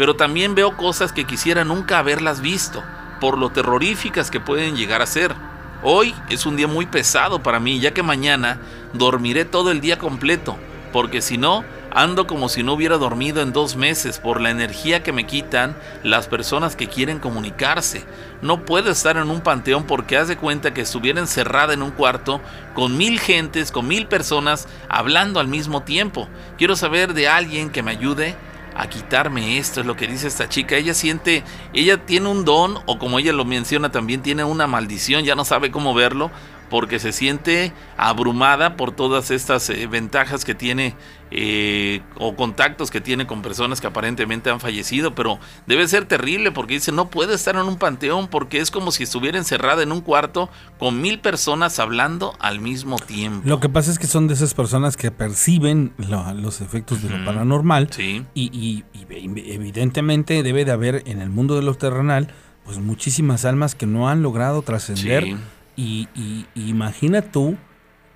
Pero 0.00 0.16
también 0.16 0.54
veo 0.54 0.78
cosas 0.78 1.12
que 1.12 1.26
quisiera 1.26 1.62
nunca 1.62 1.98
haberlas 1.98 2.40
visto, 2.40 2.82
por 3.20 3.36
lo 3.36 3.50
terroríficas 3.50 4.30
que 4.30 4.40
pueden 4.40 4.74
llegar 4.74 5.02
a 5.02 5.06
ser. 5.06 5.34
Hoy 5.82 6.14
es 6.30 6.46
un 6.46 6.56
día 6.56 6.66
muy 6.66 6.86
pesado 6.86 7.42
para 7.42 7.60
mí, 7.60 7.80
ya 7.80 7.92
que 7.92 8.02
mañana 8.02 8.62
dormiré 8.94 9.44
todo 9.44 9.70
el 9.70 9.82
día 9.82 9.98
completo, 9.98 10.56
porque 10.90 11.20
si 11.20 11.36
no, 11.36 11.66
ando 11.90 12.26
como 12.26 12.48
si 12.48 12.62
no 12.62 12.72
hubiera 12.72 12.96
dormido 12.96 13.42
en 13.42 13.52
dos 13.52 13.76
meses 13.76 14.18
por 14.18 14.40
la 14.40 14.48
energía 14.48 15.02
que 15.02 15.12
me 15.12 15.26
quitan 15.26 15.76
las 16.02 16.28
personas 16.28 16.76
que 16.76 16.88
quieren 16.88 17.18
comunicarse. 17.18 18.06
No 18.40 18.64
puedo 18.64 18.90
estar 18.90 19.18
en 19.18 19.28
un 19.28 19.42
panteón 19.42 19.84
porque 19.84 20.16
haz 20.16 20.28
de 20.28 20.38
cuenta 20.38 20.72
que 20.72 20.80
estuviera 20.80 21.20
encerrada 21.20 21.74
en 21.74 21.82
un 21.82 21.90
cuarto 21.90 22.40
con 22.72 22.96
mil 22.96 23.20
gentes, 23.20 23.70
con 23.70 23.86
mil 23.86 24.06
personas 24.06 24.66
hablando 24.88 25.40
al 25.40 25.48
mismo 25.48 25.82
tiempo. 25.82 26.26
Quiero 26.56 26.74
saber 26.74 27.12
de 27.12 27.28
alguien 27.28 27.68
que 27.68 27.82
me 27.82 27.90
ayude 27.90 28.34
a 28.80 28.88
quitarme 28.88 29.58
esto, 29.58 29.80
es 29.80 29.86
lo 29.86 29.94
que 29.94 30.06
dice 30.06 30.26
esta 30.26 30.48
chica. 30.48 30.74
Ella 30.76 30.94
siente, 30.94 31.44
ella 31.74 32.06
tiene 32.06 32.28
un 32.28 32.46
don, 32.46 32.78
o 32.86 32.98
como 32.98 33.18
ella 33.18 33.32
lo 33.32 33.44
menciona, 33.44 33.90
también 33.92 34.22
tiene 34.22 34.42
una 34.42 34.66
maldición, 34.66 35.24
ya 35.24 35.34
no 35.34 35.44
sabe 35.44 35.70
cómo 35.70 35.92
verlo, 35.92 36.30
porque 36.70 36.98
se 36.98 37.12
siente 37.12 37.72
abrumada 37.98 38.76
por 38.76 38.92
todas 38.92 39.30
estas 39.30 39.68
eh, 39.70 39.86
ventajas 39.86 40.44
que 40.44 40.54
tiene 40.54 40.94
eh, 41.32 42.00
o 42.16 42.34
contactos 42.34 42.90
que 42.90 43.00
tiene 43.00 43.26
con 43.26 43.42
personas 43.42 43.80
que 43.80 43.86
aparentemente 43.86 44.50
han 44.50 44.58
fallecido, 44.60 45.14
pero 45.14 45.38
debe 45.66 45.86
ser 45.86 46.06
terrible 46.06 46.50
porque 46.52 46.74
dice 46.74 46.90
no 46.92 47.08
puede 47.10 47.34
estar 47.34 47.54
en 47.56 47.62
un 47.62 47.76
panteón 47.76 48.28
porque 48.28 48.58
es 48.60 48.70
como 48.70 48.90
si 48.90 49.02
estuviera 49.04 49.38
encerrada 49.38 49.82
en 49.82 49.92
un 49.92 50.00
cuarto 50.00 50.48
con 50.78 51.00
mil 51.00 51.20
personas 51.20 51.78
hablando 51.78 52.34
al 52.40 52.60
mismo 52.60 52.98
tiempo. 52.98 53.42
Lo 53.48 53.60
que 53.60 53.68
pasa 53.68 53.90
es 53.90 53.98
que 53.98 54.06
son 54.06 54.26
de 54.28 54.34
esas 54.34 54.54
personas 54.54 54.96
que 54.96 55.10
perciben 55.10 55.92
lo- 55.98 56.32
los 56.34 56.60
efectos 56.60 57.02
de 57.02 57.10
lo 57.10 57.24
paranormal 57.24 57.88
Sí. 57.92 58.24
y, 58.34 58.50
y- 58.52 58.84
y 58.98 59.52
evidentemente 59.52 60.42
debe 60.42 60.64
de 60.64 60.72
haber 60.72 61.02
en 61.06 61.20
el 61.20 61.30
mundo 61.30 61.54
de 61.56 61.62
lo 61.62 61.74
terrenal 61.74 62.28
pues 62.64 62.78
muchísimas 62.78 63.44
almas 63.44 63.74
que 63.74 63.86
no 63.86 64.08
han 64.08 64.22
logrado 64.22 64.62
trascender 64.62 65.24
Sí. 65.24 65.36
Y, 65.80 66.08
y- 66.14 66.46
y 66.54 66.70
imagina 66.70 67.22
tú 67.22 67.56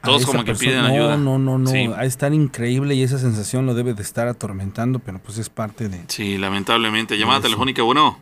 a 0.02 0.06
Todos 0.06 0.22
esa 0.22 0.32
como 0.32 0.44
que 0.44 0.52
persona- 0.52 0.70
piden 0.70 0.82
no, 0.82 0.88
ayuda. 0.88 1.16
No, 1.16 1.38
no, 1.38 1.58
no, 1.58 1.66
Sí. 1.68 1.86
de 1.88 2.06
estar 2.06 2.32
increíble 2.34 2.94
y 2.94 3.02
esa 3.02 3.18
sensación 3.18 3.64
lo 3.66 3.74
debe 3.74 3.94
de 3.94 4.02
estar 4.02 4.28
atormentando, 4.28 4.98
pero 4.98 5.18
pues 5.18 5.38
es 5.38 5.48
parte 5.48 5.88
de... 5.88 6.04
Sí, 6.08 6.36
lamentablemente. 6.38 7.16
Llamada 7.16 7.40
telefónica, 7.40 7.82
bueno. 7.82 8.18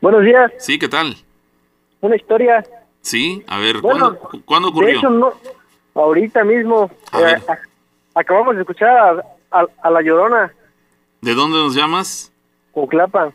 Buenos 0.00 0.24
días, 0.24 0.50
Sí, 0.58 0.78
¿qué 0.78 0.88
tal? 0.88 1.14
una 2.00 2.16
historia. 2.16 2.64
Sí, 3.02 3.42
a 3.46 3.58
ver, 3.58 3.80
Bueno, 3.82 4.14
¿cuándo, 4.16 4.44
¿cuándo 4.46 4.68
De 4.68 4.72
ocurrió? 4.72 4.98
hecho, 4.98 5.10
no, 5.10 5.32
ahorita 5.94 6.44
mismo 6.44 6.90
A 7.12 7.20
eh, 7.20 7.24
ver. 7.24 7.42
a- 7.48 8.18
acabamos 8.20 8.54
de 8.54 8.62
escuchar 8.62 8.88
a, 8.88 9.24
a- 9.60 9.66
a 9.82 9.90
La 9.90 10.00
Llorona, 10.02 10.52
¿De 11.20 11.34
dónde 11.34 11.58
nos 11.58 11.74
llamas? 11.74 12.32
Cuclapa. 12.72 13.30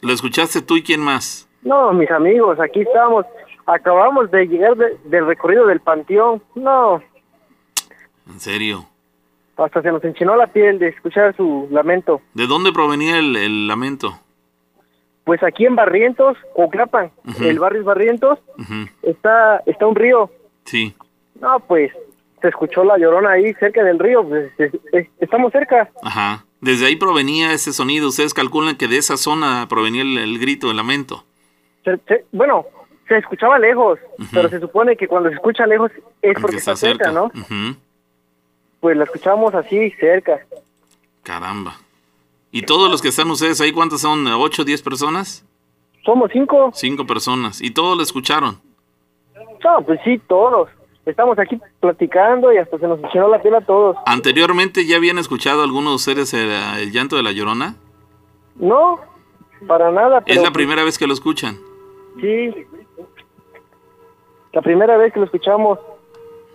¿Lo 0.00 0.12
escuchaste 0.14 0.62
tú 0.62 0.76
y 0.78 0.82
quién 0.82 1.00
más? 1.00 1.46
No, 1.62 1.92
mis 1.92 2.10
amigos, 2.10 2.58
aquí 2.60 2.80
estamos. 2.80 3.26
Acabamos 3.70 4.30
de 4.30 4.46
llegar 4.46 4.76
de- 4.76 4.96
del 5.04 5.26
recorrido 5.26 5.66
del 5.66 5.80
panteón. 5.80 6.42
No, 6.54 7.02
En 8.26 8.40
serio. 8.40 8.86
hasta 9.58 9.82
se 9.82 9.92
nos 9.92 10.02
enchinó 10.04 10.36
la 10.36 10.46
piel 10.46 10.78
de 10.78 10.88
escuchar 10.88 11.36
su 11.36 11.68
lamento. 11.70 12.22
¿De 12.32 12.46
dónde 12.46 12.72
provenía 12.72 13.18
el, 13.18 13.36
el 13.36 13.68
lamento? 13.68 14.18
Pues 15.24 15.42
aquí 15.42 15.66
en 15.66 15.76
Barrientos, 15.76 16.38
Cuclapa, 16.54 17.10
Ujú. 17.26 17.44
el 17.44 17.58
barrio 17.58 17.84
Barrientos, 17.84 18.38
está, 19.02 19.62
está 19.66 19.86
un 19.86 19.94
río. 19.96 20.30
Sí. 20.64 20.94
No, 21.38 21.60
pues 21.60 21.92
se 22.40 22.48
escuchó 22.48 22.84
la 22.84 22.96
llorona 22.96 23.32
ahí 23.32 23.52
cerca 23.54 23.82
del 23.84 23.98
río. 23.98 24.26
pues, 24.26 24.50
es- 24.58 24.72
es- 24.92 25.08
estamos 25.20 25.52
cerca. 25.52 25.90
Ajá. 26.02 26.46
Desde 26.62 26.86
ahí 26.86 26.96
provenía 26.96 27.52
ese 27.52 27.74
sonido. 27.74 28.08
Ustedes 28.08 28.32
calculan 28.32 28.76
que 28.76 28.88
de 28.88 28.96
esa 28.96 29.18
zona 29.18 29.66
provenía 29.68 30.00
el, 30.02 30.16
el 30.16 30.38
grito, 30.38 30.70
el 30.70 30.78
lamento. 30.78 31.24
Se- 31.84 31.98
se- 32.08 32.24
bueno, 32.32 32.64
se 33.08 33.16
escuchaba 33.18 33.58
lejos, 33.58 33.98
pero 34.32 34.48
se 34.48 34.60
supone 34.60 34.96
que 34.96 35.08
cuando 35.08 35.28
se 35.30 35.36
escucha 35.36 35.66
lejos 35.66 35.90
es 36.22 36.34
porque 36.34 36.40
Porque 36.42 36.56
está, 36.58 36.72
está 36.72 36.86
cerca, 36.86 37.04
cerca. 37.06 37.20
¿no? 37.20 37.76
Pues 38.80 38.96
la 38.96 39.04
escuchamos 39.04 39.54
así, 39.54 39.90
cerca. 39.98 40.38
Caramba. 41.22 41.76
¿Y 42.50 42.62
todos 42.62 42.90
los 42.90 43.02
que 43.02 43.08
están 43.08 43.30
ustedes 43.30 43.60
ahí, 43.60 43.72
cuántos 43.72 44.00
son? 44.00 44.26
¿Ocho, 44.26 44.64
diez 44.64 44.82
personas? 44.82 45.44
Somos 46.04 46.30
cinco. 46.32 46.70
Cinco 46.74 47.06
personas. 47.06 47.60
¿Y 47.60 47.70
todos 47.70 47.96
lo 47.96 48.02
escucharon? 48.02 48.60
No, 49.64 49.82
pues 49.84 50.00
sí, 50.04 50.18
todos. 50.28 50.70
estamos 51.04 51.38
aquí 51.38 51.58
platicando 51.80 52.52
y 52.52 52.58
hasta 52.58 52.78
se 52.78 52.86
nos 52.86 53.00
echó 53.04 53.28
la 53.28 53.42
piel 53.42 53.54
a 53.56 53.60
todos. 53.60 53.96
¿Anteriormente 54.06 54.86
ya 54.86 54.96
habían 54.96 55.18
escuchado 55.18 55.62
algunos 55.62 55.90
de 55.92 55.96
ustedes 56.12 56.34
el, 56.34 56.50
el 56.80 56.92
llanto 56.92 57.16
de 57.16 57.22
la 57.22 57.32
llorona? 57.32 57.76
No, 58.56 59.00
para 59.66 59.90
nada. 59.90 60.22
¿Es 60.26 60.40
la 60.40 60.50
primera 60.52 60.84
vez 60.84 60.96
que 60.98 61.06
lo 61.06 61.12
escuchan? 61.14 61.58
Sí. 62.20 62.54
La 64.52 64.62
primera 64.62 64.96
vez 64.96 65.12
que 65.12 65.20
lo 65.20 65.26
escuchamos. 65.26 65.78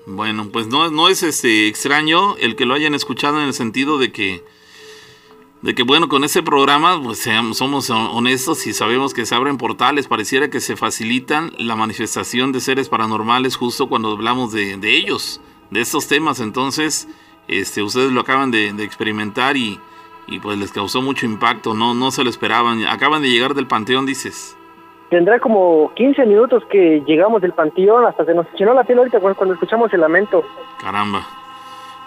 Bueno, 0.05 0.49
pues 0.51 0.67
no, 0.67 0.89
no 0.91 1.07
es 1.07 1.23
este 1.23 1.67
extraño 1.67 2.35
el 2.37 2.55
que 2.55 2.65
lo 2.65 2.73
hayan 2.73 2.93
escuchado 2.93 3.39
en 3.39 3.47
el 3.47 3.53
sentido 3.53 3.97
de 3.97 4.11
que 4.11 4.43
de 5.61 5.73
que 5.73 5.83
bueno, 5.83 6.09
con 6.09 6.25
ese 6.25 6.43
programa 6.43 7.01
pues 7.01 7.19
seamos, 7.19 7.57
somos 7.57 7.89
honestos 7.89 8.67
y 8.67 8.73
sabemos 8.73 9.13
que 9.13 9.25
se 9.25 9.33
abren 9.33 9.57
portales, 9.57 10.07
pareciera 10.07 10.49
que 10.49 10.59
se 10.59 10.75
facilitan 10.75 11.53
la 11.57 11.77
manifestación 11.77 12.51
de 12.51 12.59
seres 12.59 12.89
paranormales 12.89 13.55
justo 13.55 13.87
cuando 13.87 14.11
hablamos 14.11 14.51
de, 14.51 14.75
de 14.75 14.97
ellos, 14.97 15.39
de 15.71 15.79
estos 15.79 16.09
temas, 16.09 16.41
entonces 16.41 17.07
este, 17.47 17.81
ustedes 17.81 18.11
lo 18.11 18.19
acaban 18.19 18.51
de, 18.51 18.73
de 18.73 18.83
experimentar 18.83 19.55
y, 19.55 19.79
y, 20.27 20.39
pues 20.39 20.57
les 20.57 20.73
causó 20.73 21.01
mucho 21.01 21.25
impacto, 21.25 21.73
no, 21.73 21.93
no 21.93 22.11
se 22.11 22.25
lo 22.25 22.29
esperaban, 22.29 22.85
acaban 22.85 23.21
de 23.21 23.29
llegar 23.29 23.53
del 23.53 23.67
panteón, 23.67 24.05
dices. 24.05 24.57
Tendrá 25.13 25.39
como 25.39 25.91
15 25.93 26.25
minutos 26.25 26.63
que 26.71 27.03
llegamos 27.05 27.39
del 27.39 27.53
panteón, 27.53 28.03
hasta 28.03 28.25
se 28.25 28.33
nos 28.33 28.47
llenó 28.57 28.73
la 28.73 28.83
piel 28.83 28.97
ahorita 28.97 29.19
cuando 29.19 29.53
escuchamos 29.53 29.93
el 29.93 30.01
lamento. 30.01 30.43
Caramba. 30.81 31.23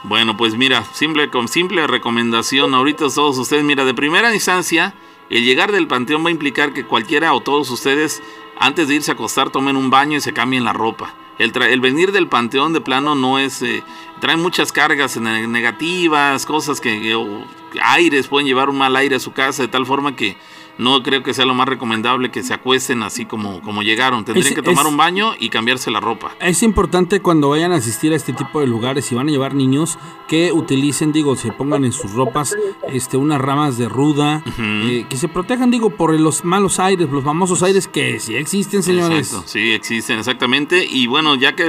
Bueno, 0.03 0.37
pues 0.37 0.57
mira, 0.57 0.83
simple, 0.83 1.31
con 1.31 1.47
simple 1.47 1.87
recomendación, 1.87 2.74
ahorita 2.74 3.05
todos 3.15 3.39
ustedes, 3.39 3.62
mira, 3.62 3.85
de 3.85 3.95
primera 3.95 4.35
instancia, 4.35 4.93
el 5.31 5.45
llegar 5.45 5.70
del 5.70 5.87
panteón 5.87 6.24
va 6.24 6.31
a 6.31 6.33
implicar 6.33 6.73
que 6.73 6.85
cualquiera 6.85 7.33
o 7.33 7.43
todos 7.43 7.70
ustedes, 7.70 8.24
antes 8.59 8.89
de 8.89 8.97
irse 8.97 9.12
a 9.12 9.15
acostar, 9.15 9.51
tomen 9.51 9.77
un 9.77 9.89
baño 9.89 10.16
y 10.16 10.20
se 10.20 10.33
cambien 10.33 10.65
la 10.65 10.73
ropa. 10.73 11.15
El, 11.39 11.53
venir 11.81 12.11
del 12.11 12.27
panteón 12.27 12.73
de 12.73 12.81
plano 12.81 13.15
no 13.15 13.39
es, 13.39 13.62
eh, 13.62 13.85
trae 14.19 14.37
muchas 14.37 14.73
cargas 14.73 15.16
negativas, 15.16 16.45
cosas 16.45 16.81
que, 16.81 17.01
que 17.01 17.81
aires, 17.81 18.27
pueden 18.27 18.49
llevar 18.49 18.69
un 18.69 18.78
mal 18.78 18.97
aire 18.97 19.15
a 19.15 19.20
su 19.20 19.33
casa, 19.33 19.62
de 19.62 19.69
tal 19.69 19.87
forma 19.87 20.16
que 20.16 20.37
no 20.78 21.03
creo 21.03 21.23
que 21.23 21.32
sea 21.35 21.44
lo 21.47 21.55
más 21.55 21.69
recomendable 21.69 22.31
que 22.31 22.43
se 22.43 22.53
acuesten 22.55 23.03
así 23.03 23.24
como, 23.24 23.61
como 23.62 23.82
llegaron. 23.82 24.24
Tendrían 24.24 24.48
Es- 24.48 24.55
que 24.55 24.62
tomar 24.62 24.85
es- 24.86 24.90
un 24.93 24.97
baño 24.97 25.32
y 25.39 25.48
cambiarse 25.48 25.90
la 25.90 26.01
ropa. 26.01 26.35
Es 26.40 26.62
importante 26.62 27.20
cuando 27.20 27.48
vayan 27.48 27.73
a 27.73 27.77
asistir 27.77 28.12
a 28.12 28.16
este 28.16 28.32
tipo 28.32 28.61
de 28.61 28.66
lugares 28.66 29.11
y 29.11 29.15
van 29.15 29.28
a 29.28 29.31
llevar 29.31 29.55
niños 29.55 29.98
que 30.28 30.53
utilicen, 30.53 31.12
digo, 31.12 31.36
se 31.36 31.53
pongan 31.53 31.85
en 31.85 31.93
sus 31.93 32.12
ropas 32.12 32.55
este, 32.93 33.16
unas 33.16 33.40
ramas 33.40 33.78
de 33.78 33.89
ruda, 33.89 34.43
eh, 34.59 35.07
que 35.09 35.16
se 35.16 35.28
protejan, 35.28 35.70
digo, 35.70 35.90
por 35.90 36.19
los 36.19 36.44
malos 36.44 36.78
aires, 36.78 37.09
los 37.11 37.24
famosos 37.24 37.62
aires 37.62 37.89
que 37.89 38.20
sí 38.20 38.35
existen, 38.36 38.82
señores. 38.82 39.28
Exacto, 39.28 39.48
sí, 39.48 39.73
existen, 39.73 40.19
exactamente. 40.19 40.86
Y 40.89 41.07
bueno, 41.07 41.35
ya 41.36 41.55
que 41.55 41.66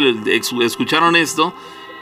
escucharon 0.61 1.15
esto, 1.15 1.53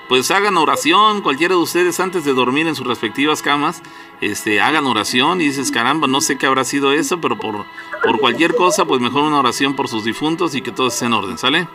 pues 0.07 0.30
hagan 0.32 0.56
oración, 0.57 1.22
cualquiera 1.22 1.56
de 1.56 1.61
ustedes 1.61 1.99
antes 1.99 2.26
de 2.26 2.34
dormir 2.34 2.68
en 2.68 2.76
sus 2.76 2.86
respectivas 2.86 3.41
camas, 3.41 3.82
este, 4.22 4.62
hagan 4.62 4.86
oración 4.86 5.42
y 5.42 5.46
dices, 5.46 5.72
caramba, 5.72 6.08
no 6.08 6.22
sé 6.22 6.38
qué 6.38 6.46
habrá 6.46 6.64
sido 6.64 6.92
eso, 6.94 7.20
pero 7.22 7.38
por, 7.38 7.66
por 8.04 8.20
cualquier 8.20 8.56
cosa, 8.56 8.86
pues 8.86 9.02
mejor 9.02 9.24
una 9.24 9.40
oración 9.40 9.76
por 9.76 9.88
sus 9.88 10.04
difuntos 10.04 10.56
y 10.56 10.62
que 10.62 10.72
todo 10.72 10.88
esté 10.88 11.06
en 11.06 11.14
orden, 11.14 11.38
¿sale? 11.38 11.68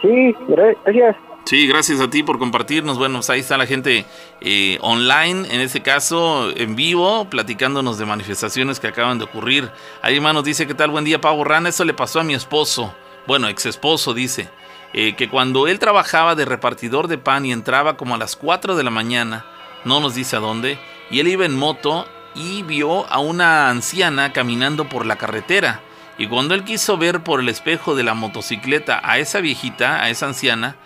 Sí, 0.00 0.34
gracias. 0.48 1.16
Sí, 1.44 1.66
gracias 1.66 2.00
a 2.00 2.08
ti 2.08 2.22
por 2.22 2.38
compartirnos. 2.38 2.96
Bueno, 2.96 3.18
pues 3.18 3.28
ahí 3.28 3.40
está 3.40 3.58
la 3.58 3.66
gente 3.66 4.06
eh, 4.40 4.78
online, 4.80 5.46
en 5.50 5.60
este 5.60 5.82
caso 5.82 6.50
en 6.56 6.74
vivo, 6.74 7.26
platicándonos 7.28 7.98
de 7.98 8.06
manifestaciones 8.06 8.80
que 8.80 8.86
acaban 8.86 9.18
de 9.18 9.24
ocurrir. 9.24 9.70
Ahí 10.00 10.16
hermanos 10.16 10.44
dice, 10.44 10.66
¿qué 10.66 10.74
tal? 10.74 10.90
Buen 10.90 11.04
día, 11.04 11.20
Pavo 11.20 11.44
Rana. 11.44 11.68
Eso 11.68 11.84
le 11.84 11.92
pasó 11.92 12.20
a 12.20 12.24
mi 12.24 12.32
esposo, 12.32 12.94
bueno, 13.26 13.48
ex 13.48 13.66
esposo, 13.66 14.14
dice, 14.14 14.48
eh, 14.94 15.16
que 15.16 15.28
cuando 15.28 15.68
él 15.68 15.78
trabajaba 15.78 16.34
de 16.34 16.46
repartidor 16.46 17.08
de 17.08 17.18
pan 17.18 17.44
y 17.44 17.52
entraba 17.52 17.98
como 17.98 18.14
a 18.14 18.18
las 18.18 18.36
4 18.36 18.74
de 18.74 18.82
la 18.82 18.90
mañana, 18.90 19.44
no 19.84 20.00
nos 20.00 20.14
dice 20.14 20.36
a 20.36 20.40
dónde, 20.40 20.78
y 21.10 21.20
él 21.20 21.28
iba 21.28 21.44
en 21.44 21.56
moto 21.56 22.06
y 22.34 22.62
vio 22.62 23.06
a 23.10 23.18
una 23.20 23.70
anciana 23.70 24.32
caminando 24.32 24.88
por 24.88 25.06
la 25.06 25.16
carretera. 25.16 25.80
Y 26.18 26.28
cuando 26.28 26.54
él 26.54 26.64
quiso 26.64 26.96
ver 26.96 27.22
por 27.22 27.40
el 27.40 27.48
espejo 27.48 27.94
de 27.94 28.04
la 28.04 28.14
motocicleta 28.14 29.00
a 29.02 29.18
esa 29.18 29.40
viejita, 29.40 30.02
a 30.02 30.10
esa 30.10 30.26
anciana, 30.26 30.76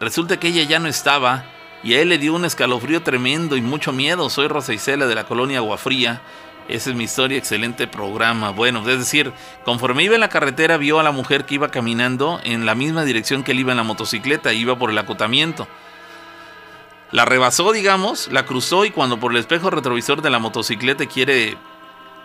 resulta 0.00 0.38
que 0.38 0.48
ella 0.48 0.62
ya 0.62 0.78
no 0.78 0.88
estaba 0.88 1.44
y 1.82 1.94
a 1.94 2.00
él 2.00 2.08
le 2.08 2.18
dio 2.18 2.34
un 2.34 2.44
escalofrío 2.44 3.02
tremendo 3.02 3.56
y 3.56 3.60
mucho 3.60 3.92
miedo. 3.92 4.30
Soy 4.30 4.48
Rosa 4.48 4.72
Isela 4.72 5.06
de 5.06 5.14
la 5.14 5.24
colonia 5.24 5.58
Aguafría. 5.58 6.22
Esa 6.68 6.90
es 6.90 6.96
mi 6.96 7.04
historia, 7.04 7.38
excelente 7.38 7.86
programa. 7.86 8.50
Bueno, 8.50 8.80
es 8.80 8.98
decir, 8.98 9.32
conforme 9.64 10.02
iba 10.02 10.14
en 10.14 10.20
la 10.20 10.28
carretera 10.28 10.76
vio 10.76 11.00
a 11.00 11.02
la 11.02 11.12
mujer 11.12 11.46
que 11.46 11.54
iba 11.54 11.70
caminando 11.70 12.40
en 12.44 12.66
la 12.66 12.74
misma 12.74 13.04
dirección 13.04 13.42
que 13.42 13.52
él 13.52 13.60
iba 13.60 13.72
en 13.72 13.78
la 13.78 13.84
motocicleta, 13.84 14.52
iba 14.52 14.78
por 14.78 14.90
el 14.90 14.98
acotamiento. 14.98 15.66
La 17.10 17.24
rebasó, 17.24 17.72
digamos, 17.72 18.28
la 18.30 18.44
cruzó 18.44 18.84
y 18.84 18.90
cuando 18.90 19.18
por 19.18 19.32
el 19.32 19.38
espejo 19.38 19.70
retrovisor 19.70 20.20
de 20.20 20.30
la 20.30 20.38
motocicleta 20.38 21.06
quiere 21.06 21.56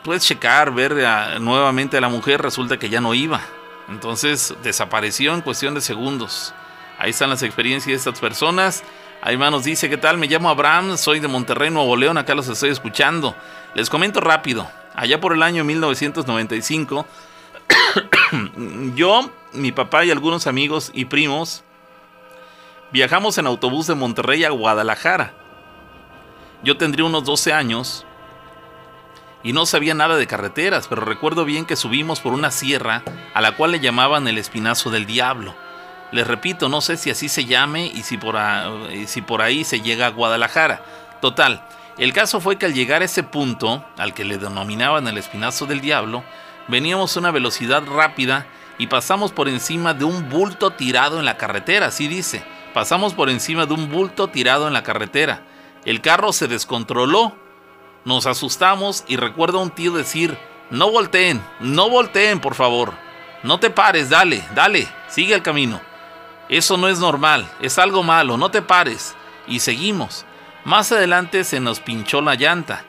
pues 0.03 0.25
checar, 0.25 0.73
ver 0.73 0.93
nuevamente 1.39 1.97
a 1.97 2.01
la 2.01 2.09
mujer, 2.09 2.41
resulta 2.41 2.77
que 2.77 2.89
ya 2.89 2.99
no 2.99 3.13
iba. 3.13 3.41
Entonces 3.87 4.53
desapareció 4.61 5.33
en 5.33 5.41
cuestión 5.41 5.73
de 5.73 5.81
segundos. 5.81 6.53
Ahí 6.99 7.11
están 7.11 7.29
las 7.29 7.43
experiencias 7.43 8.03
de 8.03 8.09
estas 8.09 8.19
personas. 8.19 8.83
Ahí 9.21 9.37
nos 9.37 9.63
dice, 9.63 9.89
¿qué 9.89 9.97
tal? 9.97 10.17
Me 10.17 10.27
llamo 10.27 10.49
Abraham, 10.49 10.97
soy 10.97 11.21
de 11.21 11.29
Monterrey, 11.29 11.69
Nuevo 11.69 11.95
León, 11.95 12.17
acá 12.17 12.35
los 12.35 12.49
estoy 12.49 12.69
escuchando. 12.69 13.35
Les 13.73 13.89
comento 13.89 14.19
rápido. 14.19 14.69
Allá 14.95 15.19
por 15.21 15.33
el 15.33 15.41
año 15.43 15.63
1995, 15.63 17.05
yo, 18.95 19.31
mi 19.53 19.71
papá 19.71 20.03
y 20.03 20.11
algunos 20.11 20.45
amigos 20.45 20.91
y 20.93 21.05
primos 21.05 21.63
viajamos 22.93 23.37
en 23.37 23.47
autobús 23.47 23.87
de 23.87 23.95
Monterrey 23.95 24.43
a 24.45 24.51
Guadalajara. 24.51 25.33
Yo 26.63 26.77
tendría 26.77 27.05
unos 27.05 27.25
12 27.25 27.51
años 27.51 28.05
y 29.43 29.51
no 29.51 29.65
sabía 29.65 29.93
nada 29.93 30.15
de 30.15 30.27
carreteras, 30.27 30.87
pero 30.87 31.01
recuerdo 31.03 31.43
bien 31.43 31.65
que 31.65 31.75
subimos 31.75 32.21
por 32.21 32.31
una 32.33 32.51
sierra 32.51 33.03
a 33.33 33.41
la 33.41 33.53
cual 33.57 33.71
le 33.71 33.79
llamaban 33.81 34.27
el 34.27 34.37
Espinazo 34.37 34.89
del 34.89 35.05
Diablo. 35.05 35.53
Les 36.11 36.25
repito, 36.25 36.69
no 36.69 36.79
sé 36.79 36.95
si 36.95 37.09
así 37.09 37.27
se 37.27 37.45
llame 37.45 37.87
y 37.87 38.03
si 38.03 38.17
por, 38.17 38.37
a- 38.37 38.69
y 38.93 39.07
si 39.07 39.21
por 39.21 39.41
ahí 39.41 39.63
se 39.63 39.81
llega 39.81 40.05
a 40.05 40.11
Guadalajara. 40.11 40.85
Total, 41.19 41.65
el 41.97 42.13
caso 42.13 42.39
fue 42.39 42.57
que 42.57 42.67
al 42.67 42.73
llegar 42.73 43.01
a 43.01 43.05
ese 43.05 43.23
punto, 43.23 43.83
al 43.97 44.13
que 44.13 44.23
le 44.23 44.37
denominaban 44.37 45.07
el 45.07 45.17
Espinazo 45.17 45.65
del 45.65 45.81
Diablo, 45.81 46.23
veníamos 46.67 47.17
a 47.17 47.19
una 47.19 47.31
velocidad 47.31 47.83
rápida 47.85 48.45
y 48.77 48.87
pasamos 48.87 49.31
por 49.31 49.49
encima 49.49 49.93
de 49.93 50.05
un 50.05 50.29
bulto 50.29 50.71
tirado 50.71 51.19
en 51.19 51.25
la 51.25 51.35
carretera, 51.37 51.87
así 51.87 52.07
dice. 52.07 52.43
Pasamos 52.73 53.13
por 53.13 53.29
encima 53.29 53.65
de 53.65 53.73
un 53.73 53.91
bulto 53.91 54.27
tirado 54.27 54.67
en 54.67 54.73
la 54.73 54.83
carretera. 54.83 55.43
El 55.85 56.01
carro 56.01 56.33
se 56.33 56.47
descontroló 56.47 57.35
nos 58.05 58.25
asustamos 58.25 59.05
y 59.07 59.15
recuerdo 59.15 59.59
a 59.59 59.63
un 59.63 59.69
tío 59.69 59.93
decir, 59.93 60.37
no 60.69 60.91
volteen, 60.91 61.41
no 61.61 61.89
volteen, 61.89 62.41
por 62.41 62.53
favor. 62.53 62.93
No 63.43 63.59
te 63.59 63.69
pares, 63.69 64.09
dale, 64.09 64.43
dale, 64.53 64.87
sigue 65.07 65.35
el 65.35 65.41
camino. 65.41 65.79
Eso 66.49 66.75
no 66.75 66.89
es 66.89 66.99
normal, 66.99 67.49
es 67.61 67.79
algo 67.79 68.03
malo, 68.03 68.37
no 68.37 68.51
te 68.51 68.61
pares. 68.61 69.15
Y 69.47 69.59
seguimos. 69.59 70.25
Más 70.65 70.91
adelante 70.91 71.43
se 71.43 71.59
nos 71.59 71.79
pinchó 71.79 72.21
la 72.21 72.35
llanta, 72.35 72.85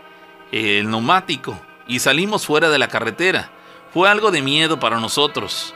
el 0.50 0.90
neumático, 0.90 1.60
y 1.86 2.00
salimos 2.00 2.46
fuera 2.46 2.68
de 2.68 2.78
la 2.78 2.88
carretera. 2.88 3.50
Fue 3.92 4.08
algo 4.08 4.32
de 4.32 4.42
miedo 4.42 4.80
para 4.80 4.98
nosotros. 4.98 5.74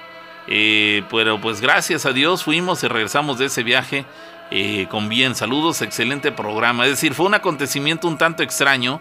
Eh, 0.49 1.05
pero 1.11 1.41
pues 1.41 1.61
gracias 1.61 2.07
a 2.07 2.13
Dios 2.13 2.43
fuimos 2.43 2.83
y 2.83 2.89
regresamos 2.89 3.39
de 3.39 3.47
ese 3.47 3.63
viaje 3.63 4.07
eh, 4.51 4.87
con 4.89 5.09
bien. 5.09 5.35
Saludos, 5.35 5.83
excelente 5.83 6.33
programa. 6.33 6.85
Es 6.85 6.93
decir, 6.93 7.15
fue 7.15 7.27
un 7.27 7.35
acontecimiento 7.35 8.09
un 8.09 8.17
tanto 8.17 8.43
extraño 8.43 9.01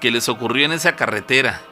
que 0.00 0.10
les 0.10 0.28
ocurrió 0.28 0.66
en 0.66 0.72
esa 0.72 0.94
carretera. 0.94 1.62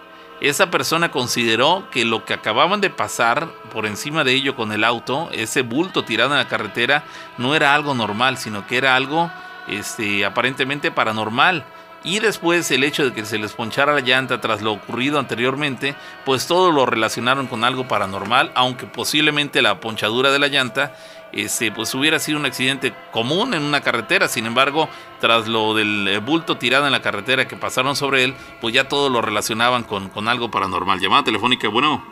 Esa 0.40 0.70
persona 0.70 1.10
consideró 1.10 1.88
que 1.90 2.04
lo 2.04 2.24
que 2.24 2.34
acababan 2.34 2.80
de 2.80 2.90
pasar 2.90 3.48
por 3.70 3.86
encima 3.86 4.24
de 4.24 4.32
ello 4.32 4.56
con 4.56 4.72
el 4.72 4.82
auto, 4.82 5.28
ese 5.30 5.62
bulto 5.62 6.04
tirado 6.04 6.32
en 6.32 6.38
la 6.38 6.48
carretera, 6.48 7.04
no 7.38 7.54
era 7.54 7.74
algo 7.74 7.94
normal, 7.94 8.38
sino 8.38 8.66
que 8.66 8.78
era 8.78 8.96
algo 8.96 9.30
este, 9.68 10.24
aparentemente 10.24 10.90
paranormal. 10.90 11.64
Y 12.04 12.18
después 12.18 12.70
el 12.70 12.82
hecho 12.82 13.04
de 13.04 13.12
que 13.12 13.24
se 13.24 13.38
les 13.38 13.52
ponchara 13.52 13.92
la 13.92 14.00
llanta 14.00 14.40
tras 14.40 14.60
lo 14.60 14.72
ocurrido 14.72 15.18
anteriormente, 15.18 15.94
pues 16.24 16.46
todo 16.46 16.72
lo 16.72 16.84
relacionaron 16.84 17.46
con 17.46 17.62
algo 17.62 17.86
paranormal, 17.86 18.50
aunque 18.54 18.86
posiblemente 18.86 19.62
la 19.62 19.78
ponchadura 19.78 20.32
de 20.32 20.38
la 20.40 20.48
llanta 20.48 20.94
este, 21.32 21.72
pues 21.72 21.94
hubiera 21.94 22.18
sido 22.18 22.38
un 22.38 22.44
accidente 22.44 22.92
común 23.10 23.54
en 23.54 23.62
una 23.62 23.80
carretera. 23.80 24.28
Sin 24.28 24.46
embargo, 24.46 24.88
tras 25.20 25.48
lo 25.48 25.74
del 25.74 26.08
eh, 26.08 26.18
bulto 26.18 26.58
tirado 26.58 26.86
en 26.86 26.92
la 26.92 27.02
carretera 27.02 27.48
que 27.48 27.56
pasaron 27.56 27.96
sobre 27.96 28.24
él, 28.24 28.34
pues 28.60 28.74
ya 28.74 28.88
todo 28.88 29.08
lo 29.08 29.22
relacionaban 29.22 29.84
con, 29.84 30.08
con 30.08 30.28
algo 30.28 30.50
paranormal. 30.50 31.00
Llamada 31.00 31.24
telefónica, 31.24 31.68
bueno. 31.68 32.04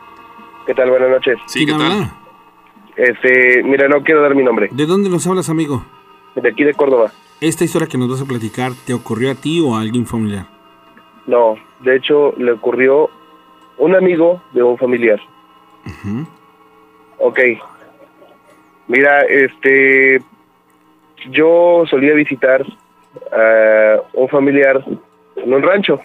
¿Qué 0.67 0.75
tal? 0.75 0.91
Buenas 0.91 1.11
noches. 1.11 1.39
Sí, 1.47 1.67
¿qué 1.67 1.73
tal? 1.73 2.11
Este, 2.97 3.63
mira, 3.65 3.89
no 3.89 4.03
quiero 4.03 4.23
dar 4.23 4.35
mi 4.35 4.43
nombre. 4.43 4.69
¿De 4.71 4.87
dónde 4.87 5.11
nos 5.11 5.27
hablas, 5.27 5.49
amigo? 5.49 5.85
De 6.35 6.49
aquí 6.49 6.65
de 6.65 6.75
Córdoba. 6.75 7.11
¿Esta 7.41 7.65
historia 7.65 7.89
que 7.89 7.97
nos 7.97 8.11
vas 8.11 8.21
a 8.21 8.27
platicar 8.27 8.73
te 8.87 8.93
ocurrió 8.93 9.31
a 9.31 9.35
ti 9.35 9.61
o 9.61 9.75
a 9.75 9.81
alguien 9.81 10.07
familiar? 10.07 10.47
No, 11.27 11.57
de 11.81 11.97
hecho 11.97 12.35
le 12.37 12.53
ocurrió 12.53 13.09
un 13.79 13.95
amigo 13.95 14.43
de 14.53 14.63
un 14.63 14.77
familiar. 14.77 15.19
Ok. 17.19 17.41
Mira, 18.89 19.21
este, 19.23 20.23
yo 21.31 21.85
solía 21.89 22.13
visitar 22.13 22.65
a 23.33 23.97
un 24.13 24.29
familiar 24.29 24.85
en 25.37 25.55
un 25.55 25.63
rancho. 25.63 25.99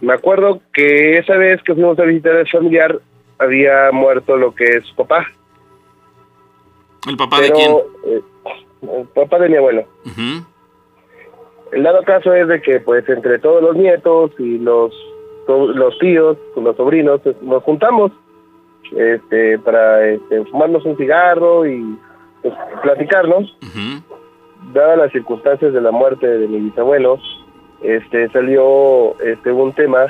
Me 0.00 0.12
acuerdo 0.12 0.60
que 0.72 1.18
esa 1.18 1.36
vez 1.36 1.62
que 1.62 1.74
fuimos 1.74 1.98
a 1.98 2.04
visitar 2.04 2.36
al 2.36 2.48
familiar 2.48 3.00
había 3.38 3.90
muerto 3.92 4.36
lo 4.36 4.54
que 4.54 4.64
es 4.64 4.86
su 4.86 4.94
papá. 4.94 5.26
¿El 7.06 7.16
papá 7.16 7.40
de 7.40 7.52
quién? 7.52 7.72
eh, 8.06 8.20
el 8.92 9.06
papá 9.08 9.38
de 9.38 9.48
mi 9.48 9.56
abuelo. 9.56 9.84
El 11.72 11.82
dado 11.82 12.02
caso 12.04 12.32
es 12.34 12.46
de 12.48 12.62
que, 12.62 12.80
pues, 12.80 13.08
entre 13.08 13.38
todos 13.38 13.62
los 13.62 13.76
nietos 13.76 14.32
y 14.38 14.58
los 14.58 14.92
los 15.46 15.98
tíos, 15.98 16.38
los 16.56 16.76
sobrinos, 16.76 17.20
pues, 17.22 17.40
nos 17.42 17.62
juntamos 17.64 18.12
este, 18.96 19.58
para 19.58 20.06
este, 20.06 20.44
fumarnos 20.46 20.84
un 20.84 20.96
cigarro 20.96 21.66
y 21.66 21.98
pues, 22.42 22.54
platicarnos. 22.82 23.56
Dadas 24.72 24.98
las 24.98 25.12
circunstancias 25.12 25.72
de 25.72 25.80
la 25.80 25.90
muerte 25.90 26.26
de 26.26 26.48
mi 26.48 26.58
bisabuelo, 26.58 27.18
este, 27.82 28.30
salió 28.30 29.18
este, 29.20 29.52
un 29.52 29.72
tema 29.74 30.06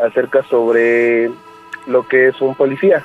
acerca 0.00 0.42
sobre 0.44 1.30
lo 1.86 2.06
que 2.08 2.28
es 2.28 2.40
un 2.40 2.54
policía. 2.54 3.04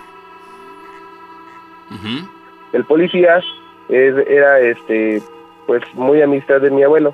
El 2.74 2.86
policía 2.86 3.38
era 3.90 4.60
este 4.60 5.22
pues 5.66 5.84
muy 5.96 6.22
amistad 6.22 6.62
de 6.62 6.72
mi 6.72 6.84
abuelo. 6.84 7.14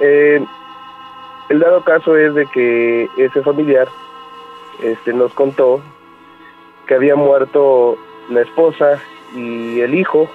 Eh, 0.00 0.44
el 1.48 1.58
dado 1.58 1.82
caso 1.82 2.16
es 2.16 2.34
de 2.34 2.46
que 2.46 3.08
ese 3.16 3.42
familiar 3.42 3.88
este 4.82 5.12
nos 5.12 5.32
contó 5.34 5.80
que 6.86 6.94
había 6.94 7.16
muerto 7.16 7.98
la 8.30 8.42
esposa 8.42 8.98
y 9.34 9.80
el 9.80 9.94
hijo 9.94 10.30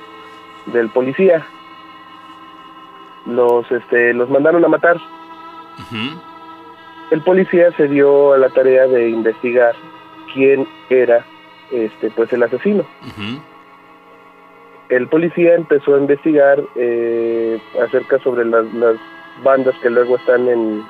del 0.68 0.89
policía. 0.89 1.45
Los 3.26 3.72
este 3.72 4.14
los 4.14 4.30
mandaron 4.30 4.64
a 4.65 4.68
matar. 4.68 4.97
El 7.11 7.22
policía 7.22 7.72
se 7.77 7.88
dio 7.88 8.34
a 8.34 8.38
la 8.38 8.49
tarea 8.49 8.88
de 8.88 9.10
investigar 9.10 9.76
quién 10.34 10.68
era 10.89 11.26
este 11.72 12.11
pues 12.11 12.31
el 12.34 12.43
asesino 12.43 12.85
el 14.89 15.07
policía 15.07 15.55
empezó 15.55 15.95
a 15.95 15.99
investigar 15.99 16.61
eh, 16.75 17.59
acerca 17.81 18.19
sobre 18.19 18.45
las, 18.45 18.71
las 18.73 18.97
bandas 19.43 19.75
que 19.81 19.89
luego 19.89 20.17
están 20.17 20.47
en, 20.47 20.83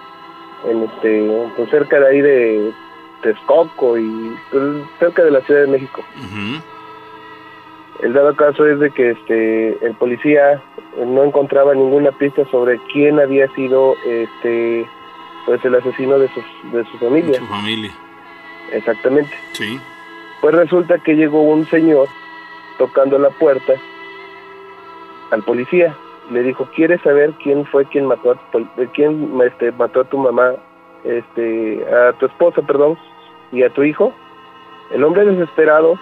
en 0.68 0.84
este 0.84 1.48
pues 1.56 1.70
cerca 1.70 2.00
de 2.00 2.08
ahí 2.08 2.22
de 2.22 2.72
Texcoco 3.22 3.98
y 3.98 4.36
pues, 4.52 4.64
cerca 5.00 5.24
de 5.24 5.32
la 5.32 5.42
Ciudad 5.42 5.62
de 5.62 5.68
México. 5.68 6.04
El 8.02 8.14
dado 8.14 8.36
caso 8.36 8.68
es 8.68 8.80
de 8.80 8.92
que 8.92 9.12
este 9.12 9.86
el 9.86 9.96
policía 9.96 10.62
no 10.98 11.24
encontraba 11.24 11.74
ninguna 11.74 12.12
pista 12.12 12.46
sobre 12.52 12.80
quién 12.92 13.20
había 13.20 13.48
sido 13.56 13.96
este 14.06 14.86
pues 15.46 15.64
el 15.64 15.76
asesino 15.76 16.20
de 16.20 16.28
sus 16.30 16.44
de 16.74 16.84
su 16.86 16.98
familia. 16.98 17.40
Su 17.40 17.48
familia. 17.48 17.92
Exactamente. 18.72 19.34
Sí. 19.54 19.80
Pues 20.42 20.54
resulta 20.54 21.00
que 21.00 21.16
llegó 21.16 21.42
un 21.42 21.66
señor 21.68 22.10
tocando 22.78 23.18
la 23.18 23.30
puerta 23.32 23.74
al 25.32 25.44
policía. 25.44 25.96
Le 26.32 26.42
dijo, 26.44 26.68
¿quieres 26.76 27.02
saber 27.02 27.32
quién 27.44 27.66
fue 27.68 27.86
quien 27.86 28.06
mató 28.06 28.32
a 28.32 28.52
tu, 28.52 28.60
eh, 28.60 28.88
quién 28.94 29.40
este, 29.46 29.72
mató 29.74 30.02
a 30.02 30.04
tu 30.06 30.18
mamá, 30.18 30.54
este, 31.04 31.86
a 31.94 32.14
tu 32.14 32.26
esposa, 32.26 32.62
perdón, 32.64 32.98
y 33.52 33.64
a 33.64 33.70
tu 33.70 33.84
hijo? 33.84 34.12
El 34.92 35.04
hombre 35.04 35.26
desesperado 35.26 36.00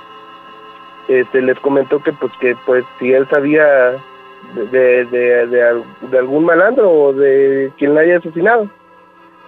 este, 1.07 1.41
les 1.41 1.59
comentó 1.59 2.01
que 2.01 2.13
pues 2.13 2.31
que 2.39 2.55
pues 2.65 2.85
si 2.99 3.11
él 3.11 3.27
sabía 3.29 3.65
de, 4.55 4.65
de, 4.71 5.05
de, 5.05 5.47
de 5.47 5.63
al- 5.63 5.83
de 6.01 6.17
algún 6.17 6.45
malandro 6.45 6.89
o 6.89 7.13
de 7.13 7.71
quien 7.77 7.93
la 7.93 8.01
haya 8.01 8.17
asesinado, 8.17 8.67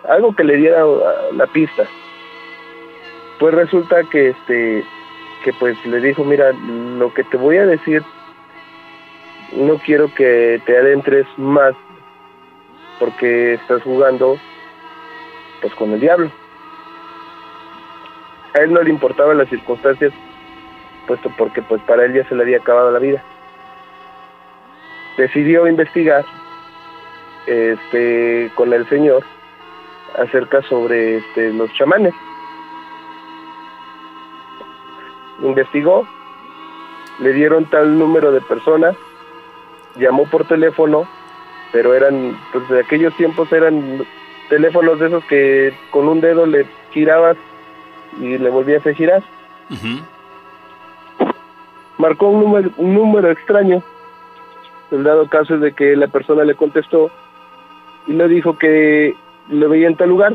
algo 0.10 0.36
que 0.36 0.44
le 0.44 0.58
diera 0.58 0.84
la 1.34 1.48
pista 1.48 1.86
pues 3.40 3.54
resulta 3.54 4.04
que 4.04 4.30
este 4.30 4.84
que 5.46 5.54
pues 5.54 5.78
le 5.86 6.02
dijo 6.02 6.26
mira 6.26 6.52
lo 6.52 7.14
que 7.14 7.24
te 7.24 7.38
voy 7.38 7.58
a 7.58 7.66
decir 7.66 8.04
no 9.54 9.78
quiero 9.78 10.14
que 10.14 10.60
te 10.66 10.78
adentres 10.78 11.26
más 11.38 11.74
porque 13.00 13.54
estás 13.54 13.82
jugando 13.84 14.38
pues 15.62 15.74
con 15.76 15.94
el 15.94 16.02
diablo 16.02 16.30
a 18.56 18.60
él 18.60 18.74
no 18.74 18.82
le 18.82 18.90
importaban 18.90 19.38
las 19.38 19.48
circunstancias 19.48 20.12
puesto 21.06 21.30
porque 21.38 21.62
pues 21.62 21.82
para 21.84 22.06
él 22.06 22.14
ya 22.14 22.28
se 22.28 22.36
le 22.36 22.44
había 22.44 22.58
acabado 22.58 22.92
la 22.92 23.00
vida. 23.00 23.24
Decidió 25.18 25.68
investigar 25.68 26.26
este 27.48 28.52
con 28.56 28.74
el 28.74 28.88
señor 28.90 29.24
acerca 30.18 30.62
sobre 30.64 31.18
este, 31.18 31.54
los 31.54 31.72
chamanes 31.74 32.14
investigó, 35.42 36.08
le 37.20 37.34
dieron 37.34 37.66
tal 37.66 37.98
número 37.98 38.32
de 38.32 38.42
personas, 38.42 38.96
llamó 39.96 40.26
por 40.26 40.46
teléfono, 40.46 41.08
pero 41.72 41.94
eran, 41.94 42.38
pues 42.52 42.68
de 42.70 42.80
aquellos 42.82 43.16
tiempos 43.16 43.52
eran 43.52 44.06
teléfonos 44.50 45.00
de 45.00 45.08
esos 45.08 45.24
que 45.26 45.74
con 45.92 46.08
un 46.08 46.22
dedo 46.22 46.46
le 46.46 46.66
girabas 46.92 47.38
y 48.20 48.38
le 48.38 48.50
volvías 48.50 48.86
a 48.86 48.94
girar. 48.94 49.24
Marcó 51.98 52.28
un 52.28 52.42
número, 52.42 52.70
un 52.78 52.94
número 52.94 53.32
extraño. 53.32 53.82
El 54.92 55.04
dado 55.04 55.28
caso 55.28 55.56
es 55.56 55.62
de 55.62 55.74
que 55.74 55.96
la 55.96 56.08
persona 56.08 56.44
le 56.44 56.56
contestó 56.56 57.10
y 58.08 58.14
le 58.14 58.28
dijo 58.28 58.58
que 58.58 59.16
lo 59.50 59.70
veía 59.70 59.88
en 59.88 59.96
tal 59.96 60.10
lugar. 60.10 60.34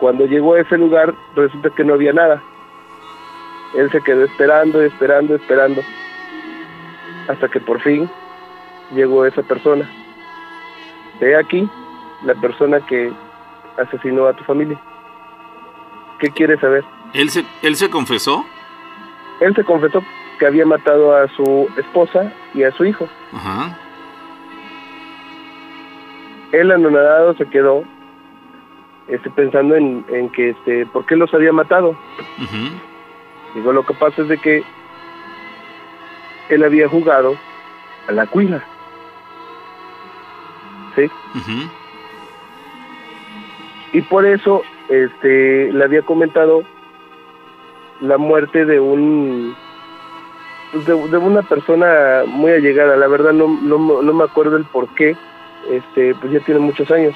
Cuando 0.00 0.26
llegó 0.26 0.54
a 0.54 0.60
ese 0.60 0.76
lugar 0.76 1.14
resulta 1.36 1.70
que 1.70 1.84
no 1.84 1.94
había 1.94 2.12
nada. 2.12 2.42
Él 3.76 3.90
se 3.90 4.00
quedó 4.02 4.24
esperando, 4.24 4.80
esperando, 4.82 5.34
esperando, 5.34 5.82
hasta 7.28 7.48
que 7.48 7.60
por 7.60 7.80
fin 7.80 8.08
llegó 8.94 9.24
esa 9.24 9.42
persona. 9.42 9.88
Ve 11.20 11.36
aquí 11.36 11.68
la 12.24 12.34
persona 12.34 12.80
que 12.80 13.12
asesinó 13.76 14.26
a 14.26 14.34
tu 14.34 14.44
familia. 14.44 14.80
¿Qué 16.18 16.30
quieres 16.30 16.60
saber? 16.60 16.84
¿Él 17.12 17.30
se, 17.30 17.44
¿Él 17.62 17.76
se 17.76 17.90
confesó? 17.90 18.44
Él 19.40 19.54
se 19.54 19.64
confesó 19.64 20.02
que 20.38 20.46
había 20.46 20.64
matado 20.64 21.16
a 21.16 21.28
su 21.28 21.68
esposa 21.76 22.32
y 22.54 22.62
a 22.62 22.72
su 22.72 22.84
hijo. 22.84 23.08
Ajá. 23.32 23.76
Él 26.52 26.70
anonadado 26.70 27.34
se 27.34 27.46
quedó 27.46 27.84
este, 29.08 29.28
pensando 29.30 29.74
en, 29.74 30.04
en 30.08 30.30
que, 30.30 30.50
este, 30.50 30.86
¿por 30.86 31.04
qué 31.06 31.16
los 31.16 31.32
había 31.34 31.52
matado? 31.52 31.96
Digo, 33.54 33.72
lo 33.72 33.84
que 33.84 33.94
pasa 33.94 34.22
es 34.22 34.28
de 34.28 34.38
que 34.38 34.62
él 36.48 36.64
había 36.64 36.88
jugado 36.88 37.36
a 38.08 38.12
la 38.12 38.26
cuila. 38.26 38.62
¿Sí? 40.96 41.10
Y 43.92 44.02
por 44.02 44.26
eso 44.26 44.62
este, 44.88 45.72
le 45.72 45.84
había 45.84 46.02
comentado 46.02 46.64
la 48.00 48.18
muerte 48.18 48.64
de 48.64 48.80
un 48.80 49.56
pues, 50.72 50.86
de, 50.86 50.94
de 51.08 51.16
una 51.16 51.42
persona 51.42 52.22
muy 52.26 52.52
allegada. 52.52 52.96
La 52.96 53.06
verdad 53.06 53.32
no, 53.32 53.48
no, 53.62 54.02
no 54.02 54.12
me 54.12 54.24
acuerdo 54.24 54.56
el 54.56 54.64
por 54.64 54.88
qué. 54.94 55.16
Este, 55.70 56.14
pues 56.16 56.32
ya 56.32 56.40
tiene 56.40 56.60
muchos 56.60 56.90
años. 56.90 57.14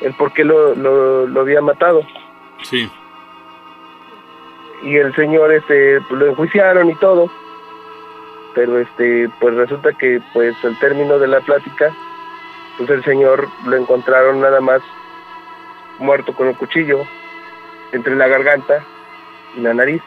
El 0.00 0.14
por 0.14 0.32
qué 0.32 0.44
lo, 0.44 0.74
lo, 0.74 1.26
lo 1.26 1.40
había 1.40 1.60
matado. 1.60 2.02
Sí. 2.62 2.90
Y 4.84 4.96
el 4.98 5.14
señor 5.14 5.52
este 5.52 6.00
pues, 6.02 6.20
lo 6.20 6.26
enjuiciaron 6.28 6.90
y 6.90 6.94
todo. 6.96 7.30
Pero 8.54 8.78
este 8.78 9.28
pues 9.40 9.54
resulta 9.54 9.92
que 9.92 10.20
pues 10.32 10.54
al 10.64 10.78
término 10.78 11.18
de 11.18 11.26
la 11.26 11.40
plática 11.40 11.92
pues 12.76 12.90
el 12.90 13.02
señor 13.04 13.48
lo 13.66 13.76
encontraron 13.76 14.40
nada 14.40 14.60
más 14.60 14.82
muerto 15.98 16.34
con 16.34 16.48
un 16.48 16.54
cuchillo 16.54 17.00
entre 17.92 18.14
la 18.14 18.28
garganta 18.28 18.84
y 19.56 19.60
la 19.60 19.74
nariz. 19.74 20.02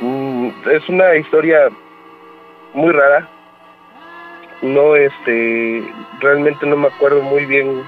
Mm, 0.00 0.50
es 0.70 0.88
una 0.88 1.14
historia 1.16 1.70
muy 2.74 2.92
rara. 2.92 3.28
No 4.60 4.94
este 4.96 5.92
realmente 6.20 6.66
no 6.66 6.76
me 6.76 6.88
acuerdo 6.88 7.22
muy 7.22 7.46
bien 7.46 7.82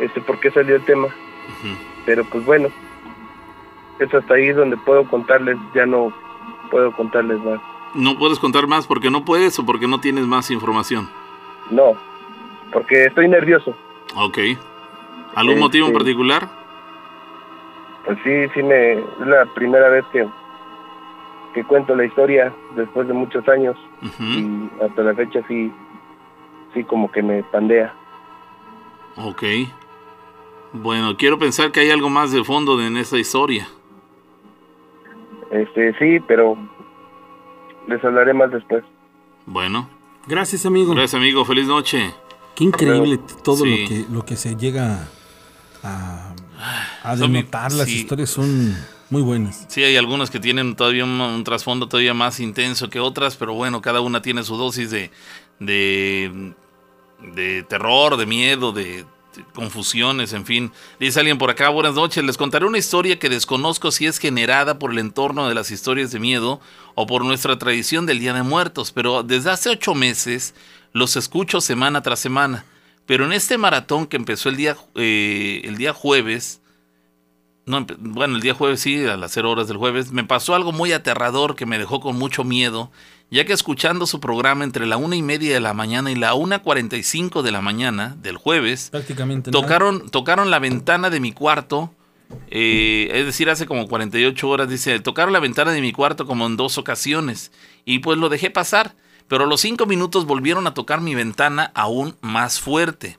este 0.00 0.20
por 0.20 0.38
qué 0.38 0.50
salió 0.50 0.76
el 0.76 0.84
tema. 0.84 1.08
Pero 2.04 2.24
pues 2.24 2.44
bueno 2.44 2.68
es 3.98 4.12
hasta 4.14 4.34
ahí 4.34 4.48
donde 4.52 4.76
puedo 4.76 5.04
contarles, 5.08 5.56
ya 5.74 5.86
no 5.86 6.12
puedo 6.70 6.92
contarles 6.92 7.38
más. 7.42 7.60
¿No 7.94 8.18
puedes 8.18 8.38
contar 8.38 8.66
más 8.66 8.86
porque 8.86 9.10
no 9.10 9.24
puedes 9.24 9.58
o 9.58 9.64
porque 9.66 9.86
no 9.88 10.00
tienes 10.00 10.26
más 10.26 10.50
información? 10.50 11.08
No, 11.70 11.94
porque 12.72 13.04
estoy 13.06 13.28
nervioso. 13.28 13.74
Ok. 14.14 14.38
¿Algún 15.34 15.54
Este- 15.54 15.60
motivo 15.64 15.86
en 15.88 15.92
particular? 15.92 16.48
pues 18.04 18.18
sí, 18.22 18.30
sí 18.54 18.62
me, 18.62 18.92
es 18.92 19.04
la 19.26 19.46
primera 19.46 19.88
vez 19.88 20.04
que, 20.12 20.26
que 21.54 21.64
cuento 21.64 21.96
la 21.96 22.04
historia 22.04 22.54
después 22.76 23.08
de 23.08 23.14
muchos 23.14 23.48
años 23.48 23.76
y 24.20 24.70
hasta 24.80 25.02
la 25.02 25.12
fecha 25.14 25.40
sí, 25.48 25.72
sí 26.72 26.84
como 26.84 27.10
que 27.10 27.20
me 27.22 27.42
pandea. 27.42 27.92
Ok. 29.16 29.42
Bueno, 30.72 31.16
quiero 31.16 31.38
pensar 31.38 31.72
que 31.72 31.80
hay 31.80 31.90
algo 31.90 32.08
más 32.10 32.30
de 32.30 32.44
fondo 32.44 32.80
en 32.80 32.96
esa 32.96 33.18
historia. 33.18 33.66
Este, 35.50 35.96
sí, 35.98 36.20
pero 36.26 36.56
les 37.88 38.02
hablaré 38.04 38.34
más 38.34 38.50
después. 38.50 38.84
Bueno. 39.46 39.88
Gracias, 40.26 40.66
amigo. 40.66 40.92
Gracias, 40.92 41.14
amigo. 41.14 41.44
Feliz 41.44 41.66
noche. 41.66 42.12
Qué 42.56 42.64
increíble 42.64 43.20
todo 43.44 43.58
Sí. 43.64 43.70
lo, 43.82 43.88
que, 43.88 44.04
lo 44.12 44.24
que 44.24 44.36
se 44.36 44.56
llega 44.56 45.06
a, 45.84 46.34
a 47.04 47.16
denotar. 47.16 47.72
Las 47.72 47.86
sí. 47.86 47.98
historias 47.98 48.30
son 48.30 48.74
muy 49.10 49.22
buenas. 49.22 49.66
Sí, 49.68 49.84
hay 49.84 49.96
algunas 49.96 50.30
que 50.30 50.40
tienen 50.40 50.74
todavía 50.74 51.04
un, 51.04 51.20
un 51.20 51.44
trasfondo 51.44 51.86
todavía 51.86 52.14
más 52.14 52.40
intenso 52.40 52.88
que 52.90 52.98
otras, 52.98 53.36
pero 53.36 53.54
bueno, 53.54 53.80
cada 53.82 54.00
una 54.00 54.20
tiene 54.22 54.42
su 54.42 54.56
dosis 54.56 54.90
de, 54.90 55.10
de, 55.60 56.54
de 57.34 57.62
terror, 57.64 58.16
de 58.16 58.26
miedo, 58.26 58.72
de 58.72 59.04
confusiones, 59.54 60.32
en 60.32 60.46
fin. 60.46 60.72
Dice 61.00 61.20
alguien 61.20 61.38
por 61.38 61.50
acá, 61.50 61.68
buenas 61.68 61.94
noches, 61.94 62.24
les 62.24 62.36
contaré 62.36 62.66
una 62.66 62.78
historia 62.78 63.18
que 63.18 63.28
desconozco 63.28 63.90
si 63.90 64.06
es 64.06 64.18
generada 64.18 64.78
por 64.78 64.92
el 64.92 64.98
entorno 64.98 65.48
de 65.48 65.54
las 65.54 65.70
historias 65.70 66.10
de 66.12 66.18
miedo 66.18 66.60
o 66.94 67.06
por 67.06 67.24
nuestra 67.24 67.58
tradición 67.58 68.06
del 68.06 68.20
Día 68.20 68.32
de 68.32 68.42
Muertos, 68.42 68.92
pero 68.92 69.22
desde 69.22 69.50
hace 69.50 69.70
ocho 69.70 69.94
meses 69.94 70.54
los 70.92 71.16
escucho 71.16 71.60
semana 71.60 72.02
tras 72.02 72.20
semana. 72.20 72.64
Pero 73.06 73.24
en 73.24 73.32
este 73.32 73.58
maratón 73.58 74.06
que 74.06 74.16
empezó 74.16 74.48
el 74.48 74.56
día, 74.56 74.76
eh, 74.96 75.62
el 75.64 75.76
día 75.76 75.92
jueves, 75.92 76.60
no, 77.64 77.86
bueno, 77.98 78.36
el 78.36 78.42
día 78.42 78.54
jueves 78.54 78.80
sí, 78.80 79.04
a 79.06 79.16
las 79.16 79.32
0 79.32 79.50
horas 79.50 79.68
del 79.68 79.76
jueves, 79.76 80.12
me 80.12 80.24
pasó 80.24 80.54
algo 80.54 80.72
muy 80.72 80.92
aterrador 80.92 81.56
que 81.56 81.66
me 81.66 81.78
dejó 81.78 82.00
con 82.00 82.16
mucho 82.16 82.44
miedo, 82.44 82.90
ya 83.30 83.44
que 83.44 83.52
escuchando 83.52 84.06
su 84.06 84.20
programa 84.20 84.64
entre 84.64 84.86
la 84.86 84.96
una 84.96 85.16
y 85.16 85.22
media 85.22 85.54
de 85.54 85.60
la 85.60 85.74
mañana 85.74 86.10
y 86.10 86.14
la 86.14 86.34
1.45 86.34 87.42
de 87.42 87.50
la 87.50 87.60
mañana 87.60 88.16
del 88.22 88.36
jueves, 88.36 88.90
Prácticamente 88.90 89.50
nada. 89.50 89.62
tocaron, 89.62 90.08
tocaron 90.10 90.50
la 90.50 90.58
ventana 90.58 91.10
de 91.10 91.20
mi 91.20 91.32
cuarto, 91.32 91.92
eh, 92.50 93.08
es 93.12 93.26
decir, 93.26 93.50
hace 93.50 93.66
como 93.66 93.88
48 93.88 94.48
horas, 94.48 94.68
dice, 94.68 95.00
tocaron 95.00 95.32
la 95.32 95.40
ventana 95.40 95.72
de 95.72 95.80
mi 95.80 95.92
cuarto 95.92 96.26
como 96.26 96.46
en 96.46 96.56
dos 96.56 96.78
ocasiones, 96.78 97.52
y 97.84 97.98
pues 97.98 98.18
lo 98.18 98.28
dejé 98.28 98.50
pasar, 98.50 98.94
pero 99.28 99.44
a 99.44 99.46
los 99.46 99.60
cinco 99.60 99.86
minutos 99.86 100.24
volvieron 100.24 100.66
a 100.66 100.74
tocar 100.74 101.00
mi 101.00 101.14
ventana 101.14 101.72
aún 101.74 102.16
más 102.20 102.60
fuerte. 102.60 103.18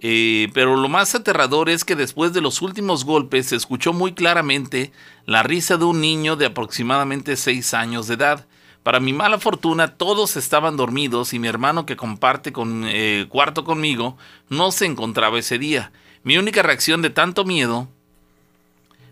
Eh, 0.00 0.48
pero 0.54 0.76
lo 0.76 0.88
más 0.88 1.14
aterrador 1.16 1.68
es 1.68 1.84
que 1.84 1.96
después 1.96 2.32
de 2.32 2.40
los 2.40 2.62
últimos 2.62 3.04
golpes 3.04 3.46
se 3.46 3.56
escuchó 3.56 3.92
muy 3.92 4.12
claramente 4.14 4.92
la 5.26 5.42
risa 5.42 5.76
de 5.76 5.84
un 5.84 6.00
niño 6.00 6.36
de 6.36 6.46
aproximadamente 6.46 7.36
6 7.36 7.74
años 7.74 8.06
de 8.06 8.14
edad. 8.14 8.46
Para 8.88 9.00
mi 9.00 9.12
mala 9.12 9.38
fortuna, 9.38 9.98
todos 9.98 10.38
estaban 10.38 10.78
dormidos 10.78 11.34
y 11.34 11.38
mi 11.38 11.46
hermano 11.46 11.84
que 11.84 11.94
comparte 11.94 12.54
con, 12.54 12.84
eh, 12.86 13.26
cuarto 13.28 13.62
conmigo 13.62 14.16
no 14.48 14.72
se 14.72 14.86
encontraba 14.86 15.38
ese 15.38 15.58
día. 15.58 15.92
Mi 16.22 16.38
única 16.38 16.62
reacción 16.62 17.02
de 17.02 17.10
tanto 17.10 17.44
miedo 17.44 17.90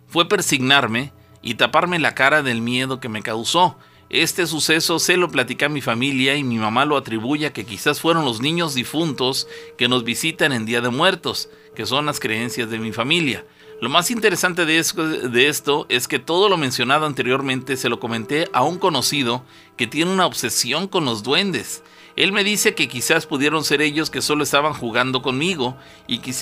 fue 0.09 0.31
persignarme 0.31 1.13
y 1.43 1.57
taparme 1.57 1.99
la 1.99 2.15
cara 2.15 2.43
del 2.43 2.63
miedo 2.63 3.01
que 3.01 3.11
me 3.11 3.21
causó. 3.21 3.77
Este 4.09 4.47
suceso 4.47 4.99
se 4.99 5.19
lo 5.19 5.29
platicé 5.29 5.67
a 5.67 5.69
mi 5.69 5.83
familia 5.83 6.37
y 6.37 6.43
mi 6.43 6.57
mamá 6.57 6.87
lo 6.87 6.97
atribuye 6.97 7.45
a 7.45 7.53
que 7.53 7.67
quizás 7.67 8.01
fueron 8.01 8.25
los 8.25 8.41
niños 8.41 8.75
difuntos 8.75 9.47
que 9.77 9.89
nos 9.89 10.05
visitan 10.05 10.53
en 10.53 10.65
Día 10.65 10.81
de 10.81 10.89
Muertos, 10.89 11.51
que 11.75 11.85
son 11.85 12.07
las 12.07 12.19
creencias 12.19 12.71
de 12.71 12.79
mi 12.79 12.93
familia. 12.93 13.45
Lo 13.81 13.91
más 13.91 14.11
interesante 14.11 14.65
de, 14.65 14.79
es- 14.79 14.95
de 14.97 15.49
esto 15.49 15.85
es 15.91 16.09
que 16.09 16.19
todo 16.19 16.49
lo 16.49 16.57
mencionado 16.57 17.05
anteriormente 17.07 17.77
se 17.77 17.89
lo 17.91 18.01
comenté 18.01 18.49
a 18.53 18.63
un 18.63 18.79
conocido 18.79 19.43
que 19.77 19.87
tiene 19.87 20.13
una 20.13 20.25
obsesión 20.27 20.89
con 20.89 21.05
los 21.05 21.23
duendes. 21.23 21.83
Él 22.17 22.33
me 22.33 22.43
dice 22.45 22.75
que 22.75 22.89
quizás 22.89 23.27
pudieron 23.27 23.63
ser 23.65 23.83
ellos 23.83 24.09
que 24.09 24.23
solo 24.23 24.43
estaban 24.45 24.73
jugando 24.73 25.21
conmigo 25.21 25.77
y 26.07 26.19
que 26.21 26.33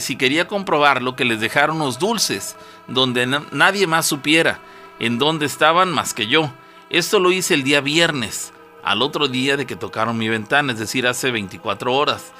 si, 0.00 0.16
quería 0.16 0.46
comprobarlo 0.46 1.16
que 1.16 1.24
les 1.24 1.40
dejaron 1.40 1.76
unos 1.80 1.98
dulces 1.98 2.54
donde 2.86 3.26
na- 3.26 3.44
nadie 3.50 3.88
más 3.88 4.06
supiera 4.06 4.60
en 5.00 5.18
dónde 5.18 5.46
estaban 5.46 5.90
más 5.90 6.14
que 6.14 6.28
yo. 6.28 6.52
Esto 6.90 7.18
lo 7.18 7.32
hice 7.32 7.54
el 7.54 7.64
día 7.64 7.80
viernes, 7.80 8.52
al 8.84 9.02
otro 9.02 9.26
día 9.26 9.56
de 9.56 9.66
que 9.66 9.74
tocaron 9.74 10.16
mi 10.16 10.28
ventana, 10.28 10.72
es 10.72 10.78
decir, 10.78 11.08
hace 11.08 11.32
24 11.32 11.92
horas, 11.92 12.32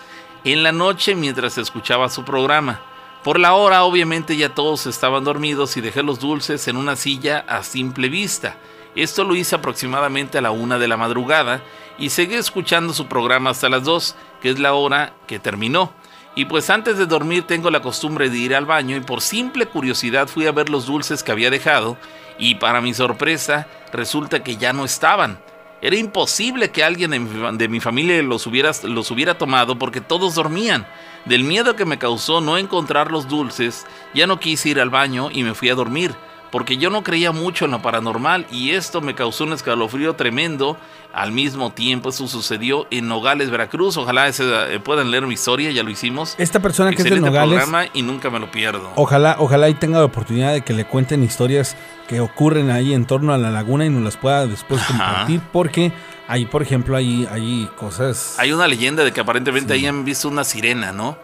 en 0.45 0.63
la 0.63 0.71
noche 0.71 1.17
mientras 1.17 1.59
escuchaba 1.59 2.09
su 2.09 2.25
programa. 2.25 2.81
Por 3.27 3.41
la 3.41 3.55
hora 3.55 3.83
obviamente 3.83 4.37
ya 4.37 4.55
todos 4.55 4.87
estaban 4.87 5.25
dormidos 5.25 5.77
y 5.77 5.81
dejé 5.81 6.05
los 6.05 6.21
dulces 6.21 6.69
en 6.69 6.77
una 6.77 6.95
silla 6.95 7.45
a 7.49 7.65
simple 7.65 8.09
vista. 8.09 8.55
Esto 8.95 9.25
lo 9.25 9.35
hice 9.35 9.57
aproximadamente 9.57 10.39
a 10.39 10.41
la 10.43 10.53
una 10.53 10.79
de 10.79 10.87
la 10.87 10.97
madrugada 10.97 11.61
y 11.99 12.11
seguí 12.11 12.37
escuchando 12.37 12.95
su 12.95 13.09
programa 13.09 13.51
hasta 13.51 13.69
las 13.69 13.83
2, 13.83 14.15
que 14.41 14.51
es 14.51 14.61
la 14.61 14.75
hora 14.75 15.13
que 15.27 15.41
terminó. 15.41 15.93
Y 16.37 16.45
pues 16.45 16.71
antes 16.71 16.99
de 16.99 17.07
dormir 17.07 17.43
tengo 17.43 17.69
la 17.69 17.83
costumbre 17.83 18.31
de 18.31 18.39
ir 18.39 18.55
al 18.55 18.65
baño 18.65 18.97
y 18.97 19.01
por 19.01 19.21
simple 19.21 19.67
curiosidad 19.67 20.29
fui 20.29 20.47
a 20.47 20.53
ver 20.53 20.69
los 20.69 20.87
dulces 20.87 21.25
que 21.25 21.33
había 21.33 21.51
dejado 21.51 21.99
y 22.39 22.55
para 22.55 22.81
mi 22.81 22.95
sorpresa 22.95 23.67
resulta 23.93 24.45
que 24.45 24.57
ya 24.57 24.73
no 24.73 24.85
estaban. 24.85 25.41
Era 25.83 25.97
imposible 25.97 26.71
que 26.71 26.85
alguien 26.85 27.11
de 27.59 27.69
mi, 27.69 27.81
familia 27.81 28.23
los 28.23 28.47
hubiera, 28.47 28.71
los 28.85 29.11
hubiera 29.11 29.37
tomado 29.37 29.77
porque 29.81 30.01
todos 30.01 30.37
dormían. 30.37 30.87
Del 31.27 31.43
miedo 31.43 31.75
que 31.75 31.85
me 31.85 31.99
causó 31.99 32.41
no 32.41 32.57
encontrar 32.57 33.11
los 33.11 33.27
dulces, 33.27 33.85
ya 34.15 34.29
no 34.29 34.39
quise 34.39 34.69
ir 34.69 34.81
al 34.81 34.91
baño 34.91 35.29
y 35.33 35.43
me 35.43 35.55
fui 35.55 35.69
a 35.69 35.75
dormir, 35.75 36.15
porque 36.53 36.77
yo 36.77 36.89
no 36.89 37.03
creía 37.03 37.33
mucho 37.33 37.65
en 37.65 37.73
lo 37.73 37.83
paranormal 37.83 38.47
y 38.53 38.71
esto 38.71 39.01
me 39.01 39.17
causó 39.17 39.43
un 39.43 39.53
escalofrío 39.53 40.15
tremendo. 40.15 40.77
Al 41.13 41.33
mismo 41.33 41.73
tiempo, 41.73 42.11
eso 42.11 42.29
sucedió 42.29 42.87
en 42.91 43.09
Nogales, 43.09 43.51
Veracruz. 43.51 43.97
Ojalá 43.97 44.29
ese, 44.29 44.45
eh, 44.75 44.79
puedan 44.81 45.11
leer 45.11 45.27
mi 45.27 45.33
historia, 45.33 45.71
ya 45.71 45.83
lo 45.83 45.91
hicimos. 45.91 46.35
Esta 46.37 46.61
persona 46.61 46.91
que 46.91 47.03
es 47.03 47.05
de 47.05 47.19
Nogales, 47.19 47.59
programa 47.59 47.87
y 47.93 48.03
nunca 48.03 48.31
me 48.31 48.39
lo 48.39 48.51
pierdo. 48.51 48.93
ojalá, 48.97 49.37
ojalá 49.39 49.69
y 49.69 49.75
tenga 49.75 49.99
la 49.99 50.05
oportunidad 50.05 50.53
de 50.53 50.61
que 50.61 50.75
le 50.75 50.85
cuenten 50.85 51.25
historias 51.25 51.75
que 52.07 52.21
ocurren 52.21 52.71
ahí 52.71 52.93
en 52.93 53.07
torno 53.07 53.33
a 53.33 53.39
la 53.39 53.51
laguna 53.51 53.87
y 53.87 53.91
nos 53.91 54.03
las 54.03 54.17
pueda 54.17 54.47
después 54.47 54.83
compartir, 54.85 55.41
porque 55.53 55.93
ahí, 56.29 56.47
por 56.47 56.63
ejemplo, 56.63 56.97
ahí 56.97 57.29
hay 57.31 57.69
cosas... 57.77 58.39
Hay 58.39 58.53
una 58.53 58.67
leyenda 58.69 59.05
de 59.05 59.13
que 59.13 59.21
aparentemente 59.21 59.73
ahí 59.73 59.87
han 59.87 60.05
visto 60.05 60.29
una 60.29 60.45
sirena, 60.45 60.93
¿no? 60.93 61.17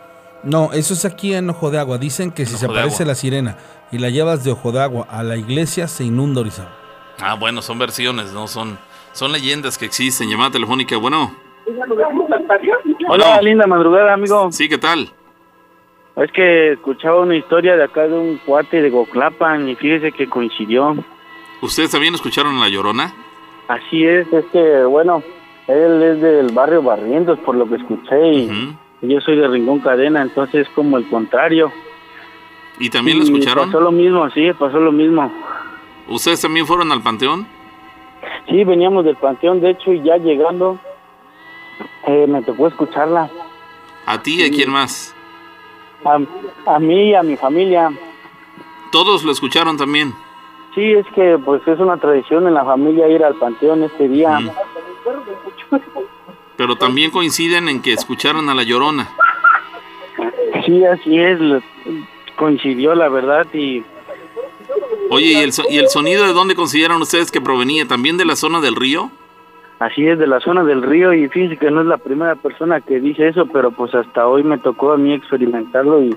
No, 0.43 0.73
eso 0.73 0.95
es 0.95 1.05
aquí 1.05 1.35
en 1.35 1.49
Ojo 1.51 1.71
de 1.71 1.79
Agua. 1.79 1.99
Dicen 1.99 2.33
que 2.33 2.47
si 2.47 2.57
se 2.57 2.67
Ojo 2.67 2.75
aparece 2.75 3.05
la 3.05 3.15
sirena 3.15 3.57
y 3.93 3.99
la 3.99 4.11
llevas 4.11 4.43
de 4.45 4.53
Ojo 4.53 4.73
de 4.73 4.83
Agua 4.83 5.07
a 5.09 5.23
la 5.23 5.37
iglesia, 5.37 5.87
se 5.87 6.05
inunda 6.05 6.41
Orizaba. 6.41 6.77
Ah, 7.21 7.35
bueno, 7.35 7.63
son 7.63 7.79
versiones, 7.79 8.33
¿no? 8.33 8.49
Son, 8.49 8.79
son 9.13 9.33
leyendas 9.33 9.79
que 9.79 9.85
existen. 9.85 10.29
Llamada 10.29 10.51
telefónica, 10.51 10.97
bueno. 10.97 11.37
Hola, 13.09 13.41
linda 13.41 13.67
madrugada, 13.67 14.15
amigo. 14.15 14.51
Sí, 14.51 14.69
¿qué 14.69 14.79
tal? 14.79 15.13
Es 16.17 16.31
que 16.33 16.73
escuchaba 16.73 17.21
una 17.21 17.37
historia 17.37 17.77
de 17.77 17.85
acá 17.85 18.03
de 18.03 18.15
un 18.19 18.39
cuate 18.39 18.83
de 18.83 18.91
Goclapan 18.91 19.69
y 19.69 19.77
fíjese 19.77 20.13
que 20.13 20.29
coincidió. 20.29 20.97
¿Ustedes 21.63 21.91
también 21.91 22.15
escucharon 22.15 22.57
a 22.57 22.63
La 22.63 22.69
Llorona? 22.69 23.15
Así 23.73 24.05
es, 24.05 24.31
es 24.31 24.45
que, 24.53 24.85
bueno, 24.85 25.23
él 25.67 26.03
es 26.03 26.21
del 26.21 26.53
barrio 26.53 26.83
Barrientos, 26.83 27.39
por 27.39 27.55
lo 27.55 27.67
que 27.67 27.77
escuché, 27.77 28.31
y 28.31 28.77
yo 29.01 29.19
soy 29.23 29.37
de 29.37 29.49
Rincón 29.49 29.79
Cadena, 29.79 30.21
entonces 30.21 30.67
es 30.67 30.75
como 30.75 30.99
el 30.99 31.09
contrario. 31.09 31.73
¿Y 32.79 32.91
también 32.91 33.17
lo 33.17 33.25
escucharon? 33.25 33.67
Pasó 33.67 33.81
lo 33.81 33.91
mismo, 33.91 34.29
sí, 34.29 34.53
pasó 34.59 34.79
lo 34.79 34.93
mismo. 34.93 35.33
¿Ustedes 36.07 36.43
también 36.43 36.67
fueron 36.67 36.93
al 36.93 37.01
panteón? 37.01 37.47
Sí, 38.47 38.63
veníamos 38.63 39.07
del 39.07 39.17
panteón, 39.17 39.63
de 39.63 39.71
hecho, 39.71 39.91
y 39.91 40.03
ya 40.03 40.19
llegando, 40.19 40.79
eh, 42.07 42.27
me 42.29 42.43
tocó 42.43 42.69
escucharla. 42.69 43.31
¿A 44.05 44.23
ti 44.23 44.43
y 44.43 44.45
a 44.45 44.51
quién 44.51 44.71
más? 44.71 45.15
A, 46.05 46.19
a 46.75 46.79
mí 46.79 47.09
y 47.09 47.15
a 47.15 47.23
mi 47.23 47.37
familia. 47.37 47.91
¿Todos 48.91 49.25
lo 49.25 49.33
escucharon 49.33 49.79
también? 49.79 50.13
Sí, 50.75 50.93
es 50.93 51.07
que 51.15 51.39
pues 51.45 51.67
es 51.69 51.79
una 51.79 51.97
tradición 51.99 52.47
en 52.47 52.55
la 52.55 52.65
familia 52.65 53.09
ir 53.09 53.23
al 53.25 53.35
panteón 53.35 53.83
este 53.83 54.09
día. 54.09 54.39
Pero 56.57 56.77
también 56.77 57.11
coinciden 57.11 57.69
en 57.69 57.83
que 57.83 57.93
escucharon 57.93 58.49
a 58.49 58.55
La 58.55 58.63
Llorona. 58.63 59.09
Sí, 60.65 60.85
así 60.85 61.19
es, 61.19 61.39
coincidió 62.37 62.95
la 62.95 63.09
verdad 63.09 63.47
y 63.53 63.85
Oye, 65.11 65.27
¿y 65.33 65.37
el, 65.37 65.53
so- 65.53 65.65
¿y 65.69 65.79
el 65.79 65.89
sonido 65.89 66.25
de 66.27 66.33
dónde 66.33 66.55
consideran 66.55 67.01
ustedes 67.03 67.31
que 67.31 67.41
provenía? 67.41 67.87
¿También 67.87 68.17
de 68.17 68.25
la 68.25 68.37
zona 68.37 68.61
del 68.61 68.77
río? 68.77 69.11
así 69.81 70.07
es 70.07 70.17
de 70.17 70.29
la 70.29 70.39
zona 70.39 70.63
del 70.63 70.81
río 70.81 71.13
y 71.13 71.29
fíjese 71.29 71.57
que 71.57 71.69
no 71.73 71.81
es 71.81 71.89
la 71.89 71.97
primera 71.97 72.37
persona 72.37 72.81
que 72.81 73.01
dice 73.01 73.27
eso, 73.27 73.47
pero 73.47 73.73
pues 73.73 73.93
hasta 73.97 74.29
hoy 74.29 74.45
me 74.45 74.57
tocó 74.59 74.93
a 74.93 74.97
mí 74.97 75.13
experimentarlo 75.13 76.01
y 76.05 76.17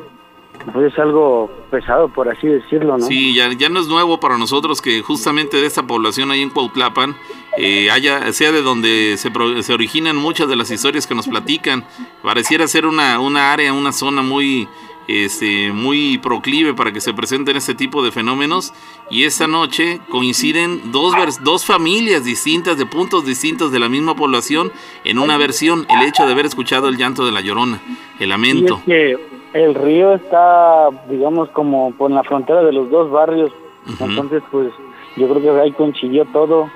pues 0.73 0.93
es 0.93 0.99
algo 0.99 1.49
pesado 1.69 2.09
por 2.09 2.29
así 2.29 2.47
decirlo, 2.47 2.97
¿no? 2.97 3.05
Sí, 3.05 3.33
ya, 3.33 3.51
ya 3.53 3.69
no 3.69 3.79
es 3.79 3.87
nuevo 3.87 4.19
para 4.19 4.37
nosotros 4.37 4.81
que 4.81 5.01
justamente 5.01 5.57
de 5.57 5.65
esta 5.65 5.85
población 5.85 6.31
ahí 6.31 6.41
en 6.41 6.49
Cuautlapan 6.49 7.15
eh, 7.57 7.89
haya, 7.91 8.31
sea 8.33 8.51
de 8.51 8.61
donde 8.61 9.15
se, 9.17 9.31
se 9.63 9.73
originan 9.73 10.15
muchas 10.15 10.47
de 10.47 10.55
las 10.55 10.71
historias 10.71 11.07
que 11.07 11.15
nos 11.15 11.27
platican. 11.27 11.85
Pareciera 12.21 12.67
ser 12.67 12.85
una, 12.85 13.19
una 13.19 13.53
área, 13.53 13.73
una 13.73 13.91
zona 13.91 14.21
muy 14.21 14.67
este, 15.07 15.71
muy 15.71 16.17
proclive 16.17 16.73
para 16.73 16.91
que 16.91 17.01
se 17.01 17.13
presenten 17.13 17.57
este 17.57 17.75
tipo 17.75 18.03
de 18.03 18.11
fenómenos. 18.11 18.73
Y 19.09 19.23
esta 19.23 19.47
noche 19.47 19.99
coinciden 20.09 20.91
dos, 20.91 21.13
dos 21.43 21.65
familias 21.65 22.25
distintas, 22.25 22.77
de 22.77 22.85
puntos 22.85 23.25
distintos 23.25 23.71
de 23.71 23.79
la 23.79 23.89
misma 23.89 24.15
población, 24.15 24.71
en 25.03 25.19
una 25.19 25.37
versión, 25.37 25.85
el 25.89 26.07
hecho 26.07 26.25
de 26.25 26.31
haber 26.31 26.45
escuchado 26.45 26.87
el 26.89 26.97
llanto 26.97 27.25
de 27.25 27.31
la 27.31 27.41
llorona, 27.41 27.79
el 28.19 28.29
lamento. 28.29 28.81
que 28.85 29.34
el 29.55 29.73
río 29.73 30.13
está, 30.13 30.89
digamos, 31.09 31.49
como 31.51 31.93
por 31.93 32.11
la 32.11 32.23
frontera 32.23 32.61
de 32.61 32.73
los 32.73 32.89
dos 32.89 33.09
barrios. 33.09 33.51
Entonces, 33.87 34.43
pues 34.51 34.73
yo 35.15 35.29
creo 35.29 35.41
que 35.41 35.61
ahí 35.61 35.71
coincidió 35.71 36.25
todo. 36.25 36.69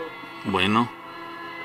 Bueno. 0.46 0.88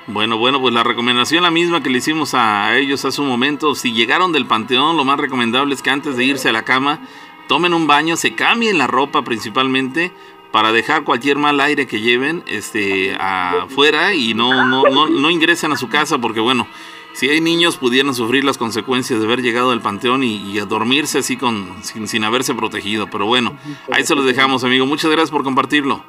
Bueno, 0.08 0.36
bueno, 0.36 0.60
pues 0.60 0.74
la 0.74 0.82
recomendación 0.82 1.44
la 1.44 1.50
misma 1.50 1.82
que 1.82 1.88
le 1.88 1.98
hicimos 1.98 2.34
a 2.34 2.76
ellos 2.76 3.04
hace 3.04 3.22
un 3.22 3.28
momento. 3.28 3.76
Si 3.76 3.92
llegaron 3.92 4.32
del 4.32 4.44
panteón, 4.44 4.96
lo 4.96 5.04
más 5.04 5.18
recomendable 5.18 5.72
es 5.72 5.82
que 5.82 5.90
antes 5.90 6.16
de 6.16 6.24
irse 6.24 6.48
a 6.48 6.52
la 6.52 6.64
cama, 6.64 6.98
tomen 7.46 7.72
un 7.72 7.86
baño, 7.86 8.16
se 8.16 8.34
cambien 8.34 8.76
la 8.76 8.88
ropa 8.88 9.22
principalmente 9.22 10.12
para 10.50 10.72
dejar 10.72 11.04
cualquier 11.04 11.38
mal 11.38 11.60
aire 11.60 11.86
que 11.86 12.00
lleven 12.00 12.42
este, 12.48 13.16
afuera 13.18 14.14
y 14.14 14.34
no, 14.34 14.66
no, 14.66 14.82
no, 14.82 15.08
no 15.08 15.30
ingresen 15.30 15.72
a 15.72 15.76
su 15.76 15.88
casa 15.88 16.18
porque 16.18 16.40
bueno, 16.40 16.66
si 17.14 17.30
hay 17.30 17.40
niños 17.40 17.76
pudieran 17.76 18.12
sufrir 18.12 18.44
las 18.44 18.58
consecuencias 18.58 19.20
de 19.20 19.24
haber 19.24 19.40
llegado 19.40 19.70
al 19.70 19.80
panteón 19.80 20.24
y, 20.24 20.58
a 20.58 20.64
dormirse 20.64 21.18
así 21.18 21.36
con, 21.36 21.82
sin, 21.82 22.08
sin, 22.08 22.24
haberse 22.24 22.54
protegido. 22.54 23.06
Pero 23.08 23.24
bueno, 23.24 23.56
ahí 23.92 24.04
se 24.04 24.16
los 24.16 24.26
dejamos, 24.26 24.64
amigo. 24.64 24.84
Muchas 24.84 25.10
gracias 25.10 25.30
por 25.30 25.44
compartirlo. 25.44 26.04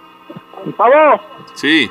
¿Pavo? 0.76 1.22
Sí. 1.54 1.90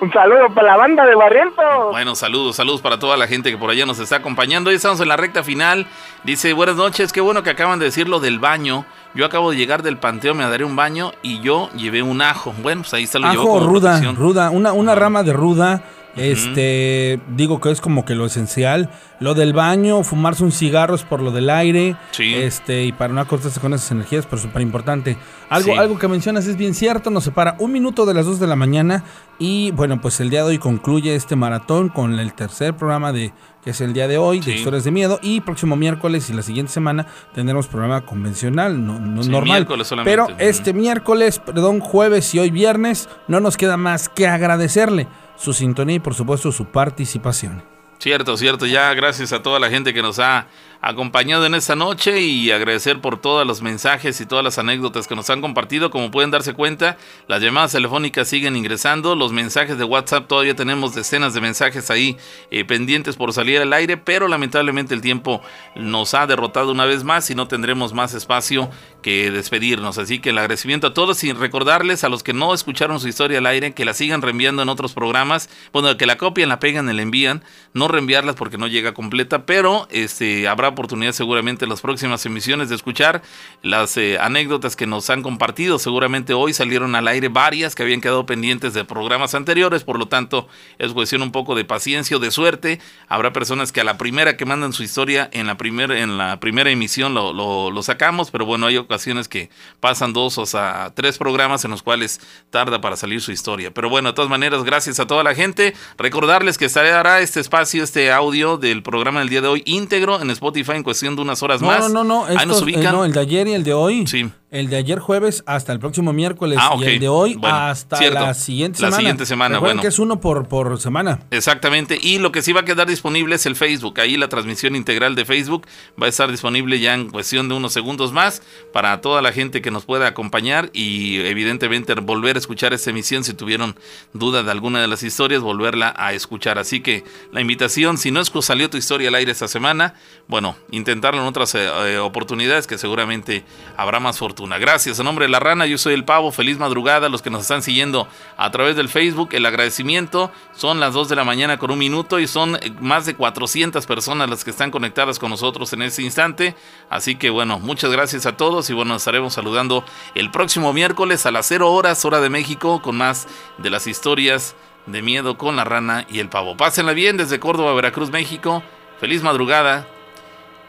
Un 0.00 0.12
saludo 0.12 0.48
para 0.54 0.68
la 0.68 0.76
banda 0.76 1.04
de 1.04 1.16
Barrientos. 1.16 1.90
Bueno, 1.90 2.14
saludos, 2.14 2.56
saludos 2.56 2.80
para 2.80 2.98
toda 2.98 3.16
la 3.16 3.26
gente 3.26 3.50
que 3.50 3.58
por 3.58 3.70
allá 3.70 3.86
nos 3.86 3.98
está 3.98 4.16
acompañando. 4.16 4.70
Hoy 4.70 4.76
estamos 4.76 5.00
en 5.00 5.08
la 5.08 5.16
recta 5.16 5.42
final. 5.42 5.88
Dice, 6.22 6.52
buenas 6.52 6.76
noches, 6.76 7.12
qué 7.12 7.20
bueno 7.20 7.42
que 7.42 7.50
acaban 7.50 7.80
de 7.80 7.86
decir 7.86 8.08
lo 8.08 8.20
del 8.20 8.38
baño. 8.38 8.84
Yo 9.14 9.26
acabo 9.26 9.50
de 9.50 9.56
llegar 9.56 9.82
del 9.82 9.98
panteón, 9.98 10.36
me 10.36 10.44
daré 10.44 10.64
un 10.64 10.76
baño 10.76 11.12
y 11.22 11.40
yo 11.40 11.70
llevé 11.72 12.02
un 12.02 12.22
ajo. 12.22 12.54
Bueno, 12.62 12.82
pues 12.82 12.94
ahí 12.94 13.04
está 13.04 13.18
lo 13.18 13.26
Ajo 13.26 13.60
ruda, 13.60 14.00
ruda, 14.12 14.50
una, 14.50 14.72
una 14.72 14.94
rama 14.94 15.24
de 15.24 15.32
ruda 15.32 15.82
este, 16.16 17.20
digo 17.36 17.60
que 17.60 17.70
es 17.70 17.80
como 17.80 18.04
que 18.04 18.14
lo 18.14 18.26
esencial. 18.26 18.90
Lo 19.20 19.34
del 19.34 19.52
baño, 19.52 20.02
fumarse 20.02 20.44
un 20.44 20.52
cigarro 20.52 20.94
es 20.94 21.02
por 21.02 21.22
lo 21.22 21.30
del 21.30 21.50
aire. 21.50 21.96
Este, 22.18 22.84
y 22.84 22.92
para 22.92 23.12
no 23.12 23.20
acostarse 23.20 23.60
con 23.60 23.74
esas 23.74 23.90
energías, 23.90 24.26
pero 24.26 24.40
súper 24.40 24.62
importante. 24.62 25.16
Algo, 25.48 25.78
algo 25.78 25.98
que 25.98 26.08
mencionas 26.08 26.46
es 26.46 26.56
bien 26.56 26.74
cierto, 26.74 27.10
nos 27.10 27.24
separa 27.24 27.56
un 27.58 27.72
minuto 27.72 28.04
de 28.04 28.14
las 28.14 28.26
2 28.26 28.40
de 28.40 28.46
la 28.46 28.56
mañana. 28.56 29.04
Y 29.38 29.70
bueno, 29.72 30.00
pues 30.00 30.20
el 30.20 30.30
día 30.30 30.40
de 30.40 30.50
hoy 30.50 30.58
concluye 30.58 31.14
este 31.14 31.36
maratón 31.36 31.88
con 31.88 32.18
el 32.18 32.32
tercer 32.34 32.74
programa 32.74 33.12
de 33.12 33.32
que 33.66 33.70
es 33.70 33.80
el 33.80 33.92
día 33.92 34.06
de 34.06 34.16
hoy, 34.16 34.38
de 34.38 34.54
historias 34.54 34.84
de 34.84 34.92
miedo. 34.92 35.18
Y 35.22 35.40
próximo 35.40 35.74
miércoles 35.74 36.30
y 36.30 36.32
la 36.32 36.42
siguiente 36.42 36.72
semana 36.72 37.06
tendremos 37.34 37.66
programa 37.66 38.02
convencional, 38.02 38.86
no, 38.86 39.00
no 39.00 39.24
normal. 39.24 39.66
Pero 40.04 40.28
este 40.38 40.72
miércoles, 40.72 41.40
perdón, 41.40 41.80
jueves 41.80 42.32
y 42.34 42.38
hoy 42.38 42.50
viernes, 42.50 43.08
no 43.26 43.40
nos 43.40 43.56
queda 43.56 43.76
más 43.76 44.08
que 44.08 44.28
agradecerle 44.28 45.08
su 45.36 45.52
sintonía 45.52 45.96
y 45.96 46.00
por 46.00 46.14
supuesto 46.14 46.52
su 46.52 46.66
participación. 46.66 47.62
Cierto, 47.98 48.36
cierto. 48.36 48.66
Ya 48.66 48.92
gracias 48.94 49.32
a 49.32 49.42
toda 49.42 49.58
la 49.58 49.70
gente 49.70 49.94
que 49.94 50.02
nos 50.02 50.18
ha 50.18 50.46
acompañado 50.88 51.46
en 51.46 51.54
esta 51.54 51.74
noche 51.74 52.20
y 52.20 52.52
agradecer 52.52 53.00
por 53.00 53.20
todos 53.20 53.44
los 53.44 53.60
mensajes 53.60 54.20
y 54.20 54.26
todas 54.26 54.44
las 54.44 54.58
anécdotas 54.58 55.08
que 55.08 55.16
nos 55.16 55.28
han 55.30 55.40
compartido. 55.40 55.90
Como 55.90 56.12
pueden 56.12 56.30
darse 56.30 56.52
cuenta, 56.52 56.96
las 57.26 57.42
llamadas 57.42 57.72
telefónicas 57.72 58.28
siguen 58.28 58.54
ingresando, 58.54 59.16
los 59.16 59.32
mensajes 59.32 59.78
de 59.78 59.84
WhatsApp 59.84 60.28
todavía 60.28 60.54
tenemos 60.54 60.94
decenas 60.94 61.34
de 61.34 61.40
mensajes 61.40 61.90
ahí 61.90 62.16
eh, 62.52 62.64
pendientes 62.64 63.16
por 63.16 63.32
salir 63.32 63.60
al 63.60 63.72
aire, 63.72 63.96
pero 63.96 64.28
lamentablemente 64.28 64.94
el 64.94 65.00
tiempo 65.00 65.42
nos 65.74 66.14
ha 66.14 66.26
derrotado 66.26 66.70
una 66.70 66.84
vez 66.84 67.02
más 67.02 67.28
y 67.30 67.34
no 67.34 67.48
tendremos 67.48 67.92
más 67.92 68.14
espacio 68.14 68.70
que 69.02 69.30
despedirnos. 69.32 69.98
Así 69.98 70.20
que 70.20 70.30
el 70.30 70.38
agradecimiento 70.38 70.88
a 70.88 70.94
todos 70.94 71.24
y 71.24 71.32
recordarles 71.32 72.04
a 72.04 72.08
los 72.08 72.22
que 72.22 72.32
no 72.32 72.54
escucharon 72.54 73.00
su 73.00 73.08
historia 73.08 73.38
al 73.38 73.46
aire 73.46 73.72
que 73.72 73.84
la 73.84 73.94
sigan 73.94 74.22
reenviando 74.22 74.62
en 74.62 74.68
otros 74.68 74.92
programas, 74.92 75.48
bueno, 75.72 75.96
que 75.96 76.06
la 76.06 76.16
copien, 76.16 76.48
la 76.48 76.60
pegan 76.60 76.86
la 76.86 77.02
envían, 77.02 77.42
no 77.72 77.88
reenviarlas 77.88 78.36
porque 78.36 78.58
no 78.58 78.68
llega 78.68 78.94
completa, 78.94 79.46
pero 79.46 79.88
este 79.90 80.46
habrá 80.46 80.75
oportunidad 80.76 81.12
seguramente 81.12 81.64
en 81.64 81.70
las 81.70 81.80
próximas 81.80 82.24
emisiones 82.26 82.68
de 82.68 82.74
escuchar 82.74 83.22
las 83.62 83.96
eh, 83.96 84.18
anécdotas 84.20 84.76
que 84.76 84.86
nos 84.86 85.08
han 85.10 85.22
compartido. 85.22 85.78
Seguramente 85.78 86.34
hoy 86.34 86.52
salieron 86.52 86.94
al 86.94 87.08
aire 87.08 87.28
varias 87.28 87.74
que 87.74 87.82
habían 87.82 88.00
quedado 88.00 88.26
pendientes 88.26 88.74
de 88.74 88.84
programas 88.84 89.34
anteriores, 89.34 89.82
por 89.84 89.98
lo 89.98 90.06
tanto 90.06 90.48
es 90.78 90.92
cuestión 90.92 91.22
un 91.22 91.32
poco 91.32 91.54
de 91.54 91.64
paciencia 91.64 92.16
o 92.18 92.20
de 92.20 92.30
suerte. 92.30 92.78
Habrá 93.08 93.32
personas 93.32 93.72
que 93.72 93.80
a 93.80 93.84
la 93.84 93.96
primera 93.96 94.36
que 94.36 94.44
mandan 94.44 94.72
su 94.72 94.82
historia 94.82 95.28
en 95.32 95.46
la, 95.46 95.56
primera 95.56 95.98
en 95.98 96.18
la 96.18 96.38
primera 96.40 96.70
emisión 96.70 97.14
lo, 97.14 97.32
lo, 97.32 97.82
sacamos, 97.82 98.30
pero 98.30 98.44
bueno, 98.44 98.66
hay 98.66 98.76
ocasiones 98.76 99.28
que 99.28 99.48
pasan 99.80 100.12
dos 100.12 100.36
o 100.38 100.46
sea, 100.46 100.92
tres 100.94 101.18
programas 101.18 101.64
en 101.64 101.70
los 101.70 101.82
cuales 101.82 102.20
tarda 102.50 102.80
para 102.80 102.96
salir 102.96 103.20
su 103.20 103.32
historia. 103.32 103.72
Pero 103.72 103.88
bueno, 103.88 104.10
de 104.10 104.14
todas 104.14 104.30
maneras, 104.30 104.64
gracias 104.64 105.00
a 105.00 105.06
toda 105.06 105.22
la 105.22 105.34
gente. 105.34 105.74
Recordarles 105.96 106.58
que 106.58 106.66
estará 106.66 107.20
este 107.20 107.40
espacio, 107.40 107.82
este 107.82 108.12
audio 108.12 108.56
del 108.56 108.82
programa 108.82 109.20
del 109.20 109.28
día 109.28 109.40
de 109.40 109.48
hoy 109.48 109.62
íntegro 109.64 110.20
en 110.20 110.30
Spotify 110.30 110.65
en 110.74 110.82
cuestión 110.82 111.14
de 111.14 111.22
unas 111.22 111.42
horas 111.42 111.62
más. 111.62 111.80
No, 111.80 112.02
no, 112.02 112.04
no, 112.04 112.24
Ahí 112.24 112.46
nos 112.46 112.60
eh, 112.60 112.64
ubican. 112.64 112.92
no, 112.92 113.04
el 113.04 113.12
de 113.12 113.20
ayer 113.20 113.46
y 113.46 113.52
el 113.52 113.62
de 113.62 113.74
hoy. 113.74 114.06
Sí. 114.06 114.28
El 114.56 114.70
de 114.70 114.76
ayer 114.76 115.00
jueves 115.00 115.44
hasta 115.44 115.74
el 115.74 115.78
próximo 115.78 116.14
miércoles 116.14 116.58
ah, 116.58 116.76
y 116.78 116.84
el 116.84 116.98
de 116.98 117.10
hoy 117.10 117.38
hasta 117.42 118.00
la 118.08 118.32
siguiente 118.32 118.78
semana. 118.78 118.90
La 118.90 118.96
siguiente 118.96 119.26
semana, 119.26 119.58
bueno. 119.58 119.82
que 119.82 119.88
es 119.88 119.98
uno 119.98 120.18
por, 120.18 120.48
por 120.48 120.80
semana. 120.80 121.20
Exactamente. 121.30 121.98
Y 122.00 122.20
lo 122.20 122.32
que 122.32 122.40
sí 122.40 122.54
va 122.54 122.60
a 122.60 122.64
quedar 122.64 122.86
disponible 122.86 123.34
es 123.34 123.44
el 123.44 123.54
Facebook. 123.54 124.00
Ahí 124.00 124.16
la 124.16 124.30
transmisión 124.30 124.74
integral 124.74 125.14
de 125.14 125.26
Facebook 125.26 125.66
va 126.00 126.06
a 126.06 126.08
estar 126.08 126.30
disponible 126.30 126.80
ya 126.80 126.94
en 126.94 127.10
cuestión 127.10 127.50
de 127.50 127.54
unos 127.54 127.74
segundos 127.74 128.12
más 128.12 128.40
para 128.72 129.02
toda 129.02 129.20
la 129.20 129.30
gente 129.30 129.60
que 129.60 129.70
nos 129.70 129.84
pueda 129.84 130.06
acompañar 130.06 130.70
y 130.72 131.20
evidentemente 131.26 131.92
volver 131.92 132.36
a 132.36 132.38
escuchar 132.38 132.72
esta 132.72 132.88
emisión 132.88 133.24
si 133.24 133.34
tuvieron 133.34 133.76
duda 134.14 134.42
de 134.42 134.50
alguna 134.50 134.80
de 134.80 134.88
las 134.88 135.02
historias, 135.02 135.42
volverla 135.42 135.92
a 135.98 136.14
escuchar. 136.14 136.58
Así 136.58 136.80
que 136.80 137.04
la 137.30 137.42
invitación, 137.42 137.98
si 137.98 138.10
no 138.10 138.22
es 138.22 138.30
que 138.30 138.40
salió 138.40 138.70
tu 138.70 138.78
historia 138.78 139.10
al 139.10 139.16
aire 139.16 139.32
esta 139.32 139.48
semana, 139.48 139.92
bueno, 140.28 140.56
intentarlo 140.70 141.20
en 141.20 141.26
otras 141.26 141.54
eh, 141.54 141.66
eh, 141.66 141.98
oportunidades 141.98 142.66
que 142.66 142.78
seguramente 142.78 143.44
habrá 143.76 144.00
más 144.00 144.16
fortuna 144.16 144.45
Gracias. 144.54 144.98
En 144.98 145.04
nombre 145.04 145.24
de 145.24 145.30
la 145.30 145.40
rana, 145.40 145.66
yo 145.66 145.76
soy 145.76 145.94
el 145.94 146.04
pavo. 146.04 146.30
Feliz 146.30 146.58
madrugada 146.58 147.08
a 147.08 147.10
los 147.10 147.22
que 147.22 147.30
nos 147.30 147.42
están 147.42 147.62
siguiendo 147.62 148.06
a 148.36 148.50
través 148.50 148.76
del 148.76 148.88
Facebook. 148.88 149.30
El 149.32 149.44
agradecimiento 149.44 150.30
son 150.52 150.78
las 150.78 150.94
2 150.94 151.08
de 151.08 151.16
la 151.16 151.24
mañana 151.24 151.58
con 151.58 151.70
un 151.72 151.78
minuto 151.78 152.20
y 152.20 152.28
son 152.28 152.56
eh, 152.56 152.72
más 152.80 153.04
de 153.04 153.16
400 153.16 153.84
personas 153.86 154.30
las 154.30 154.44
que 154.44 154.50
están 154.50 154.70
conectadas 154.70 155.18
con 155.18 155.30
nosotros 155.30 155.72
en 155.72 155.82
este 155.82 156.02
instante. 156.02 156.54
Así 156.88 157.16
que 157.16 157.30
bueno, 157.30 157.58
muchas 157.58 157.90
gracias 157.90 158.24
a 158.26 158.36
todos 158.36 158.70
y 158.70 158.72
bueno, 158.72 158.92
nos 158.94 159.02
estaremos 159.02 159.34
saludando 159.34 159.84
el 160.14 160.30
próximo 160.30 160.72
miércoles 160.72 161.26
a 161.26 161.32
las 161.32 161.46
0 161.46 161.72
horas, 161.72 162.04
hora 162.04 162.20
de 162.20 162.30
México, 162.30 162.80
con 162.80 162.96
más 162.96 163.26
de 163.58 163.70
las 163.70 163.86
historias 163.86 164.54
de 164.86 165.02
miedo 165.02 165.36
con 165.36 165.56
la 165.56 165.64
rana 165.64 166.06
y 166.08 166.20
el 166.20 166.28
pavo. 166.28 166.56
Pásenla 166.56 166.92
bien 166.92 167.16
desde 167.16 167.40
Córdoba, 167.40 167.74
Veracruz, 167.74 168.10
México. 168.10 168.62
Feliz 169.00 169.22
madrugada 169.22 169.86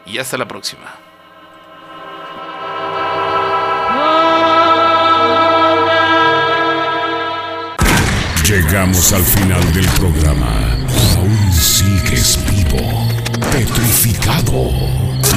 y 0.06 0.18
hasta 0.18 0.38
la 0.38 0.48
próxima. 0.48 1.07
Llegamos 8.48 9.12
al 9.12 9.26
final 9.26 9.74
del 9.74 9.86
programa. 10.00 10.78
Aún 11.18 11.54
sigues 11.54 12.40
vivo, 12.50 13.06
petrificado. 13.52 14.72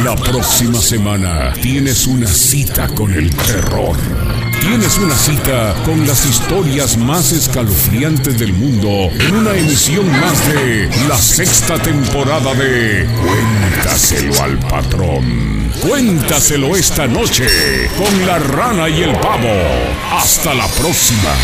La 0.05 0.15
próxima 0.15 0.81
semana 0.81 1.53
tienes 1.55 2.07
una 2.07 2.28
cita 2.28 2.87
con 2.87 3.12
el 3.12 3.35
terror. 3.35 3.97
Tienes 4.61 4.97
una 4.99 5.16
cita 5.16 5.74
con 5.85 6.07
las 6.07 6.24
historias 6.24 6.97
más 6.99 7.32
escalofriantes 7.32 8.39
del 8.39 8.53
mundo 8.53 9.11
en 9.12 9.35
una 9.35 9.55
emisión 9.57 10.09
más 10.09 10.47
de 10.47 10.89
la 11.09 11.19
sexta 11.19 11.81
temporada 11.81 12.55
de 12.55 13.09
Cuéntaselo 13.23 14.41
al 14.41 14.57
patrón. 14.61 15.73
Cuéntaselo 15.81 16.77
esta 16.77 17.09
noche 17.09 17.49
con 17.99 18.24
la 18.24 18.39
rana 18.39 18.89
y 18.89 19.03
el 19.03 19.16
pavo. 19.16 19.51
Hasta 20.12 20.55
la 20.55 20.69
próxima. 20.69 21.35